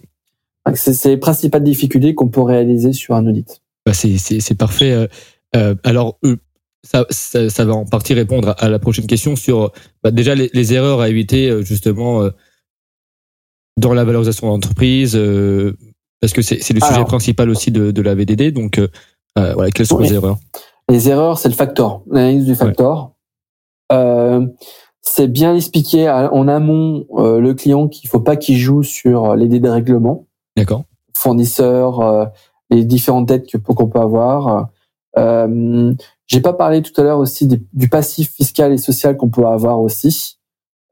C'est 0.74 1.08
les 1.08 1.16
principales 1.16 1.62
difficultés 1.62 2.14
qu'on 2.14 2.28
peut 2.28 2.42
réaliser 2.42 2.92
sur 2.92 3.14
un 3.14 3.26
audit. 3.26 3.62
Bah 3.88 3.94
c'est 3.94 4.54
parfait. 4.58 4.92
Euh, 4.92 5.06
euh, 5.56 5.74
alors, 5.82 6.18
euh, 6.24 6.36
ça, 6.84 7.06
ça, 7.10 7.48
ça, 7.48 7.64
va 7.64 7.72
en 7.72 7.86
partie 7.86 8.14
répondre 8.14 8.54
à 8.58 8.68
la 8.68 8.78
prochaine 8.78 9.06
question 9.06 9.34
sur 9.34 9.72
bah, 10.02 10.10
déjà 10.10 10.34
les, 10.34 10.50
les, 10.52 10.74
erreurs 10.74 11.00
à 11.00 11.08
éviter 11.08 11.62
justement 11.62 12.28
dans 13.76 13.94
la 13.94 14.04
valorisation 14.04 14.46
de 14.46 14.52
l'entreprise, 14.52 15.18
parce 16.20 16.32
que 16.32 16.42
c'est 16.42 16.72
le 16.72 16.80
sujet 16.80 17.04
principal 17.04 17.50
aussi 17.50 17.70
de, 17.70 17.90
de 17.90 18.02
la 18.02 18.14
VDD. 18.14 18.52
Donc, 18.52 18.80
voilà, 19.34 19.70
quelles 19.70 19.86
sont 19.86 19.98
les 19.98 20.14
erreurs? 20.14 20.38
Les 20.88 21.08
erreurs, 21.08 21.38
c'est 21.38 21.48
le 21.48 21.54
factor, 21.54 22.02
l'analyse 22.10 22.44
du 22.44 22.54
factor. 22.54 23.14
Euh, 23.92 24.46
c'est 25.00 25.28
bien 25.28 25.54
expliquer 25.56 26.08
en 26.08 26.46
amont 26.48 27.06
le 27.10 27.52
client 27.54 27.88
qu'il 27.88 28.08
faut 28.08 28.20
pas 28.20 28.36
qu'il 28.36 28.56
joue 28.56 28.82
sur 28.82 29.34
les 29.34 29.48
dérèglements. 29.48 30.27
D'accord. 30.58 30.84
Fournisseurs, 31.14 32.30
les 32.70 32.84
différentes 32.84 33.26
dettes 33.26 33.50
qu'on 33.56 33.86
peut 33.86 34.00
avoir. 34.00 34.68
Euh, 35.16 35.94
J'ai 36.26 36.40
pas 36.40 36.52
parlé 36.52 36.82
tout 36.82 36.98
à 37.00 37.04
l'heure 37.04 37.18
aussi 37.18 37.46
du 37.46 37.88
passif 37.88 38.34
fiscal 38.34 38.72
et 38.72 38.78
social 38.78 39.16
qu'on 39.16 39.30
peut 39.30 39.46
avoir 39.46 39.80
aussi. 39.80 40.38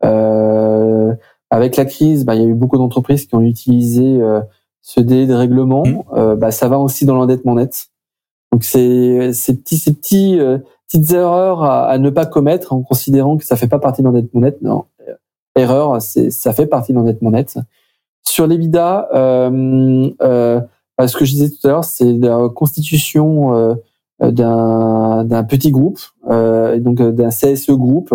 Euh, 0.05 1.15
avec 1.51 1.77
la 1.77 1.85
crise, 1.85 2.25
bah, 2.25 2.35
il 2.35 2.43
y 2.43 2.45
a 2.45 2.49
eu 2.49 2.55
beaucoup 2.55 2.79
d'entreprises 2.79 3.27
qui 3.27 3.35
ont 3.35 3.43
utilisé 3.43 4.21
euh, 4.21 4.41
ce 4.83 5.01
délai 5.01 5.27
de 5.27 5.35
règlement. 5.35 5.85
Mmh. 5.87 6.03
Euh, 6.15 6.37
bah, 6.37 6.51
ça 6.51 6.69
va 6.69 6.79
aussi 6.79 7.05
dans 7.05 7.15
l'endettement 7.15 7.55
net. 7.55 7.89
Donc 8.53 8.65
c'est 8.65 9.33
ces 9.33 9.57
petits, 9.57 9.77
ces 9.77 9.93
petits, 9.93 10.39
euh, 10.39 10.59
petites 10.87 11.11
erreurs 11.13 11.63
à, 11.63 11.87
à, 11.89 11.99
ne 11.99 12.11
pas 12.11 12.27
commettre 12.27 12.73
en 12.73 12.83
considérant 12.83 13.37
que 13.37 13.45
ça 13.45 13.57
fait 13.57 13.69
pas 13.69 13.79
partie 13.79 14.03
de 14.03 14.07
l'endettement 14.07 14.41
net. 14.41 14.63
Non, 14.63 14.87
erreur, 15.57 16.01
ça 16.01 16.53
fait 16.53 16.67
partie 16.67 16.93
de 16.93 16.99
l'endettement 16.99 17.31
net. 17.31 17.59
Sur 18.29 18.47
l'EBITDA, 18.47 19.09
euh, 19.15 20.11
euh, 20.23 20.61
euh, 21.01 21.07
ce 21.07 21.17
que 21.17 21.25
je 21.25 21.33
disais 21.33 21.49
tout 21.49 21.67
à 21.67 21.71
l'heure, 21.71 21.85
c'est 21.85 22.13
la 22.13 22.49
constitution 22.55 23.77
euh, 24.21 24.31
d'un 24.31 25.45
petit 25.45 25.71
groupe, 25.71 26.01
euh, 26.29 26.79
donc 26.81 27.01
d'un 27.01 27.29
CSE 27.31 27.71
groupe. 27.71 28.15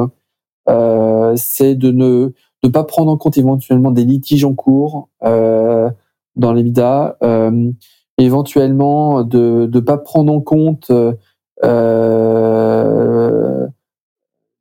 c'est 1.35 1.75
de 1.75 1.91
ne 1.91 2.33
de 2.63 2.69
pas 2.69 2.83
prendre 2.83 3.11
en 3.11 3.17
compte 3.17 3.37
éventuellement 3.37 3.91
des 3.91 4.05
litiges 4.05 4.45
en 4.45 4.53
cours 4.53 5.09
dans 5.21 6.53
les 6.53 6.73
euh, 6.79 7.71
éventuellement 8.17 9.23
de 9.23 9.69
ne 9.71 9.79
pas 9.79 9.97
prendre 9.97 10.31
en 10.33 10.41
compte 10.41 10.91
euh, 10.91 11.13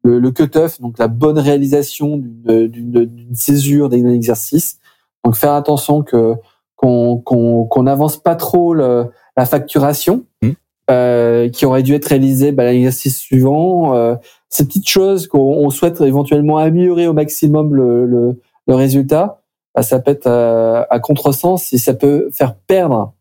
le, 0.03 0.19
le 0.19 0.31
cut-off, 0.31 0.81
donc 0.81 0.99
la 0.99 1.09
bonne 1.09 1.39
réalisation 1.39 2.17
d'une 2.17 3.35
césure 3.35 3.89
d'un 3.89 4.09
exercice. 4.09 4.80
Donc 5.25 5.37
faire 5.37 5.53
attention 5.53 6.03
que 6.03 6.35
qu'on 6.77 7.83
n'avance 7.83 8.17
pas 8.17 8.35
trop 8.37 8.73
le, 8.73 9.11
la 9.37 9.45
facturation 9.45 10.25
mmh. 10.41 10.51
euh, 10.91 11.49
qui 11.51 11.67
aurait 11.67 11.83
dû 11.83 11.95
être 11.95 12.07
réalisée 12.07 12.53
bah, 12.53 12.65
l'exercice 12.65 13.19
suivant. 13.19 13.95
Euh, 13.95 14.15
ces 14.49 14.67
petites 14.67 14.89
choses 14.89 15.27
qu'on 15.29 15.69
souhaite 15.71 16.01
éventuellement 16.01 16.57
améliorer 16.57 17.07
au 17.07 17.13
maximum 17.13 17.75
le, 17.75 18.07
le, 18.07 18.41
le 18.67 18.75
résultat, 18.75 19.43
bah, 19.75 19.83
ça 19.83 19.99
peut 20.01 20.11
être 20.11 20.27
à, 20.27 20.87
à 20.91 20.99
contresens 21.01 21.73
et 21.75 21.79
ça 21.79 21.93
peut 21.93 22.31
faire 22.33 22.55
perdre 22.55 23.13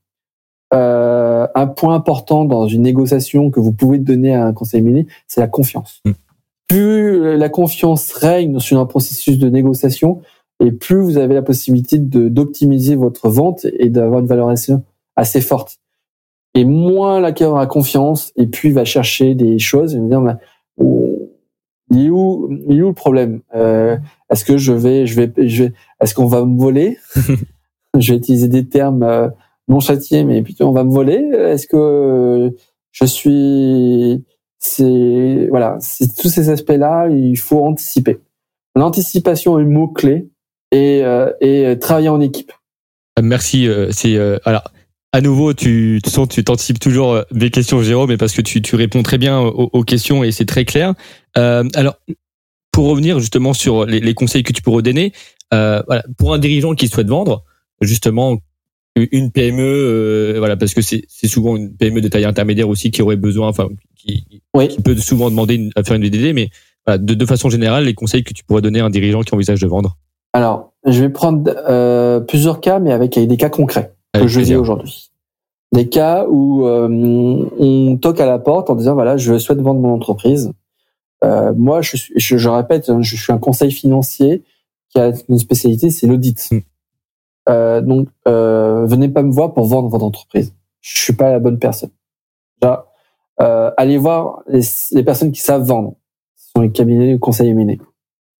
euh, 0.73 1.47
un 1.53 1.67
point 1.67 1.95
important 1.95 2.45
dans 2.45 2.67
une 2.67 2.83
négociation 2.83 3.49
que 3.49 3.59
vous 3.59 3.73
pouvez 3.73 3.97
donner 3.97 4.35
à 4.35 4.45
un 4.45 4.53
conseil 4.53 4.81
mini, 4.81 5.05
c'est 5.27 5.41
la 5.41 5.47
confiance. 5.47 6.01
Mmh. 6.05 6.11
Plus 6.67 7.37
la 7.37 7.49
confiance 7.49 8.13
règne 8.13 8.59
sur 8.59 8.79
un 8.79 8.85
processus 8.85 9.39
de 9.39 9.49
négociation, 9.49 10.21
et 10.59 10.71
plus 10.71 10.99
vous 11.01 11.17
avez 11.17 11.33
la 11.33 11.41
possibilité 11.41 11.97
d'optimiser 11.97 12.95
votre 12.95 13.29
vente 13.29 13.65
et 13.65 13.89
d'avoir 13.89 14.19
une 14.19 14.27
valorisation 14.27 14.83
assez 15.15 15.41
forte. 15.41 15.79
Et 16.55 16.65
moins 16.65 17.19
l'acquéreur 17.19 17.57
a 17.57 17.67
confiance, 17.67 18.31
et 18.35 18.47
puis 18.47 18.71
va 18.71 18.83
chercher 18.83 19.35
des 19.35 19.59
choses, 19.59 19.95
va 19.95 20.01
me 20.01 20.09
dire, 20.09 20.21
bah, 20.21 20.39
oh, 20.77 21.29
il 21.91 22.07
est 22.07 22.09
où, 22.09 22.49
il 22.67 22.77
est 22.77 22.81
où 22.81 22.87
le 22.87 22.93
problème? 22.93 23.41
Euh, 23.55 23.97
Est-ce 24.29 24.43
que 24.43 24.57
je 24.57 24.73
vais, 24.73 25.05
je 25.05 25.15
vais, 25.15 25.31
je 25.47 25.65
vais 25.65 25.73
est-ce 26.01 26.13
qu'on 26.13 26.27
va 26.27 26.43
me 26.45 26.59
voler? 26.59 26.97
Je 27.99 28.11
vais 28.13 28.19
utiliser 28.19 28.47
des 28.47 28.67
termes 28.67 29.01
euh, 29.01 29.29
non 29.67 29.79
châtiés, 29.79 30.23
mais 30.23 30.43
plutôt 30.43 30.67
on 30.67 30.73
va 30.73 30.83
me 30.83 30.91
voler? 30.91 31.15
Est-ce 31.15 31.65
que 31.65 32.55
je 32.91 33.05
suis, 33.05 34.23
c'est 34.59 35.47
voilà, 35.49 35.77
c'est 35.79 36.15
tous 36.15 36.29
ces 36.29 36.49
aspects-là, 36.49 37.09
il 37.09 37.35
faut 37.35 37.65
anticiper. 37.65 38.19
L'anticipation 38.75 39.57
est 39.57 39.63
le 39.63 39.69
mot 39.69 39.87
clé 39.87 40.29
et, 40.71 41.01
euh, 41.03 41.31
et 41.41 41.77
travailler 41.79 42.09
en 42.09 42.21
équipe. 42.21 42.51
Euh, 43.17 43.21
merci. 43.23 43.67
Euh, 43.67 43.91
c'est 43.91 44.17
alors 44.45 44.71
à 45.11 45.21
nouveau, 45.21 45.53
tu 45.53 46.01
tu 46.03 46.43
t'anticipes 46.43 46.79
toujours 46.79 47.23
des 47.31 47.49
questions, 47.49 47.81
Jérôme, 47.81 48.09
mais 48.09 48.17
parce 48.17 48.33
que 48.33 48.41
tu, 48.41 48.61
tu 48.61 48.75
réponds 48.75 49.01
très 49.01 49.17
bien 49.17 49.39
aux, 49.39 49.83
questions 49.83 50.23
et 50.23 50.31
c'est 50.31 50.45
très 50.45 50.65
clair. 50.65 50.93
Euh, 51.35 51.63
alors, 51.73 51.95
pour 52.71 52.85
revenir 52.85 53.19
justement 53.19 53.53
sur 53.53 53.85
les, 53.85 54.01
les, 54.01 54.13
conseils 54.13 54.43
que 54.43 54.53
tu 54.53 54.61
pourrais 54.61 54.83
donner, 54.83 55.11
euh, 55.51 55.81
voilà, 55.87 56.03
pour 56.19 56.33
un 56.35 56.37
dirigeant 56.37 56.75
qui 56.75 56.87
souhaite 56.87 57.07
vendre, 57.07 57.43
justement 57.81 58.37
une 58.95 59.31
PME, 59.31 60.35
voilà, 60.37 60.57
parce 60.57 60.75
que 60.75 60.81
c'est 60.81 61.27
souvent 61.27 61.55
une 61.55 61.75
PME 61.75 62.01
de 62.01 62.07
taille 62.07 62.25
intermédiaire 62.25 62.69
aussi 62.69 62.91
qui 62.91 63.01
aurait 63.01 63.15
besoin, 63.15 63.47
enfin, 63.47 63.67
qui, 63.95 64.43
oui. 64.53 64.67
qui 64.67 64.79
peut 64.81 64.95
souvent 64.95 65.31
demander 65.31 65.71
à 65.75 65.83
faire 65.83 65.95
une 65.95 66.03
VDD, 66.03 66.33
mais 66.35 66.49
voilà, 66.85 66.99
de, 66.99 67.15
de 67.15 67.25
façon 67.25 67.49
générale, 67.49 67.85
les 67.85 67.95
conseils 67.95 68.23
que 68.23 68.33
tu 68.33 68.43
pourrais 68.43 68.61
donner 68.61 68.79
à 68.79 68.85
un 68.85 68.89
dirigeant 68.91 69.21
qui 69.21 69.33
envisage 69.33 69.59
de 69.59 69.67
vendre. 69.67 69.97
Alors, 70.33 70.73
je 70.85 71.01
vais 71.01 71.09
prendre 71.09 71.51
euh, 71.69 72.19
plusieurs 72.19 72.61
cas, 72.61 72.79
mais 72.79 72.91
avec, 72.91 73.17
des 73.17 73.37
cas 73.37 73.49
concrets 73.49 73.95
que 74.13 74.27
je 74.27 74.39
vis 74.39 74.55
aujourd'hui. 74.55 75.11
Des 75.71 75.87
cas 75.89 76.25
où 76.27 76.65
euh, 76.65 76.87
on 77.59 77.97
toque 77.97 78.19
à 78.19 78.25
la 78.25 78.39
porte 78.39 78.69
en 78.69 78.75
disant 78.75 78.95
voilà, 78.95 79.17
je 79.17 79.37
souhaite 79.37 79.61
vendre 79.61 79.79
mon 79.81 79.93
entreprise. 79.93 80.51
Euh, 81.23 81.53
moi, 81.55 81.81
je, 81.81 81.97
suis, 81.97 82.13
je, 82.15 82.49
répète, 82.49 82.89
hein, 82.89 83.01
je 83.01 83.15
suis 83.15 83.33
un 83.33 83.37
conseil 83.37 83.71
financier 83.71 84.43
qui 84.89 84.99
a 84.99 85.11
une 85.27 85.37
spécialité, 85.37 85.89
c'est 85.89 86.07
l'audit. 86.07 86.51
Mm. 86.51 86.59
Euh, 87.49 87.81
donc, 87.81 88.09
euh, 88.27 88.85
venez 88.85 89.09
pas 89.09 89.23
me 89.23 89.31
voir 89.31 89.53
pour 89.53 89.65
vendre 89.65 89.89
votre 89.89 90.05
entreprise. 90.05 90.53
je 90.81 90.99
suis 90.99 91.13
pas 91.13 91.31
la 91.31 91.39
bonne 91.39 91.59
personne. 91.59 91.91
Euh, 93.41 93.71
allez 93.77 93.97
voir 93.97 94.41
les, 94.47 94.59
les, 94.91 95.03
personnes 95.03 95.31
qui 95.31 95.39
savent 95.39 95.63
vendre. 95.63 95.95
Ce 96.35 96.51
sont 96.51 96.61
les 96.61 96.73
cabinets 96.73 97.13
de 97.13 97.17
conseil 97.17 97.47
éminés. 97.47 97.79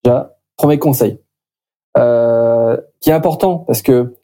Déjà, 0.04 0.36
premier 0.58 0.78
conseil, 0.78 1.18
qui 1.94 3.10
est 3.10 3.12
important 3.12 3.58
parce 3.58 3.82
que 3.82 4.14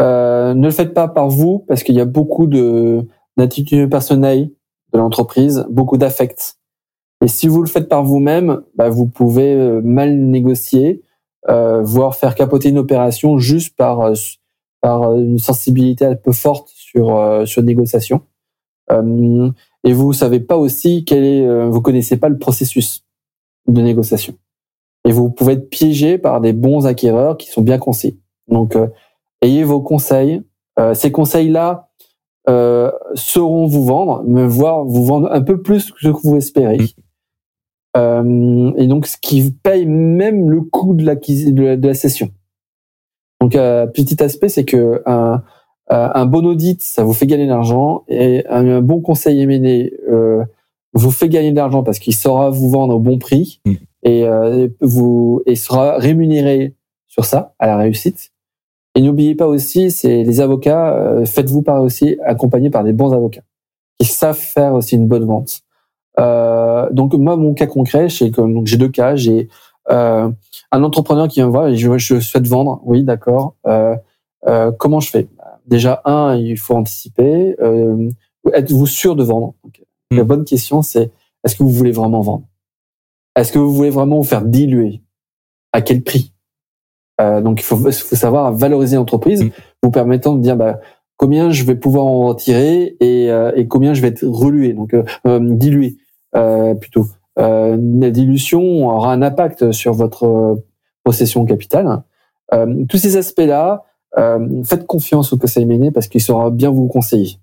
euh, 0.00 0.54
ne 0.54 0.64
le 0.64 0.70
faites 0.70 0.92
pas 0.92 1.08
par 1.08 1.28
vous 1.28 1.60
parce 1.68 1.82
qu'il 1.82 1.94
y 1.94 2.00
a 2.00 2.04
beaucoup 2.04 2.46
de 2.46 3.06
d'attitudes 3.36 3.90
personnelles 3.90 4.50
de 4.92 4.98
l'entreprise, 4.98 5.66
beaucoup 5.68 5.98
d'affects. 5.98 6.56
Et 7.22 7.28
si 7.28 7.48
vous 7.48 7.62
le 7.62 7.68
faites 7.68 7.88
par 7.88 8.04
vous-même, 8.04 8.62
bah, 8.76 8.88
vous 8.88 9.06
pouvez 9.06 9.54
euh, 9.54 9.80
mal 9.82 10.16
négocier, 10.18 11.02
euh, 11.48 11.82
voire 11.82 12.14
faire 12.14 12.34
capoter 12.34 12.68
une 12.70 12.78
opération 12.78 13.38
juste 13.38 13.76
par 13.76 14.00
euh, 14.00 14.14
par 14.80 15.16
une 15.16 15.38
sensibilité 15.38 16.04
un 16.04 16.14
peu 16.14 16.32
forte 16.32 16.68
sur 16.74 17.42
sur 17.46 17.60
une 17.60 17.66
négociation. 17.66 18.22
Euh, 18.90 19.50
et 19.84 19.92
vous 19.92 20.12
savez 20.12 20.40
pas 20.40 20.56
aussi 20.56 21.04
quel 21.04 21.24
est, 21.24 21.68
vous 21.68 21.80
connaissez 21.80 22.16
pas 22.18 22.28
le 22.28 22.38
processus 22.38 23.04
de 23.66 23.80
négociation. 23.80 24.34
Et 25.06 25.12
vous 25.12 25.30
pouvez 25.30 25.54
être 25.54 25.70
piégé 25.70 26.18
par 26.18 26.40
des 26.40 26.52
bons 26.52 26.86
acquéreurs 26.86 27.38
qui 27.38 27.48
sont 27.48 27.62
bien 27.62 27.78
conseillés. 27.78 28.18
Donc, 28.48 28.76
ayez 29.40 29.64
vos 29.64 29.80
conseils. 29.80 30.42
ces 30.94 31.10
conseils-là, 31.10 31.86
euh, 32.48 32.92
sauront 33.14 33.66
vous 33.66 33.84
vendre, 33.84 34.22
me 34.22 34.46
voir 34.46 34.84
vous 34.84 35.04
vendre 35.04 35.28
un 35.32 35.40
peu 35.40 35.60
plus 35.60 35.90
que 35.90 35.98
ce 36.00 36.08
que 36.08 36.20
vous 36.22 36.36
espérez. 36.36 36.78
Mm. 36.78 36.86
Euh, 37.96 38.72
et 38.76 38.86
donc, 38.86 39.06
ce 39.06 39.16
qui 39.20 39.50
paye 39.50 39.86
même 39.86 40.50
le 40.50 40.60
coût 40.60 40.94
de, 40.94 41.04
de, 41.04 41.74
de 41.74 41.88
la 41.88 41.94
session. 41.94 42.30
Donc, 43.40 43.56
euh, 43.56 43.86
petit 43.86 44.22
aspect, 44.22 44.48
c'est 44.48 44.64
que 44.64 45.02
un, 45.06 45.42
euh, 45.90 46.08
un, 46.14 46.26
bon 46.26 46.46
audit, 46.46 46.80
ça 46.82 47.02
vous 47.02 47.14
fait 47.14 47.26
gagner 47.26 47.46
de 47.46 47.50
l'argent, 47.50 48.04
et 48.08 48.46
un, 48.48 48.80
bon 48.80 49.00
conseil 49.00 49.44
euh, 50.08 50.44
vous 50.92 51.10
fait 51.10 51.28
gagner 51.28 51.50
de 51.50 51.56
l'argent 51.56 51.82
parce 51.82 51.98
qu'il 51.98 52.14
saura 52.14 52.50
vous 52.50 52.70
vendre 52.70 52.94
au 52.94 53.00
bon 53.00 53.18
prix 53.18 53.60
mm. 53.66 53.74
Et 54.06 54.24
euh, 54.24 54.68
vous 54.80 55.42
et 55.46 55.56
sera 55.56 55.98
rémunéré 55.98 56.74
sur 57.08 57.24
ça 57.24 57.54
à 57.58 57.66
la 57.66 57.76
réussite. 57.76 58.32
Et 58.94 59.02
n'oubliez 59.02 59.34
pas 59.34 59.48
aussi, 59.48 59.90
c'est 59.90 60.22
les 60.22 60.40
avocats, 60.40 60.94
euh, 60.94 61.26
faites-vous 61.26 61.62
par 61.62 61.82
aussi 61.82 62.16
accompagner 62.24 62.70
par 62.70 62.84
des 62.84 62.92
bons 62.92 63.12
avocats 63.12 63.42
qui 63.98 64.06
savent 64.06 64.38
faire 64.38 64.74
aussi 64.74 64.94
une 64.94 65.08
bonne 65.08 65.24
vente. 65.24 65.62
Euh, 66.20 66.88
donc 66.92 67.14
moi, 67.14 67.36
mon 67.36 67.52
cas 67.52 67.66
concret, 67.66 68.08
c'est 68.08 68.30
que 68.30 68.40
donc 68.40 68.66
j'ai 68.66 68.76
deux 68.76 68.88
cas. 68.88 69.16
J'ai 69.16 69.48
euh, 69.90 70.30
un 70.70 70.82
entrepreneur 70.84 71.26
qui 71.26 71.40
vient 71.40 71.46
me 71.46 71.50
voir 71.50 71.66
et 71.66 71.76
je, 71.76 71.98
je 71.98 72.20
souhaite 72.20 72.46
vendre. 72.46 72.80
Oui, 72.84 73.02
d'accord. 73.02 73.56
Euh, 73.66 73.96
euh, 74.46 74.70
comment 74.70 75.00
je 75.00 75.10
fais? 75.10 75.26
Déjà, 75.66 76.00
un, 76.04 76.36
il 76.36 76.56
faut 76.56 76.74
anticiper. 76.74 77.56
Êtes-vous 78.52 78.86
sûr 78.86 79.16
de 79.16 79.24
vendre? 79.24 79.54
Donc, 79.64 79.82
La 80.12 80.22
hmm. 80.22 80.26
bonne 80.26 80.44
question, 80.44 80.82
c'est 80.82 81.10
est-ce 81.42 81.56
que 81.56 81.64
vous 81.64 81.70
voulez 81.70 81.90
vraiment 81.90 82.20
vendre? 82.20 82.44
Est-ce 83.36 83.52
que 83.52 83.58
vous 83.58 83.72
voulez 83.72 83.90
vraiment 83.90 84.16
vous 84.16 84.24
faire 84.24 84.42
diluer? 84.42 85.02
À 85.72 85.82
quel 85.82 86.02
prix? 86.02 86.32
Euh, 87.20 87.40
donc 87.40 87.60
il 87.60 87.64
faut, 87.64 87.76
faut, 87.76 88.16
savoir 88.16 88.52
valoriser 88.52 88.96
l'entreprise, 88.96 89.44
mm. 89.44 89.50
vous 89.82 89.90
permettant 89.90 90.34
de 90.34 90.42
dire 90.42 90.56
bah, 90.56 90.80
combien 91.16 91.50
je 91.50 91.64
vais 91.64 91.74
pouvoir 91.74 92.06
en 92.06 92.26
retirer 92.26 92.96
et, 93.00 93.30
euh, 93.30 93.52
et 93.54 93.66
combien 93.68 93.94
je 93.94 94.02
vais 94.02 94.08
être 94.08 94.26
relué, 94.26 94.72
donc 94.72 94.92
euh, 94.94 95.02
euh 95.26 95.38
dilué 95.40 95.96
plutôt. 96.80 97.06
la 97.38 98.10
dilution 98.10 98.88
aura 98.88 99.10
un 99.10 99.22
impact 99.22 99.72
sur 99.72 99.94
votre 99.94 100.62
possession 101.02 101.46
capitale. 101.46 102.02
tous 102.90 102.98
ces 102.98 103.16
aspects-là, 103.16 103.84
faites 104.64 104.86
confiance 104.86 105.32
au 105.32 105.38
conseil 105.38 105.64
mené 105.64 105.90
parce 105.90 106.08
qu'il 106.08 106.20
saura 106.20 106.50
bien 106.50 106.68
vous 106.68 106.88
conseiller. 106.88 107.38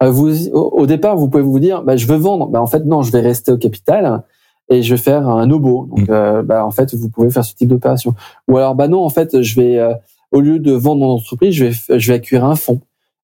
vous, 0.00 0.48
au, 0.50 0.86
départ, 0.86 1.16
vous 1.16 1.28
pouvez 1.28 1.42
vous 1.42 1.58
dire, 1.58 1.82
bah, 1.82 1.96
je 1.96 2.06
veux 2.06 2.18
vendre. 2.18 2.46
Bah, 2.46 2.62
en 2.62 2.68
fait, 2.68 2.84
non, 2.84 3.02
je 3.02 3.10
vais 3.10 3.20
rester 3.20 3.50
au 3.50 3.58
capital 3.58 4.22
et 4.68 4.82
je 4.82 4.94
vais 4.94 5.00
faire 5.00 5.28
un 5.28 5.50
obo. 5.50 5.86
Donc, 5.86 6.08
mm. 6.08 6.12
euh, 6.12 6.42
bah, 6.42 6.64
en 6.64 6.70
fait, 6.70 6.94
vous 6.94 7.08
pouvez 7.08 7.30
faire 7.30 7.44
ce 7.44 7.54
type 7.54 7.68
d'opération. 7.68 8.14
Ou 8.48 8.56
alors, 8.56 8.74
bah 8.74 8.88
non, 8.88 9.04
en 9.04 9.08
fait, 9.08 9.42
je 9.42 9.60
vais, 9.60 9.78
euh, 9.78 9.94
au 10.32 10.40
lieu 10.40 10.58
de 10.58 10.72
vendre 10.72 11.00
mon 11.00 11.10
entreprise, 11.12 11.54
je 11.54 11.66
vais, 11.66 11.98
je 11.98 12.08
vais 12.08 12.14
acquérir 12.14 12.44
un 12.44 12.56
fonds. 12.56 12.80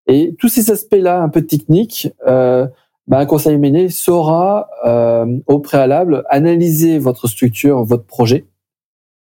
Et 0.07 0.35
tous 0.39 0.49
ces 0.49 0.71
aspects-là, 0.71 1.23
un 1.23 1.29
peu 1.29 1.43
techniques, 1.43 2.13
euh, 2.27 2.67
bah, 3.07 3.19
un 3.19 3.27
conseil 3.27 3.59
mené 3.59 3.89
saura 3.89 4.69
euh, 4.87 5.39
au 5.47 5.59
préalable 5.59 6.25
analyser 6.29 6.99
votre 6.99 7.29
structure, 7.29 7.85
votre 7.85 8.05
projet, 8.05 8.47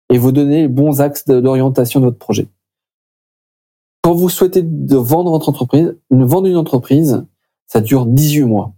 et 0.09 0.17
vous 0.17 0.31
donner 0.31 0.63
les 0.63 0.67
bons 0.67 1.01
axes 1.01 1.25
d'orientation 1.25 1.99
de 1.99 2.05
votre 2.05 2.17
projet. 2.17 2.47
Quand 4.01 4.13
vous 4.13 4.29
souhaitez 4.29 4.61
de 4.61 4.95
vendre 4.95 5.31
votre 5.31 5.49
entreprise, 5.49 5.97
vendre 6.11 6.47
une 6.47 6.57
entreprise, 6.57 7.25
ça 7.65 7.81
dure 7.81 8.05
18 8.05 8.43
mois 8.43 8.73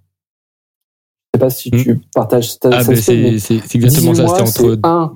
sais 1.38 1.46
pas 1.46 1.50
si 1.50 1.72
tu 1.72 1.94
hmm. 1.94 2.02
partages 2.14 2.52
cette 2.52 2.66
ah, 2.66 2.84
c'est 2.84 3.76
exactement 3.76 4.14
ça. 4.14 4.28
C'était 4.28 4.64
entre 4.64 4.80
un. 4.84 5.14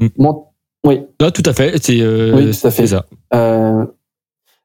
Oui. 0.84 1.02
Ah, 1.22 1.32
tout 1.32 1.44
à 1.46 1.54
fait. 1.54 1.82
C'est 1.82 2.02
euh, 2.02 2.36
oui, 2.36 2.52
tout 2.52 2.68
à 2.68 2.72
fait. 2.72 2.88
ça. 2.88 3.06
Euh, 3.34 3.86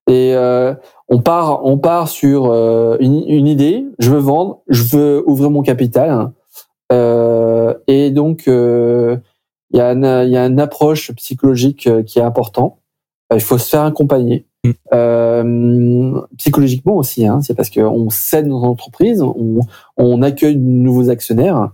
et 0.08 0.34
euh, 0.34 0.74
on 1.08 1.20
part, 1.20 1.64
on 1.66 1.78
part 1.78 2.08
sur 2.08 2.46
euh, 2.46 2.96
une, 3.00 3.22
une, 3.28 3.46
idée. 3.46 3.84
Je 3.98 4.10
veux 4.10 4.18
vendre. 4.18 4.62
Je 4.68 4.82
veux 4.84 5.22
ouvrir 5.26 5.50
mon 5.50 5.62
capital. 5.62 6.32
Et 6.90 8.10
donc, 8.10 8.44
il 8.46 9.20
y 9.72 9.80
a, 9.80 9.92
y 10.24 10.36
a 10.36 10.46
une 10.46 10.60
approche 10.60 11.12
psychologique 11.12 11.88
qui 12.06 12.18
est 12.18 12.22
important. 12.22 12.78
il 13.34 13.40
faut 13.40 13.58
se 13.58 13.68
faire 13.68 13.82
accompagner. 13.82 14.45
Euh, 14.92 16.20
psychologiquement 16.36 16.96
aussi, 16.96 17.26
hein, 17.26 17.40
c'est 17.42 17.54
parce 17.54 17.70
qu'on 17.70 18.10
cède 18.10 18.46
nos 18.46 18.62
entreprises, 18.64 19.22
on, 19.22 19.60
on 19.96 20.22
accueille 20.22 20.56
de 20.56 20.60
nouveaux 20.60 21.10
actionnaires 21.10 21.70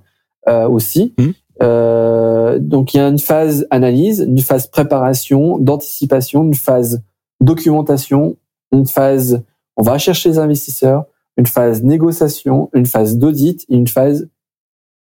euh, 0.48 0.68
aussi. 0.68 1.14
Mm. 1.18 1.30
Euh, 1.62 2.58
donc 2.58 2.94
il 2.94 2.96
y 2.96 3.00
a 3.00 3.08
une 3.08 3.18
phase 3.18 3.66
analyse, 3.70 4.24
une 4.26 4.40
phase 4.40 4.66
préparation, 4.66 5.58
d'anticipation, 5.58 6.42
une 6.44 6.54
phase 6.54 7.02
documentation, 7.40 8.36
une 8.72 8.86
phase 8.86 9.42
on 9.76 9.82
va 9.82 9.98
chercher 9.98 10.30
les 10.30 10.38
investisseurs, 10.38 11.04
une 11.36 11.46
phase 11.46 11.82
négociation, 11.82 12.70
une 12.74 12.86
phase 12.86 13.16
d'audit 13.16 13.64
et 13.68 13.74
une 13.74 13.86
phase 13.86 14.28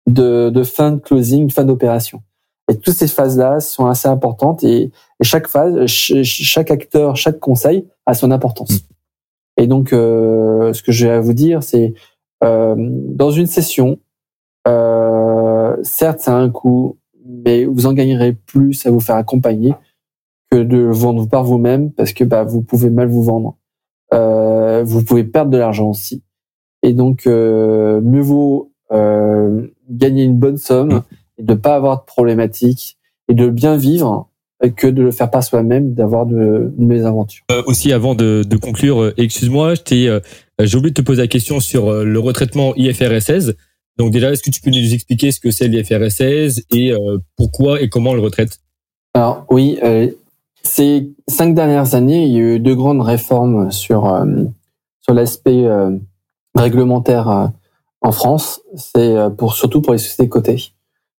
de, 0.06 0.50
de 0.50 0.62
fin 0.62 0.92
de 0.92 1.00
closing, 1.00 1.42
une 1.42 1.50
fin 1.50 1.64
d'opération. 1.64 2.22
Et 2.70 2.78
toutes 2.78 2.94
ces 2.94 3.08
phases-là 3.08 3.60
sont 3.60 3.86
assez 3.86 4.08
importantes 4.08 4.64
et, 4.64 4.90
chaque 5.22 5.48
phase, 5.48 5.86
chaque 5.86 6.70
acteur, 6.70 7.16
chaque 7.16 7.38
conseil 7.38 7.86
a 8.04 8.14
son 8.14 8.30
importance. 8.30 8.72
Mm. 8.72 9.62
Et 9.62 9.66
donc, 9.66 9.92
euh, 9.92 10.72
ce 10.72 10.82
que 10.82 10.92
j'ai 10.92 11.10
à 11.10 11.20
vous 11.20 11.32
dire, 11.32 11.62
c'est 11.62 11.94
euh, 12.42 12.74
dans 12.76 13.30
une 13.30 13.46
session, 13.46 13.98
euh, 14.66 15.76
certes, 15.82 16.20
ça 16.20 16.36
a 16.36 16.40
un 16.40 16.50
coût, 16.50 16.98
mais 17.24 17.64
vous 17.64 17.86
en 17.86 17.92
gagnerez 17.92 18.32
plus 18.32 18.84
à 18.86 18.90
vous 18.90 19.00
faire 19.00 19.16
accompagner 19.16 19.74
que 20.50 20.58
de 20.58 20.78
vendre 20.78 21.28
par 21.28 21.44
vous-même 21.44 21.92
parce 21.92 22.12
que 22.12 22.24
bah, 22.24 22.44
vous 22.44 22.62
pouvez 22.62 22.90
mal 22.90 23.08
vous 23.08 23.22
vendre. 23.22 23.56
Euh, 24.12 24.82
vous 24.84 25.04
pouvez 25.04 25.24
perdre 25.24 25.50
de 25.50 25.58
l'argent 25.58 25.88
aussi. 25.88 26.22
Et 26.82 26.92
donc, 26.92 27.26
euh, 27.26 28.00
mieux 28.00 28.20
vaut 28.20 28.72
euh, 28.92 29.66
gagner 29.88 30.24
une 30.24 30.36
bonne 30.36 30.58
somme. 30.58 30.94
Mm 30.94 31.02
et 31.38 31.42
de 31.42 31.54
pas 31.54 31.76
avoir 31.76 32.00
de 32.00 32.04
problématiques 32.04 32.96
et 33.28 33.34
de 33.34 33.48
bien 33.48 33.76
vivre 33.76 34.28
que 34.70 34.86
de 34.86 35.02
le 35.02 35.10
faire 35.10 35.30
par 35.30 35.42
soi-même, 35.42 35.94
d'avoir 35.94 36.26
de, 36.26 36.72
de 36.76 36.84
mésaventures. 36.84 37.44
Euh, 37.50 37.62
aussi, 37.66 37.92
avant 37.92 38.14
de, 38.14 38.44
de 38.46 38.56
conclure, 38.56 39.02
euh, 39.02 39.14
excuse-moi, 39.16 39.74
euh, 39.92 40.20
j'ai 40.60 40.76
oublié 40.76 40.90
de 40.90 40.94
te 40.94 41.02
poser 41.02 41.22
la 41.22 41.28
question 41.28 41.60
sur 41.60 41.88
euh, 41.88 42.04
le 42.04 42.18
retraitement 42.18 42.74
IFRS 42.76 43.20
16. 43.20 43.56
Donc 43.98 44.10
déjà, 44.10 44.32
est-ce 44.32 44.42
que 44.42 44.50
tu 44.50 44.60
peux 44.60 44.70
nous 44.70 44.94
expliquer 44.94 45.30
ce 45.30 45.40
que 45.40 45.50
c'est 45.50 45.68
l'IFRS 45.68 46.10
16 46.10 46.64
et 46.72 46.92
pourquoi 47.36 47.80
et 47.80 47.88
comment 47.88 48.10
on 48.10 48.14
le 48.14 48.22
retraite? 48.22 48.58
Alors 49.14 49.46
oui, 49.50 49.78
ces 50.64 51.12
cinq 51.28 51.54
dernières 51.54 51.94
années, 51.94 52.24
il 52.24 52.32
y 52.32 52.38
a 52.38 52.40
eu 52.40 52.58
deux 52.58 52.74
grandes 52.74 53.02
réformes 53.02 53.70
sur 53.70 54.12
sur 55.00 55.14
l'aspect 55.14 55.68
réglementaire 56.56 57.52
en 58.00 58.10
France. 58.10 58.62
C'est 58.74 59.14
pour 59.38 59.54
surtout 59.54 59.80
pour 59.80 59.92
les 59.92 60.00
sociétés 60.00 60.28
cotées. 60.28 60.73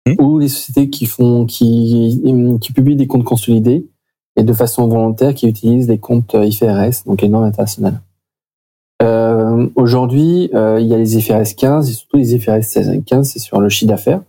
Mmh. 0.07 0.23
ou 0.23 0.37
les 0.37 0.49
sociétés 0.49 0.89
qui 0.91 1.07
font, 1.07 1.45
qui, 1.45 2.21
qui 2.61 2.73
publient 2.73 2.95
des 2.95 3.07
comptes 3.07 3.23
consolidés 3.23 3.87
et 4.35 4.43
de 4.43 4.53
façon 4.53 4.87
volontaire 4.87 5.33
qui 5.33 5.47
utilisent 5.47 5.87
des 5.87 5.97
comptes 5.97 6.35
euh, 6.35 6.45
IFRS, 6.45 7.05
donc 7.05 7.21
les 7.21 7.29
normes 7.29 7.45
internationales. 7.45 8.01
Euh, 9.01 9.67
Aujourd'hui, 9.75 10.49
euh, 10.53 10.79
il 10.79 10.87
y 10.87 10.93
a 10.93 10.97
les 10.97 11.17
IFRS 11.17 11.55
15 11.55 11.89
et 11.89 11.93
surtout 11.93 12.17
les 12.17 12.35
IFRS 12.35 12.61
16. 12.61 13.03
15, 13.05 13.29
c'est 13.29 13.39
sur 13.39 13.59
le 13.59 13.69
chiffre 13.69 13.89
d'affaires. 13.89 14.21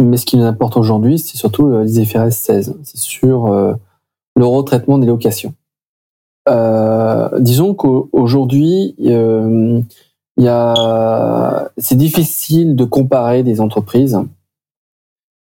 Mais 0.00 0.16
ce 0.16 0.26
qui 0.26 0.36
nous 0.36 0.44
importe 0.44 0.76
aujourd'hui, 0.76 1.18
c'est 1.18 1.36
surtout 1.36 1.70
les 1.82 2.00
IFRS 2.00 2.32
16. 2.32 2.76
C'est 2.82 2.98
sur 2.98 3.46
euh, 3.46 3.74
le 4.36 4.46
retraitement 4.46 4.98
des 4.98 5.06
locations. 5.06 5.54
Euh, 6.48 7.28
disons 7.40 7.74
qu'aujourd'hui, 7.74 8.94
euh, 9.06 9.80
il 10.38 10.44
y 10.44 10.48
a, 10.48 11.70
c'est 11.78 11.96
difficile 11.96 12.76
de 12.76 12.84
comparer 12.84 13.42
des 13.42 13.60
entreprises 13.60 14.18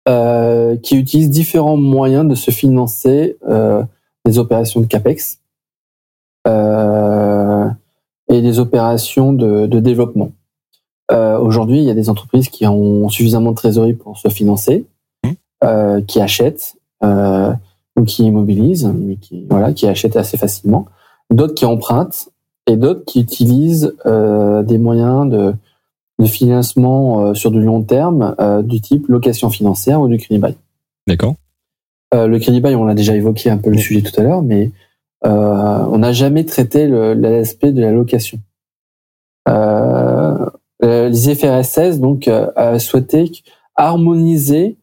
euh, 0.07 0.77
qui 0.77 0.95
utilisent 0.95 1.29
différents 1.29 1.77
moyens 1.77 2.27
de 2.27 2.33
se 2.33 2.49
financer 2.49 3.37
euh, 3.47 3.83
des 4.25 4.39
opérations 4.39 4.79
de 4.79 4.85
capex. 4.85 5.39
Euh, 6.47 7.69
et 8.31 8.41
des 8.41 8.59
opérations 8.59 9.33
de, 9.33 9.65
de 9.67 9.79
développement. 9.79 10.31
Aujourd'hui, 11.11 11.79
il 11.79 11.83
y 11.83 11.89
a 11.89 11.95
des 11.95 12.09
entreprises 12.09 12.49
qui 12.49 12.67
ont 12.67 13.09
suffisamment 13.09 13.49
de 13.51 13.55
trésorerie 13.55 13.95
pour 13.95 14.19
se 14.19 14.29
financer, 14.29 14.85
Mmh. 15.61 16.01
qui 16.05 16.21
achètent 16.21 16.77
ou 17.01 18.03
qui 18.05 18.23
immobilisent, 18.23 18.85
mais 18.85 19.15
qui 19.17 19.45
voilà, 19.49 19.73
qui 19.73 19.87
achètent 19.87 20.15
assez 20.15 20.37
facilement. 20.37 20.85
D'autres 21.31 21.55
qui 21.55 21.65
empruntent 21.65 22.29
et 22.69 22.77
d'autres 22.77 23.03
qui 23.05 23.21
utilisent 23.21 23.95
euh, 24.05 24.63
des 24.63 24.77
moyens 24.77 25.29
de, 25.29 25.53
de 26.19 26.25
financement 26.25 27.21
euh, 27.21 27.33
sur 27.33 27.51
du 27.51 27.61
long 27.61 27.81
terme 27.81 28.35
euh, 28.39 28.61
du 28.61 28.79
type 28.79 29.07
location 29.07 29.49
financière 29.49 30.01
ou 30.01 30.07
du 30.07 30.17
crédit 30.17 30.39
bail. 30.39 30.55
D'accord. 31.07 31.35
Euh, 32.13 32.27
le 32.27 32.39
crédit 32.39 32.61
bail, 32.61 32.75
on 32.75 32.85
l'a 32.85 32.95
déjà 32.95 33.15
évoqué 33.15 33.49
un 33.49 33.57
peu 33.57 33.69
le 33.69 33.77
sujet 33.77 34.01
tout 34.01 34.19
à 34.19 34.23
l'heure, 34.23 34.41
mais 34.41 34.71
euh, 35.25 35.29
on 35.91 35.97
n'a 35.97 36.13
jamais 36.13 36.45
traité 36.45 36.87
l'aspect 36.87 37.71
de 37.71 37.81
la 37.81 37.91
location. 37.91 38.39
Les 40.81 41.29
IFRS 41.29 41.63
16 41.63 41.99
donc 41.99 42.27
euh, 42.27 42.51
a 42.55 42.79
souhaité 42.79 43.31
harmoniser 43.75 44.77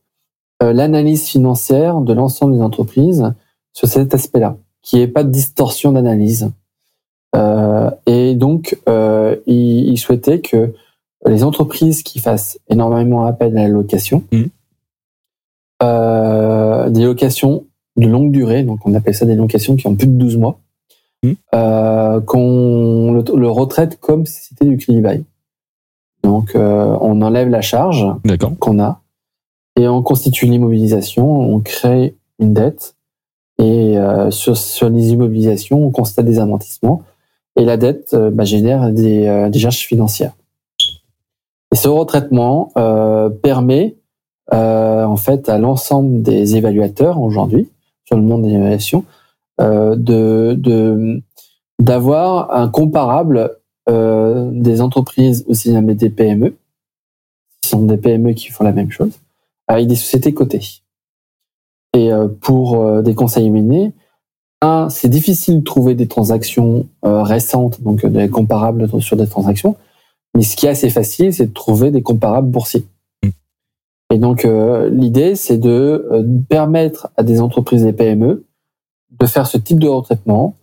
euh, 0.63 0.73
l'analyse 0.73 1.27
financière 1.27 2.01
de 2.01 2.13
l'ensemble 2.13 2.55
des 2.55 2.63
entreprises 2.63 3.33
sur 3.73 3.89
cet 3.89 4.15
aspect-là, 4.15 4.57
qu'il 4.83 4.99
n'y 4.99 5.05
ait 5.05 5.09
pas 5.09 5.25
de 5.25 5.31
distorsion 5.31 5.93
d'analyse. 5.93 6.51
Euh, 7.35 7.91
et 8.07 8.35
donc, 8.35 8.79
euh, 8.89 9.37
il, 9.47 9.89
il 9.91 9.99
souhaitait 9.99 10.41
que 10.41 10.73
les 11.27 11.43
entreprises 11.45 12.03
qui 12.03 12.19
fassent 12.21 12.59
énormément 12.69 13.25
appel 13.27 13.57
à 13.59 13.63
la 13.63 13.69
location, 13.69 14.23
Mhm. 14.33 14.49
euh, 15.83 16.89
des 16.91 17.05
locations 17.05 17.65
de 17.97 18.07
longue 18.07 18.31
durée, 18.31 18.63
donc 18.63 18.81
on 18.87 18.95
appelle 18.95 19.15
ça 19.15 19.27
des 19.27 19.35
locations 19.35 19.77
qui 19.77 19.87
ont 19.87 19.97
plus 19.97 20.07
de 20.07 20.13
12 20.13 20.37
mois, 20.37 20.59
euh, 21.55 22.21
qu'on 22.21 23.13
le, 23.13 23.25
le 23.37 23.51
retraite 23.51 23.99
comme 23.99 24.27
si 24.27 24.43
c'était 24.49 24.65
du 24.67 24.77
crédit 24.77 25.01
bail. 25.01 25.25
Donc, 26.23 26.55
euh, 26.55 26.97
on 27.01 27.21
enlève 27.23 27.49
la 27.49 27.61
charge 27.63 28.07
qu'on 28.59 28.79
a 28.81 29.01
et 29.79 29.89
on 29.89 30.03
constitue 30.03 30.47
l'immobilisation, 30.47 31.29
on 31.29 31.61
crée 31.61 32.17
une 32.39 32.55
dette 32.55 32.95
et 33.59 33.99
euh, 33.99 34.31
sur, 34.31 34.57
sur 34.57 34.89
les 34.91 35.11
immobilisations, 35.11 35.85
on 35.85 35.91
constate 35.91 36.27
des 36.27 36.39
amortissements 36.39 37.03
et 37.57 37.65
la 37.65 37.77
dette 37.77 38.15
euh, 38.15 38.31
bah, 38.31 38.45
génère 38.45 38.91
des, 38.91 39.27
euh, 39.27 39.49
des 39.49 39.59
charges 39.59 39.79
financières. 39.87 40.33
Et 41.73 41.77
ce 41.77 41.89
retraitement 41.89 42.71
euh, 42.77 43.29
permet 43.29 43.97
en 44.53 45.17
fait 45.17 45.49
à 45.49 45.59
l'ensemble 45.59 46.23
des 46.23 46.55
évaluateurs 46.55 47.21
aujourd'hui 47.21 47.69
sur 48.05 48.17
le 48.17 48.23
monde 48.23 48.43
de 48.43 48.49
l'évaluation 48.49 49.05
d'avoir 51.81 52.55
un 52.55 52.69
comparable 52.69 53.59
des 53.89 54.81
entreprises 54.81 55.45
aussi 55.49 55.71
bien 55.71 55.83
des 55.83 56.11
PME, 56.11 56.55
qui 57.61 57.69
sont 57.69 57.83
des 57.83 57.97
PME 57.97 58.35
qui 58.35 58.51
font 58.51 58.63
la 58.63 58.71
même 58.71 58.93
chose, 58.93 59.19
avec 59.67 59.89
des 59.89 59.97
sociétés 59.97 60.33
cotées. 60.33 60.63
Et 61.93 62.11
pour 62.41 63.03
des 63.03 63.17
conseils 63.17 63.51
menés, 63.51 63.93
un, 64.63 64.89
c'est 64.89 65.09
difficile 65.09 65.61
de 65.61 65.65
trouver 65.65 65.95
des 65.95 66.09
transactions 66.09 66.87
euh, 67.05 67.23
récentes, 67.23 67.83
donc 67.83 68.05
euh, 68.05 68.09
des 68.09 68.29
comparables 68.29 68.89
sur 69.01 69.17
des 69.17 69.27
transactions. 69.27 69.77
Mais 70.35 70.43
ce 70.43 70.57
qui 70.57 70.67
est 70.67 70.71
assez 70.71 70.91
facile, 70.91 71.33
c'est 71.33 71.47
de 71.47 71.53
trouver 71.53 71.91
des 71.91 72.03
comparables 72.03 72.49
boursiers. 72.49 72.85
Mm. 73.23 73.29
Et 74.15 74.19
donc, 74.19 74.45
euh, 74.45 74.89
l'idée, 74.89 75.35
c'est 75.35 75.59
de 75.59 76.09
euh, 76.11 76.25
permettre 76.49 77.09
à 77.17 77.23
des 77.23 77.41
entreprises 77.41 77.85
et 77.85 77.93
PME 77.93 78.45
de 79.19 79.27
faire 79.27 79.47
ce 79.47 79.59
type 79.59 79.79
de 79.79 79.89
retraitement 79.89 80.55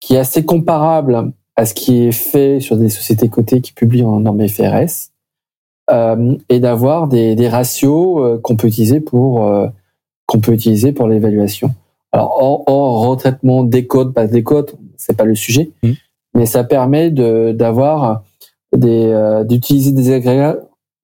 qui 0.00 0.14
est 0.14 0.18
assez 0.18 0.44
comparable 0.44 1.32
à 1.56 1.66
ce 1.66 1.74
qui 1.74 2.04
est 2.04 2.12
fait 2.12 2.60
sur 2.60 2.76
des 2.76 2.88
sociétés 2.88 3.28
cotées 3.28 3.60
qui 3.60 3.72
publient 3.72 4.04
en 4.04 4.20
normes 4.20 4.46
FRS 4.46 5.10
et 6.48 6.60
d'avoir 6.60 7.08
des, 7.08 7.34
des 7.34 7.48
ratios 7.48 8.38
qu'on 8.42 8.56
peut 8.56 8.68
utiliser 8.68 9.00
pour 9.00 9.50
qu'on 10.26 10.40
peut 10.40 10.52
utiliser 10.52 10.92
pour 10.92 11.08
l'évaluation. 11.08 11.74
Alors 12.12 12.36
hors, 12.42 12.62
hors 12.66 13.08
retraitement 13.08 13.64
décote 13.64 14.14
pas 14.14 14.26
décote, 14.26 14.76
c'est 14.96 15.16
pas 15.16 15.24
le 15.24 15.34
sujet, 15.34 15.70
Mm. 15.82 15.92
mais 16.34 16.46
ça 16.46 16.64
permet 16.64 17.10
de 17.10 17.52
d'avoir 17.52 18.22
des 18.76 19.06
euh, 19.06 19.44
d'utiliser 19.44 19.92
des 19.92 20.12
agrégats 20.12 20.56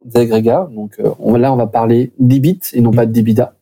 des 0.05 0.21
agrégats. 0.21 0.69
Donc 0.75 0.97
euh, 1.01 1.11
on, 1.19 1.35
là 1.37 1.53
on 1.53 1.57
va 1.57 1.67
parler 1.67 2.13
d'EBIT 2.19 2.61
et 2.75 2.81
non 2.81 2.91
pas 2.91 3.07
de 3.07 3.13
d'EBITDA. 3.13 3.55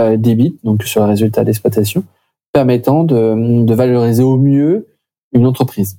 Euh, 0.00 0.16
d'EBIT 0.16 0.58
donc 0.64 0.82
sur 0.84 1.02
le 1.02 1.08
résultat 1.08 1.44
d'exploitation 1.44 2.04
permettant 2.52 3.04
de, 3.04 3.64
de 3.64 3.74
valoriser 3.74 4.22
au 4.22 4.36
mieux 4.38 4.86
une 5.32 5.46
entreprise. 5.46 5.98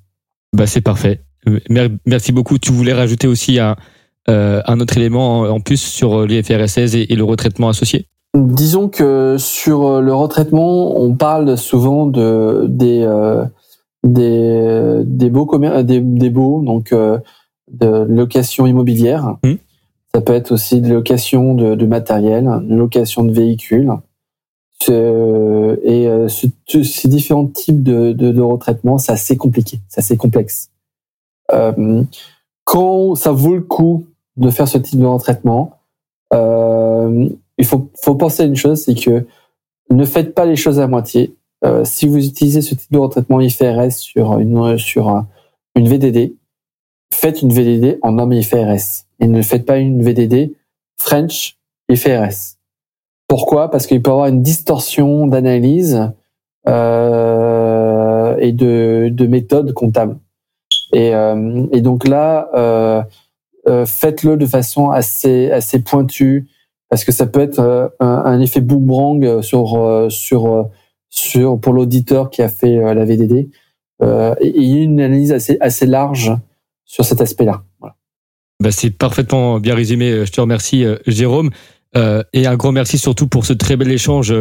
Bah, 0.56 0.66
c'est 0.68 0.82
parfait. 0.82 1.22
Mer- 1.70 1.90
Merci 2.06 2.32
beaucoup. 2.32 2.58
Tu 2.58 2.72
voulais 2.72 2.94
rajouter 2.94 3.28
aussi 3.28 3.60
un, 3.60 3.76
euh, 4.30 4.62
un 4.66 4.80
autre 4.80 4.98
élément 4.98 5.42
en 5.42 5.50
en 5.50 5.60
plus 5.60 5.78
sur 5.82 6.26
les 6.26 6.42
FRS16 6.42 6.96
et, 6.98 7.14
et 7.14 7.16
le 7.16 7.24
retraitement 7.24 7.70
associé? 7.70 8.08
Disons 8.36 8.90
que 8.90 9.38
sur 9.40 10.02
le 10.02 10.14
retraitement, 10.14 10.96
on 11.00 11.16
parle 11.16 11.58
souvent 11.58 12.06
de 12.06 12.66
des 12.70 13.02
euh, 13.02 13.44
des 14.04 15.02
des 15.04 15.30
beaux 15.30 15.46
commer- 15.46 15.84
des, 15.84 16.00
des 16.00 16.30
beaux 16.30 16.62
donc 16.62 16.94
euh, 16.94 17.18
de 17.72 17.88
location 17.88 18.68
immobilière. 18.68 19.38
Mhm. 19.44 19.58
Ça 20.14 20.22
peut 20.22 20.34
être 20.34 20.52
aussi 20.52 20.82
des 20.82 20.90
locations 20.90 21.54
de, 21.56 21.76
de 21.76 21.86
matériel, 21.86 22.46
une 22.48 22.78
location 22.78 23.24
de 23.24 23.32
véhicules. 23.32 23.92
Et 24.88 24.92
euh, 24.92 26.28
ce- 26.28 26.84
ces 26.84 27.08
différents 27.08 27.46
types 27.48 27.84
de, 27.84 28.12
de, 28.14 28.32
de 28.32 28.42
retraitement, 28.42 28.98
c'est 28.98 29.12
assez 29.12 29.38
compliqué, 29.38 29.80
c'est 29.88 30.00
assez 30.00 30.18
complexe. 30.18 30.70
Euh, 31.52 32.04
quand 32.64 33.16
ça 33.16 33.32
vaut 33.32 33.56
le 33.56 33.62
coup 33.62 34.06
de 34.38 34.50
faire 34.50 34.68
ce 34.68 34.78
type 34.78 35.00
de 35.00 35.06
retraitement, 35.06 35.72
euh, 36.34 37.28
il 37.60 37.66
faut, 37.66 37.92
faut 38.02 38.16
penser 38.16 38.42
à 38.44 38.46
une 38.48 38.56
chose, 38.56 38.84
c'est 38.84 38.96
que 38.96 39.26
ne 39.92 40.06
faites 40.06 40.34
pas 40.34 40.46
les 40.46 40.56
choses 40.56 40.80
à 40.80 40.88
moitié. 40.88 41.36
Euh, 41.66 41.84
si 41.86 42.08
vous 42.08 42.26
utilisez 42.26 42.62
ce 42.62 42.74
type 42.74 42.92
de 42.92 42.98
retraitement 42.98 43.40
IFRS 43.42 43.92
sur 43.92 44.40
une, 44.40 44.78
sur 44.78 45.10
un- 45.10 45.28
une 45.76 45.88
VDD, 45.88 46.34
faites 47.14 47.42
une 47.42 47.52
VDD 47.54 48.00
en 48.02 48.14
norme 48.14 48.34
IFRS 48.34 49.06
et 49.20 49.28
ne 49.28 49.42
faites 49.42 49.66
pas 49.66 49.78
une 49.78 50.02
VDD 50.02 50.54
French 50.98 51.58
IFRS. 51.90 52.56
Pourquoi? 53.28 53.70
Parce 53.70 53.88
qu'il 53.88 54.02
peut 54.02 54.10
y 54.10 54.14
avoir 54.14 54.28
une 54.28 54.42
distorsion 54.42 55.28
d'analyse 55.28 56.12
euh, 56.68 58.36
et 58.40 58.52
de, 58.52 59.10
de 59.12 59.28
méthode 59.28 59.74
comptable. 59.74 60.18
Et, 60.94 61.14
euh, 61.14 61.66
et 61.72 61.82
donc 61.82 62.08
là, 62.08 62.50
euh, 62.54 63.02
euh, 63.68 63.86
faites-le 63.86 64.38
de 64.38 64.46
façon 64.46 64.90
assez 64.90 65.52
assez 65.52 65.80
pointue 65.80 66.48
parce 66.90 67.04
que 67.04 67.12
ça 67.12 67.26
peut 67.28 67.40
être 67.42 67.60
euh, 67.60 67.88
un, 68.00 68.08
un 68.26 68.40
effet 68.42 68.62
boomerang 68.62 69.42
sur 69.42 69.76
euh, 69.76 70.10
sur 70.10 70.46
euh, 70.48 70.64
sur 71.10 71.60
pour 71.60 71.74
l'auditeur 71.74 72.30
qui 72.30 72.42
a 72.42 72.50
fait 72.50 72.76
la 72.94 73.06
VDD. 73.06 73.50
Euh, 74.02 74.34
il 74.42 74.64
y 74.64 74.80
a 74.80 74.84
une 74.84 75.00
analyse 75.02 75.32
assez 75.32 75.58
assez 75.60 75.86
large 75.86 76.32
sur 76.86 77.06
cet 77.06 77.22
aspect-là. 77.22 77.64
Voilà. 77.80 77.96
Bah, 78.62 78.72
c'est 78.72 78.90
parfaitement 78.92 79.60
bien 79.60 79.76
résumé. 79.76 80.26
Je 80.26 80.32
te 80.32 80.42
remercie, 80.42 80.86
Jérôme. 81.08 81.50
Euh, 81.98 82.24
et 82.34 82.46
un 82.46 82.56
grand 82.56 82.72
merci 82.72 82.98
surtout 83.00 83.28
pour 83.28 83.46
ce 83.46 83.54
très 83.54 83.76
bel 83.76 83.92
échange 83.92 84.34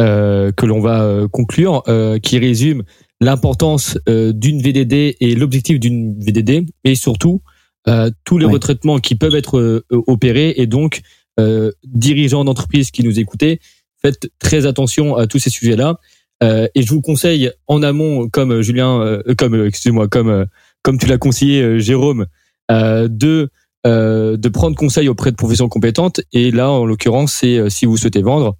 euh, 0.00 0.52
que 0.52 0.66
l'on 0.66 0.80
va 0.80 1.26
conclure, 1.32 1.82
euh, 1.88 2.18
qui 2.18 2.38
résume 2.38 2.82
l'importance 3.20 3.98
d'une 4.06 4.60
VDD 4.60 5.16
et 5.20 5.34
l'objectif 5.34 5.80
d'une 5.80 6.18
VDD, 6.20 6.66
et 6.84 6.94
surtout 6.94 7.42
euh, 7.88 8.10
tous 8.24 8.38
les 8.38 8.46
Oui. 8.46 8.52
retraitements 8.52 8.98
qui 8.98 9.14
peuvent 9.14 9.34
être 9.34 9.84
opérés. 9.90 10.54
Et 10.56 10.66
donc, 10.66 11.00
euh, 11.40 11.72
dirigeants 11.84 12.44
d'entreprise 12.44 12.90
qui 12.90 13.02
nous 13.02 13.18
écoutez, 13.18 13.60
faites 14.00 14.28
très 14.38 14.66
attention 14.66 15.16
à 15.16 15.26
tous 15.26 15.38
ces 15.38 15.50
sujets-là. 15.50 15.98
Euh, 16.42 16.68
et 16.74 16.82
je 16.82 16.90
vous 16.90 17.00
conseille 17.00 17.50
en 17.66 17.82
amont, 17.82 18.28
comme 18.28 18.60
Julien, 18.60 19.00
euh, 19.00 19.22
comme 19.38 19.54
euh, 19.54 19.68
excusez-moi, 19.68 20.08
comme 20.08 20.28
euh, 20.28 20.44
comme 20.82 20.98
tu 20.98 21.06
l'as 21.06 21.18
conseillé, 21.18 21.62
euh, 21.62 21.78
Jérôme, 21.78 22.26
euh, 22.70 23.08
de 23.08 23.50
euh, 23.86 24.36
de 24.36 24.48
prendre 24.48 24.76
conseil 24.76 25.08
auprès 25.08 25.30
de 25.30 25.36
professions 25.36 25.68
compétentes. 25.68 26.20
Et 26.32 26.50
là, 26.50 26.70
en 26.70 26.84
l'occurrence, 26.84 27.32
c'est 27.32 27.58
euh, 27.58 27.68
si 27.68 27.86
vous 27.86 27.96
souhaitez 27.96 28.22
vendre, 28.22 28.56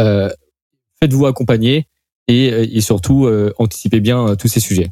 euh, 0.00 0.30
faites-vous 1.00 1.26
accompagner 1.26 1.88
et, 2.28 2.52
euh, 2.52 2.66
et 2.70 2.80
surtout 2.80 3.26
euh, 3.26 3.52
anticipez 3.58 4.00
bien 4.00 4.28
euh, 4.28 4.34
tous 4.36 4.48
ces 4.48 4.60
sujets. 4.60 4.90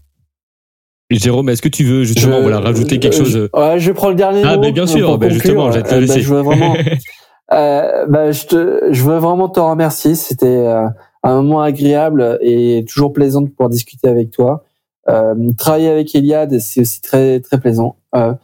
Jérôme, 1.11 1.49
est-ce 1.49 1.63
que 1.63 1.69
tu 1.69 1.85
veux 1.85 2.05
justement 2.05 2.37
Je- 2.39 2.43
voilà 2.43 2.61
rajouter 2.61 2.99
quelque 2.99 3.15
euh, 3.15 3.19
chose 3.19 3.31
je, 3.55 3.59
ouais, 3.59 3.79
je 3.79 3.93
prends 3.93 4.11
le 4.11 4.15
dernier 4.15 4.43
Ah, 4.45 4.57
mot. 4.57 4.63
ben, 4.63 4.73
bien 4.73 4.87
sûr, 4.87 5.17
ben, 5.19 5.31
justement, 5.31 5.65
conclure. 5.67 5.73
j'allais 5.73 5.89
te 5.89 5.95
le 5.95 5.97
Euh, 5.97 6.01
ben, 6.01 6.07
laisser. 6.07 6.21
je 6.21 6.35
veux 6.35 6.41
vraiment, 6.43 6.75
euh, 7.53 8.07
ben, 8.07 8.33
je 8.33 8.47
te, 8.47 8.89
je 8.91 9.03
veux 9.03 9.17
vraiment 9.19 9.49
te 9.49 9.61
remercier. 9.61 10.15
C'était 10.15 10.47
euh, 10.47 10.87
un 11.23 11.35
moment 11.43 11.63
agréable 11.63 12.39
et 12.43 12.85
toujours 12.89 13.13
plaisant 13.13 13.41
de 13.41 13.49
pouvoir 13.49 13.71
discuter 13.71 14.09
avec 14.09 14.31
toi. 14.31 14.65
Euh, 15.09 15.35
travailler 15.57 15.89
avec 15.89 16.15
Eliade, 16.15 16.59
c'est 16.59 16.83
aussi 16.83 17.01
très 17.01 17.41
très 17.41 17.59
plaisant. 17.59 17.97
Euh, 18.15 18.35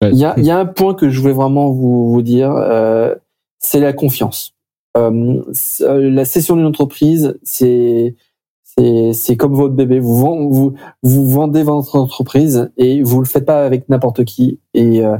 Ouais. 0.00 0.10
Il 0.12 0.16
y, 0.18 0.24
a, 0.24 0.34
il 0.36 0.44
y 0.46 0.50
a 0.52 0.56
un 0.56 0.64
point 0.64 0.94
que 0.94 1.10
je 1.10 1.20
voulais 1.20 1.32
vraiment 1.32 1.72
vous, 1.72 2.12
vous 2.12 2.22
dire, 2.22 2.52
euh, 2.54 3.16
c'est 3.58 3.80
la 3.80 3.92
confiance. 3.92 4.54
Euh, 4.96 5.42
euh, 5.80 6.08
la 6.08 6.24
cession 6.24 6.54
d'une 6.54 6.66
entreprise, 6.66 7.36
c'est 7.42 8.14
c'est 9.12 9.36
comme 9.36 9.54
votre 9.54 9.74
bébé. 9.74 9.98
Vous, 9.98 10.50
vous, 10.50 10.74
vous 11.02 11.28
vendez 11.28 11.62
votre 11.62 11.96
entreprise 11.96 12.70
et 12.76 13.02
vous 13.02 13.20
le 13.20 13.26
faites 13.26 13.44
pas 13.44 13.64
avec 13.64 13.88
n'importe 13.88 14.24
qui. 14.24 14.60
Et 14.74 15.04
euh, 15.04 15.16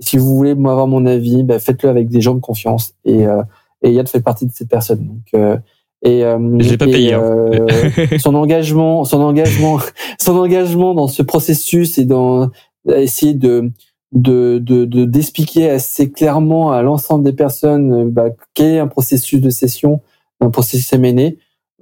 si 0.00 0.16
vous 0.16 0.36
voulez 0.36 0.50
avoir 0.50 0.86
mon 0.86 1.06
avis, 1.06 1.42
bah, 1.42 1.58
faites-le 1.58 1.88
avec 1.88 2.08
des 2.08 2.20
gens 2.20 2.34
de 2.34 2.40
confiance. 2.40 2.94
Et, 3.04 3.26
euh, 3.26 3.42
et 3.82 3.92
Yann 3.92 4.06
fait 4.06 4.20
partie 4.20 4.46
de 4.46 4.52
ces 4.52 4.66
personnes. 4.66 5.06
Donc, 5.06 5.24
euh, 5.34 5.56
et 6.02 6.24
euh, 6.24 6.38
je 6.60 6.76
pas 6.76 6.86
payé. 6.86 7.14
Hein. 7.14 7.66
Son 8.18 8.34
engagement, 8.34 9.04
son 9.04 9.20
engagement, 9.20 9.80
son 10.20 10.36
engagement 10.36 10.94
dans 10.94 11.08
ce 11.08 11.22
processus 11.22 11.98
et 11.98 12.04
dans 12.04 12.50
essayer 12.86 13.34
de 13.34 13.72
de 14.12 14.58
d'expliquer 15.04 15.66
de, 15.66 15.72
assez 15.72 16.10
clairement 16.10 16.70
à 16.70 16.82
l'ensemble 16.82 17.24
des 17.24 17.32
personnes 17.32 18.10
bah, 18.10 18.28
quel 18.54 18.74
est 18.74 18.78
un 18.78 18.86
processus 18.86 19.40
de 19.40 19.50
session, 19.50 20.00
un 20.40 20.50
processus 20.50 20.92
M&A, 20.92 21.32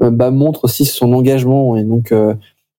bah, 0.01 0.31
montre 0.31 0.65
aussi 0.65 0.85
son 0.85 1.13
engagement. 1.13 1.77
Et 1.77 1.85
donc 1.85 2.13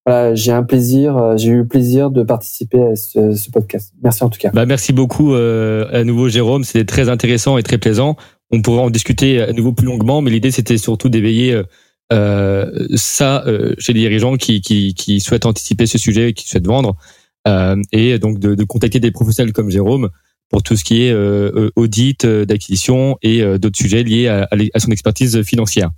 voilà, 0.06 0.35
j'ai 0.35 0.52
un 0.52 0.64
plaisir, 0.64 1.38
j'ai 1.38 1.49
eu 1.49 1.57
le 1.57 1.68
plaisir 1.68 2.11
de 2.11 2.23
participer 2.23 2.81
à 2.81 2.95
ce, 2.95 3.52
podcast. 3.52 3.94
Merci 4.03 4.23
en 4.23 4.30
tout 4.30 4.39
cas. 4.39 4.52
Bah, 4.53 4.65
merci 4.65 4.94
beaucoup 4.94 5.34
à 5.34 6.03
nouveau 6.03 6.30
Jérôme, 6.30 6.64
c'était 6.64 6.85
très 6.85 7.10
intéressant 7.10 7.57
et 7.57 7.64
très 7.64 7.77
plaisant 7.77 8.15
on 8.52 8.61
pourrait 8.61 8.81
en 8.81 8.89
discuter 8.89 9.41
à 9.41 9.52
nouveau 9.53 9.73
plus 9.73 9.85
longuement, 9.85 10.22
mais 10.22 10.31
l'idée 10.31 10.52
c'était 10.52 10.77
surtout 10.77 11.10
d'éveiller 11.10 11.53
euh, 11.53 11.64
euh 12.14 12.88
ça 12.95 13.44
euh, 13.48 13.73
chez 13.77 13.94
les 13.94 14.02
dirigeants 14.02 14.38
qui, 14.38 14.61
qui, 14.61 14.94
qui, 14.94 15.19
souhaitent 15.19 15.45
anticiper 15.45 15.85
ce 15.85 15.98
sujet, 15.98 16.34
qui 16.34 16.48
souhaitent 16.48 16.68
vendre, 16.68 16.95
euh, 17.48 17.81
et 17.91 18.19
donc 18.19 18.39
de, 18.39 18.56
de, 18.56 18.64
contacter 18.64 18.99
des 18.99 19.11
professionnels 19.11 19.53
comme 19.53 19.69
Jérôme 19.69 20.10
pour 20.49 20.64
tout 20.64 20.77
ce 20.77 20.85
qui 20.85 21.03
est 21.03 21.11
euh, 21.11 21.69
audit 21.76 22.26
d'acquisition 22.26 23.18
et 23.22 23.44
d'autres 23.57 23.77
sujets 23.77 24.03
liés 24.03 24.27
à, 24.30 24.48
à, 24.73 24.80
son 24.80 24.91
expertise 24.91 25.41
financière. 25.44 25.91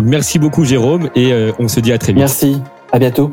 Merci 0.00 0.38
beaucoup 0.38 0.64
Jérôme 0.64 1.10
et 1.14 1.32
on 1.58 1.68
se 1.68 1.80
dit 1.80 1.92
à 1.92 1.98
très 1.98 2.12
vite. 2.12 2.20
Merci, 2.20 2.60
à 2.92 2.98
bientôt. 2.98 3.32